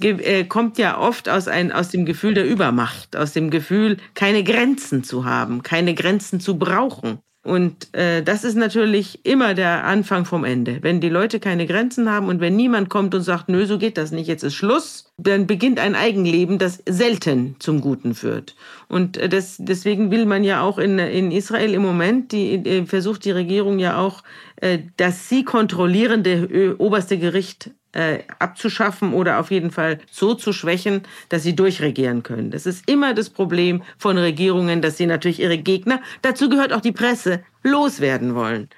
äh, 0.02 0.44
kommt 0.44 0.76
ja 0.76 0.98
oft 0.98 1.30
aus, 1.30 1.48
ein, 1.48 1.72
aus 1.72 1.88
dem 1.88 2.04
Gefühl 2.04 2.34
der 2.34 2.46
Übermacht, 2.46 3.16
aus 3.16 3.32
dem 3.32 3.48
Gefühl, 3.48 3.96
keine 4.12 4.44
Grenzen 4.44 5.02
zu 5.02 5.24
haben, 5.24 5.62
keine 5.62 5.94
Grenzen 5.94 6.40
zu 6.40 6.58
brauchen. 6.58 7.20
Und 7.44 7.94
äh, 7.94 8.22
das 8.22 8.42
ist 8.42 8.56
natürlich 8.56 9.26
immer 9.26 9.52
der 9.52 9.84
Anfang 9.84 10.24
vom 10.24 10.44
Ende. 10.44 10.78
Wenn 10.80 11.02
die 11.02 11.10
Leute 11.10 11.40
keine 11.40 11.66
Grenzen 11.66 12.10
haben 12.10 12.28
und 12.28 12.40
wenn 12.40 12.56
niemand 12.56 12.88
kommt 12.88 13.14
und 13.14 13.20
sagt, 13.20 13.50
nö, 13.50 13.66
so 13.66 13.76
geht 13.76 13.98
das 13.98 14.12
nicht, 14.12 14.28
jetzt 14.28 14.42
ist 14.42 14.54
Schluss, 14.54 15.12
dann 15.18 15.46
beginnt 15.46 15.78
ein 15.78 15.94
Eigenleben, 15.94 16.58
das 16.58 16.82
selten 16.88 17.56
zum 17.58 17.82
Guten 17.82 18.14
führt. 18.14 18.56
Und 18.88 19.18
äh, 19.18 19.28
das, 19.28 19.56
deswegen 19.58 20.10
will 20.10 20.24
man 20.24 20.42
ja 20.42 20.62
auch 20.62 20.78
in, 20.78 20.98
in 20.98 21.30
Israel 21.30 21.74
im 21.74 21.82
Moment, 21.82 22.32
die, 22.32 22.54
äh, 22.54 22.86
versucht 22.86 23.26
die 23.26 23.32
Regierung 23.32 23.78
ja 23.78 23.98
auch, 23.98 24.22
äh, 24.56 24.78
das 24.96 25.28
sie 25.28 25.44
kontrollierende 25.44 26.32
äh, 26.32 26.72
oberste 26.78 27.18
Gericht 27.18 27.72
äh, 27.94 28.18
abzuschaffen 28.38 29.12
oder 29.12 29.40
auf 29.40 29.50
jeden 29.50 29.70
Fall 29.70 29.98
so 30.10 30.34
zu 30.34 30.52
schwächen, 30.52 31.02
dass 31.28 31.42
sie 31.42 31.56
durchregieren 31.56 32.22
können. 32.22 32.50
Das 32.50 32.66
ist 32.66 32.88
immer 32.88 33.14
das 33.14 33.30
Problem 33.30 33.82
von 33.98 34.18
Regierungen, 34.18 34.82
dass 34.82 34.96
sie 34.96 35.06
natürlich 35.06 35.40
ihre 35.40 35.58
Gegner, 35.58 36.00
dazu 36.22 36.48
gehört 36.48 36.72
auch 36.72 36.80
die 36.80 36.92
Presse, 36.92 37.42
loswerden 37.62 38.34
wollen. 38.34 38.68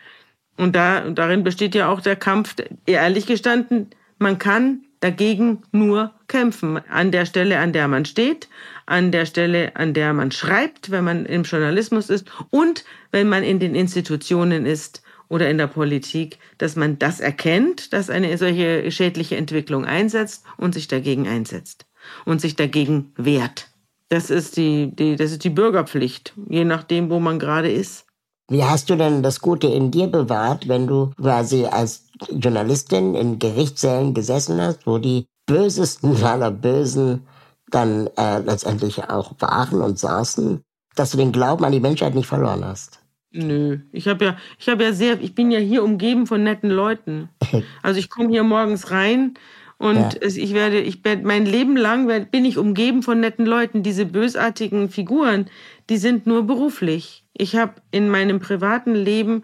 Und 0.57 0.75
da, 0.77 1.11
darin 1.11 1.45
besteht 1.45 1.75
ja 1.75 1.89
auch 1.89 2.01
der 2.01 2.17
Kampf, 2.17 2.55
ehrlich 2.87 3.27
gestanden, 3.27 3.91
man 4.19 4.39
kann 4.39 4.83
dagegen 5.01 5.63
nur 5.73 6.13
kämpfen. 6.29 6.81
An 6.89 7.11
der 7.11 7.27
Stelle, 7.27 7.59
an 7.59 7.73
der 7.73 7.89
man 7.89 8.05
steht, 8.05 8.49
an 8.87 9.13
der 9.13 9.27
Stelle, 9.27 9.77
an 9.77 9.93
der 9.93 10.13
man 10.13 10.31
schreibt, 10.31 10.91
wenn 10.91 11.05
man 11.05 11.27
im 11.27 11.43
Journalismus 11.43 12.11
ist 12.11 12.27
und 12.51 12.85
wenn 13.11 13.29
man 13.29 13.43
in 13.43 13.59
den 13.59 13.75
Institutionen 13.75 14.65
ist 14.65 15.03
oder 15.29 15.51
in 15.51 15.59
der 15.59 15.67
Politik, 15.67 16.39
dass 16.59 16.77
man 16.77 16.99
das 16.99 17.21
erkennt, 17.21 17.93
dass 17.93 18.11
eine 18.11 18.37
solche 18.39 18.91
schädliche 18.91 19.37
Entwicklung 19.37 19.85
einsetzt 19.85 20.45
und 20.57 20.75
sich 20.75 20.89
dagegen 20.89 21.27
einsetzt 21.27 21.87
und 22.25 22.41
sich 22.41 22.57
dagegen 22.57 23.13
wehrt. 23.17 23.69
Das 24.09 24.31
ist 24.31 24.57
die, 24.57 24.95
die, 24.95 25.17
das 25.17 25.33
ist 25.33 25.45
die 25.45 25.51
Bürgerpflicht, 25.51 26.35
je 26.49 26.65
nachdem, 26.65 27.11
wo 27.11 27.19
man 27.19 27.39
gerade 27.39 27.71
ist. 27.71 28.07
Wie 28.49 28.63
hast 28.63 28.89
du 28.91 28.97
denn 28.97 29.25
das 29.25 29.41
Gute 29.41 29.67
in 29.67 29.91
dir 29.91 30.07
bewahrt, 30.07 30.69
wenn 30.69 30.87
du 30.87 31.11
quasi 31.21 31.65
als 31.65 32.05
Journalistin 32.31 33.17
in 33.17 33.41
Gerichtssälen 33.41 34.15
gesessen 34.15 34.61
hast, 34.61 34.87
wo 34.87 34.99
die 34.99 35.27
Bösesten 35.47 36.17
aller 36.25 36.53
Bösen 36.53 37.27
dann 37.71 38.09
äh, 38.17 38.39
letztendlich 38.39 39.03
auch 39.11 39.33
waren 39.41 39.83
und 39.83 39.99
saßen, 39.99 40.63
dass 40.95 41.11
du 41.11 41.17
den 41.17 41.33
Glauben 41.33 41.65
an 41.65 41.73
die 41.73 41.81
Menschheit 41.81 42.15
nicht 42.15 42.29
verloren 42.29 42.65
hast? 42.65 43.01
Nö, 43.37 43.79
ich 43.93 44.09
habe 44.09 44.25
ja, 44.25 44.37
ich 44.59 44.69
habe 44.69 44.83
ja 44.85 44.93
sehr, 44.93 45.21
ich 45.21 45.35
bin 45.35 45.51
ja 45.51 45.59
hier 45.59 45.85
umgeben 45.85 46.27
von 46.27 46.43
netten 46.43 46.71
Leuten. 46.71 47.29
Also 47.83 47.99
ich 48.01 48.09
komme 48.09 48.31
hier 48.31 48.43
morgens 48.43 48.91
rein 48.91 49.35
und 49.79 49.97
Ja. 49.97 50.11
ich 50.23 50.55
werde, 50.55 50.81
ich 50.81 51.05
werde 51.05 51.27
mein 51.27 51.45
Leben 51.45 51.77
lang 51.77 52.09
werd, 52.09 52.31
bin 52.31 52.45
ich 52.47 52.57
umgeben 52.57 53.03
von 53.03 53.21
netten 53.21 53.45
Leuten. 53.45 53.83
Diese 53.83 54.07
bösartigen 54.07 54.89
Figuren, 54.89 55.47
die 55.91 55.99
sind 55.99 56.27
nur 56.27 56.45
beruflich. 56.45 57.25
Ich 57.37 57.57
habe 57.57 57.75
in 57.91 58.09
meinem 58.09 58.41
privaten 58.41 58.95
Leben 58.95 59.43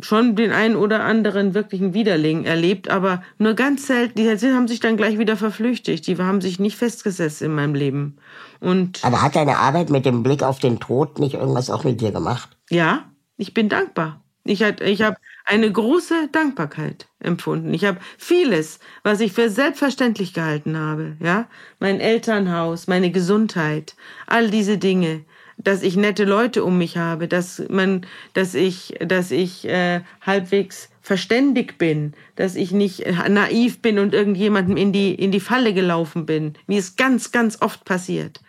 schon 0.00 0.36
den 0.36 0.52
einen 0.52 0.76
oder 0.76 1.04
anderen 1.04 1.54
wirklichen 1.54 1.92
Widerling 1.94 2.44
erlebt, 2.44 2.88
aber 2.88 3.22
nur 3.38 3.54
ganz 3.54 3.86
selten. 3.86 4.14
Die 4.16 4.28
haben 4.30 4.68
sich 4.68 4.80
dann 4.80 4.96
gleich 4.96 5.18
wieder 5.18 5.36
verflüchtigt. 5.36 6.06
Die 6.06 6.16
haben 6.18 6.40
sich 6.40 6.60
nicht 6.60 6.76
festgesetzt 6.76 7.42
in 7.42 7.54
meinem 7.54 7.74
Leben. 7.74 8.16
Und 8.60 9.04
Aber 9.04 9.22
hat 9.22 9.34
deine 9.36 9.58
Arbeit 9.58 9.90
mit 9.90 10.04
dem 10.06 10.22
Blick 10.22 10.42
auf 10.42 10.58
den 10.58 10.78
Tod 10.80 11.18
nicht 11.18 11.34
irgendwas 11.34 11.70
auch 11.70 11.84
mit 11.84 12.00
dir 12.00 12.12
gemacht? 12.12 12.56
Ja, 12.70 13.04
ich 13.36 13.54
bin 13.54 13.68
dankbar. 13.68 14.22
Ich, 14.44 14.62
hat- 14.62 14.80
ich 14.80 15.02
habe 15.02 15.16
eine 15.44 15.70
große 15.70 16.28
Dankbarkeit 16.32 17.06
empfunden. 17.20 17.74
Ich 17.74 17.84
habe 17.84 17.98
vieles, 18.16 18.78
was 19.02 19.20
ich 19.20 19.32
für 19.32 19.50
selbstverständlich 19.50 20.32
gehalten 20.32 20.76
habe, 20.76 21.16
ja, 21.20 21.48
mein 21.80 22.00
Elternhaus, 22.00 22.86
meine 22.86 23.10
Gesundheit, 23.10 23.94
all 24.26 24.50
diese 24.50 24.78
Dinge, 24.78 25.24
dass 25.58 25.82
ich 25.82 25.96
nette 25.96 26.24
Leute 26.24 26.64
um 26.64 26.78
mich 26.78 26.96
habe, 26.96 27.28
dass 27.28 27.62
man, 27.68 28.06
dass 28.32 28.54
ich, 28.54 28.94
dass 29.04 29.30
ich 29.30 29.66
äh, 29.66 30.00
halbwegs 30.20 30.88
verständig 31.02 31.78
bin, 31.78 32.14
dass 32.36 32.54
ich 32.54 32.70
nicht 32.70 33.00
äh, 33.00 33.28
naiv 33.28 33.82
bin 33.82 33.98
und 33.98 34.14
irgendjemandem 34.14 34.76
in 34.76 34.92
die 34.92 35.14
in 35.14 35.32
die 35.32 35.40
Falle 35.40 35.74
gelaufen 35.74 36.26
bin, 36.26 36.54
wie 36.66 36.76
es 36.76 36.96
ganz 36.96 37.32
ganz 37.32 37.60
oft 37.60 37.84
passiert. 37.84 38.40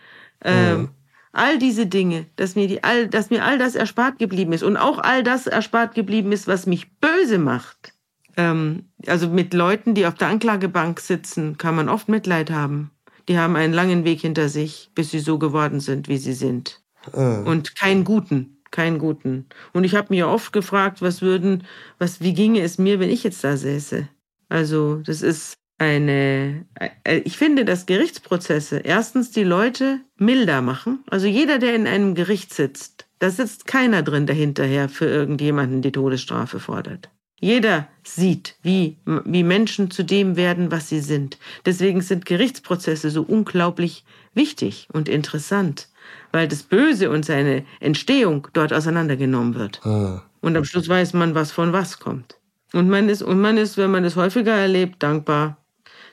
Ähm, 0.43 0.77
mhm. 0.77 0.89
All 1.31 1.59
diese 1.59 1.85
Dinge, 1.85 2.25
dass 2.37 2.55
mir, 2.55 2.67
die, 2.67 2.83
all, 2.83 3.07
dass 3.07 3.29
mir 3.29 3.45
all 3.45 3.59
das 3.59 3.75
erspart 3.75 4.17
geblieben 4.17 4.51
ist 4.51 4.63
und 4.63 4.77
auch 4.77 4.97
all 4.97 5.23
das 5.23 5.45
erspart 5.45 5.93
geblieben 5.93 6.31
ist, 6.31 6.47
was 6.47 6.65
mich 6.65 6.91
böse 6.97 7.37
macht. 7.37 7.93
Ähm, 8.35 8.89
also 9.05 9.29
mit 9.29 9.53
Leuten, 9.53 9.93
die 9.93 10.07
auf 10.07 10.15
der 10.15 10.27
Anklagebank 10.27 10.99
sitzen, 10.99 11.57
kann 11.57 11.75
man 11.75 11.87
oft 11.87 12.09
Mitleid 12.09 12.49
haben. 12.49 12.89
Die 13.27 13.37
haben 13.37 13.55
einen 13.55 13.73
langen 13.73 14.05
Weg 14.05 14.21
hinter 14.21 14.49
sich, 14.49 14.89
bis 14.95 15.11
sie 15.11 15.19
so 15.19 15.37
geworden 15.37 15.79
sind, 15.79 16.07
wie 16.07 16.17
sie 16.17 16.33
sind. 16.33 16.81
Mhm. 17.15 17.47
Und 17.47 17.75
keinen 17.75 18.03
guten, 18.03 18.57
keinen 18.71 18.99
guten. 18.99 19.45
Und 19.73 19.83
ich 19.83 19.95
habe 19.95 20.07
mir 20.09 20.27
oft 20.27 20.53
gefragt, 20.53 21.01
was 21.01 21.21
würden, 21.21 21.63
was, 21.97 22.21
wie 22.21 22.33
ginge 22.33 22.61
es 22.61 22.77
mir, 22.77 22.99
wenn 22.99 23.09
ich 23.09 23.23
jetzt 23.23 23.43
da 23.43 23.57
säße? 23.57 24.07
Also 24.49 24.95
das 24.97 25.21
ist 25.21 25.53
eine, 25.77 26.65
äh, 27.03 27.19
ich 27.19 27.37
finde, 27.37 27.65
dass 27.65 27.85
Gerichtsprozesse 27.85 28.79
erstens 28.79 29.31
die 29.31 29.43
Leute 29.43 30.01
milder 30.17 30.61
machen. 30.61 30.99
Also 31.09 31.27
jeder, 31.27 31.57
der 31.57 31.75
in 31.75 31.87
einem 31.87 32.15
Gericht 32.15 32.53
sitzt, 32.53 33.07
da 33.19 33.29
sitzt 33.29 33.67
keiner 33.67 34.03
drin, 34.03 34.25
der 34.25 34.35
hinterher 34.35 34.89
für 34.89 35.05
irgendjemanden 35.05 35.81
die 35.81 35.91
Todesstrafe 35.91 36.59
fordert. 36.59 37.09
Jeder 37.41 37.87
sieht, 38.03 38.55
wie, 38.61 38.97
wie 39.05 39.43
Menschen 39.43 39.91
zu 39.91 40.03
dem 40.03 40.35
werden, 40.35 40.71
was 40.71 40.89
sie 40.89 40.99
sind. 40.99 41.37
Deswegen 41.65 42.01
sind 42.01 42.25
Gerichtsprozesse 42.25 43.09
so 43.09 43.21
unglaublich 43.21 44.03
wichtig 44.33 44.87
und 44.91 45.07
interessant, 45.07 45.88
weil 46.31 46.47
das 46.47 46.63
Böse 46.63 47.09
und 47.09 47.25
seine 47.25 47.63
Entstehung 47.79 48.47
dort 48.53 48.73
auseinandergenommen 48.73 49.55
wird. 49.55 49.85
Ah. 49.85 50.23
Und 50.41 50.55
am 50.55 50.63
Schluss 50.63 50.87
weiß 50.87 51.13
man, 51.13 51.35
was 51.35 51.51
von 51.51 51.73
was 51.73 51.99
kommt. 51.99 52.37
Und 52.73 52.89
man 52.89 53.09
ist, 53.09 53.21
und 53.21 53.39
man 53.41 53.57
ist, 53.57 53.77
wenn 53.77 53.91
man 53.91 54.05
es 54.05 54.15
häufiger 54.15 54.53
erlebt, 54.53 55.01
dankbar, 55.01 55.57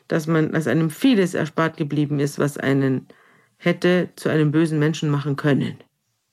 dass 0.09 0.27
man, 0.27 0.53
dass 0.53 0.67
einem 0.67 0.91
vieles 0.91 1.35
erspart 1.35 1.77
geblieben 1.77 2.21
ist, 2.21 2.39
was 2.39 2.57
einen 2.57 3.07
hätte 3.59 4.11
zu 4.17 4.29
einem 4.29 4.53
bösen 4.53 4.79
Menschen 4.79 5.11
machen 5.11 5.37
können. 5.37 5.77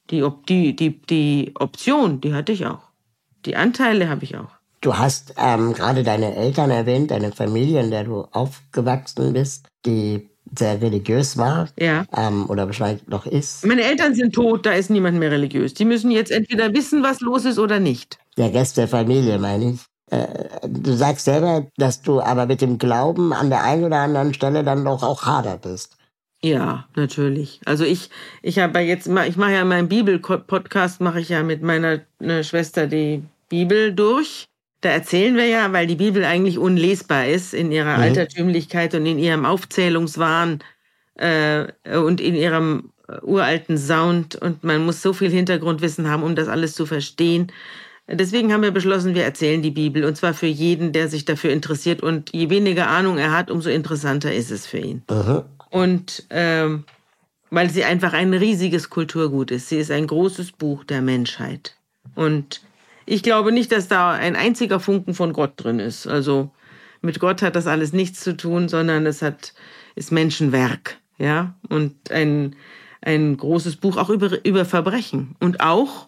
Die, 0.09 0.25
die, 0.47 0.75
die, 0.75 1.01
die 1.01 1.53
Option, 1.55 2.21
die 2.21 2.33
hatte 2.33 2.51
ich 2.51 2.65
auch. 2.65 2.89
Die 3.45 3.55
Anteile 3.55 4.09
habe 4.09 4.23
ich 4.23 4.37
auch. 4.37 4.51
Du 4.81 4.97
hast 4.97 5.33
ähm, 5.37 5.73
gerade 5.73 6.03
deine 6.03 6.35
Eltern 6.35 6.69
erwähnt, 6.69 7.11
deine 7.11 7.31
Familie, 7.31 7.81
in 7.81 7.89
der 7.89 8.03
du 8.03 8.27
aufgewachsen 8.31 9.31
bist, 9.31 9.67
die 9.85 10.29
sehr 10.57 10.81
religiös 10.81 11.37
war. 11.37 11.69
Ja. 11.79 12.05
Ähm, 12.15 12.49
oder 12.49 12.65
wahrscheinlich 12.65 13.07
noch 13.07 13.25
ist. 13.25 13.65
Meine 13.65 13.83
Eltern 13.83 14.15
sind 14.15 14.33
tot, 14.33 14.65
da 14.65 14.73
ist 14.73 14.89
niemand 14.89 15.17
mehr 15.19 15.31
religiös. 15.31 15.73
Die 15.73 15.85
müssen 15.85 16.11
jetzt 16.11 16.31
entweder 16.31 16.73
wissen, 16.73 17.03
was 17.03 17.21
los 17.21 17.45
ist 17.45 17.59
oder 17.59 17.79
nicht. 17.79 18.17
Der 18.37 18.53
Rest 18.53 18.77
der 18.77 18.87
Familie, 18.87 19.37
meine 19.39 19.71
ich. 19.71 19.79
Äh, 20.11 20.27
du 20.67 20.93
sagst 20.93 21.25
selber, 21.25 21.67
dass 21.77 22.01
du 22.01 22.21
aber 22.21 22.45
mit 22.45 22.61
dem 22.61 22.77
Glauben 22.77 23.33
an 23.33 23.49
der 23.49 23.63
einen 23.63 23.85
oder 23.85 23.97
anderen 23.97 24.33
Stelle 24.33 24.63
dann 24.63 24.85
doch 24.85 25.03
auch 25.03 25.23
harder 25.23 25.57
bist. 25.57 25.97
Ja, 26.43 26.85
natürlich. 26.95 27.61
Also 27.65 27.85
ich, 27.85 28.09
ich 28.41 28.59
habe 28.59 28.79
jetzt, 28.79 29.07
ich 29.07 29.37
mache 29.37 29.53
ja 29.53 29.61
in 29.61 29.67
meinem 29.69 29.87
Bibel-Podcast, 29.87 30.99
mache 30.99 31.21
ich 31.21 31.29
ja 31.29 31.41
mit 31.41 31.63
meiner 31.63 32.01
ne, 32.19 32.43
Schwester 32.43 32.85
die 32.85 33.23
Bibel 33.47 33.93
durch. 33.93 34.45
Da 34.83 34.89
erzählen 34.89 35.35
wir 35.37 35.45
ja, 35.45 35.71
weil 35.71 35.87
die 35.87 35.95
Bibel 35.95 36.25
eigentlich 36.25 36.57
unlesbar 36.57 37.25
ist 37.25 37.53
in 37.53 37.71
ihrer 37.71 37.97
mhm. 37.97 38.03
Altertümlichkeit 38.03 38.93
und 38.95 39.05
in 39.05 39.17
ihrem 39.17 39.45
Aufzählungswahn 39.45 40.59
äh, 41.15 41.67
und 41.95 42.19
in 42.19 42.35
ihrem 42.35 42.91
uralten 43.21 43.77
Sound 43.77 44.35
und 44.35 44.63
man 44.63 44.85
muss 44.85 45.01
so 45.01 45.13
viel 45.13 45.29
Hintergrundwissen 45.29 46.09
haben, 46.09 46.23
um 46.23 46.35
das 46.35 46.49
alles 46.49 46.75
zu 46.75 46.85
verstehen. 46.85 47.51
Deswegen 48.07 48.51
haben 48.51 48.63
wir 48.63 48.71
beschlossen, 48.71 49.15
wir 49.15 49.23
erzählen 49.23 49.61
die 49.61 49.71
Bibel 49.71 50.03
und 50.03 50.17
zwar 50.17 50.33
für 50.33 50.47
jeden, 50.47 50.91
der 50.91 51.07
sich 51.07 51.23
dafür 51.23 51.51
interessiert. 51.51 52.03
Und 52.03 52.33
je 52.33 52.49
weniger 52.49 52.89
Ahnung 52.89 53.17
er 53.17 53.31
hat, 53.31 53.49
umso 53.49 53.69
interessanter 53.69 54.33
ist 54.33 54.51
es 54.51 54.67
für 54.67 54.79
ihn. 54.79 55.03
Aha. 55.07 55.45
Und 55.69 56.25
ähm, 56.29 56.83
weil 57.51 57.69
sie 57.69 57.85
einfach 57.85 58.11
ein 58.11 58.33
riesiges 58.33 58.89
Kulturgut 58.89 59.51
ist. 59.51 59.69
Sie 59.69 59.77
ist 59.77 59.91
ein 59.91 60.07
großes 60.07 60.51
Buch 60.51 60.83
der 60.83 61.01
Menschheit. 61.01 61.77
Und 62.15 62.61
ich 63.05 63.23
glaube 63.23 63.51
nicht, 63.51 63.71
dass 63.71 63.87
da 63.87 64.11
ein 64.11 64.35
einziger 64.35 64.79
Funken 64.79 65.13
von 65.13 65.33
Gott 65.33 65.53
drin 65.55 65.79
ist. 65.79 66.07
Also 66.07 66.51
mit 67.01 67.19
Gott 67.19 67.41
hat 67.41 67.55
das 67.55 67.67
alles 67.67 67.93
nichts 67.93 68.21
zu 68.21 68.35
tun, 68.35 68.69
sondern 68.69 69.05
es 69.05 69.21
hat 69.21 69.53
ist 69.95 70.11
Menschenwerk, 70.11 70.97
ja 71.17 71.55
und 71.69 72.11
ein 72.11 72.55
ein 73.01 73.37
großes 73.37 73.75
Buch 73.75 73.97
auch 73.97 74.09
über 74.09 74.43
über 74.45 74.65
Verbrechen 74.65 75.35
und 75.39 75.61
auch 75.61 76.07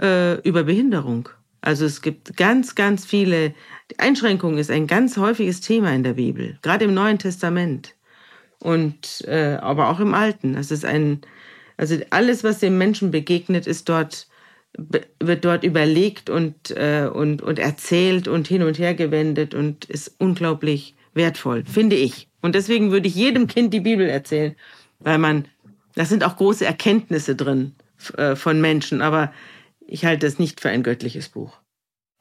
äh, 0.00 0.40
über 0.42 0.64
Behinderung. 0.64 1.28
Also 1.60 1.84
es 1.84 2.00
gibt 2.00 2.36
ganz, 2.36 2.76
ganz 2.76 3.04
viele. 3.04 3.52
Die 3.90 3.98
Einschränkung 3.98 4.56
ist 4.56 4.70
ein 4.70 4.86
ganz 4.86 5.16
häufiges 5.16 5.60
Thema 5.60 5.92
in 5.92 6.04
der 6.04 6.12
Bibel, 6.12 6.58
gerade 6.62 6.84
im 6.84 6.94
Neuen 6.94 7.18
Testament 7.18 7.96
und 8.60 9.24
äh, 9.26 9.58
aber 9.60 9.88
auch 9.90 10.00
im 10.00 10.14
Alten. 10.14 10.54
Das 10.54 10.70
ist 10.70 10.84
ein, 10.84 11.22
also 11.76 11.96
alles, 12.10 12.44
was 12.44 12.58
dem 12.60 12.78
Menschen 12.78 13.10
begegnet, 13.10 13.66
ist 13.66 13.88
dort 13.88 14.28
wird 14.78 15.44
dort 15.44 15.64
überlegt 15.64 16.30
und 16.30 16.70
äh, 16.70 17.08
und 17.12 17.42
und 17.42 17.58
erzählt 17.58 18.28
und 18.28 18.46
hin 18.46 18.62
und 18.62 18.78
her 18.78 18.94
gewendet 18.94 19.54
und 19.54 19.86
ist 19.86 20.14
unglaublich 20.18 20.94
wertvoll, 21.14 21.64
finde 21.64 21.96
ich. 21.96 22.28
Und 22.42 22.54
deswegen 22.54 22.92
würde 22.92 23.08
ich 23.08 23.14
jedem 23.14 23.46
Kind 23.46 23.72
die 23.72 23.80
Bibel 23.80 24.08
erzählen, 24.08 24.54
weil 25.00 25.18
man, 25.18 25.48
da 25.94 26.04
sind 26.04 26.24
auch 26.24 26.36
große 26.36 26.64
Erkenntnisse 26.64 27.34
drin 27.34 27.74
äh, 28.16 28.36
von 28.36 28.60
Menschen, 28.60 29.02
aber 29.02 29.32
ich 29.86 30.04
halte 30.04 30.26
es 30.26 30.38
nicht 30.38 30.60
für 30.60 30.68
ein 30.68 30.82
göttliches 30.82 31.28
Buch. 31.28 31.58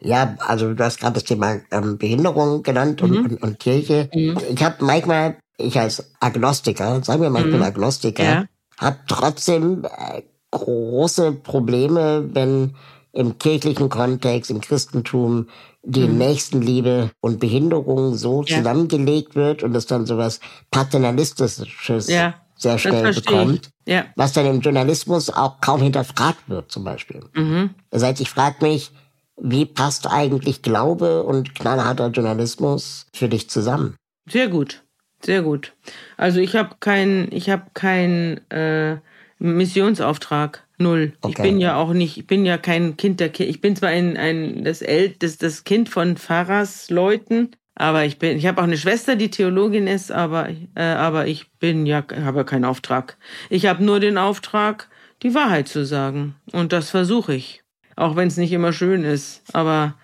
Ja, 0.02 0.36
also 0.40 0.74
du 0.74 0.84
hast 0.84 1.00
gerade 1.00 1.14
das 1.14 1.24
Thema 1.24 1.62
ähm, 1.72 1.98
Behinderung 1.98 2.64
genannt 2.64 3.02
und, 3.02 3.12
mhm. 3.12 3.26
und, 3.26 3.44
und, 3.44 3.60
Kirche. 3.60 4.10
Mhm. 4.14 4.38
Ich 4.50 4.64
habe 4.64 4.84
manchmal, 4.84 5.38
ich 5.58 5.80
als 5.80 6.12
Agnostiker, 6.20 7.04
sagen 7.04 7.22
wir 7.22 7.30
mal, 7.30 7.40
ich 7.40 7.52
bin 7.52 7.58
mhm. 7.58 7.64
Agnostiker, 7.64 8.24
ja. 8.24 8.46
habe 8.78 8.98
trotzdem 9.08 9.86
äh, 9.86 10.22
große 10.60 11.32
Probleme, 11.32 12.30
wenn 12.34 12.76
im 13.12 13.38
kirchlichen 13.38 13.90
Kontext, 13.90 14.52
im 14.52 14.62
Christentum, 14.62 15.48
die 15.84 16.08
mhm. 16.08 16.18
Nächstenliebe 16.18 17.12
und 17.22 17.40
Behinderung 17.40 18.16
so 18.16 18.44
ja. 18.44 18.58
zusammengelegt 18.58 19.36
wird 19.36 19.64
und 19.64 19.76
es 19.76 19.86
dann 19.86 20.06
sowas 20.06 20.40
Paternalistisches 20.72 22.10
ja 22.10 22.36
sehr 22.56 22.78
schnell 22.78 23.14
bekommt, 23.14 23.70
ja. 23.86 24.06
was 24.16 24.34
dann 24.34 24.46
im 24.46 24.62
Journalismus 24.62 25.30
auch 25.30 25.60
kaum 25.62 25.82
hinterfragt 25.82 26.48
wird 26.50 26.72
zum 26.72 26.84
Beispiel. 26.84 27.22
Mhm. 27.34 27.72
Das 27.90 28.04
heißt, 28.04 28.22
ich 28.22 28.30
frage 28.30 28.58
mich, 28.62 28.92
wie 29.38 29.66
passt 29.66 30.08
eigentlich 30.08 30.62
Glaube 30.62 31.24
und 31.24 31.56
knallharter 31.56 32.08
Journalismus 32.08 33.08
für 33.14 33.28
dich 33.28 33.50
zusammen? 33.50 33.96
Sehr 34.30 34.48
gut, 34.48 34.84
sehr 35.22 35.42
gut. 35.42 35.74
Also 36.18 36.40
ich 36.40 36.56
habe 36.56 36.76
keinen, 36.80 37.32
ich 37.32 37.50
habe 37.50 37.66
keinen 37.74 38.50
äh, 38.50 38.98
Missionsauftrag. 39.46 40.64
Null. 40.78 41.14
Okay. 41.22 41.32
Ich 41.32 41.42
bin 41.42 41.60
ja 41.60 41.78
auch 41.78 41.94
nicht, 41.94 42.18
ich 42.18 42.28
bin 42.28 42.46
ja 42.46 42.58
kein 42.58 42.98
Kind 42.98 43.20
der 43.20 43.30
Kirche. 43.30 43.50
Ich 43.50 43.62
bin 43.62 43.76
zwar 43.76 43.90
ein, 43.90 44.18
ein 44.18 44.64
das, 44.64 44.82
El, 44.82 45.10
das, 45.20 45.38
das 45.38 45.64
Kind 45.64 45.88
von 45.88 46.18
Pfarrersleuten, 46.18 47.56
aber 47.76 48.06
ich 48.06 48.20
bin, 48.20 48.38
ich 48.38 48.46
habe 48.46 48.60
auch 48.62 48.66
eine 48.66 48.78
Schwester, 48.78 49.16
die 49.16 49.30
Theologin 49.30 49.88
ist, 49.88 50.12
aber, 50.12 50.50
äh, 50.76 50.82
aber 50.82 51.28
ich 51.28 51.52
bin 51.60 51.86
ja, 51.86 52.04
habe 52.24 52.46
keinen 52.46 52.66
Auftrag. 52.66 53.18
Ich 53.50 53.66
habe 53.66 53.84
nur 53.84 54.00
den 54.00 54.18
Auftrag, 54.18 54.90
die 55.24 55.34
Wahrheit 55.34 55.68
zu 55.68 55.86
sagen. 55.86 56.36
Und 56.52 56.72
das 56.74 56.90
versuche 56.90 57.34
ich. 57.34 57.64
Auch 57.96 58.16
wenn 58.16 58.28
es 58.28 58.38
nicht 58.38 58.52
immer 58.52 58.74
schön 58.74 59.04
ist. 59.04 59.44
Aber 59.54 59.96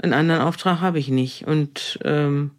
einen 0.00 0.12
anderen 0.12 0.42
Auftrag 0.42 0.80
habe 0.80 0.98
ich 0.98 1.08
nicht. 1.08 1.46
Und 1.46 1.98
ähm, 2.04 2.52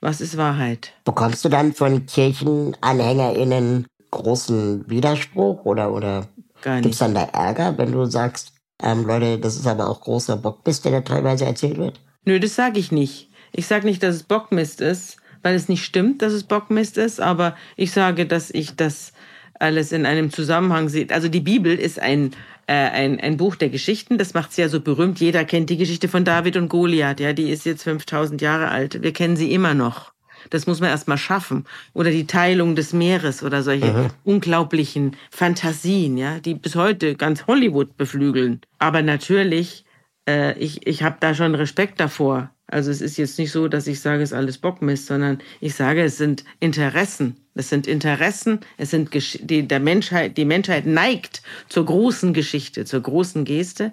was 0.00 0.20
ist 0.20 0.36
Wahrheit? 0.36 0.92
Bekommst 1.04 1.44
du 1.44 1.48
dann 1.48 1.72
von 1.72 2.06
KirchenanhängerInnen 2.06 3.86
großen 4.10 4.88
Widerspruch 4.88 5.64
oder, 5.64 5.92
oder 5.92 6.28
gibt 6.62 6.86
es 6.86 6.98
dann 6.98 7.14
da 7.14 7.24
Ärger, 7.24 7.76
wenn 7.78 7.92
du 7.92 8.04
sagst, 8.06 8.52
ähm, 8.82 9.06
Leute, 9.06 9.38
das 9.38 9.56
ist 9.56 9.66
aber 9.66 9.88
auch 9.88 10.00
großer 10.00 10.36
Bockmist, 10.36 10.84
der 10.84 10.92
da 10.92 11.00
teilweise 11.00 11.46
erzählt 11.46 11.78
wird? 11.78 12.00
Nö, 12.24 12.40
das 12.40 12.54
sage 12.54 12.78
ich 12.78 12.92
nicht. 12.92 13.30
Ich 13.52 13.66
sage 13.66 13.86
nicht, 13.86 14.02
dass 14.02 14.16
es 14.16 14.22
Bockmist 14.22 14.80
ist, 14.80 15.16
weil 15.42 15.54
es 15.54 15.68
nicht 15.68 15.84
stimmt, 15.84 16.22
dass 16.22 16.32
es 16.32 16.44
Bockmist 16.44 16.98
ist, 16.98 17.20
aber 17.20 17.56
ich 17.76 17.92
sage, 17.92 18.26
dass 18.26 18.50
ich 18.50 18.76
das 18.76 19.12
alles 19.58 19.92
in 19.92 20.04
einem 20.04 20.30
Zusammenhang 20.30 20.88
sehe. 20.88 21.06
Also 21.10 21.28
die 21.28 21.40
Bibel 21.40 21.74
ist 21.74 21.98
ein, 21.98 22.32
äh, 22.66 22.74
ein, 22.74 23.20
ein 23.20 23.36
Buch 23.36 23.56
der 23.56 23.70
Geschichten, 23.70 24.18
das 24.18 24.34
macht 24.34 24.50
es 24.50 24.56
ja 24.56 24.68
so 24.68 24.80
berühmt. 24.80 25.20
Jeder 25.20 25.44
kennt 25.44 25.70
die 25.70 25.76
Geschichte 25.76 26.08
von 26.08 26.24
David 26.24 26.56
und 26.56 26.68
Goliath, 26.68 27.20
ja, 27.20 27.32
die 27.32 27.50
ist 27.50 27.64
jetzt 27.64 27.84
5000 27.84 28.42
Jahre 28.42 28.68
alt. 28.68 29.02
Wir 29.02 29.12
kennen 29.12 29.36
sie 29.36 29.52
immer 29.52 29.72
noch. 29.72 30.12
Das 30.50 30.66
muss 30.66 30.80
man 30.80 30.90
erst 30.90 31.08
mal 31.08 31.16
schaffen. 31.16 31.64
Oder 31.92 32.10
die 32.10 32.26
Teilung 32.26 32.76
des 32.76 32.92
Meeres 32.92 33.42
oder 33.42 33.62
solche 33.62 33.92
mhm. 33.92 34.10
unglaublichen 34.24 35.16
Fantasien, 35.30 36.16
ja, 36.16 36.38
die 36.40 36.54
bis 36.54 36.74
heute 36.74 37.14
ganz 37.14 37.46
Hollywood 37.46 37.96
beflügeln. 37.96 38.60
Aber 38.78 39.02
natürlich, 39.02 39.84
äh, 40.28 40.58
ich, 40.58 40.86
ich 40.86 41.02
habe 41.02 41.16
da 41.20 41.34
schon 41.34 41.54
Respekt 41.54 42.00
davor, 42.00 42.50
also 42.68 42.90
es 42.90 43.00
ist 43.00 43.16
jetzt 43.16 43.38
nicht 43.38 43.52
so, 43.52 43.68
dass 43.68 43.86
ich 43.86 44.00
sage, 44.00 44.22
es 44.22 44.32
ist 44.32 44.36
alles 44.36 44.58
Bockmist, 44.58 45.06
sondern 45.06 45.38
ich 45.60 45.74
sage, 45.74 46.02
es 46.02 46.18
sind 46.18 46.44
Interessen. 46.58 47.36
Es 47.54 47.70
sind 47.70 47.86
Interessen, 47.86 48.60
es 48.76 48.90
sind 48.90 49.10
Gesch 49.10 49.38
die, 49.40 49.66
der 49.66 49.80
Menschheit, 49.80 50.36
die 50.36 50.44
Menschheit 50.44 50.84
neigt 50.84 51.42
zur 51.68 51.86
großen 51.86 52.34
Geschichte, 52.34 52.84
zur 52.84 53.00
großen 53.00 53.44
Geste. 53.44 53.92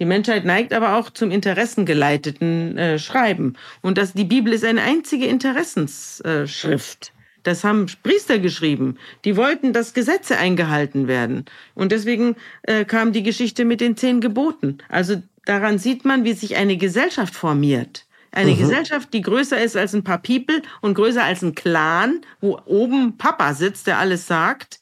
Die 0.00 0.06
Menschheit 0.06 0.46
neigt 0.46 0.72
aber 0.72 0.96
auch 0.96 1.10
zum 1.10 1.30
interessengeleiteten 1.30 2.78
äh, 2.78 2.98
Schreiben. 2.98 3.54
Und 3.82 3.98
das, 3.98 4.14
die 4.14 4.24
Bibel 4.24 4.52
ist 4.52 4.64
eine 4.64 4.80
einzige 4.80 5.26
Interessensschrift. 5.26 7.12
Das 7.42 7.64
haben 7.64 7.86
Priester 8.02 8.38
geschrieben. 8.38 8.96
Die 9.24 9.36
wollten, 9.36 9.72
dass 9.74 9.94
Gesetze 9.94 10.38
eingehalten 10.38 11.06
werden. 11.06 11.44
Und 11.74 11.92
deswegen 11.92 12.36
äh, 12.62 12.84
kam 12.86 13.12
die 13.12 13.22
Geschichte 13.22 13.64
mit 13.66 13.80
den 13.82 13.96
zehn 13.96 14.20
Geboten. 14.20 14.78
Also 14.88 15.22
daran 15.44 15.78
sieht 15.78 16.04
man, 16.06 16.24
wie 16.24 16.32
sich 16.32 16.56
eine 16.56 16.78
Gesellschaft 16.78 17.34
formiert. 17.34 18.06
Eine 18.32 18.52
mhm. 18.52 18.58
Gesellschaft, 18.58 19.12
die 19.12 19.22
größer 19.22 19.62
ist 19.62 19.76
als 19.76 19.94
ein 19.94 20.04
paar 20.04 20.22
People 20.22 20.62
und 20.80 20.94
größer 20.94 21.24
als 21.24 21.42
ein 21.42 21.54
Clan, 21.54 22.20
wo 22.40 22.58
oben 22.64 23.18
Papa 23.18 23.52
sitzt, 23.54 23.86
der 23.86 23.98
alles 23.98 24.26
sagt. 24.26 24.80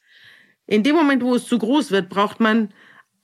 In 0.65 0.83
dem 0.83 0.95
Moment, 0.95 1.23
wo 1.23 1.35
es 1.35 1.45
zu 1.45 1.57
groß 1.57 1.91
wird, 1.91 2.09
braucht 2.09 2.39
man 2.39 2.69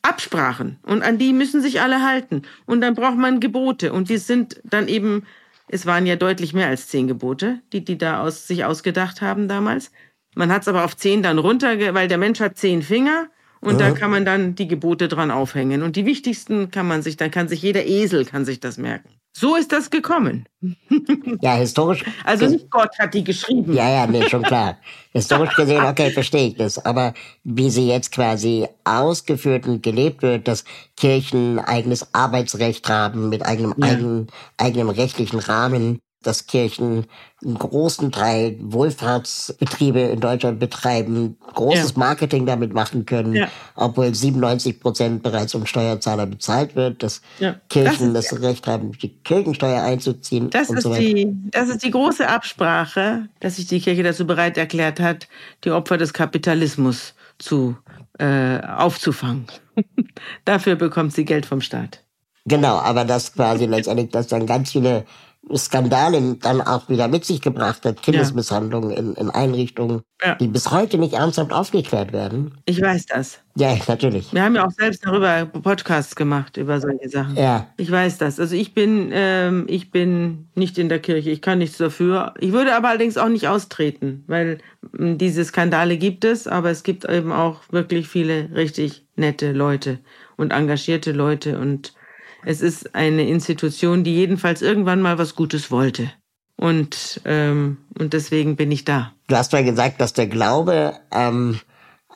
Absprachen 0.06 0.78
und 0.84 1.03
an 1.03 1.18
die 1.18 1.34
müssen 1.34 1.62
sich 1.62 1.82
alle 1.82 2.03
halten. 2.03 2.43
Und 2.66 2.82
dann 2.82 2.95
braucht 2.95 3.18
man 3.18 3.39
Gebote 3.39 3.91
und 3.91 4.10
die 4.10 4.18
sind 4.18 4.62
dann 4.64 4.88
eben, 4.88 5.26
es 5.68 5.86
waren 5.86 6.06
ja 6.06 6.16
deutlich 6.16 6.53
mehr 6.53 6.68
als 6.68 6.88
zehn 6.88 7.08
Gebote, 7.08 7.62
die 7.74 7.84
die 7.84 7.97
da 7.97 8.22
aus, 8.22 8.47
sich 8.47 8.66
ausgedacht 8.66 9.22
haben 9.22 9.47
damals. 9.47 9.91
Man 10.36 10.51
hat 10.51 10.64
es 10.64 10.68
aber 10.68 10.86
auf 10.86 10.95
zehn 10.95 11.24
dann 11.24 11.39
runter, 11.39 11.93
weil 11.93 12.08
der 12.08 12.18
Mensch 12.18 12.39
hat 12.39 12.58
zehn 12.58 12.82
Finger 12.82 13.30
und 13.62 13.80
ja. 13.80 13.89
da 13.89 13.91
kann 13.91 14.12
man 14.12 14.26
dann 14.26 14.56
die 14.56 14.68
Gebote 14.68 15.08
dran 15.08 15.32
aufhängen. 15.32 15.84
Und 15.84 15.95
die 15.95 16.06
wichtigsten 16.06 16.72
kann 16.72 16.88
man 16.88 17.01
sich, 17.01 17.18
dann 17.18 17.32
kann 17.32 17.47
sich 17.47 17.62
jeder 17.62 17.86
Esel 17.86 18.26
kann 18.26 18.45
sich 18.45 18.60
das 18.60 18.78
merken. 18.78 19.10
So 19.38 19.56
ist 19.56 19.72
das 19.72 19.89
gekommen. 19.89 20.47
Ja, 21.41 21.56
historisch. 21.56 22.03
Also 22.24 22.47
nicht 22.47 22.72
Gott 22.72 22.97
hat 22.97 23.14
die 23.14 23.24
geschrieben. 23.24 23.74
Ja, 23.74 23.89
ja, 23.89 24.08
nee, 24.08 24.28
schon 24.30 24.41
klar. 24.41 24.78
historisch 25.12 25.53
gesehen, 25.56 25.84
okay, 25.84 26.12
verstehe 26.12 26.47
ich 26.47 26.56
das. 26.56 26.84
Aber 26.84 27.14
wie 27.43 27.70
sie 27.70 27.88
jetzt 27.88 28.12
quasi 28.12 28.68
ausgeführt 28.84 29.68
und 29.68 29.84
gelebt 29.84 30.22
wird, 30.22 30.47
dass 30.47 30.64
Kirchen 30.95 31.60
eigenes 31.60 32.14
Arbeitsrecht 32.14 32.88
haben 32.89 33.30
mit 33.30 33.45
eigenem, 33.45 33.74
ja. 33.78 33.88
eigenen, 33.89 34.28
eigenem 34.58 34.89
rechtlichen 34.89 35.39
Rahmen, 35.39 35.99
dass 36.26 36.47
Kirchen 36.47 37.05
einen 37.43 37.57
großen 37.57 38.11
Teil 38.11 38.57
Wohlfahrtsbetriebe 38.59 39.99
in 39.99 40.19
Deutschland 40.19 40.59
betreiben, 40.59 41.38
großes 41.53 41.91
ja. 41.91 41.99
Marketing 41.99 42.45
damit 42.45 42.73
machen 42.73 43.05
können, 43.05 43.36
ja. 43.36 43.47
obwohl 43.76 44.13
97 44.13 44.80
Prozent 44.80 45.23
bereits 45.23 45.53
um 45.53 45.65
Steuerzahler 45.65 46.26
bezahlt 46.26 46.76
wird, 46.76 47.03
dass 47.03 47.21
ja. 47.39 47.55
Kirchen 47.69 48.13
das, 48.13 48.30
das 48.30 48.41
Recht 48.41 48.67
haben, 48.67 48.91
die 48.93 49.09
Kirchensteuer 49.09 49.84
einzuziehen. 49.84 50.49
Das, 50.49 50.69
und 50.69 50.78
ist 50.78 50.84
so 50.84 50.91
weiter. 50.91 51.01
Die, 51.01 51.32
das 51.51 51.69
ist 51.69 51.84
die 51.84 51.91
große 51.91 52.28
Absprache, 52.28 53.30
dass 53.39 53.57
sich 53.57 53.67
die 53.67 53.80
Kirche 53.80 54.03
dazu 54.03 54.26
bereit 54.26 54.57
erklärt 54.57 54.99
hat, 54.99 55.28
die 55.63 55.71
Opfer 55.71 55.97
des 55.97 56.13
Kapitalismus 56.13 57.13
zu 57.38 57.78
äh, 58.17 58.59
aufzufangen. 58.61 59.45
Dafür 60.45 60.76
bekommt 60.76 61.13
sie 61.13 61.26
Geld 61.26 61.45
vom 61.45 61.61
Staat. 61.61 62.01
Genau, 62.45 62.78
aber 62.78 63.05
das 63.05 63.34
quasi 63.34 63.65
letztendlich, 63.65 64.11
dass 64.11 64.28
dann 64.28 64.45
ganz 64.45 64.71
viele 64.71 65.05
Skandale 65.56 66.38
dann 66.41 66.62
auch 66.62 66.89
wieder 66.89 67.08
mit 67.08 67.26
sich 67.26 67.41
gebracht 67.41 67.86
hat, 67.86 68.02
Kindesmisshandlungen 68.02 68.91
ja. 68.91 68.98
in, 68.98 69.14
in 69.14 69.30
Einrichtungen, 69.30 70.02
ja. 70.24 70.36
die 70.36 70.48
bis 70.48 70.72
heute 70.72 70.98
nicht 70.98 71.14
ernsthaft 71.14 71.54
aufgeklärt 71.54 72.14
werden. 72.14 72.56
Ich 72.66 72.82
weiß 72.82 73.06
das. 73.06 73.39
Ja, 73.58 73.76
natürlich. 73.88 74.34
Wir 74.34 74.43
haben 74.43 74.56
ja 74.56 74.66
auch 74.66 74.72
selbst 74.72 75.06
darüber 75.06 75.46
Podcasts 75.46 76.16
gemacht 76.16 76.58
über 76.58 76.82
solche 76.82 77.08
Sachen. 77.10 77.38
Ja. 77.38 77.68
Ich 77.78 77.89
weiß 77.89 78.18
das. 78.18 78.39
Also 78.39 78.56
ich 78.56 78.74
bin, 78.74 79.12
ähm, 79.14 79.66
ich 79.70 79.91
bin 79.91 80.50
nicht 80.56 80.78
in 80.78 80.89
der 80.89 81.00
Kirche. 81.00 81.30
Ich 81.30 81.41
kann 81.41 81.60
nichts 81.60 81.78
dafür. 81.78 82.34
Ich 82.39 82.52
würde 82.52 82.76
aber 82.76 82.89
allerdings 82.89 83.18
auch 83.18 83.30
nicht 83.30 83.48
austreten, 83.48 84.24
weil 84.28 84.58
hm, 84.98 85.18
diese 85.18 85.46
Skandale 85.46 85.98
gibt 85.98 86.26
es, 86.26 86.48
aber 86.48 86.72
es 86.72 86.84
gibt 86.84 87.06
eben 87.06 87.32
auch 87.32 87.62
wirklich 87.72 88.08
viele 88.10 88.50
richtig 88.54 89.06
nette 89.16 89.54
Leute 89.54 90.00
und 90.36 90.52
engagierte 90.52 91.14
Leute 91.14 91.58
und 91.58 91.93
es 92.46 92.62
ist 92.62 92.96
eine 92.96 93.28
Institution, 93.28 94.04
die 94.04 94.16
jedenfalls 94.16 94.62
irgendwann 94.62 95.02
mal 95.02 95.18
was 95.18 95.36
Gutes 95.36 95.72
wollte. 95.72 96.12
Und, 96.56 97.20
ähm, 97.26 97.78
und 98.00 98.14
deswegen 98.14 98.56
bin 98.56 98.72
ich 98.72 98.86
da. 98.86 99.12
Du 99.28 99.36
hast 99.36 99.52
mal 99.52 99.64
gesagt, 99.64 100.00
dass 100.00 100.14
der 100.14 100.28
Glaube 100.28 100.93
ähm, 101.12 101.60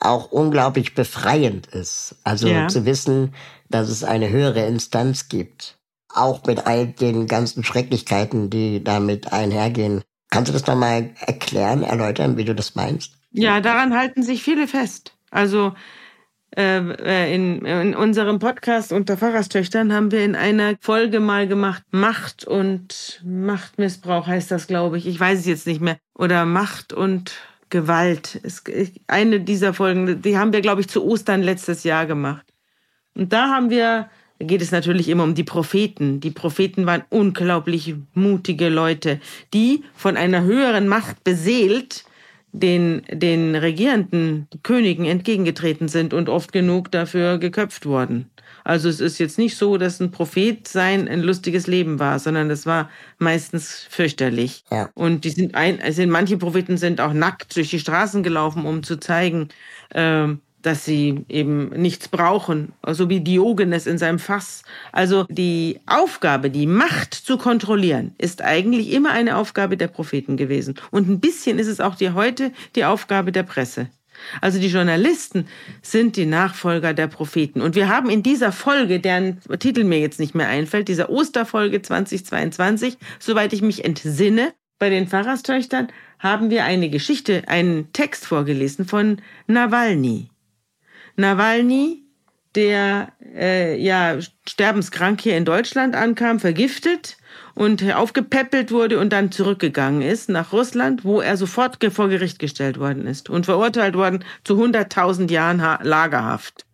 auch 0.00 0.30
unglaublich 0.30 0.94
befreiend 0.94 1.66
ist. 1.66 2.16
Also 2.24 2.48
ja. 2.48 2.68
zu 2.68 2.86
wissen, 2.86 3.34
dass 3.68 3.88
es 3.88 4.04
eine 4.04 4.30
höhere 4.30 4.64
Instanz 4.66 5.28
gibt. 5.28 5.78
Auch 6.12 6.44
mit 6.46 6.66
all 6.66 6.86
den 6.86 7.26
ganzen 7.26 7.64
Schrecklichkeiten, 7.64 8.50
die 8.50 8.82
damit 8.82 9.32
einhergehen. 9.32 10.02
Kannst 10.30 10.48
du 10.48 10.52
das 10.52 10.66
nochmal 10.66 11.10
erklären, 11.20 11.82
erläutern, 11.82 12.36
wie 12.36 12.44
du 12.44 12.54
das 12.54 12.76
meinst? 12.76 13.12
Ja, 13.32 13.60
daran 13.60 13.96
halten 13.96 14.22
sich 14.22 14.42
viele 14.42 14.66
fest. 14.66 15.12
Also 15.30 15.74
in, 16.56 17.64
in 17.64 17.94
unserem 17.94 18.40
Podcast 18.40 18.92
unter 18.92 19.16
Pfarrerstöchtern 19.16 19.92
haben 19.92 20.10
wir 20.10 20.24
in 20.24 20.34
einer 20.34 20.74
Folge 20.80 21.20
mal 21.20 21.46
gemacht, 21.46 21.84
Macht 21.92 22.44
und 22.44 23.22
Machtmissbrauch 23.24 24.26
heißt 24.26 24.50
das, 24.50 24.66
glaube 24.66 24.98
ich. 24.98 25.06
Ich 25.06 25.20
weiß 25.20 25.38
es 25.38 25.46
jetzt 25.46 25.66
nicht 25.66 25.80
mehr. 25.80 25.98
Oder 26.14 26.44
Macht 26.46 26.92
und 26.92 27.32
Gewalt. 27.70 28.40
Es, 28.42 28.64
eine 29.06 29.40
dieser 29.40 29.74
Folgen, 29.74 30.22
die 30.22 30.36
haben 30.36 30.52
wir, 30.52 30.60
glaube 30.60 30.80
ich, 30.80 30.88
zu 30.88 31.04
Ostern 31.04 31.42
letztes 31.42 31.84
Jahr 31.84 32.06
gemacht. 32.06 32.44
Und 33.14 33.32
da 33.32 33.48
haben 33.48 33.70
wir, 33.70 34.10
da 34.40 34.46
geht 34.46 34.60
es 34.60 34.72
natürlich 34.72 35.08
immer 35.08 35.22
um 35.22 35.36
die 35.36 35.44
Propheten. 35.44 36.18
Die 36.18 36.32
Propheten 36.32 36.84
waren 36.84 37.04
unglaublich 37.10 37.94
mutige 38.14 38.68
Leute, 38.68 39.20
die 39.54 39.84
von 39.94 40.16
einer 40.16 40.42
höheren 40.42 40.88
Macht 40.88 41.22
beseelt 41.22 42.04
den, 42.52 43.02
den 43.10 43.54
regierenden 43.54 44.48
Königen 44.62 45.04
entgegengetreten 45.04 45.88
sind 45.88 46.12
und 46.12 46.28
oft 46.28 46.52
genug 46.52 46.90
dafür 46.90 47.38
geköpft 47.38 47.86
wurden. 47.86 48.30
Also 48.64 48.88
es 48.88 49.00
ist 49.00 49.18
jetzt 49.18 49.38
nicht 49.38 49.56
so, 49.56 49.78
dass 49.78 50.00
ein 50.00 50.10
Prophet 50.10 50.66
sein 50.68 51.08
ein 51.08 51.20
lustiges 51.20 51.66
Leben 51.66 51.98
war, 51.98 52.18
sondern 52.18 52.50
es 52.50 52.66
war 52.66 52.90
meistens 53.18 53.86
fürchterlich. 53.88 54.64
Ja. 54.70 54.90
Und 54.94 55.24
die 55.24 55.30
sind 55.30 55.54
ein, 55.54 55.80
also 55.80 56.06
manche 56.06 56.36
Propheten 56.36 56.76
sind 56.76 57.00
auch 57.00 57.12
nackt 57.12 57.56
durch 57.56 57.70
die 57.70 57.78
Straßen 57.78 58.22
gelaufen, 58.22 58.66
um 58.66 58.82
zu 58.82 58.98
zeigen, 58.98 59.48
ähm, 59.94 60.40
dass 60.62 60.84
sie 60.84 61.24
eben 61.28 61.70
nichts 61.70 62.08
brauchen, 62.08 62.72
so 62.86 63.08
wie 63.08 63.20
Diogenes 63.20 63.86
in 63.86 63.98
seinem 63.98 64.18
Fass. 64.18 64.62
Also 64.92 65.24
die 65.28 65.80
Aufgabe, 65.86 66.50
die 66.50 66.66
Macht 66.66 67.14
zu 67.14 67.38
kontrollieren, 67.38 68.14
ist 68.18 68.42
eigentlich 68.42 68.92
immer 68.92 69.10
eine 69.10 69.36
Aufgabe 69.36 69.76
der 69.76 69.88
Propheten 69.88 70.36
gewesen. 70.36 70.74
Und 70.90 71.08
ein 71.08 71.20
bisschen 71.20 71.58
ist 71.58 71.68
es 71.68 71.80
auch 71.80 71.94
die 71.94 72.12
heute 72.12 72.52
die 72.76 72.84
Aufgabe 72.84 73.32
der 73.32 73.42
Presse. 73.42 73.88
Also 74.40 74.58
die 74.58 74.68
Journalisten 74.68 75.46
sind 75.82 76.16
die 76.16 76.26
Nachfolger 76.26 76.94
der 76.94 77.06
Propheten. 77.06 77.62
Und 77.62 77.74
wir 77.74 77.88
haben 77.88 78.10
in 78.10 78.22
dieser 78.22 78.52
Folge, 78.52 79.00
deren 79.00 79.40
Titel 79.58 79.84
mir 79.84 80.00
jetzt 80.00 80.20
nicht 80.20 80.34
mehr 80.34 80.48
einfällt, 80.48 80.88
dieser 80.88 81.10
Osterfolge 81.10 81.82
2022, 81.82 82.98
soweit 83.18 83.52
ich 83.52 83.62
mich 83.62 83.84
entsinne, 83.84 84.52
bei 84.78 84.90
den 84.90 85.08
Pfarrerstöchtern, 85.08 85.88
haben 86.18 86.50
wir 86.50 86.64
eine 86.64 86.88
Geschichte, 86.90 87.44
einen 87.46 87.92
Text 87.92 88.26
vorgelesen 88.26 88.86
von 88.86 89.20
Nawalny. 89.46 90.28
Nawalny, 91.20 92.04
der 92.54 93.12
äh, 93.34 93.80
ja 93.80 94.18
sterbenskrank 94.48 95.20
hier 95.20 95.36
in 95.36 95.44
Deutschland 95.44 95.94
ankam, 95.94 96.40
vergiftet 96.40 97.16
und 97.54 97.82
aufgepäppelt 97.92 98.72
wurde 98.72 98.98
und 98.98 99.12
dann 99.12 99.30
zurückgegangen 99.30 100.02
ist 100.02 100.28
nach 100.28 100.52
Russland, 100.52 101.04
wo 101.04 101.20
er 101.20 101.36
sofort 101.36 101.78
vor 101.92 102.08
Gericht 102.08 102.38
gestellt 102.38 102.78
worden 102.78 103.06
ist 103.06 103.30
und 103.30 103.46
verurteilt 103.46 103.94
worden 103.94 104.24
zu 104.44 104.54
100.000 104.54 105.30
Jahren 105.30 105.58
Lagerhaft. 105.58 106.66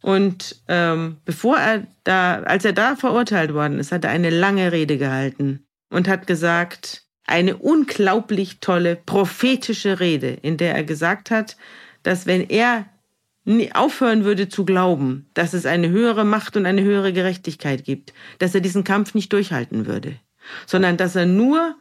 Und 0.00 0.62
ähm, 0.68 1.16
bevor 1.24 1.58
er 1.58 1.86
da, 2.04 2.42
als 2.42 2.64
er 2.64 2.72
da 2.72 2.94
verurteilt 2.94 3.52
worden 3.52 3.78
ist, 3.78 3.90
hat 3.90 4.04
er 4.04 4.10
eine 4.10 4.30
lange 4.30 4.70
Rede 4.70 4.96
gehalten 4.96 5.66
und 5.90 6.06
hat 6.06 6.26
gesagt, 6.26 7.02
eine 7.26 7.56
unglaublich 7.56 8.60
tolle 8.60 8.96
prophetische 8.96 10.00
Rede, 10.00 10.28
in 10.28 10.56
der 10.56 10.74
er 10.74 10.84
gesagt 10.84 11.30
hat, 11.30 11.56
dass 12.02 12.26
wenn 12.26 12.48
er 12.48 12.86
aufhören 13.72 14.24
würde 14.24 14.48
zu 14.48 14.64
glauben, 14.64 15.26
dass 15.34 15.54
es 15.54 15.66
eine 15.66 15.88
höhere 15.88 16.24
Macht 16.24 16.56
und 16.56 16.66
eine 16.66 16.82
höhere 16.82 17.12
Gerechtigkeit 17.12 17.84
gibt, 17.84 18.12
dass 18.38 18.54
er 18.54 18.60
diesen 18.60 18.84
Kampf 18.84 19.14
nicht 19.14 19.32
durchhalten 19.32 19.86
würde, 19.86 20.16
sondern 20.66 20.96
dass 20.96 21.16
er 21.16 21.26
nur 21.26 21.74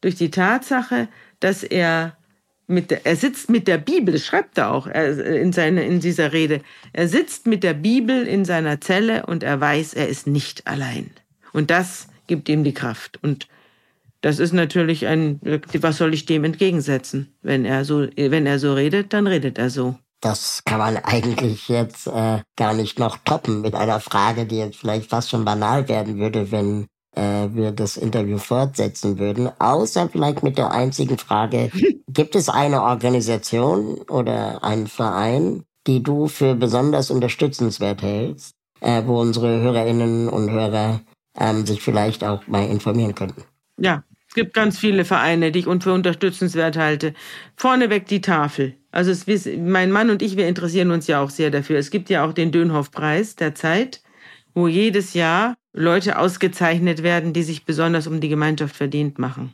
durch 0.00 0.16
die 0.16 0.30
Tatsache, 0.30 1.08
dass 1.40 1.62
er 1.62 2.16
mit 2.66 2.90
der, 2.90 3.06
er 3.06 3.16
sitzt 3.16 3.50
mit 3.50 3.68
der 3.68 3.78
Bibel, 3.78 4.18
schreibt 4.18 4.58
er 4.58 4.72
auch 4.72 4.86
in, 4.86 5.52
seine, 5.52 5.84
in 5.84 6.00
dieser 6.00 6.32
Rede, 6.32 6.60
er 6.92 7.08
sitzt 7.08 7.46
mit 7.46 7.62
der 7.62 7.74
Bibel 7.74 8.26
in 8.26 8.44
seiner 8.44 8.80
Zelle 8.80 9.26
und 9.26 9.42
er 9.42 9.60
weiß, 9.60 9.94
er 9.94 10.08
ist 10.08 10.26
nicht 10.26 10.66
allein. 10.66 11.10
Und 11.52 11.70
das 11.70 12.08
gibt 12.26 12.48
ihm 12.48 12.64
die 12.64 12.74
Kraft. 12.74 13.18
Und 13.22 13.46
das 14.22 14.38
ist 14.38 14.52
natürlich 14.52 15.06
ein, 15.06 15.40
was 15.80 15.98
soll 15.98 16.14
ich 16.14 16.26
dem 16.26 16.44
entgegensetzen? 16.44 17.34
Wenn 17.42 17.64
er 17.64 17.84
so, 17.84 18.08
wenn 18.16 18.46
er 18.46 18.58
so 18.58 18.74
redet, 18.74 19.12
dann 19.12 19.26
redet 19.26 19.58
er 19.58 19.68
so. 19.68 19.98
Das 20.22 20.62
kann 20.64 20.78
man 20.78 20.96
eigentlich 21.02 21.68
jetzt 21.68 22.06
äh, 22.06 22.40
gar 22.56 22.72
nicht 22.72 22.98
noch 22.98 23.18
toppen 23.18 23.60
mit 23.60 23.74
einer 23.74 24.00
Frage, 24.00 24.46
die 24.46 24.56
jetzt 24.56 24.78
vielleicht 24.78 25.10
fast 25.10 25.28
schon 25.28 25.44
banal 25.44 25.88
werden 25.88 26.18
würde, 26.18 26.50
wenn 26.50 26.86
äh, 27.14 27.48
wir 27.52 27.72
das 27.72 27.98
Interview 27.98 28.38
fortsetzen 28.38 29.18
würden. 29.18 29.50
Außer 29.58 30.08
vielleicht 30.08 30.42
mit 30.42 30.56
der 30.56 30.70
einzigen 30.70 31.18
Frage, 31.18 31.70
gibt 32.08 32.34
es 32.34 32.48
eine 32.48 32.82
Organisation 32.82 33.98
oder 34.08 34.64
einen 34.64 34.86
Verein, 34.86 35.64
die 35.86 36.02
du 36.02 36.28
für 36.28 36.54
besonders 36.54 37.10
unterstützenswert 37.10 38.02
hältst, 38.02 38.54
äh, 38.80 39.02
wo 39.04 39.20
unsere 39.20 39.60
Hörerinnen 39.60 40.28
und 40.28 40.50
Hörer 40.50 41.00
ähm, 41.38 41.66
sich 41.66 41.82
vielleicht 41.82 42.24
auch 42.24 42.46
mal 42.46 42.66
informieren 42.66 43.14
könnten? 43.14 43.42
Ja, 43.78 44.04
Es 44.32 44.34
gibt 44.34 44.54
ganz 44.54 44.78
viele 44.78 45.04
Vereine, 45.04 45.52
die 45.52 45.58
ich 45.58 45.66
für 45.66 45.92
unterstützenswert 45.92 46.78
halte. 46.78 47.12
Vorneweg 47.54 48.06
die 48.06 48.22
Tafel. 48.22 48.72
Also 48.90 49.10
es, 49.10 49.26
mein 49.58 49.92
Mann 49.92 50.08
und 50.08 50.22
ich, 50.22 50.38
wir 50.38 50.48
interessieren 50.48 50.90
uns 50.90 51.06
ja 51.06 51.20
auch 51.20 51.28
sehr 51.28 51.50
dafür. 51.50 51.78
Es 51.78 51.90
gibt 51.90 52.08
ja 52.08 52.24
auch 52.24 52.32
den 52.32 52.50
Dönhoff-Preis 52.50 53.36
der 53.36 53.54
Zeit, 53.54 54.00
wo 54.54 54.68
jedes 54.68 55.12
Jahr 55.12 55.54
Leute 55.74 56.18
ausgezeichnet 56.18 57.02
werden, 57.02 57.34
die 57.34 57.42
sich 57.42 57.66
besonders 57.66 58.06
um 58.06 58.22
die 58.22 58.30
Gemeinschaft 58.30 58.74
verdient 58.74 59.18
machen. 59.18 59.52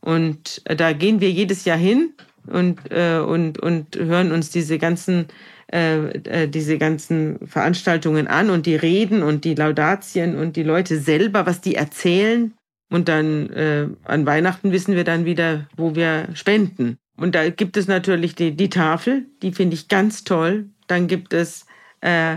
Und 0.00 0.62
äh, 0.64 0.74
da 0.74 0.92
gehen 0.94 1.20
wir 1.20 1.30
jedes 1.30 1.64
Jahr 1.64 1.78
hin 1.78 2.12
und, 2.48 2.90
äh, 2.90 3.18
und, 3.18 3.60
und 3.60 3.94
hören 3.94 4.32
uns 4.32 4.50
diese 4.50 4.78
ganzen, 4.78 5.28
äh, 5.72 6.08
äh, 6.08 6.48
diese 6.48 6.76
ganzen 6.76 7.46
Veranstaltungen 7.46 8.26
an 8.26 8.50
und 8.50 8.66
die 8.66 8.74
Reden 8.74 9.22
und 9.22 9.44
die 9.44 9.54
Laudatien 9.54 10.36
und 10.36 10.56
die 10.56 10.64
Leute 10.64 10.98
selber, 10.98 11.46
was 11.46 11.60
die 11.60 11.76
erzählen. 11.76 12.57
Und 12.90 13.08
dann 13.08 13.50
äh, 13.50 13.88
an 14.04 14.26
Weihnachten 14.26 14.72
wissen 14.72 14.94
wir 14.94 15.04
dann 15.04 15.24
wieder, 15.24 15.66
wo 15.76 15.94
wir 15.94 16.28
spenden. 16.34 16.98
Und 17.16 17.34
da 17.34 17.50
gibt 17.50 17.76
es 17.76 17.86
natürlich 17.88 18.34
die, 18.34 18.56
die 18.56 18.70
Tafel, 18.70 19.26
die 19.42 19.52
finde 19.52 19.74
ich 19.74 19.88
ganz 19.88 20.24
toll. 20.24 20.66
Dann 20.86 21.06
gibt 21.06 21.34
es, 21.34 21.66
äh, 22.00 22.36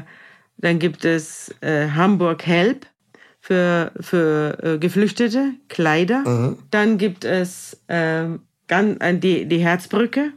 dann 0.57 0.79
gibt 0.79 1.05
es 1.05 1.53
äh, 1.61 1.89
Hamburg 1.89 2.45
Help 2.45 2.85
für, 3.39 3.91
für 3.99 4.57
äh, 4.61 4.77
Geflüchtete, 4.77 5.53
Kleider. 5.69 6.27
Mhm. 6.27 6.57
Dann 6.69 6.97
gibt 6.97 7.23
es 7.23 7.81
äh, 7.87 8.25
ganz, 8.67 8.97
die, 9.21 9.45
die 9.45 9.59
Herzbrücke. 9.59 10.33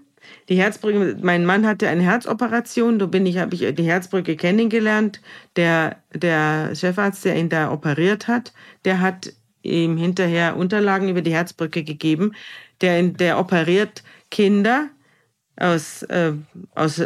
Die 0.49 0.57
Herzbrücke, 0.57 1.17
mein 1.23 1.45
Mann 1.45 1.67
hatte 1.67 1.89
eine 1.89 2.03
Herzoperation, 2.03 2.99
da 2.99 3.07
bin 3.07 3.27
ich, 3.27 3.39
habe 3.39 3.55
ich 3.55 3.75
die 3.75 3.83
Herzbrücke 3.83 4.37
kennengelernt. 4.37 5.21
Der, 5.57 5.97
der 6.15 6.75
Chefarzt, 6.75 7.25
der 7.25 7.37
ihn 7.37 7.49
da 7.49 7.73
operiert 7.73 8.29
hat, 8.29 8.53
der 8.85 9.01
hat 9.01 9.33
ihm 9.65 9.97
hinterher 9.97 10.57
Unterlagen 10.57 11.09
über 11.09 11.23
die 11.23 11.33
Herzbrücke 11.33 11.83
gegeben. 11.83 12.33
Der, 12.81 13.03
der 13.03 13.39
operiert 13.39 14.03
Kinder 14.31 14.89
aus, 15.57 16.03
äh, 16.05 16.33
aus 16.75 17.03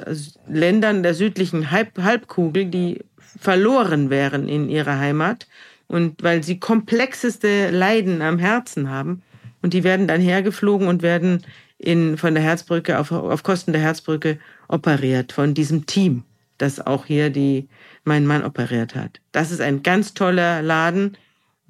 Ländern 0.48 1.02
der 1.02 1.14
südlichen 1.14 1.70
Halb 1.70 1.98
Halbkugel, 1.98 2.66
die 2.66 3.04
verloren 3.16 4.10
wären 4.10 4.48
in 4.48 4.68
ihrer 4.68 4.98
Heimat 4.98 5.46
und 5.86 6.22
weil 6.22 6.42
sie 6.42 6.58
komplexeste 6.58 7.70
Leiden 7.70 8.22
am 8.22 8.38
Herzen 8.38 8.90
haben 8.90 9.22
und 9.62 9.74
die 9.74 9.84
werden 9.84 10.08
dann 10.08 10.20
hergeflogen 10.20 10.88
und 10.88 11.02
werden 11.02 11.44
in, 11.78 12.16
von 12.16 12.34
der 12.34 12.42
Herzbrücke 12.42 12.98
auf, 12.98 13.12
auf 13.12 13.42
Kosten 13.42 13.72
der 13.72 13.82
Herzbrücke 13.82 14.38
operiert 14.68 15.32
von 15.32 15.54
diesem 15.54 15.86
Team, 15.86 16.24
das 16.58 16.84
auch 16.84 17.06
hier 17.06 17.30
die, 17.30 17.68
mein 18.04 18.26
Mann 18.26 18.44
operiert 18.44 18.94
hat. 18.94 19.20
Das 19.32 19.50
ist 19.50 19.60
ein 19.60 19.82
ganz 19.82 20.14
toller 20.14 20.62
Laden 20.62 21.16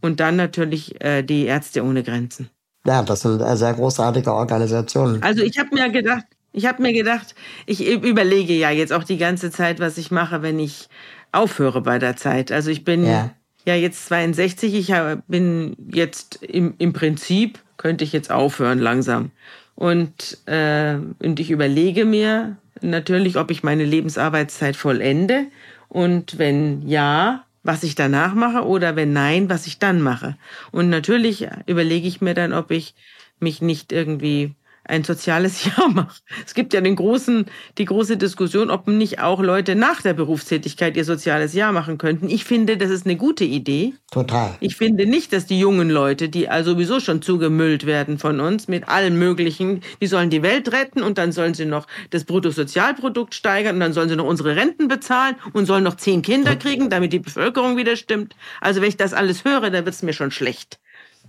und 0.00 0.20
dann 0.20 0.36
natürlich 0.36 1.02
äh, 1.02 1.22
die 1.22 1.46
Ärzte 1.46 1.84
ohne 1.84 2.02
Grenzen. 2.02 2.50
Ja, 2.86 3.02
das 3.02 3.20
sind 3.20 3.40
äh, 3.40 3.56
sehr 3.56 3.74
großartige 3.74 4.32
Organisationen. 4.32 5.22
Also 5.22 5.42
ich 5.42 5.58
habe 5.58 5.70
mir 5.74 5.90
gedacht, 5.90 6.24
ich 6.52 6.66
habe 6.66 6.82
mir 6.82 6.92
gedacht, 6.92 7.34
ich 7.66 7.86
überlege 7.86 8.54
ja 8.54 8.70
jetzt 8.70 8.92
auch 8.92 9.04
die 9.04 9.18
ganze 9.18 9.50
Zeit, 9.50 9.80
was 9.80 9.98
ich 9.98 10.10
mache, 10.10 10.42
wenn 10.42 10.58
ich 10.58 10.88
aufhöre 11.32 11.82
bei 11.82 11.98
der 11.98 12.16
Zeit. 12.16 12.50
Also 12.50 12.70
ich 12.70 12.84
bin 12.84 13.04
ja, 13.04 13.30
ja 13.66 13.74
jetzt 13.74 14.06
62, 14.06 14.74
ich 14.74 14.94
bin 15.26 15.76
jetzt 15.92 16.42
im, 16.42 16.74
im 16.78 16.92
Prinzip, 16.92 17.58
könnte 17.76 18.04
ich 18.04 18.12
jetzt 18.12 18.30
aufhören 18.30 18.78
langsam. 18.78 19.30
Und, 19.74 20.38
äh, 20.46 20.94
und 20.94 21.38
ich 21.38 21.50
überlege 21.50 22.04
mir 22.04 22.56
natürlich, 22.80 23.36
ob 23.36 23.50
ich 23.50 23.62
meine 23.62 23.84
Lebensarbeitszeit 23.84 24.74
vollende. 24.74 25.46
Und 25.88 26.38
wenn 26.38 26.88
ja, 26.88 27.44
was 27.68 27.82
ich 27.82 27.94
danach 27.94 28.32
mache 28.32 28.66
oder 28.66 28.96
wenn 28.96 29.12
nein, 29.12 29.50
was 29.50 29.66
ich 29.66 29.78
dann 29.78 30.00
mache. 30.00 30.38
Und 30.70 30.88
natürlich 30.88 31.46
überlege 31.66 32.08
ich 32.08 32.22
mir 32.22 32.32
dann, 32.32 32.54
ob 32.54 32.70
ich 32.70 32.94
mich 33.40 33.60
nicht 33.60 33.92
irgendwie 33.92 34.54
ein 34.88 35.04
soziales 35.04 35.64
Jahr 35.76 35.88
mache. 35.88 36.16
Es 36.46 36.54
gibt 36.54 36.72
ja 36.72 36.80
den 36.80 36.96
großen, 36.96 37.46
die 37.76 37.84
große 37.84 38.16
Diskussion, 38.16 38.70
ob 38.70 38.88
nicht 38.88 39.20
auch 39.20 39.40
Leute 39.40 39.74
nach 39.74 40.02
der 40.02 40.14
Berufstätigkeit 40.14 40.96
ihr 40.96 41.04
soziales 41.04 41.52
Jahr 41.54 41.72
machen 41.72 41.98
könnten. 41.98 42.28
Ich 42.28 42.44
finde, 42.44 42.76
das 42.76 42.90
ist 42.90 43.06
eine 43.06 43.16
gute 43.16 43.44
Idee. 43.44 43.94
Total. 44.10 44.56
Ich 44.60 44.76
finde 44.76 45.06
nicht, 45.06 45.32
dass 45.32 45.46
die 45.46 45.58
jungen 45.58 45.90
Leute, 45.90 46.28
die 46.28 46.48
also 46.48 46.72
sowieso 46.78 47.00
schon 47.00 47.22
zugemüllt 47.22 47.86
werden 47.86 48.18
von 48.18 48.40
uns 48.40 48.68
mit 48.68 48.88
allem 48.88 49.18
Möglichen, 49.18 49.82
die 50.00 50.06
sollen 50.06 50.30
die 50.30 50.42
Welt 50.42 50.72
retten 50.72 51.02
und 51.02 51.18
dann 51.18 51.32
sollen 51.32 51.54
sie 51.54 51.64
noch 51.64 51.86
das 52.10 52.24
Bruttosozialprodukt 52.24 53.34
steigern 53.34 53.74
und 53.74 53.80
dann 53.80 53.92
sollen 53.92 54.08
sie 54.08 54.16
noch 54.16 54.26
unsere 54.26 54.54
Renten 54.54 54.86
bezahlen 54.86 55.36
und 55.52 55.66
sollen 55.66 55.84
noch 55.84 55.96
zehn 55.96 56.22
Kinder 56.22 56.56
kriegen, 56.56 56.90
damit 56.90 57.12
die 57.12 57.18
Bevölkerung 57.18 57.76
wieder 57.76 57.96
stimmt. 57.96 58.36
Also 58.60 58.80
wenn 58.80 58.88
ich 58.88 58.96
das 58.96 59.14
alles 59.14 59.44
höre, 59.44 59.70
dann 59.70 59.84
wird 59.84 59.94
es 59.94 60.02
mir 60.02 60.12
schon 60.12 60.30
schlecht. 60.30 60.78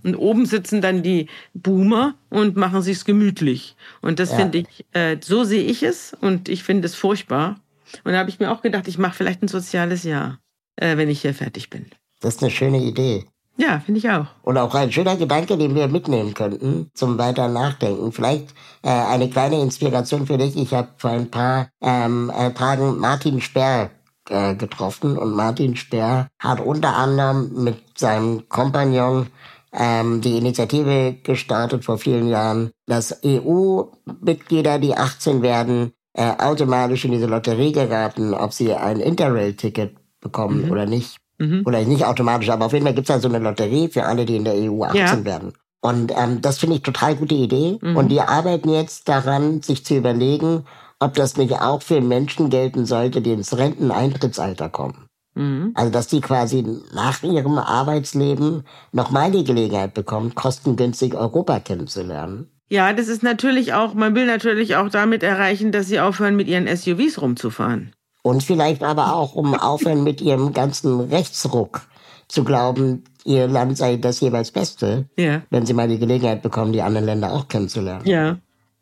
Und 0.02 0.16
oben 0.16 0.46
sitzen 0.46 0.80
dann 0.80 1.02
die 1.02 1.26
Boomer 1.54 2.14
und 2.30 2.56
machen 2.56 2.82
sich's 2.82 3.04
gemütlich. 3.04 3.76
Und 4.00 4.18
das 4.18 4.30
ja. 4.30 4.36
finde 4.36 4.58
ich, 4.58 4.86
äh, 4.92 5.18
so 5.20 5.44
sehe 5.44 5.62
ich 5.62 5.82
es 5.82 6.16
und 6.20 6.48
ich 6.48 6.62
finde 6.62 6.86
es 6.86 6.94
furchtbar. 6.94 7.60
Und 8.04 8.12
da 8.12 8.18
habe 8.18 8.30
ich 8.30 8.38
mir 8.38 8.50
auch 8.50 8.62
gedacht, 8.62 8.88
ich 8.88 8.98
mache 8.98 9.14
vielleicht 9.14 9.42
ein 9.42 9.48
soziales 9.48 10.04
Jahr, 10.04 10.38
äh, 10.76 10.96
wenn 10.96 11.10
ich 11.10 11.22
hier 11.22 11.34
fertig 11.34 11.70
bin. 11.70 11.86
Das 12.20 12.36
ist 12.36 12.42
eine 12.42 12.50
schöne 12.50 12.80
Idee. 12.80 13.24
Ja, 13.56 13.78
finde 13.78 13.98
ich 13.98 14.08
auch. 14.08 14.26
Und 14.42 14.56
auch 14.56 14.74
ein 14.74 14.90
schöner 14.90 15.16
Gedanke, 15.16 15.58
den 15.58 15.74
wir 15.74 15.86
mitnehmen 15.88 16.32
könnten 16.32 16.90
zum 16.94 17.18
weiter 17.18 17.48
Nachdenken. 17.48 18.10
Vielleicht 18.10 18.54
äh, 18.82 18.88
eine 18.88 19.28
kleine 19.28 19.60
Inspiration 19.60 20.26
für 20.26 20.38
dich. 20.38 20.56
Ich 20.56 20.72
habe 20.72 20.88
vor 20.96 21.10
ein 21.10 21.30
paar 21.30 21.68
ähm, 21.82 22.32
äh, 22.34 22.52
Tagen 22.52 22.98
Martin 22.98 23.42
Sperr 23.42 23.90
äh, 24.30 24.54
getroffen 24.54 25.18
und 25.18 25.32
Martin 25.32 25.76
Sperr 25.76 26.28
hat 26.38 26.60
unter 26.60 26.96
anderem 26.96 27.64
mit 27.64 27.98
seinem 27.98 28.48
Kompagnon 28.48 29.26
ähm, 29.72 30.20
die 30.20 30.36
Initiative 30.36 31.16
gestartet 31.22 31.84
vor 31.84 31.98
vielen 31.98 32.28
Jahren, 32.28 32.70
dass 32.86 33.20
EU-Mitglieder, 33.24 34.78
die 34.78 34.96
18 34.96 35.42
werden, 35.42 35.92
äh, 36.14 36.32
automatisch 36.38 37.04
in 37.04 37.12
diese 37.12 37.26
Lotterie 37.26 37.72
geraten, 37.72 38.34
ob 38.34 38.52
sie 38.52 38.74
ein 38.74 39.00
Interrail-Ticket 39.00 39.96
bekommen 40.20 40.66
mhm. 40.66 40.70
oder 40.70 40.86
nicht. 40.86 41.16
Mhm. 41.38 41.62
Oder 41.64 41.82
nicht 41.84 42.04
automatisch, 42.04 42.50
aber 42.50 42.66
auf 42.66 42.72
jeden 42.72 42.84
Fall 42.84 42.94
gibt 42.94 43.08
es 43.08 43.14
da 43.14 43.20
so 43.20 43.28
eine 43.28 43.38
Lotterie 43.38 43.88
für 43.88 44.04
alle, 44.04 44.26
die 44.26 44.36
in 44.36 44.44
der 44.44 44.54
EU 44.54 44.82
18 44.82 44.98
ja. 45.00 45.24
werden. 45.24 45.52
Und 45.80 46.12
ähm, 46.14 46.42
das 46.42 46.58
finde 46.58 46.76
ich 46.76 46.82
total 46.82 47.16
gute 47.16 47.34
Idee. 47.34 47.78
Mhm. 47.80 47.96
Und 47.96 48.08
die 48.08 48.20
arbeiten 48.20 48.68
jetzt 48.68 49.08
daran, 49.08 49.62
sich 49.62 49.84
zu 49.84 49.96
überlegen, 49.96 50.64
ob 50.98 51.14
das 51.14 51.36
nicht 51.36 51.54
auch 51.54 51.80
für 51.80 52.02
Menschen 52.02 52.50
gelten 52.50 52.84
sollte, 52.84 53.22
die 53.22 53.32
ins 53.32 53.56
Renteneintrittsalter 53.56 54.68
kommen. 54.68 55.06
Mhm. 55.40 55.72
Also, 55.74 55.90
dass 55.90 56.06
die 56.06 56.20
quasi 56.20 56.64
nach 56.92 57.22
ihrem 57.22 57.58
Arbeitsleben 57.58 58.64
nochmal 58.92 59.30
die 59.30 59.44
Gelegenheit 59.44 59.94
bekommen, 59.94 60.34
kostengünstig 60.34 61.14
Europa 61.14 61.60
kennenzulernen. 61.60 62.48
Ja, 62.68 62.92
das 62.92 63.08
ist 63.08 63.22
natürlich 63.22 63.72
auch, 63.72 63.94
man 63.94 64.14
will 64.14 64.26
natürlich 64.26 64.76
auch 64.76 64.90
damit 64.90 65.22
erreichen, 65.22 65.72
dass 65.72 65.88
sie 65.88 65.98
aufhören, 65.98 66.36
mit 66.36 66.46
ihren 66.46 66.68
SUVs 66.68 67.20
rumzufahren. 67.20 67.92
Und 68.22 68.42
vielleicht 68.42 68.82
aber 68.82 69.14
auch, 69.14 69.34
um 69.34 69.54
aufhören 69.54 70.04
mit 70.04 70.20
ihrem 70.20 70.52
ganzen 70.52 71.00
Rechtsruck 71.00 71.80
zu 72.28 72.44
glauben, 72.44 73.04
ihr 73.24 73.48
Land 73.48 73.78
sei 73.78 73.96
das 73.96 74.20
jeweils 74.20 74.50
Beste, 74.50 75.08
ja. 75.16 75.42
wenn 75.50 75.64
sie 75.64 75.72
mal 75.72 75.88
die 75.88 75.98
Gelegenheit 75.98 76.42
bekommen, 76.42 76.72
die 76.72 76.82
anderen 76.82 77.06
Länder 77.06 77.32
auch 77.32 77.48
kennenzulernen. 77.48 78.06
Ja, 78.06 78.38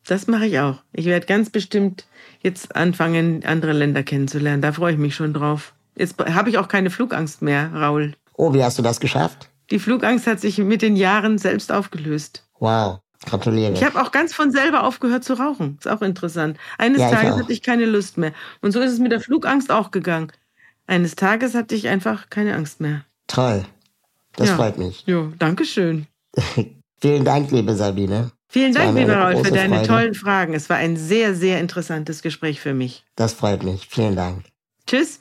das 0.06 0.26
mache 0.26 0.46
ich 0.46 0.58
auch. 0.58 0.82
Ich 0.92 1.06
werde 1.06 1.26
ganz 1.26 1.50
bestimmt 1.50 2.06
jetzt 2.42 2.74
anfangen, 2.74 3.44
andere 3.44 3.72
Länder 3.72 4.02
kennenzulernen. 4.02 4.60
Da 4.60 4.72
freue 4.72 4.92
ich 4.92 4.98
mich 4.98 5.14
schon 5.14 5.32
drauf. 5.32 5.72
Jetzt 5.98 6.16
habe 6.18 6.50
ich 6.50 6.58
auch 6.58 6.68
keine 6.68 6.90
Flugangst 6.90 7.42
mehr, 7.42 7.72
Raul. 7.74 8.14
Oh, 8.34 8.54
wie 8.54 8.62
hast 8.62 8.78
du 8.78 8.82
das 8.82 9.00
geschafft? 9.00 9.50
Die 9.70 9.78
Flugangst 9.78 10.26
hat 10.26 10.40
sich 10.40 10.58
mit 10.58 10.82
den 10.82 10.96
Jahren 10.96 11.38
selbst 11.38 11.72
aufgelöst. 11.72 12.48
Wow. 12.58 13.00
Gratuliere. 13.26 13.72
Ich 13.72 13.82
habe 13.82 14.00
auch 14.00 14.12
ganz 14.12 14.32
von 14.32 14.52
selber 14.52 14.84
aufgehört 14.84 15.24
zu 15.24 15.34
rauchen. 15.34 15.76
Ist 15.80 15.88
auch 15.88 16.02
interessant. 16.02 16.56
Eines 16.78 17.00
ja, 17.00 17.10
Tages 17.10 17.36
hatte 17.36 17.52
ich 17.52 17.62
keine 17.62 17.84
Lust 17.84 18.16
mehr. 18.16 18.32
Und 18.62 18.72
so 18.72 18.80
ist 18.80 18.92
es 18.92 19.00
mit 19.00 19.10
der 19.10 19.20
Flugangst 19.20 19.72
auch 19.72 19.90
gegangen. 19.90 20.32
Eines 20.86 21.16
Tages 21.16 21.54
hatte 21.54 21.74
ich 21.74 21.88
einfach 21.88 22.30
keine 22.30 22.54
Angst 22.54 22.80
mehr. 22.80 23.04
Toll. 23.26 23.64
Das 24.36 24.48
ja. 24.48 24.56
freut 24.56 24.78
mich. 24.78 25.02
Jo, 25.06 25.32
danke 25.38 25.64
schön. 25.64 26.06
Vielen 27.00 27.24
Dank, 27.24 27.50
liebe 27.50 27.74
Sabine. 27.74 28.30
Vielen 28.48 28.72
Dank, 28.72 28.96
lieber 28.96 29.16
Raul, 29.16 29.44
für 29.44 29.52
deine 29.52 29.76
Freude. 29.76 29.88
tollen 29.88 30.14
Fragen. 30.14 30.54
Es 30.54 30.70
war 30.70 30.76
ein 30.76 30.96
sehr, 30.96 31.34
sehr 31.34 31.60
interessantes 31.60 32.22
Gespräch 32.22 32.60
für 32.60 32.72
mich. 32.72 33.04
Das 33.14 33.34
freut 33.34 33.62
mich. 33.62 33.88
Vielen 33.90 34.16
Dank. 34.16 34.44
Tschüss. 34.86 35.20